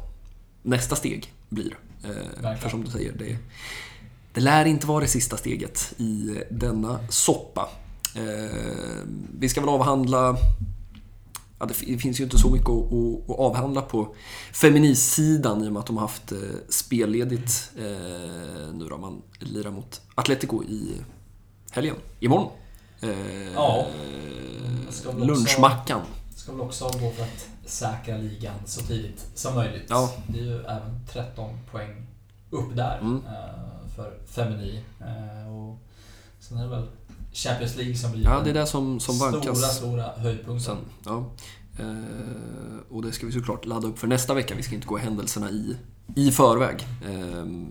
nästa 0.62 0.96
steg 0.96 1.34
blir. 1.50 1.78
Eh, 2.04 2.10
Verkligen. 2.10 2.58
för 2.58 2.70
som 2.70 2.84
du 2.84 2.92
säger, 2.92 3.12
det, 3.14 3.38
det 4.34 4.42
lär 4.42 4.66
inte 4.66 4.88
vara 4.88 5.00
det 5.02 5.08
sista 5.08 5.38
steget 5.38 5.94
i 5.98 6.42
denna 6.52 7.00
soppa. 7.10 7.70
Eh, 8.16 8.52
vi 9.40 9.50
ska 9.50 9.62
väl 9.62 9.70
avhandla... 9.70 10.38
Ja, 11.60 11.66
det 11.66 11.74
fi- 11.74 11.92
det 11.94 11.98
finns 11.98 12.20
ju 12.20 12.24
inte 12.24 12.38
så 12.38 12.50
mycket 12.50 12.70
att, 12.70 12.94
att, 13.30 13.40
avhandla 13.40 13.82
på 13.82 14.16
feministidan 14.54 15.64
i 15.64 15.68
och 15.68 15.72
med 15.74 15.80
att 15.80 15.86
de 15.86 15.98
har 15.98 16.02
haft 16.02 16.32
eh, 16.32 16.38
spelledigt 16.70 17.72
eh, 17.78 17.84
nu 18.74 18.88
då. 18.90 18.98
Man 18.98 19.22
lirar 19.40 19.72
mot 19.72 20.02
Atletico 20.16 20.64
i 20.64 20.92
helgen. 21.72 21.96
Imorgon. 22.20 22.52
Eh, 23.02 23.10
Ja. 23.56 23.86
Ska 24.90 25.12
väl 25.12 25.22
också- 25.22 25.26
lunchmackan. 25.34 26.02
Ska 26.36 26.52
väl 26.52 26.62
också 26.62 26.86
gå 26.86 27.12
för 27.12 27.24
att 27.24 27.48
säkra 27.70 28.18
ligan 28.18 28.56
så 28.66 28.82
tidigt 28.82 29.26
som 29.36 29.56
möjligt. 29.56 29.86
Ja. 29.90 30.14
Det 30.28 30.40
är 30.40 30.44
ju 30.44 30.60
även 30.60 31.00
13 31.12 31.50
poäng 31.72 32.06
upp 32.50 32.76
där 32.76 32.98
Mm. 33.00 33.16
eh, 33.26 33.90
för 33.96 34.18
Femini. 34.28 34.84
Eh, 35.00 35.54
Och 35.56 35.78
sen 36.40 36.58
är 36.58 36.64
det 36.64 36.70
väl 36.70 36.88
Champions 37.34 37.76
League 37.76 37.96
som 37.96 38.12
blir 38.12 38.24
Ja, 38.24 38.42
det 38.44 38.50
är 38.50 38.54
det 38.54 38.66
som, 38.68 39.00
som 39.00 39.16
stora, 39.16 39.32
vankas. 39.32 39.78
stora 39.78 40.04
höjdpunkten. 40.18 40.78
Ja. 41.06 41.26
Eh, 41.80 42.80
och 42.90 43.02
det 43.02 43.12
ska 43.12 43.26
vi 43.26 43.32
såklart 43.32 43.66
ladda 43.66 43.88
upp 43.88 44.00
för 44.00 44.08
nästa 44.08 44.34
vecka. 44.34 44.56
Vi 44.56 44.64
ska 44.64 44.76
inte 44.76 44.88
gå 44.88 44.98
händelserna 44.98 45.50
i, 45.52 45.78
i 46.16 46.32
förväg. 46.32 46.86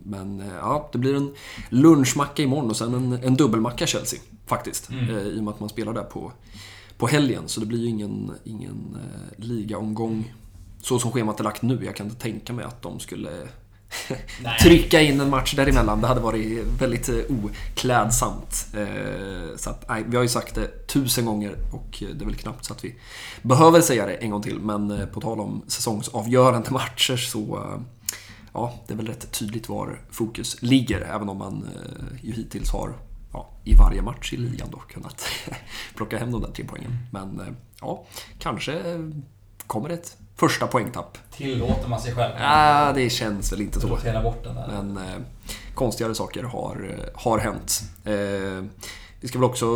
Men 0.02 0.42
ja, 0.60 0.88
det 0.92 0.98
blir 0.98 1.14
en 1.14 1.34
lunchmacka 1.68 2.42
imorgon 2.42 2.70
och 2.70 2.76
sen 2.76 2.94
en, 2.94 3.12
en 3.12 3.36
dubbelmacka 3.36 3.86
Chelsea. 3.86 4.20
Faktiskt. 4.46 4.90
Mm. 4.90 5.10
I 5.18 5.38
och 5.40 5.44
med 5.44 5.54
att 5.54 5.60
man 5.60 5.68
spelar 5.68 5.92
där 5.92 6.02
på, 6.02 6.32
på 6.98 7.06
helgen. 7.06 7.42
Så 7.46 7.60
det 7.60 7.66
blir 7.66 7.78
ju 7.78 7.88
ingen, 7.88 8.30
ingen 8.44 8.96
eh, 8.96 9.44
ligaomgång 9.44 10.34
så 10.80 10.98
som 10.98 11.12
schemat 11.12 11.40
är 11.40 11.44
lagt 11.44 11.62
nu. 11.62 11.84
Jag 11.84 11.96
kan 11.96 12.06
inte 12.06 12.20
tänka 12.22 12.52
mig 12.52 12.64
att 12.64 12.82
de 12.82 13.00
skulle 13.00 13.30
trycka 14.62 15.00
in 15.00 15.20
en 15.20 15.30
match 15.30 15.54
däremellan. 15.54 16.00
Det 16.00 16.06
hade 16.06 16.20
varit 16.20 16.66
väldigt 16.80 17.08
eh, 17.08 17.14
oklädsamt. 17.28 18.66
Eh, 18.74 19.56
Så 19.56 19.70
att, 19.70 19.88
nej, 19.88 20.04
vi 20.08 20.16
har 20.16 20.22
ju 20.22 20.28
sagt 20.28 20.54
det 20.54 20.86
tusen 20.86 21.24
gånger 21.24 21.56
och 21.72 21.96
det 22.00 22.24
är 22.24 22.26
väl 22.26 22.34
knappt 22.36 22.64
så 22.64 22.72
att 22.72 22.84
vi 22.84 22.94
behöver 23.42 23.80
säga 23.80 24.06
det 24.06 24.14
en 24.14 24.30
gång 24.30 24.42
till. 24.42 24.60
Men 24.60 24.90
eh, 24.90 25.06
på 25.06 25.20
tal 25.20 25.40
om 25.40 25.62
säsongsavgörande 25.66 26.70
matcher 26.70 27.16
så 27.16 27.74
ja, 28.52 28.74
det 28.86 28.92
är 28.92 28.96
väl 28.96 29.06
rätt 29.06 29.32
tydligt 29.32 29.68
var 29.68 30.00
fokus 30.10 30.56
ligger. 30.62 31.00
Även 31.00 31.28
om 31.28 31.38
man 31.38 31.68
ju 32.22 32.32
hittills 32.32 32.70
har 32.70 32.92
ja, 33.36 33.46
i 33.64 33.74
varje 33.74 34.02
match 34.02 34.32
i 34.32 34.36
ligan 34.36 34.68
då 34.70 34.78
kunnat 34.78 35.24
plocka 35.96 36.18
hem 36.18 36.30
de 36.30 36.42
där 36.42 36.50
tre 36.50 36.64
poängen. 36.68 36.98
Men 37.10 37.40
eh, 37.40 37.46
ja, 37.80 38.04
kanske 38.38 38.82
kommer 39.66 39.88
ett 39.90 40.16
första 40.36 40.66
poängtapp. 40.66 41.18
Tillåter 41.30 41.88
man 41.88 42.00
sig 42.00 42.14
själv 42.14 42.32
Ah, 42.40 42.92
det 42.92 43.10
känns 43.10 43.52
väl 43.52 43.60
inte 43.60 43.80
så. 43.80 43.88
bort 43.88 44.44
den 44.44 44.54
där. 44.54 44.66
Men 44.82 44.96
eh, 44.98 45.18
konstigare 45.74 46.14
saker 46.14 46.42
har, 46.42 46.94
eh, 46.98 47.20
har 47.22 47.38
hänt. 47.38 47.80
Eh, 48.04 48.64
vi 49.26 49.28
ska 49.28 49.38
väl 49.38 49.50
också... 49.50 49.66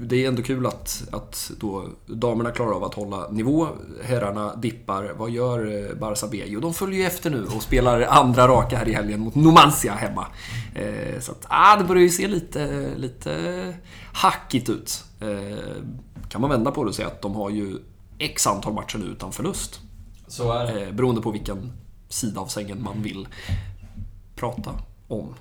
Det 0.00 0.24
är 0.24 0.28
ändå 0.28 0.42
kul 0.42 0.66
att, 0.66 1.04
att 1.12 1.50
då 1.58 1.88
damerna 2.06 2.50
klarar 2.50 2.72
av 2.72 2.84
att 2.84 2.94
hålla 2.94 3.30
nivå. 3.30 3.68
Herrarna 4.02 4.56
dippar. 4.56 5.12
Vad 5.16 5.30
gör 5.30 5.66
eh, 5.66 5.96
Barça 5.96 6.28
B? 6.30 6.42
Jo, 6.46 6.60
de 6.60 6.74
följer 6.74 7.00
ju 7.00 7.06
efter 7.06 7.30
nu 7.30 7.44
och 7.44 7.62
spelar 7.62 8.00
andra 8.00 8.48
raka 8.48 8.78
här 8.78 8.88
i 8.88 8.92
helgen 8.92 9.20
mot 9.20 9.34
Numancia 9.34 9.92
hemma. 9.92 10.26
Eh, 10.74 11.20
så 11.20 11.32
att, 11.32 11.46
ah, 11.48 11.76
det 11.76 11.84
börjar 11.84 12.02
ju 12.02 12.10
se 12.10 12.28
lite, 12.28 12.90
lite 12.96 13.74
hackigt 14.12 14.68
ut. 14.68 15.04
Eh, 15.20 15.82
kan 16.28 16.40
man 16.40 16.50
vända 16.50 16.70
på 16.70 16.84
det 16.84 16.88
och 16.88 16.94
säga 16.94 17.08
att 17.08 17.22
de 17.22 17.34
har 17.34 17.50
ju 17.50 17.78
X 18.18 18.46
antal 18.46 18.72
matcher 18.72 18.98
nu 18.98 19.04
utan 19.04 19.32
förlust. 19.32 19.80
Så 20.26 20.52
är 20.52 20.66
det. 20.66 20.86
Eh, 20.86 20.92
beroende 20.92 21.20
på 21.20 21.30
vilken 21.30 21.72
sida 22.08 22.40
av 22.40 22.46
sängen 22.46 22.82
man 22.82 23.02
vill 23.02 23.28
prata 24.36 24.70
om. 25.08 25.34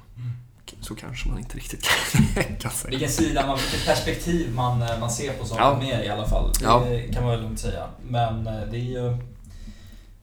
Så 0.81 0.95
kanske 0.95 1.29
man 1.29 1.37
inte 1.39 1.57
riktigt 1.57 1.83
kan, 1.83 2.53
kan 2.59 2.71
säga. 2.71 2.89
Vilken 2.89 3.09
sida, 3.09 3.47
man, 3.47 3.57
vilket 3.57 3.85
perspektiv 3.85 4.53
man, 4.53 4.81
eh, 4.81 4.99
man 4.99 5.09
ser 5.09 5.33
på 5.33 5.45
saker 5.45 5.63
Ja. 5.63 5.77
med 5.77 6.05
i 6.05 6.09
alla 6.09 6.27
fall. 6.27 6.51
Det 6.59 6.65
Ja. 6.65 6.83
kan 7.13 7.23
man 7.23 7.31
väl 7.31 7.41
lugnt 7.41 7.59
säga. 7.59 7.87
Men 8.07 8.47
eh, 8.47 8.61
det 8.71 8.77
är 8.77 8.81
ju 8.81 9.17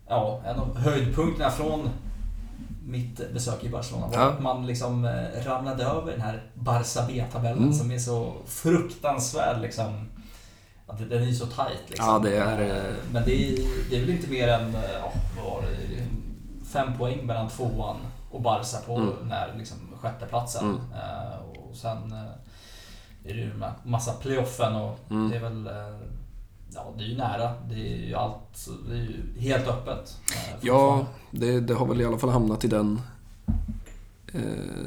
ja, 0.08 0.40
en 0.46 0.58
av 0.58 0.78
höjdpunkterna 0.78 1.50
från 1.50 1.88
mitt 2.86 3.32
besök 3.34 3.64
i 3.64 3.68
Barcelona 3.68 4.06
var 4.06 4.14
Ja. 4.14 4.22
att 4.30 4.42
man 4.42 4.66
liksom 4.66 5.04
eh, 5.04 5.44
ramlade 5.46 5.84
över 5.84 6.12
den 6.12 6.20
här 6.20 6.42
Barça 6.54 7.06
B-tabellen 7.08 7.58
Mm. 7.62 7.72
som 7.74 7.90
är 7.90 7.98
så 7.98 8.32
fruktansvärd 8.46 9.60
liksom. 9.62 10.08
Att 10.86 10.98
den 11.10 11.22
är 11.22 11.26
ju 11.26 11.34
så 11.34 11.46
tight 11.46 11.80
liksom. 11.88 12.06
Ja, 12.08 12.18
det 12.18 12.36
är, 12.36 12.92
Men 13.12 13.24
det 13.24 13.34
är, 13.48 13.58
det 13.90 13.96
är 13.96 14.00
väl 14.00 14.10
inte 14.10 14.30
mer 14.30 14.48
än, 14.48 14.76
ja, 15.00 15.12
var? 15.44 15.64
Fem 16.72 16.98
poäng 16.98 17.26
mellan 17.26 17.48
tvåan 17.48 17.96
och 18.30 18.42
Barca 18.42 18.78
på 18.86 18.96
Mm. 18.96 19.12
den 19.20 19.30
här 19.30 19.54
liksom, 19.58 19.76
sjätteplatsen. 20.02 20.64
Mm. 20.64 20.76
Eh, 20.76 21.38
och 21.58 21.76
sen 21.76 22.12
eh, 22.12 23.30
är 23.30 23.34
det 23.34 23.40
ju 23.40 23.52
massa 23.84 24.12
playoffen 24.12 24.74
och 24.76 24.98
Mm. 25.10 25.30
det 25.30 25.36
är 25.36 25.40
väl 25.40 25.66
eh, 25.66 25.72
Ja, 26.74 26.94
det 26.98 27.04
är 27.04 27.08
ju 27.08 27.16
nära. 27.16 27.52
Det 27.68 27.74
är 27.74 28.06
ju 28.06 28.14
allt. 28.14 28.68
Det 28.88 28.94
är 28.94 28.98
ju 29.00 29.40
helt 29.40 29.68
öppet. 29.68 30.16
Ja, 30.60 31.06
det, 31.30 31.60
det 31.60 31.74
har 31.74 31.86
väl 31.86 32.00
i 32.00 32.04
alla 32.04 32.18
fall 32.18 32.30
hamnat 32.30 32.64
i 32.64 32.68
den 32.68 33.00
eh, 34.34 34.40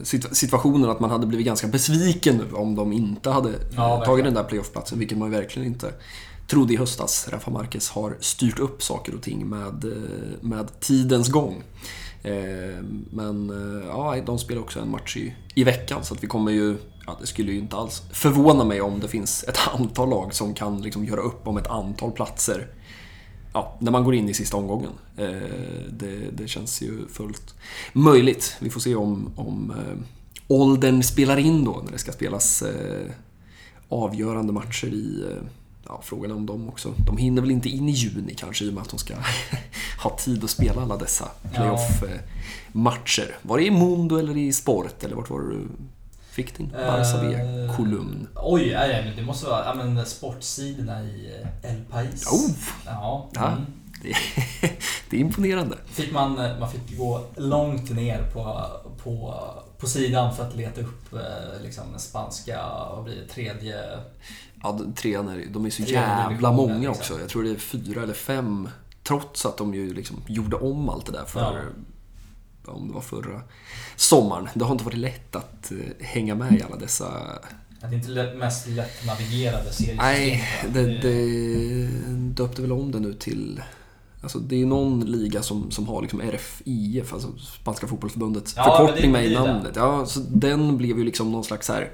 situ- 0.03 0.33
situationen 0.33 0.89
att 0.89 0.99
man 0.99 1.09
hade 1.09 1.27
blivit 1.27 1.45
ganska 1.45 1.67
besviken 1.67 2.37
nu 2.37 2.51
om 2.55 2.75
de 2.75 2.93
inte 2.93 3.29
hade 3.29 3.49
Ja, 3.75 4.05
tagit 4.05 4.25
den 4.25 4.33
där 4.33 4.43
playoffplatsen, 4.43 4.99
vilket 4.99 5.17
man 5.17 5.31
verkligen 5.31 5.67
inte 5.67 5.93
trodde 6.47 6.73
i 6.73 6.77
höstas. 6.77 7.27
Rafa 7.31 7.51
Marquez 7.51 7.89
har 7.89 8.17
styrt 8.19 8.59
upp 8.59 8.83
saker 8.83 9.15
och 9.15 9.21
ting 9.21 9.49
med, 9.49 9.85
med 10.41 10.79
tidens 10.79 11.29
gång. 11.29 11.63
Eh, 12.25 12.83
men 13.11 13.49
eh, 13.49 13.87
ja, 13.87 14.15
de 14.25 14.39
spelar 14.39 14.61
också 14.61 14.79
en 14.79 14.89
match 14.89 15.17
i, 15.17 15.35
i 15.55 15.63
veckan 15.63 16.03
så 16.03 16.13
att 16.13 16.23
vi 16.23 16.27
kommer 16.27 16.51
ju 16.51 16.77
ja, 17.05 17.17
det 17.21 17.27
skulle 17.27 17.51
ju 17.51 17.57
inte 17.57 17.75
alls 17.75 18.01
förvåna 18.11 18.63
mig 18.63 18.81
om 18.81 18.99
det 18.99 19.07
finns 19.07 19.43
ett 19.43 19.57
antal 19.73 20.09
lag 20.09 20.33
som 20.33 20.53
kan 20.53 20.81
liksom 20.81 21.05
göra 21.05 21.21
upp 21.21 21.47
om 21.47 21.57
ett 21.57 21.67
antal 21.67 22.11
platser 22.11 22.67
ja, 23.53 23.77
när 23.79 23.91
man 23.91 24.03
går 24.03 24.15
in 24.15 24.29
i 24.29 24.33
sista 24.33 24.57
omgången. 24.57 24.91
Eh, 25.17 25.25
det, 25.89 26.31
det, 26.31 26.47
känns 26.47 26.81
ju 26.81 27.07
fullt 27.07 27.55
möjligt. 27.93 28.57
Vi 28.59 28.69
får 28.69 28.79
se 28.79 28.95
om, 28.95 29.31
om 29.35 29.73
åldern 30.47 31.03
spelar 31.03 31.37
in 31.37 31.63
då 31.63 31.81
när 31.85 31.91
det 31.91 31.97
ska 31.97 32.11
spelas 32.11 32.63
avgörande 33.89 34.53
matcher 34.53 34.87
i 34.87 35.25
ja, 35.87 36.01
frågan 36.03 36.31
om 36.31 36.45
de 36.45 36.69
också. 36.69 36.93
De 36.97 37.17
hinner 37.17 37.41
väl 37.41 37.51
inte 37.51 37.69
in 37.69 37.89
i 37.89 37.91
juni 37.91 38.33
kanske 38.35 38.65
i 38.65 38.69
och 38.69 38.73
med 38.73 38.81
att 38.81 38.89
de 38.89 38.99
ska 38.99 39.13
ha 40.03 40.17
tid 40.17 40.43
att 40.43 40.49
spela 40.49 40.81
alla 40.81 40.97
dessa 40.97 41.27
playoff-matcher. 41.53 43.37
Var 43.41 43.57
det 43.57 43.65
i 43.65 43.71
Mundo 43.71 44.17
eller 44.17 44.37
i 44.37 44.53
Sport 44.53 45.03
eller 45.03 45.15
vart 45.15 45.29
var 45.29 45.41
det 45.41 45.49
du 45.49 45.67
fick 46.35 46.57
din 46.57 46.71
Barça 46.71 47.21
B-kolumn? 47.21 48.27
Uh, 48.33 48.41
oj, 48.43 48.73
nej, 48.73 49.13
det 49.15 49.23
måste 49.23 49.45
vara 49.45 49.65
ja, 49.65 49.73
men, 49.73 50.05
sportsidorna 50.05 51.03
i 51.03 51.31
eh, 51.41 51.71
El 51.71 51.81
País. 51.91 52.27
Oh. 52.27 52.51
Ja, 52.85 53.29
ja 53.33 53.47
mm. 53.47 53.65
det, 54.01 54.09
är, 54.09 54.17
det, 55.09 55.17
är 55.17 55.21
imponerande. 55.21 55.77
Fick 55.85 56.11
man, 56.11 56.45
eh, 56.45 56.59
man 56.59 56.71
fick 56.71 56.97
gå 56.97 57.21
långt 57.35 57.89
ner 57.89 58.31
på, 58.33 58.67
på, 59.03 59.43
på 59.77 59.87
sidan 59.87 60.35
för 60.35 60.47
att 60.47 60.55
leta 60.55 60.81
upp 60.81 61.13
eh, 61.13 61.61
liksom, 61.63 61.83
den 61.91 61.99
spanska, 61.99 62.61
vad 62.95 63.03
blir 63.03 63.15
det, 63.15 63.27
tredje... 63.27 63.99
Ja, 64.65 64.79
trean 64.95 65.27
är, 65.27 65.45
de 65.53 65.65
är 65.65 65.69
så 65.69 65.83
jävla 65.83 66.51
många 66.51 66.75
liksom. 66.75 66.91
också. 66.91 67.19
Jag 67.19 67.29
tror 67.29 67.43
det 67.43 67.51
är 67.51 67.55
fyra 67.55 68.03
eller 68.03 68.13
fem. 68.13 68.69
Trots 69.03 69.45
att 69.45 69.57
de 69.57 69.73
ju 69.73 69.93
liksom 69.93 70.21
gjorde 70.27 70.55
om 70.55 70.89
allt 70.89 71.05
det 71.05 71.11
där 71.11 71.25
för 71.25 71.39
ja 71.39 71.61
om 72.67 72.87
det 72.87 72.93
var 72.93 73.01
förra 73.01 73.41
sommaren. 73.95 74.49
Det 74.53 74.65
har 74.65 74.71
inte 74.71 74.83
varit 74.83 74.97
lätt 74.97 75.35
att 75.35 75.71
eh, 75.71 75.77
hänga 76.05 76.35
med 76.35 76.53
i 76.53 76.63
alla 76.63 76.75
dessa... 76.75 77.05
Det 77.81 77.87
är 77.87 77.93
inte 77.93 78.09
lätt, 78.09 78.37
mest 78.37 78.67
lättnavigerade 78.67 79.73
serier. 79.73 79.95
Nej, 79.95 80.43
det, 80.73 81.01
det 81.01 81.87
döpte 82.17 82.61
väl 82.61 82.71
om 82.71 82.91
det 82.91 82.99
nu 82.99 83.13
till... 83.13 83.61
Alltså 84.21 84.39
det 84.39 84.61
är 84.61 84.65
någon 84.65 85.05
liga 85.05 85.41
som, 85.41 85.71
som 85.71 85.87
har 85.87 86.01
liksom 86.01 86.21
RFIF, 86.21 87.13
alltså 87.13 87.37
Spanska 87.37 87.87
fotbollsförbundets 87.87 88.53
ja, 88.57 88.63
förkortning 88.63 89.11
med 89.11 89.25
i 89.25 89.33
namnet. 89.33 89.75
Ja, 89.75 90.05
så 90.05 90.19
den 90.19 90.77
blev 90.77 90.97
ju 90.97 91.03
liksom 91.03 91.31
någon 91.31 91.43
slags 91.43 91.69
här 91.69 91.91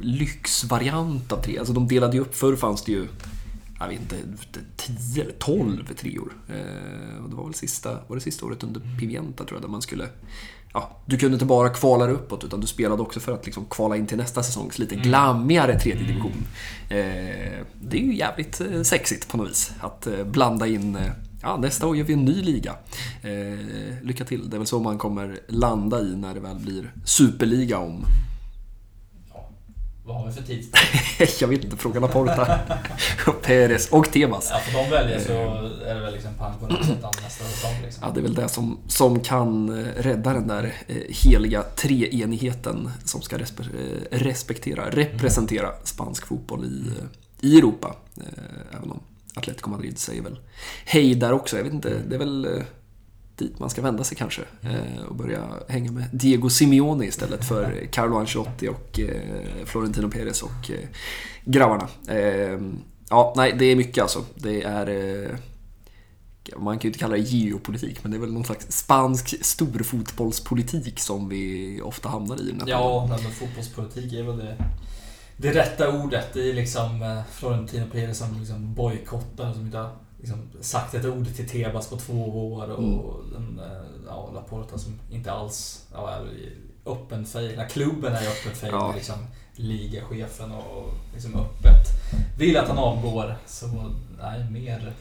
lyxvariant 0.00 1.32
av 1.32 1.42
tre. 1.42 1.58
Alltså 1.58 1.74
de 1.74 1.88
delade 1.88 2.16
ju 2.16 2.22
upp, 2.22 2.34
förr 2.34 2.56
fanns 2.56 2.84
det 2.84 2.92
ju 2.92 3.08
jag 3.80 3.88
vet 3.88 4.00
inte, 4.00 4.16
10 4.76 5.22
eller 5.22 5.32
12 5.32 5.84
treor. 5.96 6.32
Eh, 6.48 7.24
och 7.24 7.30
det 7.30 7.36
var 7.36 7.44
väl 7.44 7.54
sista, 7.54 7.98
var 8.06 8.16
det 8.16 8.20
sista 8.20 8.46
året 8.46 8.62
under 8.62 8.80
Pimienta 9.00 9.44
tror 9.44 9.56
jag, 9.56 9.62
där 9.62 9.68
man 9.68 9.82
skulle... 9.82 10.08
Ja, 10.72 11.00
du 11.06 11.18
kunde 11.18 11.34
inte 11.34 11.44
bara 11.44 11.68
kvala 11.68 12.08
uppåt 12.08 12.44
utan 12.44 12.60
du 12.60 12.66
spelade 12.66 13.02
också 13.02 13.20
för 13.20 13.32
att 13.32 13.46
liksom 13.46 13.64
kvala 13.64 13.96
in 13.96 14.06
till 14.06 14.16
nästa 14.16 14.42
säsongs 14.42 14.78
lite 14.78 14.94
mm. 14.94 15.06
glammigare 15.06 15.80
tredje 15.80 16.06
division. 16.06 16.46
Eh, 16.88 17.64
det 17.80 17.98
är 17.98 18.02
ju 18.02 18.14
jävligt 18.14 18.60
eh, 18.60 18.82
sexigt 18.82 19.28
på 19.28 19.36
något 19.36 19.50
vis 19.50 19.72
att 19.80 20.06
eh, 20.06 20.24
blanda 20.24 20.66
in 20.66 20.96
eh, 20.96 21.12
Ja, 21.42 21.56
nästa 21.56 21.86
år 21.86 21.96
gör 21.96 22.04
vi 22.04 22.12
en 22.12 22.24
ny 22.24 22.42
liga. 22.42 22.74
Eh, 23.22 24.02
lycka 24.02 24.24
till. 24.24 24.50
Det 24.50 24.56
är 24.56 24.58
väl 24.58 24.66
så 24.66 24.80
man 24.80 24.98
kommer 24.98 25.40
landa 25.48 26.00
i 26.00 26.16
när 26.16 26.34
det 26.34 26.40
väl 26.40 26.56
blir 26.56 26.92
superliga 27.04 27.78
om 27.78 28.04
vad 30.06 30.16
har 30.16 30.26
vi 30.26 30.32
för 30.32 30.42
tid? 30.42 30.76
jag 31.40 31.48
vet 31.48 31.64
inte, 31.64 31.76
fråga 31.76 32.00
Laporta. 32.00 32.60
och 33.26 33.42
Perez 33.42 33.88
och 33.88 34.12
Tebas. 34.12 34.48
Ja, 34.50 34.58
får 34.58 34.78
de 34.78 34.90
välja 34.90 35.20
så 35.20 35.32
är 35.86 35.94
det 35.94 36.00
väl 36.00 36.12
liksom 36.12 36.34
pang 36.34 36.52
på 36.60 36.66
nästa 36.66 37.44
säsong. 37.44 37.82
Liksom. 37.82 38.02
Ja, 38.06 38.10
det 38.14 38.20
är 38.20 38.22
väl 38.22 38.34
det 38.34 38.48
som, 38.48 38.78
som 38.88 39.20
kan 39.20 39.68
eh, 39.68 40.02
rädda 40.02 40.32
den 40.32 40.48
där 40.48 40.74
eh, 40.86 40.96
heliga 41.08 41.62
treenigheten 41.62 42.90
som 43.04 43.22
ska 43.22 43.38
respe 43.38 43.62
eh, 43.62 44.18
respektera, 44.18 44.90
representera 44.90 45.70
spansk 45.84 46.26
fotboll 46.26 46.64
i, 46.64 46.92
i 47.46 47.58
Europa. 47.58 47.96
Även 48.72 48.90
om 48.90 49.00
Atletico 49.34 49.70
Madrid 49.70 49.98
säger 49.98 50.22
väl 50.22 50.38
hej 50.84 51.14
där 51.14 51.32
också. 51.32 51.56
Jag 51.56 51.64
vet 51.64 51.72
inte, 51.72 51.94
det 52.08 52.14
är 52.14 52.18
väl 52.18 52.62
dit 53.36 53.58
man 53.58 53.70
ska 53.70 53.82
vända 53.82 54.04
sig 54.04 54.16
kanske. 54.16 54.42
Eh, 54.62 55.02
och 55.08 55.14
börja 55.14 55.48
hänga 55.68 55.92
med 55.92 56.04
Diego 56.12 56.50
Simeone 56.50 57.06
istället 57.06 57.44
för 57.44 57.88
Carlo 57.92 58.16
Ancelotti 58.16 58.68
och 58.68 59.00
eh, 59.00 59.64
Florentino 59.64 60.10
Perez 60.10 60.42
och 60.42 60.70
eh, 60.70 60.88
grabbarna. 61.44 61.88
Ja, 63.08 63.34
nej, 63.36 63.54
det 63.58 63.64
är 63.64 63.76
mycket 63.76 64.02
alltså. 64.02 64.24
Det 64.34 64.62
är... 64.62 65.38
Man 66.56 66.78
kan 66.78 66.82
ju 66.82 66.88
inte 66.88 66.98
kalla 66.98 67.16
det 67.16 67.22
geopolitik, 67.22 67.98
men 68.02 68.10
det 68.10 68.16
är 68.16 68.20
väl 68.20 68.32
någon 68.32 68.44
slags 68.44 68.72
spansk 68.72 69.44
storfotbollspolitik 69.44 71.00
som 71.00 71.28
vi 71.28 71.80
ofta 71.84 72.08
hamnar 72.08 72.40
i. 72.40 72.54
Ja, 72.66 73.06
men 73.08 73.18
fotbollspolitik 73.18 74.12
är 74.12 74.22
väl 74.22 74.36
det, 74.36 74.56
det 75.36 75.54
rätta 75.54 76.02
ordet. 76.02 76.34
Det 76.34 76.50
är 76.50 76.54
liksom 76.54 77.22
Florentino 77.32 77.86
Perez 77.92 78.18
som 78.18 78.38
liksom 78.38 78.74
bojkottar, 78.74 79.52
som 79.52 79.66
inte 79.66 79.78
liksom 80.18 80.50
sagt 80.60 80.94
ett 80.94 81.04
ord 81.04 81.34
till 81.36 81.48
Tebas 81.48 81.90
på 81.90 81.96
två 81.96 82.52
år 82.52 82.70
och 82.70 82.82
mm. 82.82 83.32
den, 83.32 83.60
eh, 83.64 83.82
ja, 84.06 84.30
Laporta 84.34 84.78
som 84.78 85.00
inte 85.10 85.32
alls 85.32 85.86
ja, 85.92 86.10
är 86.10 86.52
öppen 86.86 87.26
fail. 87.26 87.64
Klubben 87.70 88.12
är 88.12 88.26
öppen 88.26 88.54
fail 88.54 88.72
ja. 88.72 88.92
liksom, 88.94 89.16
ligachefen 89.54 90.52
och 90.52 90.94
liksom 91.12 91.34
öppet 91.34 91.88
vill 92.38 92.56
att 92.56 92.68
han 92.68 92.78
avgår. 92.78 93.36
Så 93.46 93.66
nej, 94.18 94.50
mer 94.50 94.94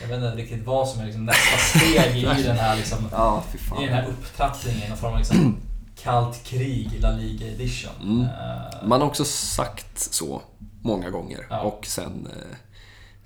jag 0.00 0.08
vet 0.08 0.16
inte 0.16 0.36
riktigt 0.36 0.66
vad 0.66 0.88
som 0.88 1.00
är 1.00 1.04
liksom 1.04 1.24
nästa 1.24 1.56
steg 1.56 2.16
i 2.16 2.22
den 2.42 2.56
här, 2.56 2.76
liksom, 2.76 3.08
ja, 3.12 3.44
i 3.80 3.86
den 3.86 3.94
här 3.94 4.08
upptrappningen. 4.08 4.88
Någon 4.88 4.98
form 4.98 5.12
av 5.12 5.18
liksom, 5.18 5.56
kallt 6.02 6.44
krig, 6.44 6.98
La 7.00 7.10
Liga 7.10 7.46
edition. 7.46 7.92
Mm. 8.02 8.20
Uh, 8.20 8.88
Man 8.88 9.00
har 9.00 9.08
också 9.08 9.24
sagt 9.24 9.98
så 9.98 10.42
många 10.82 11.10
gånger 11.10 11.62
och 11.64 11.86
sen 11.86 12.28
uh, 12.36 12.56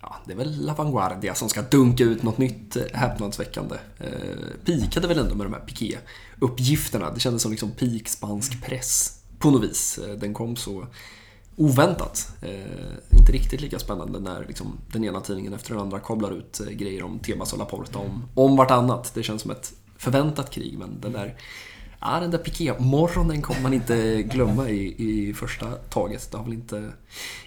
ja, 0.02 0.16
det 0.24 0.32
är 0.32 0.36
väl 0.36 0.64
La 0.64 0.74
Vanguardia 0.74 1.34
som 1.34 1.48
ska 1.48 1.62
dunka 1.62 2.04
ut 2.04 2.22
något 2.22 2.38
nytt 2.38 2.76
eh, 2.76 2.82
häpnadsväckande. 2.94 3.76
Eh, 3.98 4.64
pikade 4.64 5.08
väl 5.08 5.18
ändå 5.18 5.34
med 5.34 5.46
de 5.46 5.52
här 5.52 5.66
Piqué-uppgifterna. 5.66 7.14
Det 7.14 7.20
kändes 7.20 7.42
som 7.42 7.50
liksom 7.50 7.70
peak 7.70 8.08
spansk 8.08 8.64
press 8.64 9.22
på 9.38 9.50
något 9.50 9.64
vis. 9.64 9.98
Eh, 9.98 10.16
den 10.16 10.34
kom 10.34 10.56
så 10.56 10.86
oväntat. 11.56 12.32
Eh, 12.42 13.18
inte 13.18 13.32
riktigt 13.32 13.60
lika 13.60 13.78
spännande 13.78 14.20
när 14.20 14.44
liksom, 14.46 14.78
den 14.92 15.04
ena 15.04 15.20
tidningen 15.20 15.52
efter 15.54 15.70
den 15.70 15.82
andra 15.82 15.98
kablar 15.98 16.30
ut 16.30 16.60
eh, 16.60 16.66
grejer 16.66 17.02
om 17.02 17.18
Tebas 17.18 17.52
och 17.52 17.58
Laporta 17.58 17.98
om, 17.98 18.24
om 18.34 18.56
vartannat. 18.56 19.14
Det 19.14 19.22
känns 19.22 19.42
som 19.42 19.50
ett 19.50 19.72
förväntat 19.96 20.50
krig, 20.50 20.78
men 20.78 21.00
den 21.00 21.12
där 21.12 21.36
Ja, 22.04 22.20
den 22.20 22.30
där 22.30 22.38
Piqué-morgonen 22.38 23.42
kommer 23.42 23.60
man 23.60 23.74
inte 23.74 24.22
glömma 24.22 24.68
i, 24.68 24.94
i 24.98 25.34
första 25.34 25.66
taget. 25.70 26.30
Det 26.30 26.36
har 26.36 26.44
väl 26.44 26.52
inte, 26.52 26.92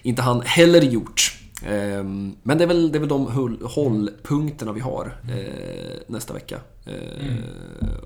inte 0.02 0.22
han 0.22 0.40
heller 0.42 0.82
gjort. 0.82 1.35
Ehm, 1.64 2.36
men 2.42 2.58
det 2.58 2.64
är 2.64 2.68
väl, 2.68 2.92
det 2.92 2.98
är 2.98 3.00
väl 3.00 3.08
de 3.08 3.56
hållpunkterna 3.62 4.72
vi 4.72 4.80
har 4.80 5.16
eh, 5.28 5.98
nästa 6.06 6.34
vecka. 6.34 6.60
Eh, 6.86 7.26
mm. 7.26 7.42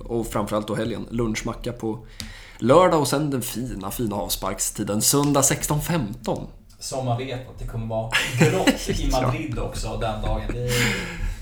Och 0.05 0.27
framförallt 0.27 0.69
då 0.69 0.75
helgen. 0.75 1.07
Lunchmacka 1.11 1.73
på 1.73 2.07
lördag 2.59 3.01
och 3.01 3.09
sen 3.09 3.31
den 3.31 3.43
fina, 3.43 3.91
fina 3.91 4.17
avsparkstiden 4.17 5.03
söndag 5.03 5.41
16.15. 5.41 6.47
Som 6.79 7.05
man 7.05 7.19
vet 7.19 7.49
att 7.49 7.59
det 7.59 7.67
kommer 7.67 7.87
vara 7.87 8.11
grått 8.39 8.89
i 9.01 9.11
Madrid 9.11 9.59
också 9.59 9.97
den 9.97 10.23
dagen. 10.23 10.43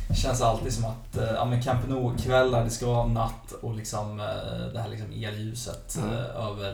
Det 0.09 0.15
känns 0.15 0.41
alltid 0.41 0.73
som 0.73 0.85
att 0.85 1.17
eh, 1.17 1.35
ja, 1.35 1.45
men 1.45 1.63
Camp 1.63 1.89
Nou-kvällar, 1.89 2.65
det 2.65 2.71
ska 2.71 2.87
vara 2.87 3.07
natt 3.07 3.53
och 3.63 3.75
liksom, 3.75 4.17
det 4.73 4.81
här 4.81 4.89
liksom 4.89 5.13
elljuset 5.13 5.97
mm. 5.97 6.11
över, 6.15 6.73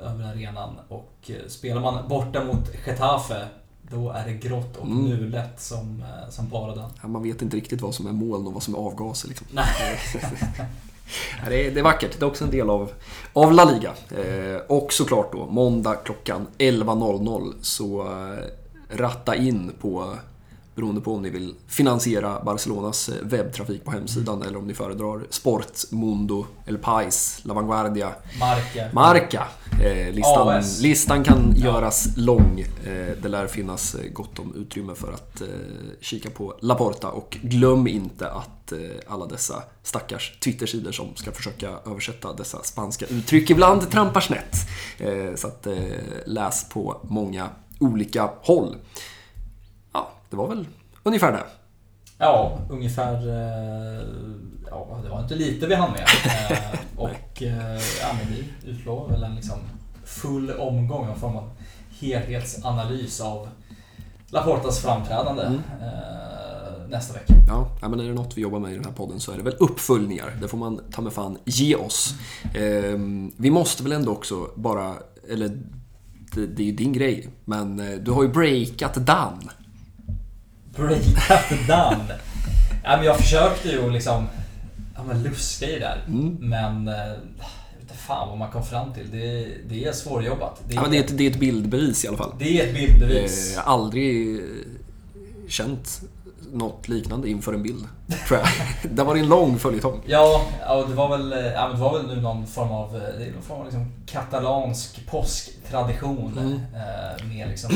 över 0.00 0.24
arenan. 0.24 0.78
Och 0.88 1.30
spelar 1.48 1.80
man 1.80 2.08
borta 2.08 2.44
mot 2.44 2.86
Getafe 2.86 3.48
då 3.92 4.10
är 4.10 4.26
det 4.26 4.32
grått 4.32 4.76
och 4.76 4.86
mm. 4.86 5.04
mulet 5.04 5.60
som, 5.60 6.02
eh, 6.02 6.30
som 6.30 6.48
bara 6.48 6.74
den. 6.74 6.90
Ja, 7.02 7.08
man 7.08 7.22
vet 7.22 7.42
inte 7.42 7.56
riktigt 7.56 7.80
vad 7.80 7.94
som 7.94 8.06
är 8.06 8.12
moln 8.12 8.46
och 8.46 8.52
vad 8.52 8.62
som 8.62 8.74
är 8.74 8.78
avgaser. 8.78 9.28
Liksom. 9.28 9.46
Nej. 9.50 9.98
det, 11.48 11.66
är, 11.66 11.70
det 11.70 11.80
är 11.80 11.84
vackert. 11.84 12.18
Det 12.18 12.24
är 12.24 12.28
också 12.28 12.44
en 12.44 12.50
del 12.50 12.70
av, 12.70 12.92
av 13.32 13.52
La 13.52 13.64
Liga. 13.64 13.92
Eh, 14.10 14.60
och 14.68 14.92
såklart 14.92 15.32
då, 15.32 15.46
måndag 15.46 15.94
klockan 15.94 16.46
11.00 16.58 17.52
så 17.60 18.02
eh, 18.02 18.44
ratta 18.96 19.36
in 19.36 19.72
på 19.80 20.14
beroende 20.74 21.00
på 21.00 21.14
om 21.14 21.22
ni 21.22 21.30
vill 21.30 21.54
finansiera 21.68 22.40
Barcelonas 22.44 23.08
eh, 23.08 23.14
webbtrafik 23.22 23.84
på 23.84 23.90
hemsidan 23.90 24.36
mm. 24.36 24.48
eller 24.48 24.58
om 24.58 24.66
ni 24.66 24.74
föredrar 24.74 25.22
Sport, 25.30 25.72
Mundo, 25.90 26.46
El 26.66 26.78
Pais, 26.78 27.40
La 27.42 27.54
Vanguardia, 27.54 28.12
Marca. 28.40 28.88
Marca. 28.92 29.46
Eh, 29.82 30.14
listan, 30.14 30.62
listan 30.80 31.24
kan 31.24 31.54
ja. 31.56 31.64
göras 31.64 32.16
lång. 32.16 32.60
Eh, 32.60 33.16
det 33.22 33.28
lär 33.28 33.46
finnas 33.46 33.94
eh, 33.94 34.12
gott 34.12 34.38
om 34.38 34.54
utrymme 34.56 34.94
för 34.94 35.12
att 35.12 35.40
eh, 35.40 35.48
kika 36.00 36.30
på 36.30 36.54
Laporta 36.60 37.08
och 37.08 37.38
glöm 37.42 37.86
inte 37.86 38.30
att 38.30 38.72
eh, 38.72 38.78
alla 39.06 39.26
dessa 39.26 39.62
stackars 39.82 40.38
Twittersidor 40.38 40.92
som 40.92 41.16
ska 41.16 41.32
försöka 41.32 41.70
översätta 41.86 42.32
dessa 42.32 42.62
spanska 42.62 43.06
uttryck 43.06 43.50
ibland 43.50 43.90
trampar 43.90 44.20
snett. 44.20 44.56
så 45.34 45.46
att 45.46 45.66
läs 46.26 46.68
på 46.68 47.00
många 47.02 47.48
olika 47.78 48.30
håll. 48.40 48.76
Det 50.32 50.36
var 50.36 50.48
väl 50.48 50.66
ungefär 51.02 51.32
det. 51.32 51.44
Ja, 52.18 52.58
ungefär... 52.70 53.14
eh, 53.14 54.02
Ja, 54.70 55.00
det 55.04 55.08
var 55.08 55.20
inte 55.22 55.34
lite 55.34 55.66
vi 55.66 55.74
hann 55.74 55.90
med. 55.90 56.00
Eh, 56.50 56.78
Och 56.96 57.42
eh, 57.42 57.80
ja, 58.00 58.08
men 58.18 58.32
vi 58.32 58.70
utlovar 58.70 59.08
väl 59.08 59.22
en 59.22 59.34
liksom 59.34 59.58
full 60.04 60.50
omgång, 60.50 61.08
en 61.10 61.16
form 61.20 61.36
av 61.36 61.50
helhetsanalys 62.00 63.20
av 63.20 63.48
Laportas 64.26 64.82
framträdande 64.82 65.42
Mm. 65.42 65.60
nästa 66.90 67.14
vecka. 67.14 67.34
Ja, 67.48 67.88
men 67.88 68.00
är 68.00 68.04
det 68.04 68.14
något 68.14 68.36
vi 68.38 68.42
jobbar 68.42 68.58
med 68.58 68.72
i 68.72 68.74
den 68.74 68.84
här 68.84 68.92
podden 68.92 69.20
så 69.20 69.32
är 69.32 69.36
det 69.36 69.42
väl 69.42 69.56
uppföljningar. 69.58 70.36
Det 70.40 70.48
får 70.48 70.58
man 70.58 70.80
ta 70.92 71.02
med 71.02 71.12
fan 71.12 71.38
ge 71.44 71.76
oss. 71.76 72.14
Ehm, 72.54 73.32
vi 73.36 73.50
måste 73.50 73.82
väl 73.82 73.92
ändå 73.92 74.12
också 74.12 74.50
bara, 74.54 74.94
eller 75.30 75.48
det, 76.34 76.46
det 76.46 76.62
är 76.62 76.66
ju 76.66 76.72
din 76.72 76.92
grej, 76.92 77.28
men 77.44 77.76
du 78.04 78.10
har 78.10 78.22
ju 78.22 78.28
breakat 78.28 78.94
Dan. 78.94 79.50
Breakat 80.76 81.50
done. 81.66 82.14
Ja, 82.84 82.96
men 82.96 83.04
jag 83.06 83.16
försökte 83.16 83.68
ju 83.68 83.90
liksom 83.90 84.28
ja, 84.96 85.02
men 85.06 85.22
luska 85.22 85.66
i 85.66 85.72
det 85.72 85.78
där. 85.78 86.04
Mm. 86.08 86.36
Men 86.40 86.88
eh, 86.88 86.94
jag 86.94 87.08
vet 87.08 87.80
inte 87.80 87.94
fan 87.94 88.28
vad 88.28 88.38
man 88.38 88.50
kom 88.50 88.62
fram 88.64 88.92
till. 88.92 89.10
Det, 89.10 89.48
det 89.68 89.84
är 89.84 89.92
svårjobbat. 89.92 90.60
Det 90.68 90.74
är, 90.74 90.76
Ja, 90.76 90.82
men 90.82 90.90
det, 90.90 90.96
är 90.98 91.04
ett, 91.04 91.18
det 91.18 91.26
är 91.26 91.30
ett 91.30 91.40
bildbevis 91.40 92.04
i 92.04 92.08
alla 92.08 92.16
fall. 92.16 92.34
det 92.38 92.60
är 92.60 92.66
ett 92.68 92.74
bildbevis. 92.74 93.52
Jag 93.56 93.62
har 93.62 93.72
aldrig 93.72 94.40
känt 95.48 96.00
något 96.52 96.88
liknande 96.88 97.28
inför 97.30 97.52
en 97.54 97.62
bild, 97.62 97.84
tror 98.28 98.40
jag. 98.40 98.48
Det 98.96 99.02
var 99.02 99.16
en 99.16 99.28
lång 99.28 99.58
följetong. 99.58 100.00
Ja, 100.06 100.46
ja, 100.60 100.84
det 100.88 100.94
var 100.94 101.18
väl, 101.18 101.32
eh, 101.32 101.38
ja, 101.52 101.68
det 101.68 101.76
var 101.80 101.98
väl 101.98 102.06
nu 102.16 102.20
någon 102.22 102.46
form 102.46 102.70
av, 102.72 102.96
eh, 102.96 103.02
det 103.18 103.24
är 103.26 103.32
någon 103.32 103.42
form 103.42 103.58
av 103.58 103.64
liksom 103.64 103.92
katalansk 104.06 105.06
påsktradition 105.10 106.38
Mm. 106.38 106.60
med 107.28 107.48
liksom 107.48 107.70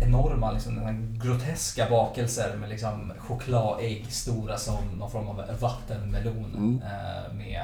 enorma, 0.00 0.52
liksom, 0.52 0.78
här 0.78 1.18
groteska 1.24 1.86
bakelser 1.90 2.56
med 2.56 2.68
liksom 2.68 3.12
chokladägg 3.18 4.06
stora 4.12 4.56
som 4.56 4.98
någon 4.98 5.10
form 5.10 5.28
av 5.28 5.42
vattenmelon. 5.60 6.54
Mm. 6.56 6.82
Eh, 6.82 7.34
med 7.34 7.62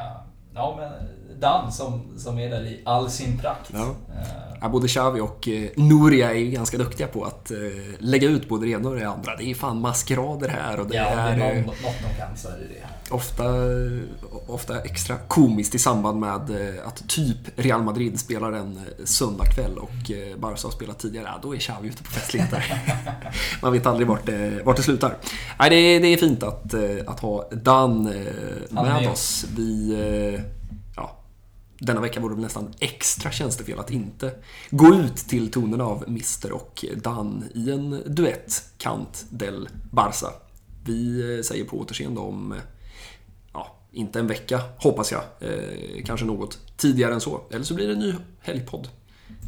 ja, 0.54 0.76
men 0.78 0.92
Dan 1.40 1.72
som, 1.72 2.18
som 2.18 2.38
är 2.38 2.50
där 2.50 2.66
i 2.66 2.82
all 2.84 3.10
sin 3.10 3.38
prakt. 3.38 3.70
Ja. 3.72 3.94
Eh, 4.08 4.54
Ja, 4.64 4.68
både 4.68 4.88
Xavi 4.88 5.20
och 5.20 5.48
eh, 5.48 5.70
Nuria 5.76 6.30
är 6.30 6.38
ju 6.38 6.50
ganska 6.50 6.78
duktiga 6.78 7.06
på 7.06 7.24
att 7.24 7.50
eh, 7.50 7.58
lägga 7.98 8.28
ut 8.28 8.48
både 8.48 8.66
det 8.66 8.72
ena 8.72 8.88
och 8.88 8.96
det 8.96 9.08
andra. 9.08 9.36
Det 9.36 9.44
är 9.44 9.54
fan 9.54 9.80
maskerader 9.80 10.48
här 10.48 10.80
och 10.80 10.86
det 10.86 10.96
ja, 10.96 11.02
det 11.02 11.10
är 11.10 11.38
är 11.38 11.50
eh, 11.50 11.56
någon, 11.56 11.66
något 11.66 11.76
de 12.10 12.20
kan 12.20 12.36
så 12.36 12.48
är 12.48 12.52
det 12.52 12.68
det. 12.68 12.86
Ofta, 13.10 13.44
ofta 14.46 14.80
extra 14.80 15.16
komiskt 15.28 15.74
i 15.74 15.78
samband 15.78 16.20
med 16.20 16.50
eh, 16.50 16.88
att 16.88 17.08
typ 17.08 17.36
Real 17.56 17.82
Madrid 17.82 18.20
spelar 18.20 18.52
en 18.52 18.76
eh, 18.76 19.04
söndagkväll 19.04 19.78
och 19.78 20.10
eh, 20.10 20.36
Barca 20.36 20.66
har 20.66 20.72
spelat 20.72 20.98
tidigare. 20.98 21.26
Ja, 21.26 21.38
då 21.42 21.54
är 21.54 21.58
Xavi 21.58 21.88
ute 21.88 22.02
på 22.02 22.10
festligheter. 22.10 22.82
Man 23.62 23.72
vet 23.72 23.86
aldrig 23.86 24.08
vart 24.08 24.26
det, 24.26 24.62
vart 24.64 24.76
det 24.76 24.82
slutar. 24.82 25.16
Nej, 25.58 25.70
det, 25.70 25.76
är, 25.76 26.00
det 26.00 26.08
är 26.08 26.16
fint 26.16 26.42
att, 26.42 26.74
att 27.06 27.20
ha 27.20 27.48
Dan 27.52 28.04
med 28.70 29.08
oss. 29.12 29.46
Vi, 29.56 29.96
ja, 30.96 31.18
denna 31.78 32.00
vecka 32.00 32.20
vore 32.20 32.34
det 32.34 32.40
nästan 32.40 32.74
extra 32.78 33.30
tjänstefel 33.30 33.78
att 33.78 33.90
inte 33.90 34.34
gå 34.70 34.94
ut 34.94 35.16
till 35.16 35.50
tonerna 35.50 35.84
av 35.84 36.04
Mister 36.06 36.52
och 36.52 36.84
Dan 36.96 37.44
i 37.54 37.70
en 37.70 38.02
duett, 38.06 38.62
Kant 38.78 39.24
del 39.30 39.68
Barça. 39.90 40.28
Vi 40.84 41.42
säger 41.44 41.64
på 41.64 41.78
återseende 41.78 42.20
om, 42.20 42.54
inte 43.94 44.18
en 44.18 44.26
vecka 44.26 44.60
hoppas 44.78 45.12
jag, 45.12 45.22
eh, 45.40 46.04
kanske 46.04 46.26
något 46.26 46.58
tidigare 46.76 47.14
än 47.14 47.20
så. 47.20 47.40
Eller 47.50 47.64
så 47.64 47.74
blir 47.74 47.86
det 47.86 47.92
en 47.92 47.98
ny 47.98 48.14
helgpodd. 48.40 48.88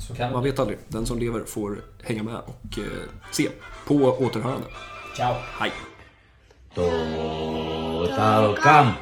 Så 0.09 0.15
kan 0.15 0.33
Man 0.33 0.43
vet 0.43 0.59
aldrig. 0.59 0.79
Den 0.89 1.07
som 1.07 1.19
lever 1.19 1.45
får 1.45 1.85
hänga 2.03 2.23
med 2.23 2.37
och 2.37 2.79
eh, 2.79 2.85
se. 3.33 3.49
På 3.87 3.95
återhörande. 3.95 4.67
Ciao! 5.17 5.35
Hej! 5.59 5.73
Tot 6.75 8.11
el 8.19 8.57
camp 8.63 8.97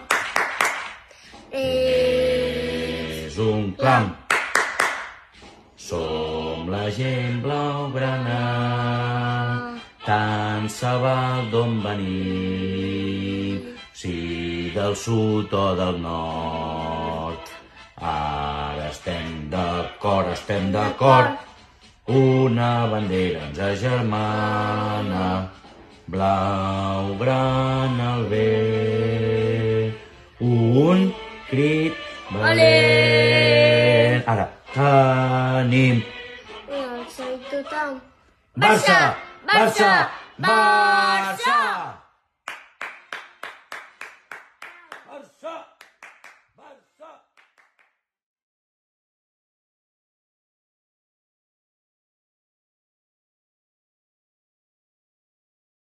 és 1.51 3.39
un 3.39 3.73
clam. 3.79 4.11
Som 5.77 6.71
la 6.71 6.91
gent 6.91 7.43
blaugrana, 7.43 8.41
tant 10.07 10.71
se 10.73 10.93
val 11.03 11.51
d'on 11.51 11.83
venim, 11.85 13.61
si 13.93 14.15
del 14.75 14.97
sud 14.97 15.53
o 15.55 15.75
del 15.79 16.01
nord. 16.03 17.51
Ara 17.97 18.89
estem 18.91 19.49
d'acord, 19.51 20.33
estem 20.35 20.73
d'acord, 20.75 21.39
una 22.11 22.87
bandera 22.91 23.47
ens 23.47 23.59
agermana, 23.71 25.49
blau, 26.11 27.15
gran 27.23 28.01
al 28.03 28.27
vent, 28.35 29.95
un 30.41 31.09
crit 31.49 31.95
valent. 32.35 34.27
Ara, 34.27 34.51
tenim. 34.75 36.03
Barça! 36.69 37.27
Barça! 38.57 38.99
Barça! 39.47 39.93
Barça! 40.39 40.39
Barça! 40.39 41.94